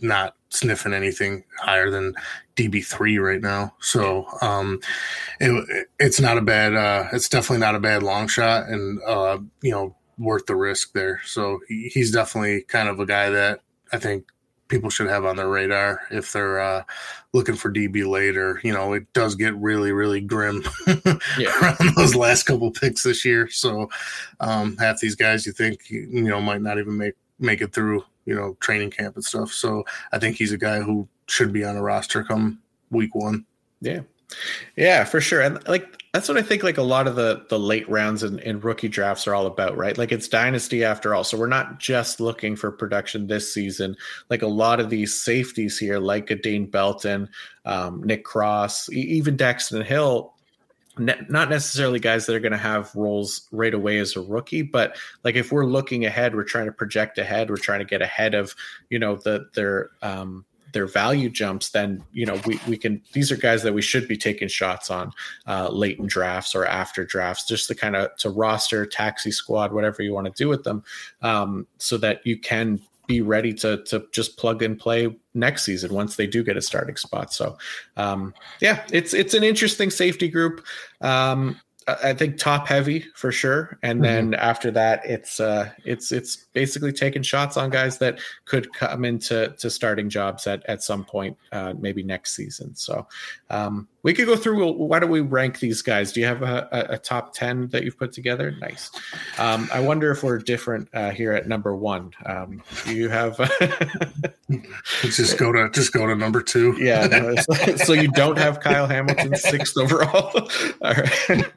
not 0.00 0.34
sniffing 0.50 0.92
anything 0.92 1.44
higher 1.58 1.90
than 1.90 2.14
DB 2.56 2.84
three 2.84 3.18
right 3.18 3.40
now. 3.40 3.74
So 3.80 4.26
um, 4.42 4.80
it, 5.40 5.88
it's 5.98 6.20
not 6.20 6.38
a 6.38 6.42
bad. 6.42 6.74
Uh, 6.74 7.08
it's 7.12 7.28
definitely 7.28 7.58
not 7.58 7.74
a 7.74 7.80
bad 7.80 8.02
long 8.02 8.28
shot, 8.28 8.68
and 8.68 9.00
uh, 9.06 9.38
you 9.62 9.70
know 9.70 9.94
worth 10.18 10.46
the 10.46 10.56
risk 10.56 10.92
there. 10.92 11.20
So 11.24 11.60
he, 11.68 11.90
he's 11.92 12.10
definitely 12.10 12.62
kind 12.62 12.88
of 12.88 13.00
a 13.00 13.06
guy 13.06 13.30
that 13.30 13.60
I 13.92 13.98
think 13.98 14.26
people 14.68 14.90
should 14.90 15.08
have 15.08 15.24
on 15.24 15.36
their 15.36 15.48
radar 15.48 16.00
if 16.10 16.32
they're 16.32 16.60
uh, 16.60 16.84
looking 17.32 17.56
for 17.56 17.72
DB 17.72 18.06
later. 18.06 18.60
You 18.62 18.72
know, 18.72 18.92
it 18.92 19.12
does 19.12 19.34
get 19.34 19.56
really, 19.56 19.92
really 19.92 20.20
grim 20.20 20.62
yeah. 21.38 21.58
around 21.60 21.94
those 21.96 22.14
last 22.14 22.44
couple 22.44 22.70
picks 22.70 23.02
this 23.02 23.24
year. 23.24 23.48
So 23.50 23.88
um, 24.40 24.76
half 24.76 25.00
these 25.00 25.16
guys 25.16 25.46
you 25.46 25.52
think 25.52 25.90
you 25.90 26.22
know 26.22 26.40
might 26.40 26.62
not 26.62 26.78
even 26.78 26.96
make 26.96 27.14
make 27.38 27.60
it 27.60 27.72
through 27.72 28.04
you 28.24 28.34
know 28.34 28.56
training 28.60 28.90
camp 28.90 29.16
and 29.16 29.24
stuff. 29.24 29.52
So 29.52 29.84
I 30.12 30.18
think 30.18 30.36
he's 30.36 30.52
a 30.52 30.58
guy 30.58 30.80
who 30.80 31.08
should 31.26 31.52
be 31.52 31.64
on 31.64 31.76
a 31.76 31.82
roster 31.82 32.22
come 32.22 32.58
week 32.90 33.14
one. 33.14 33.44
Yeah. 33.80 34.00
Yeah, 34.76 35.04
for 35.04 35.20
sure. 35.20 35.40
And 35.40 35.66
like 35.68 35.97
that's 36.12 36.28
what 36.28 36.38
I 36.38 36.42
think 36.42 36.62
like 36.62 36.78
a 36.78 36.82
lot 36.82 37.06
of 37.06 37.16
the 37.16 37.44
the 37.50 37.58
late 37.58 37.88
rounds 37.88 38.22
in, 38.22 38.38
in 38.38 38.60
rookie 38.60 38.88
drafts 38.88 39.26
are 39.26 39.34
all 39.34 39.46
about, 39.46 39.76
right? 39.76 39.96
Like 39.96 40.10
it's 40.10 40.26
dynasty 40.26 40.82
after 40.82 41.14
all. 41.14 41.22
So 41.22 41.36
we're 41.36 41.46
not 41.48 41.78
just 41.78 42.18
looking 42.18 42.56
for 42.56 42.72
production 42.72 43.26
this 43.26 43.52
season. 43.52 43.96
Like 44.30 44.42
a 44.42 44.46
lot 44.46 44.80
of 44.80 44.88
these 44.88 45.14
safeties 45.14 45.78
here, 45.78 45.98
like 45.98 46.30
a 46.30 46.36
Dane 46.36 46.66
Belton, 46.66 47.28
um, 47.66 48.02
Nick 48.02 48.24
Cross, 48.24 48.90
even 48.90 49.36
Daxton 49.36 49.84
Hill, 49.84 50.32
ne- 50.98 51.26
not 51.28 51.50
necessarily 51.50 51.98
guys 51.98 52.24
that 52.26 52.34
are 52.34 52.40
going 52.40 52.52
to 52.52 52.58
have 52.58 52.94
roles 52.94 53.46
right 53.52 53.74
away 53.74 53.98
as 53.98 54.16
a 54.16 54.20
rookie, 54.22 54.62
but 54.62 54.96
like 55.24 55.34
if 55.34 55.52
we're 55.52 55.66
looking 55.66 56.06
ahead, 56.06 56.34
we're 56.34 56.44
trying 56.44 56.66
to 56.66 56.72
project 56.72 57.18
ahead, 57.18 57.50
we're 57.50 57.56
trying 57.56 57.80
to 57.80 57.84
get 57.84 58.00
ahead 58.00 58.34
of, 58.34 58.54
you 58.88 58.98
know, 58.98 59.16
the 59.16 59.48
their 59.54 59.90
um 60.02 60.44
their 60.72 60.86
value 60.86 61.28
jumps, 61.28 61.70
then 61.70 62.02
you 62.12 62.26
know 62.26 62.40
we 62.46 62.60
we 62.68 62.76
can. 62.76 63.02
These 63.12 63.32
are 63.32 63.36
guys 63.36 63.62
that 63.62 63.74
we 63.74 63.82
should 63.82 64.08
be 64.08 64.16
taking 64.16 64.48
shots 64.48 64.90
on 64.90 65.12
uh, 65.46 65.68
late 65.70 65.98
in 65.98 66.06
drafts 66.06 66.54
or 66.54 66.66
after 66.66 67.04
drafts, 67.04 67.46
just 67.46 67.68
to 67.68 67.74
kind 67.74 67.96
of 67.96 68.14
to 68.16 68.30
roster, 68.30 68.86
taxi 68.86 69.30
squad, 69.30 69.72
whatever 69.72 70.02
you 70.02 70.12
want 70.12 70.26
to 70.26 70.32
do 70.32 70.48
with 70.48 70.64
them, 70.64 70.82
um, 71.22 71.66
so 71.78 71.96
that 71.98 72.26
you 72.26 72.38
can 72.38 72.80
be 73.06 73.20
ready 73.22 73.52
to 73.54 73.82
to 73.84 74.06
just 74.12 74.36
plug 74.36 74.62
and 74.62 74.78
play 74.78 75.16
next 75.34 75.64
season 75.64 75.92
once 75.92 76.16
they 76.16 76.26
do 76.26 76.44
get 76.44 76.56
a 76.56 76.62
starting 76.62 76.96
spot. 76.96 77.32
So, 77.32 77.56
um, 77.96 78.34
yeah, 78.60 78.84
it's 78.92 79.14
it's 79.14 79.34
an 79.34 79.42
interesting 79.42 79.90
safety 79.90 80.28
group. 80.28 80.64
Um, 81.00 81.58
I 82.02 82.12
think 82.12 82.38
top 82.38 82.68
heavy 82.68 83.06
for 83.14 83.32
sure, 83.32 83.78
and 83.82 84.02
then 84.04 84.32
mm-hmm. 84.32 84.40
after 84.40 84.70
that, 84.72 85.04
it's 85.04 85.40
uh, 85.40 85.70
it's 85.84 86.12
it's 86.12 86.36
basically 86.52 86.92
taking 86.92 87.22
shots 87.22 87.56
on 87.56 87.70
guys 87.70 87.98
that 87.98 88.18
could 88.44 88.72
come 88.74 89.04
into 89.04 89.54
to 89.58 89.70
starting 89.70 90.08
jobs 90.08 90.46
at 90.46 90.64
at 90.66 90.82
some 90.82 91.04
point, 91.04 91.36
uh, 91.52 91.74
maybe 91.78 92.02
next 92.02 92.34
season. 92.36 92.74
So 92.74 93.06
um, 93.50 93.88
we 94.02 94.12
could 94.12 94.26
go 94.26 94.36
through. 94.36 94.72
Why 94.72 94.98
don't 94.98 95.10
we 95.10 95.20
rank 95.20 95.60
these 95.60 95.82
guys? 95.82 96.12
Do 96.12 96.20
you 96.20 96.26
have 96.26 96.42
a, 96.42 96.68
a, 96.72 96.94
a 96.94 96.98
top 96.98 97.32
ten 97.32 97.68
that 97.68 97.84
you've 97.84 97.98
put 97.98 98.12
together? 98.12 98.50
Nice. 98.60 98.90
Um, 99.38 99.68
I 99.72 99.80
wonder 99.80 100.10
if 100.10 100.22
we're 100.22 100.38
different 100.38 100.88
uh, 100.92 101.10
here 101.10 101.32
at 101.32 101.48
number 101.48 101.74
one. 101.74 102.12
Um, 102.26 102.62
do 102.84 102.94
you 102.94 103.08
have? 103.08 103.38
just 105.02 105.38
go 105.38 105.52
to 105.52 105.70
just 105.70 105.92
go 105.92 106.06
to 106.06 106.14
number 106.14 106.42
two. 106.42 106.74
yeah. 106.78 107.06
No, 107.06 107.34
so 107.76 107.92
you 107.92 108.08
don't 108.12 108.38
have 108.38 108.60
Kyle 108.60 108.86
Hamilton 108.86 109.34
sixth 109.36 109.76
overall. 109.76 110.48
All 110.82 110.94
right. 110.94 111.52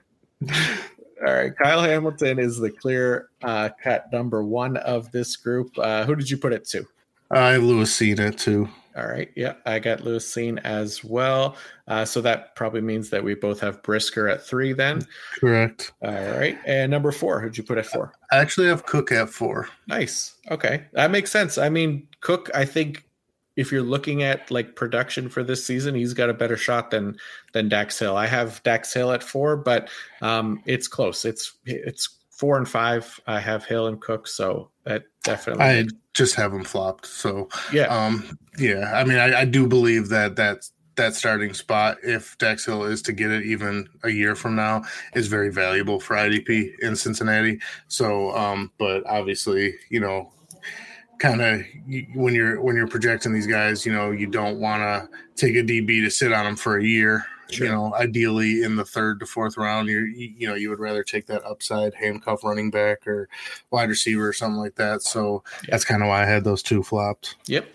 All 0.49 1.33
right, 1.33 1.55
Kyle 1.55 1.81
Hamilton 1.81 2.39
is 2.39 2.57
the 2.57 2.71
clear 2.71 3.29
uh, 3.43 3.69
cut 3.83 4.11
number 4.11 4.43
one 4.43 4.77
of 4.77 5.11
this 5.11 5.35
group. 5.35 5.69
Uh, 5.77 6.03
who 6.05 6.15
did 6.15 6.29
you 6.29 6.37
put 6.37 6.51
it 6.51 6.67
to? 6.69 6.85
I 7.29 7.51
have 7.51 7.63
Lewis 7.63 7.95
Cine 7.95 8.19
at 8.19 8.37
two. 8.37 8.67
All 8.97 9.07
right, 9.07 9.29
yeah, 9.35 9.53
I 9.65 9.79
got 9.79 10.01
Lewis 10.01 10.29
Cine 10.29 10.59
as 10.65 11.03
well. 11.03 11.55
Uh, 11.87 12.03
so 12.03 12.19
that 12.21 12.55
probably 12.55 12.81
means 12.81 13.09
that 13.11 13.23
we 13.23 13.35
both 13.35 13.59
have 13.61 13.81
Brisker 13.83 14.27
at 14.27 14.45
three. 14.45 14.73
Then 14.73 15.05
correct. 15.39 15.93
All 16.01 16.11
right, 16.11 16.57
and 16.65 16.91
number 16.91 17.11
four, 17.11 17.39
who'd 17.39 17.57
you 17.57 17.63
put 17.63 17.77
at 17.77 17.85
four? 17.85 18.13
I 18.31 18.37
actually 18.37 18.67
have 18.67 18.85
Cook 18.85 19.11
at 19.11 19.29
four. 19.29 19.69
Nice. 19.87 20.35
Okay, 20.49 20.85
that 20.93 21.11
makes 21.11 21.31
sense. 21.31 21.57
I 21.57 21.69
mean, 21.69 22.07
Cook, 22.19 22.49
I 22.53 22.65
think 22.65 23.05
if 23.55 23.71
you're 23.71 23.81
looking 23.81 24.23
at 24.23 24.49
like 24.49 24.75
production 24.75 25.29
for 25.29 25.43
this 25.43 25.65
season, 25.65 25.95
he's 25.95 26.13
got 26.13 26.29
a 26.29 26.33
better 26.33 26.57
shot 26.57 26.91
than 26.91 27.17
than 27.53 27.69
Dax 27.69 27.99
Hill. 27.99 28.15
I 28.15 28.27
have 28.27 28.61
Dax 28.63 28.93
Hill 28.93 29.11
at 29.11 29.23
four, 29.23 29.57
but 29.57 29.89
um, 30.21 30.61
it's 30.65 30.87
close. 30.87 31.25
It's 31.25 31.53
it's 31.65 32.09
four 32.29 32.57
and 32.57 32.67
five. 32.67 33.19
I 33.27 33.39
have 33.39 33.65
Hill 33.65 33.87
and 33.87 33.99
Cook, 33.99 34.27
so 34.27 34.69
that 34.85 35.03
definitely. 35.23 35.63
I 35.63 35.85
just 36.13 36.35
have 36.35 36.51
them 36.51 36.63
flopped. 36.63 37.05
So 37.05 37.49
yeah, 37.73 37.87
um, 37.87 38.37
yeah. 38.57 38.91
I 38.93 39.03
mean, 39.03 39.17
I, 39.17 39.41
I 39.41 39.45
do 39.45 39.67
believe 39.67 40.09
that 40.09 40.35
that's 40.35 40.71
that 40.95 41.15
starting 41.15 41.53
spot, 41.53 41.97
if 42.03 42.37
Dax 42.37 42.65
Hill 42.65 42.83
is 42.83 43.01
to 43.03 43.13
get 43.13 43.31
it 43.31 43.45
even 43.45 43.87
a 44.03 44.09
year 44.09 44.35
from 44.35 44.55
now, 44.55 44.83
is 45.15 45.27
very 45.27 45.51
valuable 45.51 45.99
for 45.99 46.15
IDP 46.15 46.73
in 46.81 46.95
Cincinnati. 46.95 47.59
So, 47.87 48.35
um, 48.35 48.71
but 48.77 49.05
obviously, 49.07 49.73
you 49.89 49.99
know, 49.99 50.31
kind 51.21 51.41
of 51.41 51.61
when 52.15 52.33
you're 52.33 52.59
when 52.61 52.75
you're 52.75 52.87
projecting 52.87 53.31
these 53.31 53.47
guys, 53.47 53.85
you 53.85 53.93
know, 53.93 54.09
you 54.11 54.25
don't 54.25 54.59
want 54.59 54.81
to 54.81 55.07
take 55.35 55.55
a 55.55 55.63
DB 55.63 56.03
to 56.03 56.09
sit 56.09 56.33
on 56.33 56.45
them 56.45 56.55
for 56.55 56.77
a 56.77 56.83
year. 56.83 57.23
Sure. 57.51 57.67
You 57.67 57.73
know, 57.73 57.93
ideally 57.95 58.63
in 58.63 58.75
the 58.75 58.85
third 58.85 59.19
to 59.19 59.25
fourth 59.25 59.57
round, 59.57 59.87
you 59.87 59.99
you 59.99 60.47
know 60.47 60.55
you 60.55 60.69
would 60.69 60.79
rather 60.79 61.03
take 61.03 61.27
that 61.27 61.45
upside 61.45 61.93
handcuff 61.93 62.43
running 62.43 62.71
back 62.71 63.05
or 63.05 63.29
wide 63.69 63.89
receiver 63.89 64.27
or 64.27 64.33
something 64.33 64.59
like 64.59 64.75
that. 64.75 65.03
So 65.03 65.43
yep. 65.63 65.71
that's 65.71 65.85
kind 65.85 66.01
of 66.01 66.07
why 66.07 66.23
I 66.23 66.25
had 66.25 66.43
those 66.43 66.63
two 66.63 66.81
flopped. 66.81 67.35
Yep. 67.45 67.67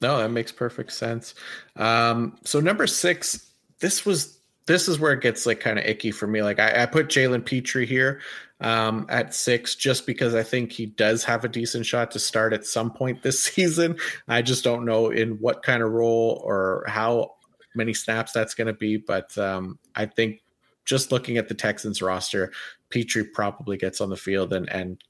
No, 0.00 0.18
that 0.18 0.30
makes 0.30 0.52
perfect 0.52 0.92
sense. 0.92 1.34
Um, 1.76 2.38
so 2.44 2.60
number 2.60 2.86
six, 2.86 3.50
this 3.80 4.06
was 4.06 4.33
this 4.66 4.88
is 4.88 4.98
where 4.98 5.12
it 5.12 5.20
gets 5.20 5.46
like 5.46 5.60
kind 5.60 5.78
of 5.78 5.84
icky 5.84 6.10
for 6.10 6.26
me. 6.26 6.42
Like 6.42 6.58
I, 6.58 6.82
I 6.82 6.86
put 6.86 7.08
Jalen 7.08 7.44
Pitre 7.44 7.84
here 7.84 8.20
um, 8.60 9.06
at 9.08 9.34
six 9.34 9.74
just 9.74 10.06
because 10.06 10.34
I 10.34 10.42
think 10.42 10.72
he 10.72 10.86
does 10.86 11.24
have 11.24 11.44
a 11.44 11.48
decent 11.48 11.84
shot 11.84 12.10
to 12.12 12.18
start 12.18 12.52
at 12.52 12.64
some 12.64 12.90
point 12.90 13.22
this 13.22 13.40
season. 13.44 13.96
I 14.28 14.42
just 14.42 14.64
don't 14.64 14.84
know 14.84 15.10
in 15.10 15.32
what 15.32 15.62
kind 15.62 15.82
of 15.82 15.92
role 15.92 16.40
or 16.44 16.84
how 16.86 17.34
many 17.74 17.92
snaps 17.92 18.32
that's 18.32 18.54
going 18.54 18.68
to 18.68 18.72
be. 18.72 18.96
But 18.96 19.36
um, 19.36 19.78
I 19.94 20.06
think 20.06 20.42
just 20.84 21.12
looking 21.12 21.36
at 21.36 21.48
the 21.48 21.54
Texans 21.54 22.00
roster, 22.00 22.52
Pitre 22.88 23.24
probably 23.24 23.76
gets 23.76 24.00
on 24.00 24.10
the 24.10 24.16
field 24.16 24.52
and, 24.52 24.68
and 24.70 25.02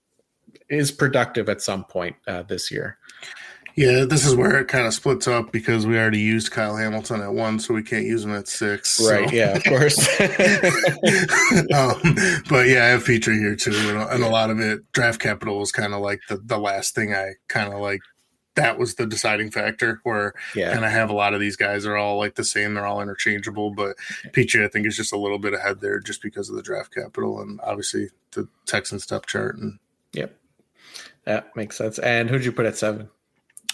is 0.69 0.91
productive 0.91 1.49
at 1.49 1.63
some 1.63 1.85
point 1.85 2.17
uh, 2.27 2.43
this 2.43 2.71
year. 2.71 2.99
Yeah, 3.77 4.05
this 4.05 4.25
is 4.25 4.37
where 4.37 4.61
it 4.61 4.69
kind 4.69 4.87
of 4.87 4.95
splits 4.95 5.27
up 5.27 5.51
because 5.51 5.85
we 5.85 5.99
already 5.99 6.21
used 6.21 6.53
Kyle 6.53 6.77
Hamilton 6.77 7.21
at 7.21 7.35
one, 7.35 7.59
so 7.59 7.75
we 7.75 7.83
can't 7.83 8.07
use 8.07 8.25
him 8.25 8.33
at 8.33 8.47
six. 8.47 9.01
Right. 9.05 9.29
So. 9.29 9.35
Yeah, 9.35 9.57
of 9.57 9.65
course. 9.65 9.99
um, 11.75 12.15
but 12.49 12.69
yeah, 12.69 12.85
I 12.85 12.89
have 12.91 13.05
Pitre 13.05 13.35
here 13.35 13.57
too, 13.57 13.73
and, 13.75 14.23
a 14.23 14.29
lot 14.29 14.51
of 14.51 14.61
it 14.61 14.81
draft 14.93 15.21
capital 15.21 15.59
was 15.59 15.73
kind 15.73 15.93
of 15.93 16.01
like 16.01 16.21
the 16.29 16.37
the 16.37 16.59
last 16.59 16.95
thing 16.95 17.15
I 17.15 17.33
kind 17.49 17.73
of 17.73 17.81
like. 17.81 18.01
That 18.57 18.79
was 18.79 18.95
the 18.95 19.05
deciding 19.05 19.51
factor 19.51 19.99
where 20.05 20.33
yeah. 20.55 20.73
kind 20.73 20.85
of 20.85 20.93
have 20.93 21.11
a 21.11 21.15
lot 21.15 21.35
of 21.35 21.41
these 21.41 21.57
guys 21.57 21.85
are 21.87 21.97
all 21.97 22.19
like 22.19 22.37
the 22.37 22.45
same, 22.45 22.75
they're 22.75 22.87
all 22.87 23.03
interchangeable. 23.03 23.73
But 23.73 23.97
Pitre, 24.33 24.65
I 24.65 24.69
think, 24.69 24.87
is 24.87 24.97
just 24.97 25.13
a 25.13 25.19
little 25.19 25.41
bit 25.41 25.55
ahead 25.55 25.81
there 25.81 25.99
just 25.99 26.23
because 26.23 26.49
of 26.49 26.55
the 26.55 26.63
draft 26.63 26.95
capital 26.95 27.41
and 27.41 27.61
obviously 27.65 28.11
the 28.31 28.47
Texans 28.65 29.07
depth 29.07 29.27
chart. 29.27 29.57
And 29.57 29.81
yep, 30.13 30.39
that 31.25 31.57
makes 31.57 31.77
sense. 31.77 31.99
And 31.99 32.31
who'd 32.31 32.45
you 32.45 32.53
put 32.53 32.67
at 32.67 32.77
seven? 32.77 33.09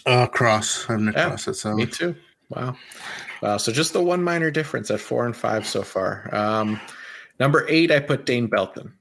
Uh, 0.06 0.26
cross. 0.26 0.88
I'm 0.88 1.06
Nick 1.06 1.16
yeah, 1.16 1.28
Cross 1.28 1.48
at 1.48 1.56
seven. 1.56 1.76
Me 1.78 1.86
too. 1.86 2.16
Wow. 2.48 2.76
Wow. 3.42 3.56
So 3.56 3.72
just 3.72 3.92
the 3.92 4.02
one 4.02 4.22
minor 4.22 4.50
difference 4.50 4.90
at 4.90 5.00
four 5.00 5.26
and 5.26 5.36
five 5.36 5.66
so 5.66 5.82
far. 5.82 6.28
Um, 6.34 6.80
number 7.38 7.66
eight, 7.68 7.90
I 7.90 8.00
put 8.00 8.26
Dane 8.26 8.46
Belton. 8.46 8.92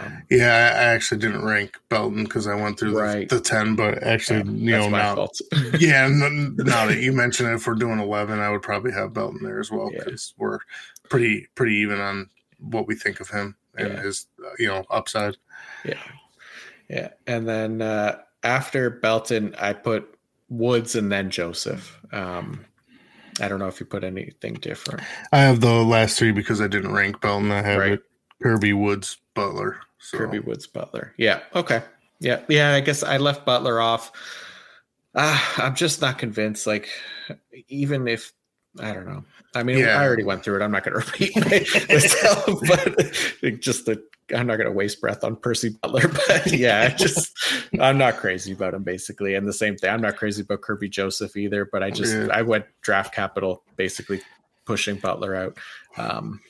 Um, 0.00 0.22
yeah, 0.30 0.72
I 0.74 0.84
actually 0.84 1.20
didn't 1.20 1.44
rank 1.44 1.78
Belton 1.88 2.24
because 2.24 2.46
I 2.46 2.54
went 2.54 2.78
through 2.78 2.98
right. 2.98 3.28
the, 3.28 3.36
the, 3.36 3.40
ten, 3.42 3.76
but 3.76 4.02
actually, 4.02 4.50
yeah, 4.50 4.84
you 4.84 4.90
know, 4.90 4.96
now, 4.96 5.28
yeah, 5.78 6.08
now 6.10 6.86
that 6.86 7.00
you 7.00 7.12
mention 7.12 7.46
it, 7.46 7.54
if 7.54 7.66
we're 7.66 7.74
doing 7.74 7.98
eleven, 7.98 8.38
I 8.38 8.50
would 8.50 8.62
probably 8.62 8.92
have 8.92 9.12
Belton 9.12 9.42
there 9.42 9.60
as 9.60 9.70
well 9.70 9.90
because 9.90 10.32
yeah. 10.36 10.42
we're 10.42 10.58
pretty 11.08 11.48
pretty 11.54 11.74
even 11.76 12.00
on 12.00 12.30
what 12.58 12.86
we 12.86 12.94
think 12.94 13.20
of 13.20 13.28
him 13.28 13.56
and 13.76 13.92
yeah. 13.92 14.02
his 14.02 14.26
uh, 14.42 14.52
you 14.58 14.68
know 14.68 14.84
upside. 14.88 15.36
Yeah, 15.84 16.02
yeah, 16.88 17.08
and 17.26 17.46
then 17.46 17.82
uh, 17.82 18.20
after 18.42 18.88
Belton, 18.88 19.54
I 19.58 19.74
put 19.74 20.16
Woods 20.50 20.94
and 20.94 21.10
then 21.10 21.30
Joseph. 21.30 21.98
Um, 22.12 22.66
I 23.40 23.48
don't 23.48 23.58
know 23.58 23.68
if 23.68 23.80
you 23.80 23.86
put 23.86 24.04
anything 24.04 24.54
different. 24.54 25.02
I 25.32 25.38
have 25.38 25.60
the 25.60 25.82
last 25.82 26.18
three 26.18 26.32
because 26.32 26.60
I 26.60 26.66
didn't 26.66 26.92
rank 26.92 27.20
Belton. 27.20 27.50
I 27.50 27.62
have 27.62 27.78
right. 27.78 27.92
it 27.92 28.02
Kerby 28.42 28.78
Woods 28.78 29.16
Butler. 29.34 29.80
So. 29.98 30.18
Kerby 30.18 30.44
Woods 30.44 30.66
Butler. 30.66 31.14
Yeah. 31.16 31.40
Okay. 31.54 31.82
Yeah. 32.18 32.40
Yeah. 32.48 32.74
I 32.74 32.80
guess 32.80 33.02
I 33.02 33.16
left 33.16 33.46
Butler 33.46 33.80
off. 33.80 34.12
Uh, 35.14 35.40
I'm 35.56 35.74
just 35.74 36.00
not 36.00 36.18
convinced. 36.18 36.66
Like, 36.66 36.88
even 37.68 38.08
if 38.08 38.32
I 38.78 38.92
don't 38.92 39.06
know. 39.06 39.24
I 39.54 39.62
mean, 39.62 39.78
yeah. 39.78 40.00
I 40.00 40.06
already 40.06 40.22
went 40.22 40.44
through 40.44 40.60
it. 40.60 40.62
I'm 40.62 40.70
not 40.70 40.84
going 40.84 41.00
to 41.00 41.06
repeat 41.06 41.36
myself, 41.88 42.60
but 42.66 43.60
just 43.60 43.86
the 43.86 44.02
I'm 44.34 44.46
not 44.46 44.56
going 44.56 44.66
to 44.66 44.72
waste 44.72 45.00
breath 45.00 45.24
on 45.24 45.36
Percy 45.36 45.70
Butler, 45.70 46.08
but 46.28 46.52
yeah, 46.52 46.88
just 46.88 47.36
I'm 47.80 47.98
not 47.98 48.16
crazy 48.16 48.52
about 48.52 48.74
him 48.74 48.82
basically. 48.82 49.34
And 49.34 49.46
the 49.46 49.52
same 49.52 49.76
thing, 49.76 49.90
I'm 49.90 50.00
not 50.00 50.16
crazy 50.16 50.42
about 50.42 50.60
Kerby 50.60 50.90
Joseph 50.90 51.36
either. 51.36 51.68
But 51.70 51.82
I 51.82 51.90
just 51.90 52.14
yeah. 52.14 52.28
I 52.32 52.42
went 52.42 52.66
draft 52.82 53.14
capital 53.14 53.64
basically 53.76 54.20
pushing 54.66 54.96
Butler 54.96 55.34
out. 55.34 55.58
Um, 55.96 56.40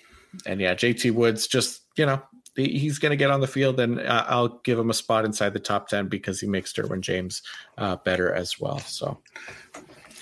and 0.46 0.60
yeah, 0.60 0.74
JT 0.74 1.12
Woods 1.12 1.46
just 1.46 1.82
you 1.96 2.06
know 2.06 2.22
he's 2.56 2.98
going 2.98 3.10
to 3.10 3.16
get 3.16 3.30
on 3.30 3.40
the 3.40 3.46
field, 3.46 3.80
and 3.80 4.00
uh, 4.00 4.24
I'll 4.28 4.60
give 4.64 4.78
him 4.78 4.90
a 4.90 4.94
spot 4.94 5.24
inside 5.24 5.52
the 5.52 5.60
top 5.60 5.88
ten 5.88 6.08
because 6.08 6.40
he 6.40 6.46
makes 6.46 6.72
Derwin 6.72 7.00
James 7.00 7.42
uh, 7.78 7.96
better 7.96 8.32
as 8.32 8.60
well. 8.60 8.78
So 8.80 9.18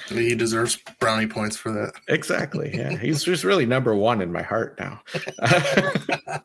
he 0.09 0.35
deserves 0.35 0.79
brownie 0.99 1.27
points 1.27 1.57
for 1.57 1.73
that. 1.73 1.93
Exactly. 2.09 2.71
Yeah. 2.75 2.97
He's 2.97 3.23
just 3.23 3.45
really 3.45 3.67
number 3.67 3.95
one 3.95 4.21
in 4.21 4.33
my 4.33 4.43
heart 4.43 4.79
now. 4.79 5.01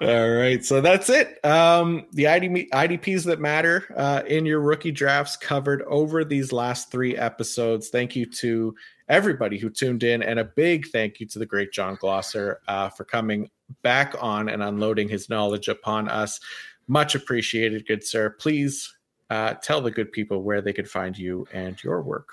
All 0.00 0.30
right. 0.30 0.64
So 0.64 0.80
that's 0.80 1.08
it. 1.08 1.44
Um, 1.44 2.06
the 2.12 2.26
ID, 2.26 2.68
IDPs 2.72 3.24
that 3.24 3.40
matter 3.40 3.86
uh, 3.96 4.22
in 4.26 4.44
your 4.44 4.60
rookie 4.60 4.92
drafts 4.92 5.36
covered 5.36 5.82
over 5.82 6.24
these 6.24 6.52
last 6.52 6.90
three 6.90 7.16
episodes. 7.16 7.88
Thank 7.88 8.16
you 8.16 8.26
to 8.26 8.74
everybody 9.08 9.58
who 9.58 9.70
tuned 9.70 10.02
in, 10.02 10.22
and 10.22 10.38
a 10.38 10.44
big 10.44 10.88
thank 10.88 11.20
you 11.20 11.26
to 11.26 11.38
the 11.38 11.46
great 11.46 11.72
Jon 11.72 11.96
Glosser 11.96 12.56
uh, 12.68 12.88
for 12.88 13.04
coming 13.04 13.50
back 13.82 14.14
on 14.20 14.48
and 14.48 14.62
unloading 14.62 15.08
his 15.08 15.28
knowledge 15.28 15.68
upon 15.68 16.08
us. 16.08 16.40
Much 16.86 17.14
appreciated, 17.14 17.86
good 17.86 18.04
sir. 18.04 18.30
Please 18.30 18.94
uh, 19.30 19.54
tell 19.54 19.80
the 19.80 19.90
good 19.90 20.12
people 20.12 20.42
where 20.42 20.60
they 20.60 20.72
could 20.72 20.88
find 20.88 21.16
you 21.16 21.46
and 21.52 21.82
your 21.82 22.02
work. 22.02 22.28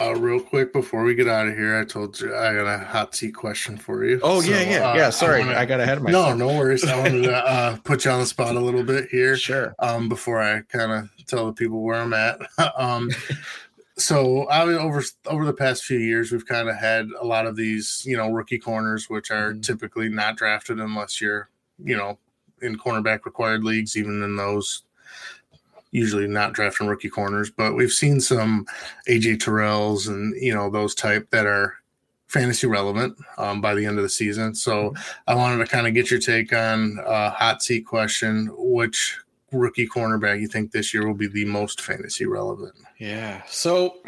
Uh, 0.00 0.14
real 0.14 0.40
quick 0.40 0.72
before 0.72 1.02
we 1.02 1.14
get 1.14 1.28
out 1.28 1.46
of 1.46 1.54
here, 1.54 1.78
I 1.78 1.84
told 1.84 2.20
you 2.20 2.34
I 2.34 2.54
got 2.54 2.66
a 2.66 2.78
hot 2.84 3.14
seat 3.14 3.32
question 3.32 3.76
for 3.76 4.04
you. 4.04 4.20
Oh 4.22 4.40
so, 4.40 4.50
yeah, 4.50 4.60
yeah, 4.62 4.90
uh, 4.90 4.94
yeah. 4.94 5.10
Sorry, 5.10 5.42
I, 5.42 5.46
wanna, 5.46 5.58
I, 5.58 5.66
got 5.66 5.80
ahead 5.80 5.98
of 5.98 6.04
myself. 6.04 6.36
No, 6.36 6.48
no 6.48 6.58
worries. 6.58 6.84
I 6.84 6.96
wanted 6.96 7.22
to 7.24 7.36
uh, 7.48 7.76
put 7.84 8.04
you 8.04 8.10
on 8.10 8.20
the 8.20 8.26
spot 8.26 8.56
a 8.56 8.60
little 8.60 8.82
bit 8.82 9.08
here. 9.10 9.36
Sure. 9.36 9.74
Um, 9.78 10.08
before 10.08 10.40
I 10.40 10.62
kind 10.62 10.92
of 10.92 11.10
tell 11.26 11.46
the 11.46 11.52
people 11.52 11.82
where 11.82 12.00
I'm 12.00 12.12
at. 12.12 12.40
um, 12.76 13.10
so 13.96 14.48
I 14.50 14.64
mean, 14.64 14.76
over 14.76 15.02
over 15.26 15.44
the 15.44 15.52
past 15.52 15.84
few 15.84 15.98
years, 15.98 16.32
we've 16.32 16.46
kind 16.46 16.68
of 16.68 16.76
had 16.76 17.08
a 17.20 17.24
lot 17.24 17.46
of 17.46 17.56
these, 17.56 18.02
you 18.06 18.16
know, 18.16 18.30
rookie 18.30 18.58
corners, 18.58 19.08
which 19.08 19.30
are 19.30 19.52
mm-hmm. 19.52 19.60
typically 19.60 20.08
not 20.08 20.36
drafted 20.36 20.80
unless 20.80 21.20
you're, 21.20 21.48
you 21.82 21.96
know, 21.96 22.18
in 22.60 22.78
cornerback 22.78 23.24
required 23.24 23.64
leagues. 23.64 23.96
Even 23.96 24.22
in 24.22 24.36
those, 24.36 24.84
usually 25.92 26.26
not 26.26 26.54
drafting 26.54 26.88
rookie 26.88 27.08
corners, 27.08 27.50
but 27.50 27.74
we've 27.74 27.92
seen 27.92 28.20
some 28.20 28.66
AJ 29.08 29.38
Terrells 29.38 30.08
and 30.08 30.34
you 30.42 30.52
know 30.52 30.68
those 30.68 30.94
type 30.94 31.30
that 31.30 31.46
are 31.46 31.76
fantasy 32.26 32.66
relevant 32.66 33.16
um, 33.36 33.60
by 33.60 33.74
the 33.74 33.84
end 33.84 33.98
of 33.98 34.02
the 34.02 34.08
season. 34.08 34.54
So 34.54 34.90
mm-hmm. 34.90 35.30
I 35.30 35.34
wanted 35.34 35.58
to 35.58 35.70
kind 35.70 35.86
of 35.86 35.94
get 35.94 36.10
your 36.10 36.18
take 36.18 36.52
on 36.52 36.98
a 37.04 37.30
hot 37.30 37.62
seat 37.62 37.82
question, 37.82 38.50
which 38.54 39.18
rookie 39.52 39.86
cornerback 39.86 40.40
you 40.40 40.48
think 40.48 40.72
this 40.72 40.94
year 40.94 41.06
will 41.06 41.14
be 41.14 41.28
the 41.28 41.44
most 41.44 41.82
fantasy 41.82 42.24
relevant? 42.24 42.74
Yeah. 42.98 43.42
So 43.46 44.02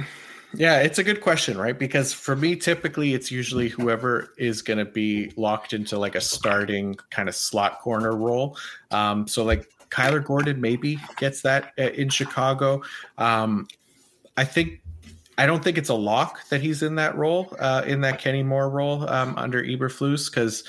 yeah, 0.56 0.80
it's 0.80 0.98
a 0.98 1.04
good 1.04 1.20
question, 1.20 1.58
right? 1.58 1.78
Because 1.78 2.12
for 2.12 2.36
me, 2.36 2.56
typically 2.56 3.14
it's 3.14 3.30
usually 3.30 3.68
whoever 3.68 4.32
is 4.38 4.62
going 4.62 4.78
to 4.78 4.84
be 4.84 5.32
locked 5.36 5.72
into 5.72 5.98
like 5.98 6.14
a 6.14 6.20
starting 6.20 6.94
kind 7.10 7.28
of 7.28 7.34
slot 7.34 7.80
corner 7.80 8.16
role. 8.16 8.56
Um, 8.90 9.26
so 9.26 9.44
like 9.44 9.68
Kyler 9.94 10.24
Gordon 10.24 10.60
maybe 10.60 10.98
gets 11.16 11.40
that 11.42 11.72
uh, 11.78 11.82
in 11.82 12.08
Chicago. 12.08 12.82
Um, 13.16 13.68
I 14.36 14.44
think 14.44 14.82
I 15.38 15.46
don't 15.46 15.62
think 15.62 15.78
it's 15.78 15.88
a 15.88 15.94
lock 15.94 16.48
that 16.48 16.60
he's 16.60 16.82
in 16.82 16.96
that 16.96 17.16
role, 17.16 17.56
uh, 17.60 17.82
in 17.86 18.00
that 18.00 18.18
Kenny 18.18 18.42
Moore 18.42 18.70
role 18.70 19.08
um, 19.08 19.34
under 19.36 19.62
Eberflus, 19.62 20.30
because 20.30 20.64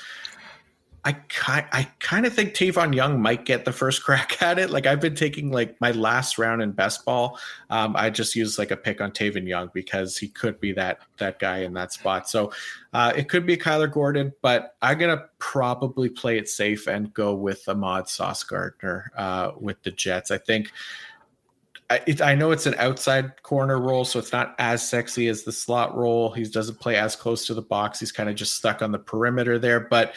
I 1.06 1.12
kind 1.12 1.64
I 1.70 1.84
kind 2.00 2.26
of 2.26 2.34
think 2.34 2.54
Tavon 2.54 2.92
Young 2.92 3.22
might 3.22 3.44
get 3.44 3.64
the 3.64 3.70
first 3.70 4.02
crack 4.02 4.42
at 4.42 4.58
it. 4.58 4.70
Like 4.70 4.86
I've 4.86 5.00
been 5.00 5.14
taking 5.14 5.52
like 5.52 5.80
my 5.80 5.92
last 5.92 6.36
round 6.36 6.62
in 6.62 6.72
best 6.72 7.04
ball. 7.04 7.38
Um, 7.70 7.94
I 7.96 8.10
just 8.10 8.34
used 8.34 8.58
like 8.58 8.72
a 8.72 8.76
pick 8.76 9.00
on 9.00 9.12
Tavon 9.12 9.46
Young 9.46 9.70
because 9.72 10.18
he 10.18 10.26
could 10.26 10.58
be 10.58 10.72
that 10.72 10.98
that 11.18 11.38
guy 11.38 11.58
in 11.58 11.74
that 11.74 11.92
spot. 11.92 12.28
So 12.28 12.50
uh, 12.92 13.12
it 13.14 13.28
could 13.28 13.46
be 13.46 13.56
Kyler 13.56 13.90
Gordon, 13.90 14.32
but 14.42 14.74
I'm 14.82 14.98
gonna 14.98 15.22
probably 15.38 16.08
play 16.08 16.38
it 16.38 16.48
safe 16.48 16.88
and 16.88 17.14
go 17.14 17.36
with 17.36 17.68
Ahmad 17.68 18.08
Sauce 18.08 18.42
Gardner 18.42 19.12
uh, 19.16 19.52
with 19.60 19.80
the 19.84 19.92
Jets. 19.92 20.32
I 20.32 20.38
think 20.38 20.72
I, 21.88 22.02
it, 22.08 22.20
I, 22.20 22.34
know 22.34 22.50
it's 22.50 22.66
an 22.66 22.74
outside 22.78 23.44
corner 23.44 23.78
role, 23.78 24.04
so 24.04 24.18
it's 24.18 24.32
not 24.32 24.56
as 24.58 24.86
sexy 24.86 25.28
as 25.28 25.44
the 25.44 25.52
slot 25.52 25.96
role. 25.96 26.32
He 26.32 26.42
doesn't 26.42 26.80
play 26.80 26.96
as 26.96 27.14
close 27.14 27.46
to 27.46 27.54
the 27.54 27.62
box. 27.62 28.00
He's 28.00 28.10
kind 28.10 28.28
of 28.28 28.34
just 28.34 28.56
stuck 28.56 28.82
on 28.82 28.90
the 28.90 28.98
perimeter 28.98 29.56
there. 29.56 29.78
But 29.78 30.14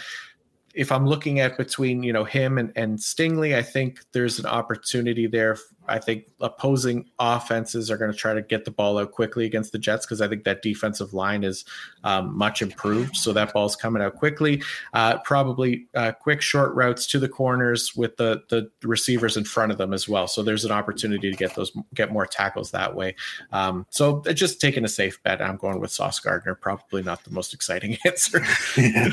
if 0.79 0.93
I'm 0.93 1.05
looking 1.05 1.41
at 1.41 1.57
between 1.57 2.03
you 2.03 2.13
know 2.13 2.23
him 2.23 2.57
and, 2.57 2.71
and 2.77 2.97
Stingley, 2.97 3.53
I 3.53 3.61
think 3.61 3.99
there's 4.13 4.39
an 4.39 4.45
opportunity 4.45 5.27
there 5.27 5.57
I 5.89 5.99
think 5.99 6.25
opposing 6.39 7.05
offenses 7.19 7.89
are 7.89 7.97
going 7.97 8.11
to 8.11 8.17
try 8.17 8.33
to 8.33 8.41
get 8.41 8.65
the 8.65 8.71
ball 8.71 8.97
out 8.97 9.11
quickly 9.11 9.45
against 9.45 9.71
the 9.71 9.79
Jets 9.79 10.05
because 10.05 10.21
I 10.21 10.27
think 10.27 10.43
that 10.43 10.61
defensive 10.61 11.13
line 11.13 11.43
is 11.43 11.65
um, 12.03 12.37
much 12.37 12.61
improved. 12.61 13.15
So 13.15 13.33
that 13.33 13.53
ball's 13.53 13.75
coming 13.75 14.01
out 14.01 14.15
quickly. 14.15 14.61
Uh, 14.93 15.17
probably 15.19 15.87
uh, 15.95 16.11
quick 16.11 16.41
short 16.41 16.73
routes 16.75 17.07
to 17.07 17.19
the 17.19 17.29
corners 17.29 17.95
with 17.95 18.17
the 18.17 18.43
the 18.49 18.69
receivers 18.83 19.37
in 19.37 19.43
front 19.43 19.71
of 19.71 19.77
them 19.77 19.93
as 19.93 20.07
well. 20.07 20.27
So 20.27 20.43
there's 20.43 20.65
an 20.65 20.71
opportunity 20.71 21.31
to 21.31 21.37
get 21.37 21.55
those 21.55 21.71
get 21.93 22.11
more 22.11 22.25
tackles 22.25 22.71
that 22.71 22.95
way. 22.95 23.15
Um, 23.51 23.85
so 23.89 24.21
just 24.33 24.61
taking 24.61 24.85
a 24.85 24.89
safe 24.89 25.21
bet. 25.23 25.41
I'm 25.41 25.57
going 25.57 25.79
with 25.79 25.91
Sauce 25.91 26.19
Gardner. 26.19 26.55
Probably 26.55 27.03
not 27.03 27.23
the 27.23 27.31
most 27.31 27.53
exciting 27.53 27.97
answer. 28.05 28.41
yeah. 28.77 29.09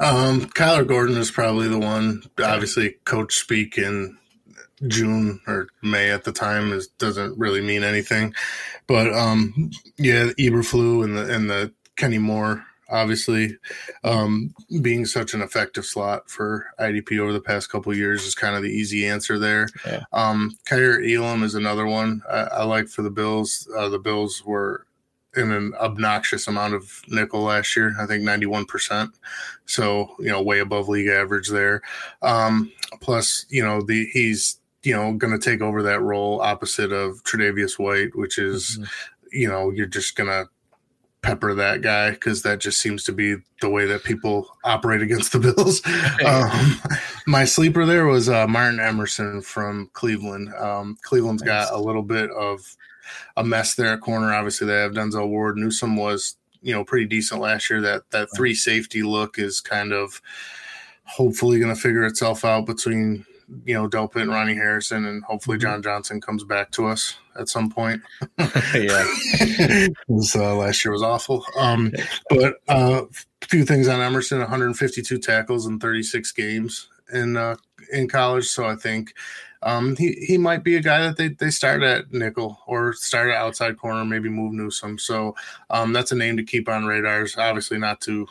um, 0.00 0.46
Kyler 0.50 0.86
Gordon 0.86 1.16
is 1.16 1.30
probably 1.30 1.68
the 1.68 1.78
one. 1.78 2.22
Obviously, 2.42 2.96
coach 3.04 3.36
speak 3.36 3.78
and 3.78 4.16
June 4.88 5.40
or 5.46 5.68
May 5.82 6.10
at 6.10 6.24
the 6.24 6.32
time 6.32 6.72
is 6.72 6.88
doesn't 6.88 7.38
really 7.38 7.60
mean 7.60 7.84
anything. 7.84 8.34
But 8.86 9.12
um 9.12 9.70
yeah, 9.96 10.30
Eberflu 10.38 11.04
and 11.04 11.16
the 11.16 11.34
and 11.34 11.50
the 11.50 11.72
Kenny 11.96 12.18
Moore 12.18 12.64
obviously 12.88 13.56
um, 14.04 14.54
being 14.80 15.04
such 15.06 15.34
an 15.34 15.42
effective 15.42 15.84
slot 15.84 16.28
for 16.30 16.66
IDP 16.78 17.18
over 17.18 17.32
the 17.32 17.40
past 17.40 17.70
couple 17.70 17.94
years 17.94 18.24
is 18.24 18.34
kind 18.34 18.56
of 18.56 18.62
the 18.62 18.70
easy 18.70 19.06
answer 19.06 19.38
there. 19.38 19.68
Yeah. 19.84 20.04
Um, 20.12 20.56
Elam 20.70 21.42
is 21.42 21.54
another 21.54 21.86
one 21.86 22.22
I, 22.30 22.42
I 22.42 22.64
like 22.64 22.88
for 22.88 23.02
the 23.02 23.10
Bills. 23.10 23.68
Uh, 23.76 23.88
the 23.88 23.98
Bills 23.98 24.44
were 24.44 24.86
in 25.36 25.52
an 25.52 25.74
obnoxious 25.74 26.48
amount 26.48 26.74
of 26.74 27.02
nickel 27.08 27.42
last 27.42 27.76
year. 27.76 27.94
I 28.00 28.06
think 28.06 28.22
91%. 28.22 29.12
So, 29.66 30.14
you 30.18 30.28
know, 30.28 30.40
way 30.40 30.60
above 30.60 30.88
league 30.88 31.08
average 31.08 31.48
there. 31.48 31.82
Um, 32.22 32.72
plus, 33.00 33.44
you 33.50 33.62
know, 33.62 33.82
the 33.82 34.06
he's 34.12 34.58
you 34.86 34.94
know, 34.94 35.12
going 35.14 35.36
to 35.36 35.50
take 35.50 35.60
over 35.60 35.82
that 35.82 36.00
role 36.00 36.40
opposite 36.40 36.92
of 36.92 37.20
Tre'Davious 37.24 37.76
White, 37.76 38.14
which 38.14 38.38
is, 38.38 38.78
mm-hmm. 38.78 39.26
you 39.32 39.48
know, 39.48 39.70
you're 39.70 39.84
just 39.84 40.14
going 40.14 40.28
to 40.28 40.48
pepper 41.22 41.54
that 41.54 41.82
guy 41.82 42.12
because 42.12 42.42
that 42.42 42.60
just 42.60 42.78
seems 42.78 43.02
to 43.02 43.12
be 43.12 43.34
the 43.60 43.68
way 43.68 43.84
that 43.84 44.04
people 44.04 44.48
operate 44.62 45.02
against 45.02 45.32
the 45.32 45.40
Bills. 45.40 45.82
um, 46.24 46.80
my 47.26 47.44
sleeper 47.44 47.84
there 47.84 48.06
was 48.06 48.28
uh, 48.28 48.46
Martin 48.46 48.78
Emerson 48.78 49.42
from 49.42 49.90
Cleveland. 49.92 50.54
Um, 50.54 50.96
Cleveland's 51.02 51.42
nice. 51.42 51.68
got 51.68 51.74
a 51.76 51.82
little 51.82 52.04
bit 52.04 52.30
of 52.30 52.60
a 53.36 53.42
mess 53.42 53.74
there 53.74 53.88
at 53.94 54.00
corner. 54.02 54.32
Obviously, 54.32 54.68
they 54.68 54.74
have 54.74 54.92
Denzel 54.92 55.28
Ward. 55.28 55.56
Newsome 55.56 55.96
was, 55.96 56.36
you 56.62 56.72
know, 56.72 56.84
pretty 56.84 57.06
decent 57.06 57.40
last 57.40 57.68
year. 57.70 57.80
That 57.80 58.08
that 58.12 58.28
three 58.36 58.54
safety 58.54 59.02
look 59.02 59.36
is 59.36 59.60
kind 59.60 59.92
of 59.92 60.22
hopefully 61.02 61.58
going 61.58 61.74
to 61.74 61.80
figure 61.80 62.04
itself 62.04 62.44
out 62.44 62.66
between 62.66 63.24
you 63.64 63.74
know 63.74 63.88
Delpit 63.88 64.22
and 64.22 64.30
Ronnie 64.30 64.54
Harrison, 64.54 65.06
and 65.06 65.22
hopefully 65.24 65.56
mm-hmm. 65.56 65.66
John 65.66 65.82
Johnson 65.82 66.20
comes 66.20 66.44
back 66.44 66.70
to 66.72 66.86
us 66.86 67.16
at 67.38 67.48
some 67.48 67.70
point. 67.70 68.02
yeah, 68.74 69.06
uh, 70.08 70.54
last 70.54 70.84
year 70.84 70.92
was 70.92 71.02
awful. 71.02 71.44
Um, 71.58 71.92
but 72.30 72.54
uh, 72.68 73.02
a 73.42 73.46
few 73.46 73.64
things 73.64 73.88
on 73.88 74.00
Emerson: 74.00 74.38
152 74.40 75.18
tackles 75.18 75.66
in 75.66 75.78
36 75.78 76.32
games 76.32 76.88
in 77.12 77.36
uh, 77.36 77.56
in 77.92 78.08
college. 78.08 78.46
So 78.46 78.66
I 78.66 78.76
think 78.76 79.14
um, 79.62 79.96
he 79.96 80.12
he 80.12 80.38
might 80.38 80.64
be 80.64 80.76
a 80.76 80.82
guy 80.82 81.00
that 81.00 81.16
they 81.16 81.28
they 81.28 81.50
start 81.50 81.82
at 81.82 82.12
nickel 82.12 82.60
or 82.66 82.92
start 82.92 83.30
at 83.30 83.36
outside 83.36 83.78
corner, 83.78 84.04
maybe 84.04 84.28
move 84.28 84.52
Newsome. 84.52 84.98
So 84.98 85.34
um, 85.70 85.92
that's 85.92 86.12
a 86.12 86.16
name 86.16 86.36
to 86.36 86.44
keep 86.44 86.68
on 86.68 86.84
radars. 86.84 87.36
Obviously, 87.36 87.78
not 87.78 88.00
to 88.02 88.26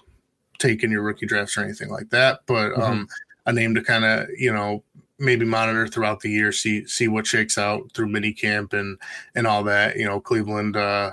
take 0.60 0.84
in 0.84 0.92
your 0.92 1.04
rookie 1.04 1.26
drafts 1.26 1.58
or 1.58 1.64
anything 1.64 1.90
like 1.90 2.10
that, 2.10 2.42
but 2.46 2.72
mm-hmm. 2.72 2.82
um, 2.82 3.08
a 3.46 3.54
name 3.54 3.76
to 3.76 3.82
kind 3.82 4.06
of 4.06 4.28
you 4.38 4.52
know 4.54 4.84
maybe 5.20 5.46
monitor 5.46 5.88
throughout 5.88 6.20
the 6.20 6.30
year, 6.30 6.52
see 6.52 6.86
see 6.88 7.08
what 7.08 7.28
shakes 7.28 7.58
out 7.58 7.92
through 7.94 8.08
mini 8.08 8.34
camp 8.34 8.74
and 8.74 8.98
and 9.36 9.48
all 9.48 9.64
that. 9.64 9.98
You 9.98 10.06
know, 10.06 10.20
Cleveland 10.20 10.76
uh, 10.76 11.12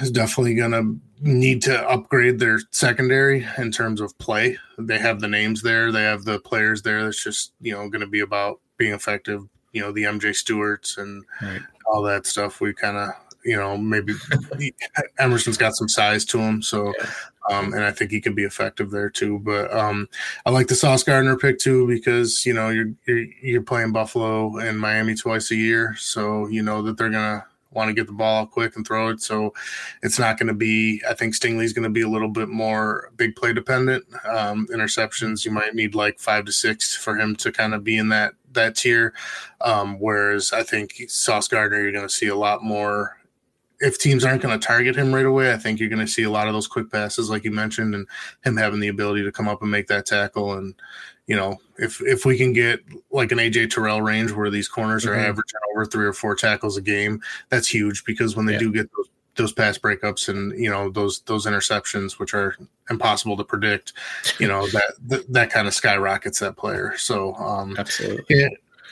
is 0.00 0.10
definitely 0.10 0.54
going 0.54 0.72
to 0.72 1.00
need 1.20 1.62
to 1.62 1.88
upgrade 1.88 2.38
their 2.38 2.60
secondary 2.70 3.46
in 3.58 3.70
terms 3.70 4.00
of 4.00 4.16
play. 4.18 4.58
They 4.78 4.98
have 4.98 5.20
the 5.20 5.28
names 5.28 5.62
there, 5.62 5.90
they 5.90 6.02
have 6.02 6.24
the 6.24 6.40
players 6.40 6.82
there. 6.82 7.06
It's 7.08 7.22
just 7.22 7.52
you 7.60 7.72
know 7.72 7.88
going 7.88 8.00
to 8.00 8.06
be 8.06 8.20
about 8.20 8.60
being 8.76 8.92
effective. 8.92 9.42
You 9.72 9.82
know, 9.82 9.92
the 9.92 10.04
MJ 10.04 10.34
Stewarts 10.34 10.98
and 10.98 11.24
right. 11.42 11.60
all 11.86 12.02
that 12.02 12.26
stuff. 12.26 12.60
We 12.60 12.72
kind 12.72 12.96
of 12.96 13.10
you 13.44 13.56
know 13.56 13.76
maybe 13.76 14.14
Emerson's 15.18 15.58
got 15.58 15.74
some 15.74 15.88
size 15.88 16.24
to 16.26 16.38
him, 16.38 16.62
so 16.62 16.92
yeah. 16.98 17.10
Um, 17.50 17.72
and 17.74 17.84
I 17.84 17.90
think 17.90 18.10
he 18.10 18.20
can 18.20 18.34
be 18.34 18.44
effective 18.44 18.90
there 18.90 19.10
too. 19.10 19.38
But 19.40 19.72
um, 19.74 20.08
I 20.46 20.50
like 20.50 20.68
the 20.68 20.74
Sauce 20.74 21.02
Gardner 21.02 21.36
pick 21.36 21.58
too 21.58 21.86
because 21.86 22.46
you 22.46 22.54
know 22.54 22.70
you're, 22.70 22.92
you're 23.06 23.26
you're 23.42 23.62
playing 23.62 23.92
Buffalo 23.92 24.56
and 24.58 24.78
Miami 24.80 25.14
twice 25.14 25.50
a 25.50 25.56
year, 25.56 25.94
so 25.98 26.46
you 26.46 26.62
know 26.62 26.82
that 26.82 26.96
they're 26.96 27.10
gonna 27.10 27.44
want 27.74 27.88
to 27.88 27.94
get 27.94 28.06
the 28.06 28.12
ball 28.12 28.46
quick 28.46 28.76
and 28.76 28.86
throw 28.86 29.08
it. 29.08 29.20
So 29.20 29.52
it's 30.02 30.18
not 30.18 30.38
going 30.38 30.46
to 30.46 30.54
be. 30.54 31.02
I 31.08 31.14
think 31.14 31.34
Stingley's 31.34 31.72
going 31.72 31.84
to 31.84 31.90
be 31.90 32.02
a 32.02 32.08
little 32.08 32.28
bit 32.28 32.48
more 32.48 33.10
big 33.16 33.36
play 33.36 33.52
dependent. 33.52 34.04
Um, 34.24 34.66
interceptions 34.68 35.44
you 35.44 35.50
might 35.50 35.74
need 35.74 35.94
like 35.94 36.18
five 36.18 36.44
to 36.46 36.52
six 36.52 36.94
for 36.94 37.18
him 37.18 37.36
to 37.36 37.52
kind 37.52 37.74
of 37.74 37.84
be 37.84 37.98
in 37.98 38.08
that 38.10 38.34
that 38.52 38.76
tier. 38.76 39.12
Um, 39.60 39.98
whereas 39.98 40.52
I 40.52 40.62
think 40.62 40.94
Sauce 41.08 41.48
Gardner, 41.48 41.82
you're 41.82 41.92
going 41.92 42.06
to 42.06 42.12
see 42.12 42.28
a 42.28 42.36
lot 42.36 42.62
more 42.62 43.18
if 43.80 43.98
teams 43.98 44.24
aren't 44.24 44.42
going 44.42 44.58
to 44.58 44.66
target 44.66 44.96
him 44.96 45.14
right 45.14 45.26
away, 45.26 45.52
I 45.52 45.56
think 45.56 45.80
you're 45.80 45.88
going 45.88 46.04
to 46.04 46.10
see 46.10 46.22
a 46.22 46.30
lot 46.30 46.46
of 46.46 46.54
those 46.54 46.66
quick 46.66 46.90
passes, 46.90 47.30
like 47.30 47.44
you 47.44 47.50
mentioned, 47.50 47.94
and 47.94 48.06
him 48.44 48.56
having 48.56 48.80
the 48.80 48.88
ability 48.88 49.24
to 49.24 49.32
come 49.32 49.48
up 49.48 49.62
and 49.62 49.70
make 49.70 49.88
that 49.88 50.06
tackle. 50.06 50.54
And 50.54 50.74
you 51.26 51.36
know, 51.36 51.58
if 51.78 52.00
if 52.02 52.24
we 52.24 52.36
can 52.36 52.52
get 52.52 52.80
like 53.10 53.32
an 53.32 53.38
AJ 53.38 53.70
Terrell 53.70 54.02
range 54.02 54.32
where 54.32 54.50
these 54.50 54.68
corners 54.68 55.04
mm-hmm. 55.04 55.12
are 55.12 55.16
averaging 55.16 55.60
over 55.72 55.86
three 55.86 56.06
or 56.06 56.12
four 56.12 56.34
tackles 56.34 56.76
a 56.76 56.82
game, 56.82 57.20
that's 57.48 57.68
huge 57.68 58.04
because 58.04 58.36
when 58.36 58.46
they 58.46 58.54
yeah. 58.54 58.58
do 58.58 58.72
get 58.72 58.90
those 58.96 59.08
those 59.36 59.52
pass 59.52 59.76
breakups 59.78 60.28
and 60.28 60.56
you 60.58 60.70
know 60.70 60.90
those 60.90 61.20
those 61.22 61.46
interceptions, 61.46 62.18
which 62.18 62.34
are 62.34 62.56
impossible 62.90 63.36
to 63.36 63.44
predict, 63.44 63.92
you 64.38 64.46
know 64.46 64.66
that 64.68 64.94
that, 65.06 65.32
that 65.32 65.50
kind 65.50 65.66
of 65.66 65.74
skyrockets 65.74 66.40
that 66.40 66.56
player. 66.56 66.94
So 66.96 67.34
um, 67.36 67.74
absolutely. 67.78 68.24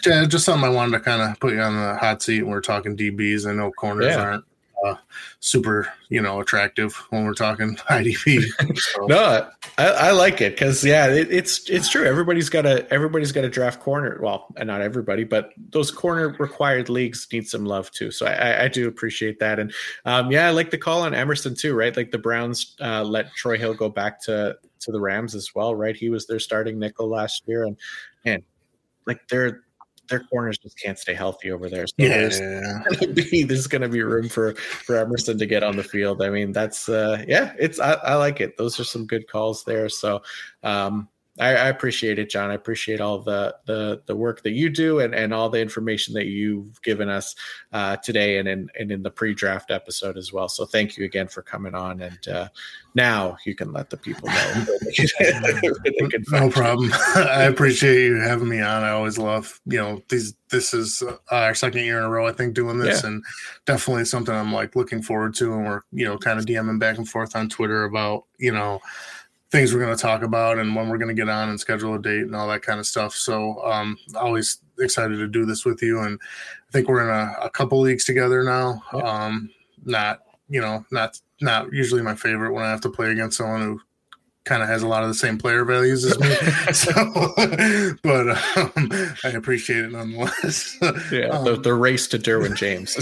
Yeah, 0.04 0.24
just 0.26 0.44
something 0.44 0.68
I 0.68 0.72
wanted 0.72 0.98
to 0.98 1.04
kind 1.04 1.22
of 1.22 1.38
put 1.38 1.52
you 1.52 1.60
on 1.60 1.74
the 1.74 1.96
hot 1.96 2.22
seat. 2.22 2.42
We're 2.42 2.60
talking 2.60 2.96
DBs. 2.96 3.46
I 3.46 3.52
know 3.52 3.70
corners 3.70 4.06
yeah. 4.06 4.20
aren't 4.20 4.44
uh, 4.84 4.96
super, 5.40 5.92
you 6.08 6.20
know, 6.20 6.40
attractive 6.40 6.94
when 7.10 7.24
we're 7.24 7.34
talking 7.34 7.76
IDP. 7.90 8.46
So. 8.78 9.06
no, 9.06 9.48
I, 9.78 9.86
I, 9.86 10.10
like 10.10 10.40
it 10.40 10.54
because 10.54 10.84
yeah, 10.84 11.08
it, 11.08 11.30
it's 11.30 11.68
it's 11.70 11.88
true. 11.88 12.04
Everybody's 12.04 12.48
got 12.48 12.66
a 12.66 12.90
everybody's 12.92 13.32
got 13.32 13.44
a 13.44 13.48
draft 13.48 13.80
corner. 13.80 14.18
Well, 14.20 14.46
not 14.62 14.80
everybody, 14.80 15.24
but 15.24 15.52
those 15.70 15.90
corner 15.90 16.36
required 16.38 16.88
leagues 16.88 17.26
need 17.32 17.48
some 17.48 17.64
love 17.64 17.90
too. 17.90 18.10
So 18.10 18.26
I, 18.26 18.64
I 18.64 18.68
do 18.68 18.88
appreciate 18.88 19.38
that, 19.38 19.58
and 19.58 19.72
um, 20.04 20.30
yeah, 20.30 20.48
I 20.48 20.50
like 20.50 20.70
the 20.70 20.78
call 20.78 21.02
on 21.02 21.14
Emerson 21.14 21.54
too. 21.54 21.74
Right, 21.74 21.96
like 21.96 22.10
the 22.10 22.18
Browns 22.18 22.76
uh, 22.80 23.02
let 23.04 23.32
Troy 23.34 23.58
Hill 23.58 23.74
go 23.74 23.88
back 23.88 24.20
to 24.22 24.56
to 24.80 24.92
the 24.92 25.00
Rams 25.00 25.34
as 25.34 25.54
well. 25.54 25.74
Right, 25.74 25.96
he 25.96 26.10
was 26.10 26.26
their 26.26 26.40
starting 26.40 26.78
nickel 26.78 27.08
last 27.08 27.44
year, 27.46 27.64
and 27.64 27.76
and 28.24 28.42
like 29.06 29.20
they're 29.28 29.62
their 30.08 30.20
corners 30.20 30.58
just 30.58 30.78
can't 30.78 30.98
stay 30.98 31.14
healthy 31.14 31.50
over 31.50 31.68
there. 31.70 31.86
So 31.86 31.94
Yeah, 31.98 32.08
there's 32.08 32.40
gonna 32.40 33.12
be 33.30 33.44
there's 33.44 33.66
gonna 33.66 33.88
be 33.88 34.02
room 34.02 34.28
for 34.28 34.54
for 34.54 34.96
Emerson 34.96 35.38
to 35.38 35.46
get 35.46 35.62
on 35.62 35.76
the 35.76 35.84
field. 35.84 36.22
I 36.22 36.30
mean, 36.30 36.52
that's 36.52 36.88
uh 36.88 37.24
yeah, 37.26 37.54
it's 37.58 37.80
I, 37.80 37.92
I 37.94 38.14
like 38.16 38.40
it. 38.40 38.56
Those 38.56 38.78
are 38.80 38.84
some 38.84 39.06
good 39.06 39.28
calls 39.28 39.64
there. 39.64 39.88
So 39.88 40.22
um 40.62 41.08
I, 41.40 41.48
I 41.50 41.68
appreciate 41.68 42.18
it, 42.18 42.28
Jon. 42.28 42.50
I 42.50 42.54
appreciate 42.54 43.00
all 43.00 43.18
the 43.18 43.56
the 43.64 44.02
the 44.04 44.14
work 44.14 44.42
that 44.42 44.50
you 44.52 44.68
do 44.68 45.00
and, 45.00 45.14
and 45.14 45.32
all 45.32 45.48
the 45.48 45.60
information 45.62 46.12
that 46.14 46.26
you've 46.26 46.80
given 46.82 47.08
us 47.08 47.34
uh, 47.72 47.96
today 47.96 48.36
and 48.36 48.46
in 48.46 48.68
and 48.78 48.92
in 48.92 49.02
the 49.02 49.10
pre-draft 49.10 49.70
episode 49.70 50.18
as 50.18 50.30
well. 50.30 50.48
So 50.50 50.66
thank 50.66 50.98
you 50.98 51.06
again 51.06 51.28
for 51.28 51.40
coming 51.40 51.74
on. 51.74 52.02
And 52.02 52.28
uh, 52.28 52.48
now 52.94 53.38
you 53.46 53.54
can 53.54 53.72
let 53.72 53.88
the 53.88 53.96
people 53.96 54.28
know. 54.28 54.66
they 54.84 54.92
can 56.10 56.22
no 56.32 56.44
you. 56.44 56.50
problem. 56.50 56.90
I 57.14 57.44
appreciate 57.44 58.04
you 58.04 58.16
having 58.16 58.48
me 58.50 58.60
on. 58.60 58.82
I 58.82 58.90
always 58.90 59.16
love, 59.16 59.58
you 59.66 59.78
know, 59.78 60.02
these. 60.10 60.34
This 60.50 60.74
is 60.74 61.02
uh, 61.02 61.16
our 61.30 61.54
second 61.54 61.80
year 61.80 61.96
in 61.96 62.04
a 62.04 62.10
row, 62.10 62.26
I 62.26 62.32
think, 62.32 62.52
doing 62.52 62.76
this, 62.78 63.02
Yeah. 63.02 63.08
and 63.08 63.24
definitely 63.64 64.04
something 64.04 64.34
I'm 64.34 64.52
like 64.52 64.76
looking 64.76 65.00
forward 65.00 65.34
to. 65.36 65.50
And 65.54 65.64
we're, 65.64 65.80
you 65.92 66.04
know, 66.04 66.18
kind 66.18 66.38
of 66.38 66.44
DMing 66.44 66.78
back 66.78 66.98
and 66.98 67.08
forth 67.08 67.34
on 67.34 67.48
Twitter 67.48 67.84
about, 67.84 68.26
you 68.36 68.52
know, 68.52 68.78
things 69.52 69.72
we're 69.74 69.80
going 69.84 69.94
to 69.94 70.00
talk 70.00 70.22
about 70.22 70.58
and 70.58 70.74
when 70.74 70.88
we're 70.88 70.96
going 70.98 71.14
to 71.14 71.20
get 71.22 71.28
on 71.28 71.50
and 71.50 71.60
schedule 71.60 71.94
a 71.94 72.00
date 72.00 72.22
and 72.22 72.34
all 72.34 72.48
that 72.48 72.62
kind 72.62 72.80
of 72.80 72.86
stuff. 72.86 73.14
So, 73.14 73.62
um, 73.70 73.98
always 74.16 74.58
excited 74.80 75.18
to 75.18 75.28
do 75.28 75.44
this 75.44 75.64
with 75.66 75.82
you. 75.82 76.00
And 76.00 76.18
I 76.68 76.72
think 76.72 76.88
we're 76.88 77.02
in 77.02 77.14
a, 77.14 77.44
a 77.44 77.50
couple 77.50 77.78
leagues 77.80 78.06
together 78.06 78.42
now. 78.42 78.82
Um, 78.92 79.50
not, 79.84 80.22
you 80.48 80.60
know, 80.60 80.84
not 80.90 81.20
not 81.40 81.72
usually 81.72 82.02
my 82.02 82.14
favorite 82.14 82.52
when 82.52 82.64
I 82.64 82.70
have 82.70 82.80
to 82.82 82.90
play 82.90 83.10
against 83.12 83.36
someone 83.36 83.60
who 83.62 83.80
kind 84.44 84.62
of 84.62 84.68
has 84.68 84.82
a 84.82 84.88
lot 84.88 85.02
of 85.02 85.08
the 85.08 85.14
same 85.14 85.38
player 85.38 85.64
values 85.64 86.04
as 86.04 86.18
me. 86.18 86.34
so, 86.72 86.92
but 88.02 88.28
um, 88.56 89.14
I 89.24 89.28
appreciate 89.28 89.84
it 89.84 89.92
nonetheless. 89.92 90.78
Yeah, 91.12 91.28
the, 91.42 91.54
Um, 91.54 91.62
the 91.62 91.74
race 91.74 92.08
to 92.08 92.18
Derwin 92.18 92.56
James. 92.56 92.94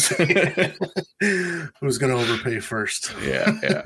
Who's 1.81 1.99
going 1.99 2.13
to 2.13 2.19
overpay 2.19 2.61
first? 2.61 3.15
yeah, 3.23 3.53
yeah. 3.63 3.83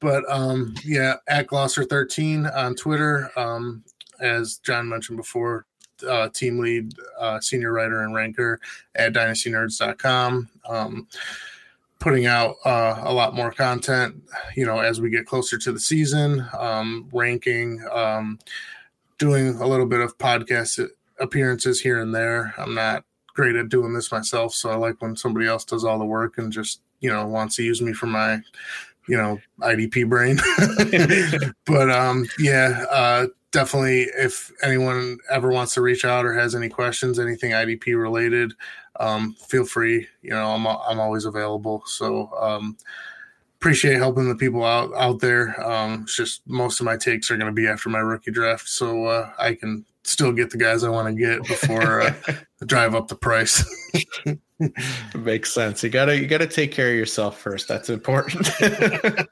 But 0.00 0.24
um, 0.30 0.74
yeah, 0.84 1.14
at 1.28 1.46
Glosser13 1.46 2.54
on 2.54 2.74
Twitter. 2.74 3.30
Um, 3.36 3.84
as 4.20 4.58
Jon 4.58 4.88
mentioned 4.88 5.16
before, 5.16 5.66
uh, 6.06 6.28
team 6.28 6.58
lead, 6.58 6.92
uh, 7.18 7.40
senior 7.40 7.72
writer 7.72 8.02
and 8.02 8.14
ranker 8.14 8.60
at 8.94 9.12
dynastynerds.com. 9.12 10.48
Um, 10.68 11.06
putting 11.98 12.26
out 12.26 12.56
uh, 12.64 13.00
a 13.04 13.12
lot 13.12 13.34
more 13.34 13.50
content, 13.50 14.22
you 14.54 14.66
know, 14.66 14.80
as 14.80 15.00
we 15.00 15.10
get 15.10 15.26
closer 15.26 15.56
to 15.58 15.72
the 15.72 15.80
season, 15.80 16.46
um, 16.58 17.08
ranking, 17.12 17.82
um, 17.90 18.38
doing 19.18 19.56
a 19.60 19.66
little 19.66 19.86
bit 19.86 20.00
of 20.00 20.16
podcast 20.18 20.86
appearances 21.18 21.80
here 21.80 22.00
and 22.00 22.14
there. 22.14 22.54
I'm 22.58 22.74
not 22.74 23.04
great 23.34 23.56
at 23.56 23.70
doing 23.70 23.94
this 23.94 24.12
myself, 24.12 24.54
so 24.54 24.70
I 24.70 24.76
like 24.76 25.00
when 25.00 25.16
somebody 25.16 25.46
else 25.46 25.64
does 25.64 25.84
all 25.84 25.98
the 25.98 26.04
work 26.04 26.36
and 26.36 26.52
just, 26.52 26.80
you 27.00 27.10
know, 27.10 27.26
wants 27.26 27.56
to 27.56 27.62
use 27.62 27.80
me 27.80 27.94
for 27.94 28.06
my 28.06 28.40
you 29.08 29.16
know 29.16 29.38
idp 29.60 30.08
brain. 30.08 30.38
But 31.66 31.90
um 31.90 32.26
yeah 32.38 32.84
uh 32.90 33.26
definitely 33.50 34.02
if 34.16 34.52
anyone 34.62 35.18
ever 35.30 35.50
wants 35.50 35.74
to 35.74 35.80
reach 35.80 36.04
out 36.04 36.24
or 36.24 36.32
has 36.32 36.54
any 36.54 36.68
questions 36.68 37.18
anything 37.18 37.52
idp 37.52 37.86
related 37.86 38.52
um 39.00 39.34
feel 39.34 39.64
free 39.64 40.06
you 40.22 40.30
know 40.30 40.50
i'm, 40.50 40.66
I'm 40.66 41.00
always 41.00 41.24
available. 41.24 41.82
So 41.86 42.30
um 42.40 42.76
appreciate 43.56 43.96
helping 43.96 44.28
the 44.28 44.36
people 44.36 44.64
out 44.64 44.94
out 44.94 45.20
there. 45.20 45.60
Um 45.64 46.02
it's 46.02 46.16
just 46.16 46.46
most 46.46 46.80
of 46.80 46.86
my 46.86 46.96
takes 46.96 47.30
are 47.30 47.36
going 47.36 47.50
to 47.50 47.60
be 47.60 47.66
after 47.66 47.88
my 47.88 47.98
rookie 48.00 48.30
draft. 48.30 48.68
So 48.68 49.06
uh 49.06 49.30
i 49.38 49.54
can 49.54 49.84
still 50.04 50.32
get 50.32 50.50
the 50.50 50.56
guys 50.56 50.84
i 50.84 50.88
want 50.88 51.08
to 51.08 51.12
get 51.12 51.42
before 51.48 52.00
uh, 52.00 52.14
drive 52.66 52.94
up 52.94 53.08
the 53.08 53.16
price 53.16 53.64
Makes 55.14 55.52
sense. 55.52 55.82
You 55.82 55.90
gotta 55.90 56.18
you 56.18 56.26
gotta 56.26 56.46
take 56.46 56.72
care 56.72 56.88
of 56.88 56.96
yourself 56.96 57.38
first. 57.38 57.68
That's 57.68 57.90
important. 57.90 58.48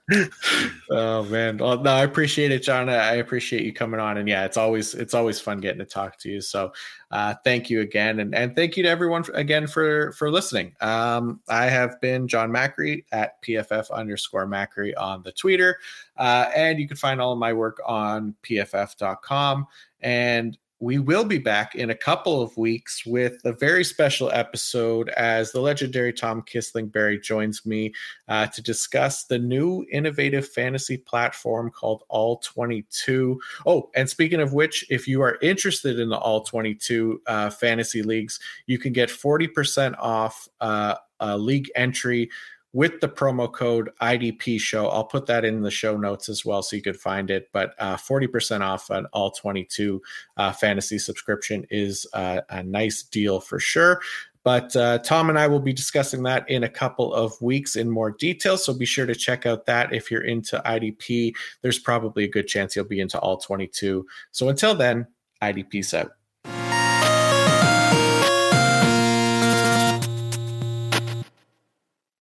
oh 0.91 1.25
man. 1.25 1.57
Well, 1.57 1.81
no, 1.81 1.93
I 1.93 2.05
appreciate 2.05 2.53
it, 2.53 2.63
Jon. 2.63 2.91
I 2.91 3.15
appreciate 3.15 3.63
you 3.63 3.73
coming 3.73 4.01
on. 4.01 4.19
And 4.19 4.29
yeah, 4.29 4.45
it's 4.45 4.59
always 4.59 4.93
it's 4.93 5.15
always 5.15 5.41
fun 5.41 5.61
getting 5.61 5.79
to 5.79 5.87
talk 5.87 6.19
to 6.19 6.31
you. 6.31 6.43
So 6.43 6.73
uh, 7.11 7.35
thank 7.43 7.71
you 7.71 7.81
again, 7.81 8.21
and 8.21 8.35
and 8.35 8.55
thank 8.55 8.77
you 8.77 8.83
to 8.83 8.89
everyone 8.89 9.25
again 9.33 9.67
for 9.67 10.13
for 10.13 10.31
listening. 10.31 10.75
Um, 10.83 11.41
I 11.49 11.67
have 11.67 11.99
been 12.03 12.29
Jon 12.29 12.51
Macri 12.51 13.05
at 13.11 13.41
PFF 13.43 13.91
underscore 13.93 14.47
Macri 14.47 14.93
on 14.99 15.23
the 15.23 15.33
Twitter, 15.33 15.79
uh, 16.19 16.51
and 16.55 16.79
you 16.79 16.87
can 16.87 16.99
find 16.99 17.21
all 17.21 17.33
of 17.33 17.39
my 17.39 17.53
work 17.55 17.81
on 17.87 18.35
PFF.com. 18.43 19.67
And 20.03 20.59
we 20.85 20.98
will 20.98 21.24
be 21.24 21.39
back 21.39 21.74
in 21.74 21.89
a 21.89 21.94
couple 21.94 22.43
of 22.43 22.55
weeks 22.59 23.06
with 23.06 23.39
a 23.47 23.55
very 23.55 23.82
special 23.82 24.31
episode 24.31 25.09
as 25.09 25.51
the 25.51 25.61
legendary 25.61 26.12
Tom 26.12 26.43
Kislingbury 26.43 27.23
joins 27.23 27.65
me 27.65 27.94
uh, 28.28 28.48
to 28.48 28.61
discuss 28.61 29.24
the 29.24 29.39
new 29.39 29.86
innovative 29.90 30.47
fantasy 30.47 30.98
platform 30.98 31.70
called 31.70 32.02
All 32.11 32.36
22. 32.36 33.40
Oh, 33.65 33.89
and 33.94 34.11
speaking 34.11 34.43
of 34.43 34.52
which, 34.52 34.85
if 34.90 35.09
you 35.09 35.23
are 35.23 35.39
interested 35.40 35.98
in 35.98 36.11
the 36.11 36.19
All 36.19 36.43
22 36.43 37.23
uh, 37.27 37.48
fantasy 37.48 38.02
leagues, 38.02 38.39
you 38.66 38.78
can 38.78 38.93
get 38.93 39.09
40% 39.09 39.94
off 39.98 40.47
uh, 40.61 40.97
a 41.19 41.39
league 41.39 41.70
entry 41.74 42.28
with 42.75 43.01
the 43.01 43.09
promo 43.09 43.51
code 43.51 43.89
IDP 44.03 44.61
show. 44.61 44.89
I'll 44.89 45.05
put 45.05 45.27
that 45.27 45.45
in 45.45 45.63
the 45.63 45.71
show 45.71 45.97
notes 45.97 46.29
as 46.29 46.45
well 46.45 46.61
so 46.61 46.77
you 46.77 46.83
could 46.83 47.01
find 47.01 47.31
it. 47.31 47.49
But 47.53 47.75
uh, 47.79 47.97
40% 47.97 48.61
off 48.61 48.91
an 48.91 49.07
all 49.13 49.31
22 49.31 50.03
uh, 50.37 50.53
fantasy 50.53 50.99
subscription 50.99 51.65
is 51.71 52.05
uh, 52.13 52.41
a 52.51 52.63
nice 52.65 53.05
deal 53.05 53.41
for 53.41 53.61
sure. 53.61 54.03
But 54.43 54.77
uh, 54.77 54.99
Tom 54.99 55.31
and 55.31 55.39
I 55.39 55.47
will 55.47 55.61
be 55.61 55.73
discussing 55.73 56.25
that 56.25 56.51
in 56.51 56.65
a 56.65 56.69
couple 56.69 57.15
of 57.15 57.41
weeks 57.41 57.77
in 57.77 57.89
more 57.89 58.11
detail. 58.11 58.59
So 58.59 58.75
be 58.75 58.85
sure 58.85 59.07
to 59.07 59.15
check 59.15 59.47
out 59.47 59.65
that 59.67 59.95
if 59.95 60.11
you're 60.11 60.25
into 60.25 60.61
IDP. 60.67 61.33
There's 61.63 61.79
probably 61.79 62.25
a 62.25 62.29
good 62.29 62.49
chance 62.49 62.77
you'll 62.77 62.85
be 62.85 63.01
into 63.01 63.19
all 63.21 63.39
22. 63.39 64.05
So 64.33 64.49
until 64.49 64.75
then, 64.75 65.07
IDP's 65.41 65.95
out. 65.95 66.11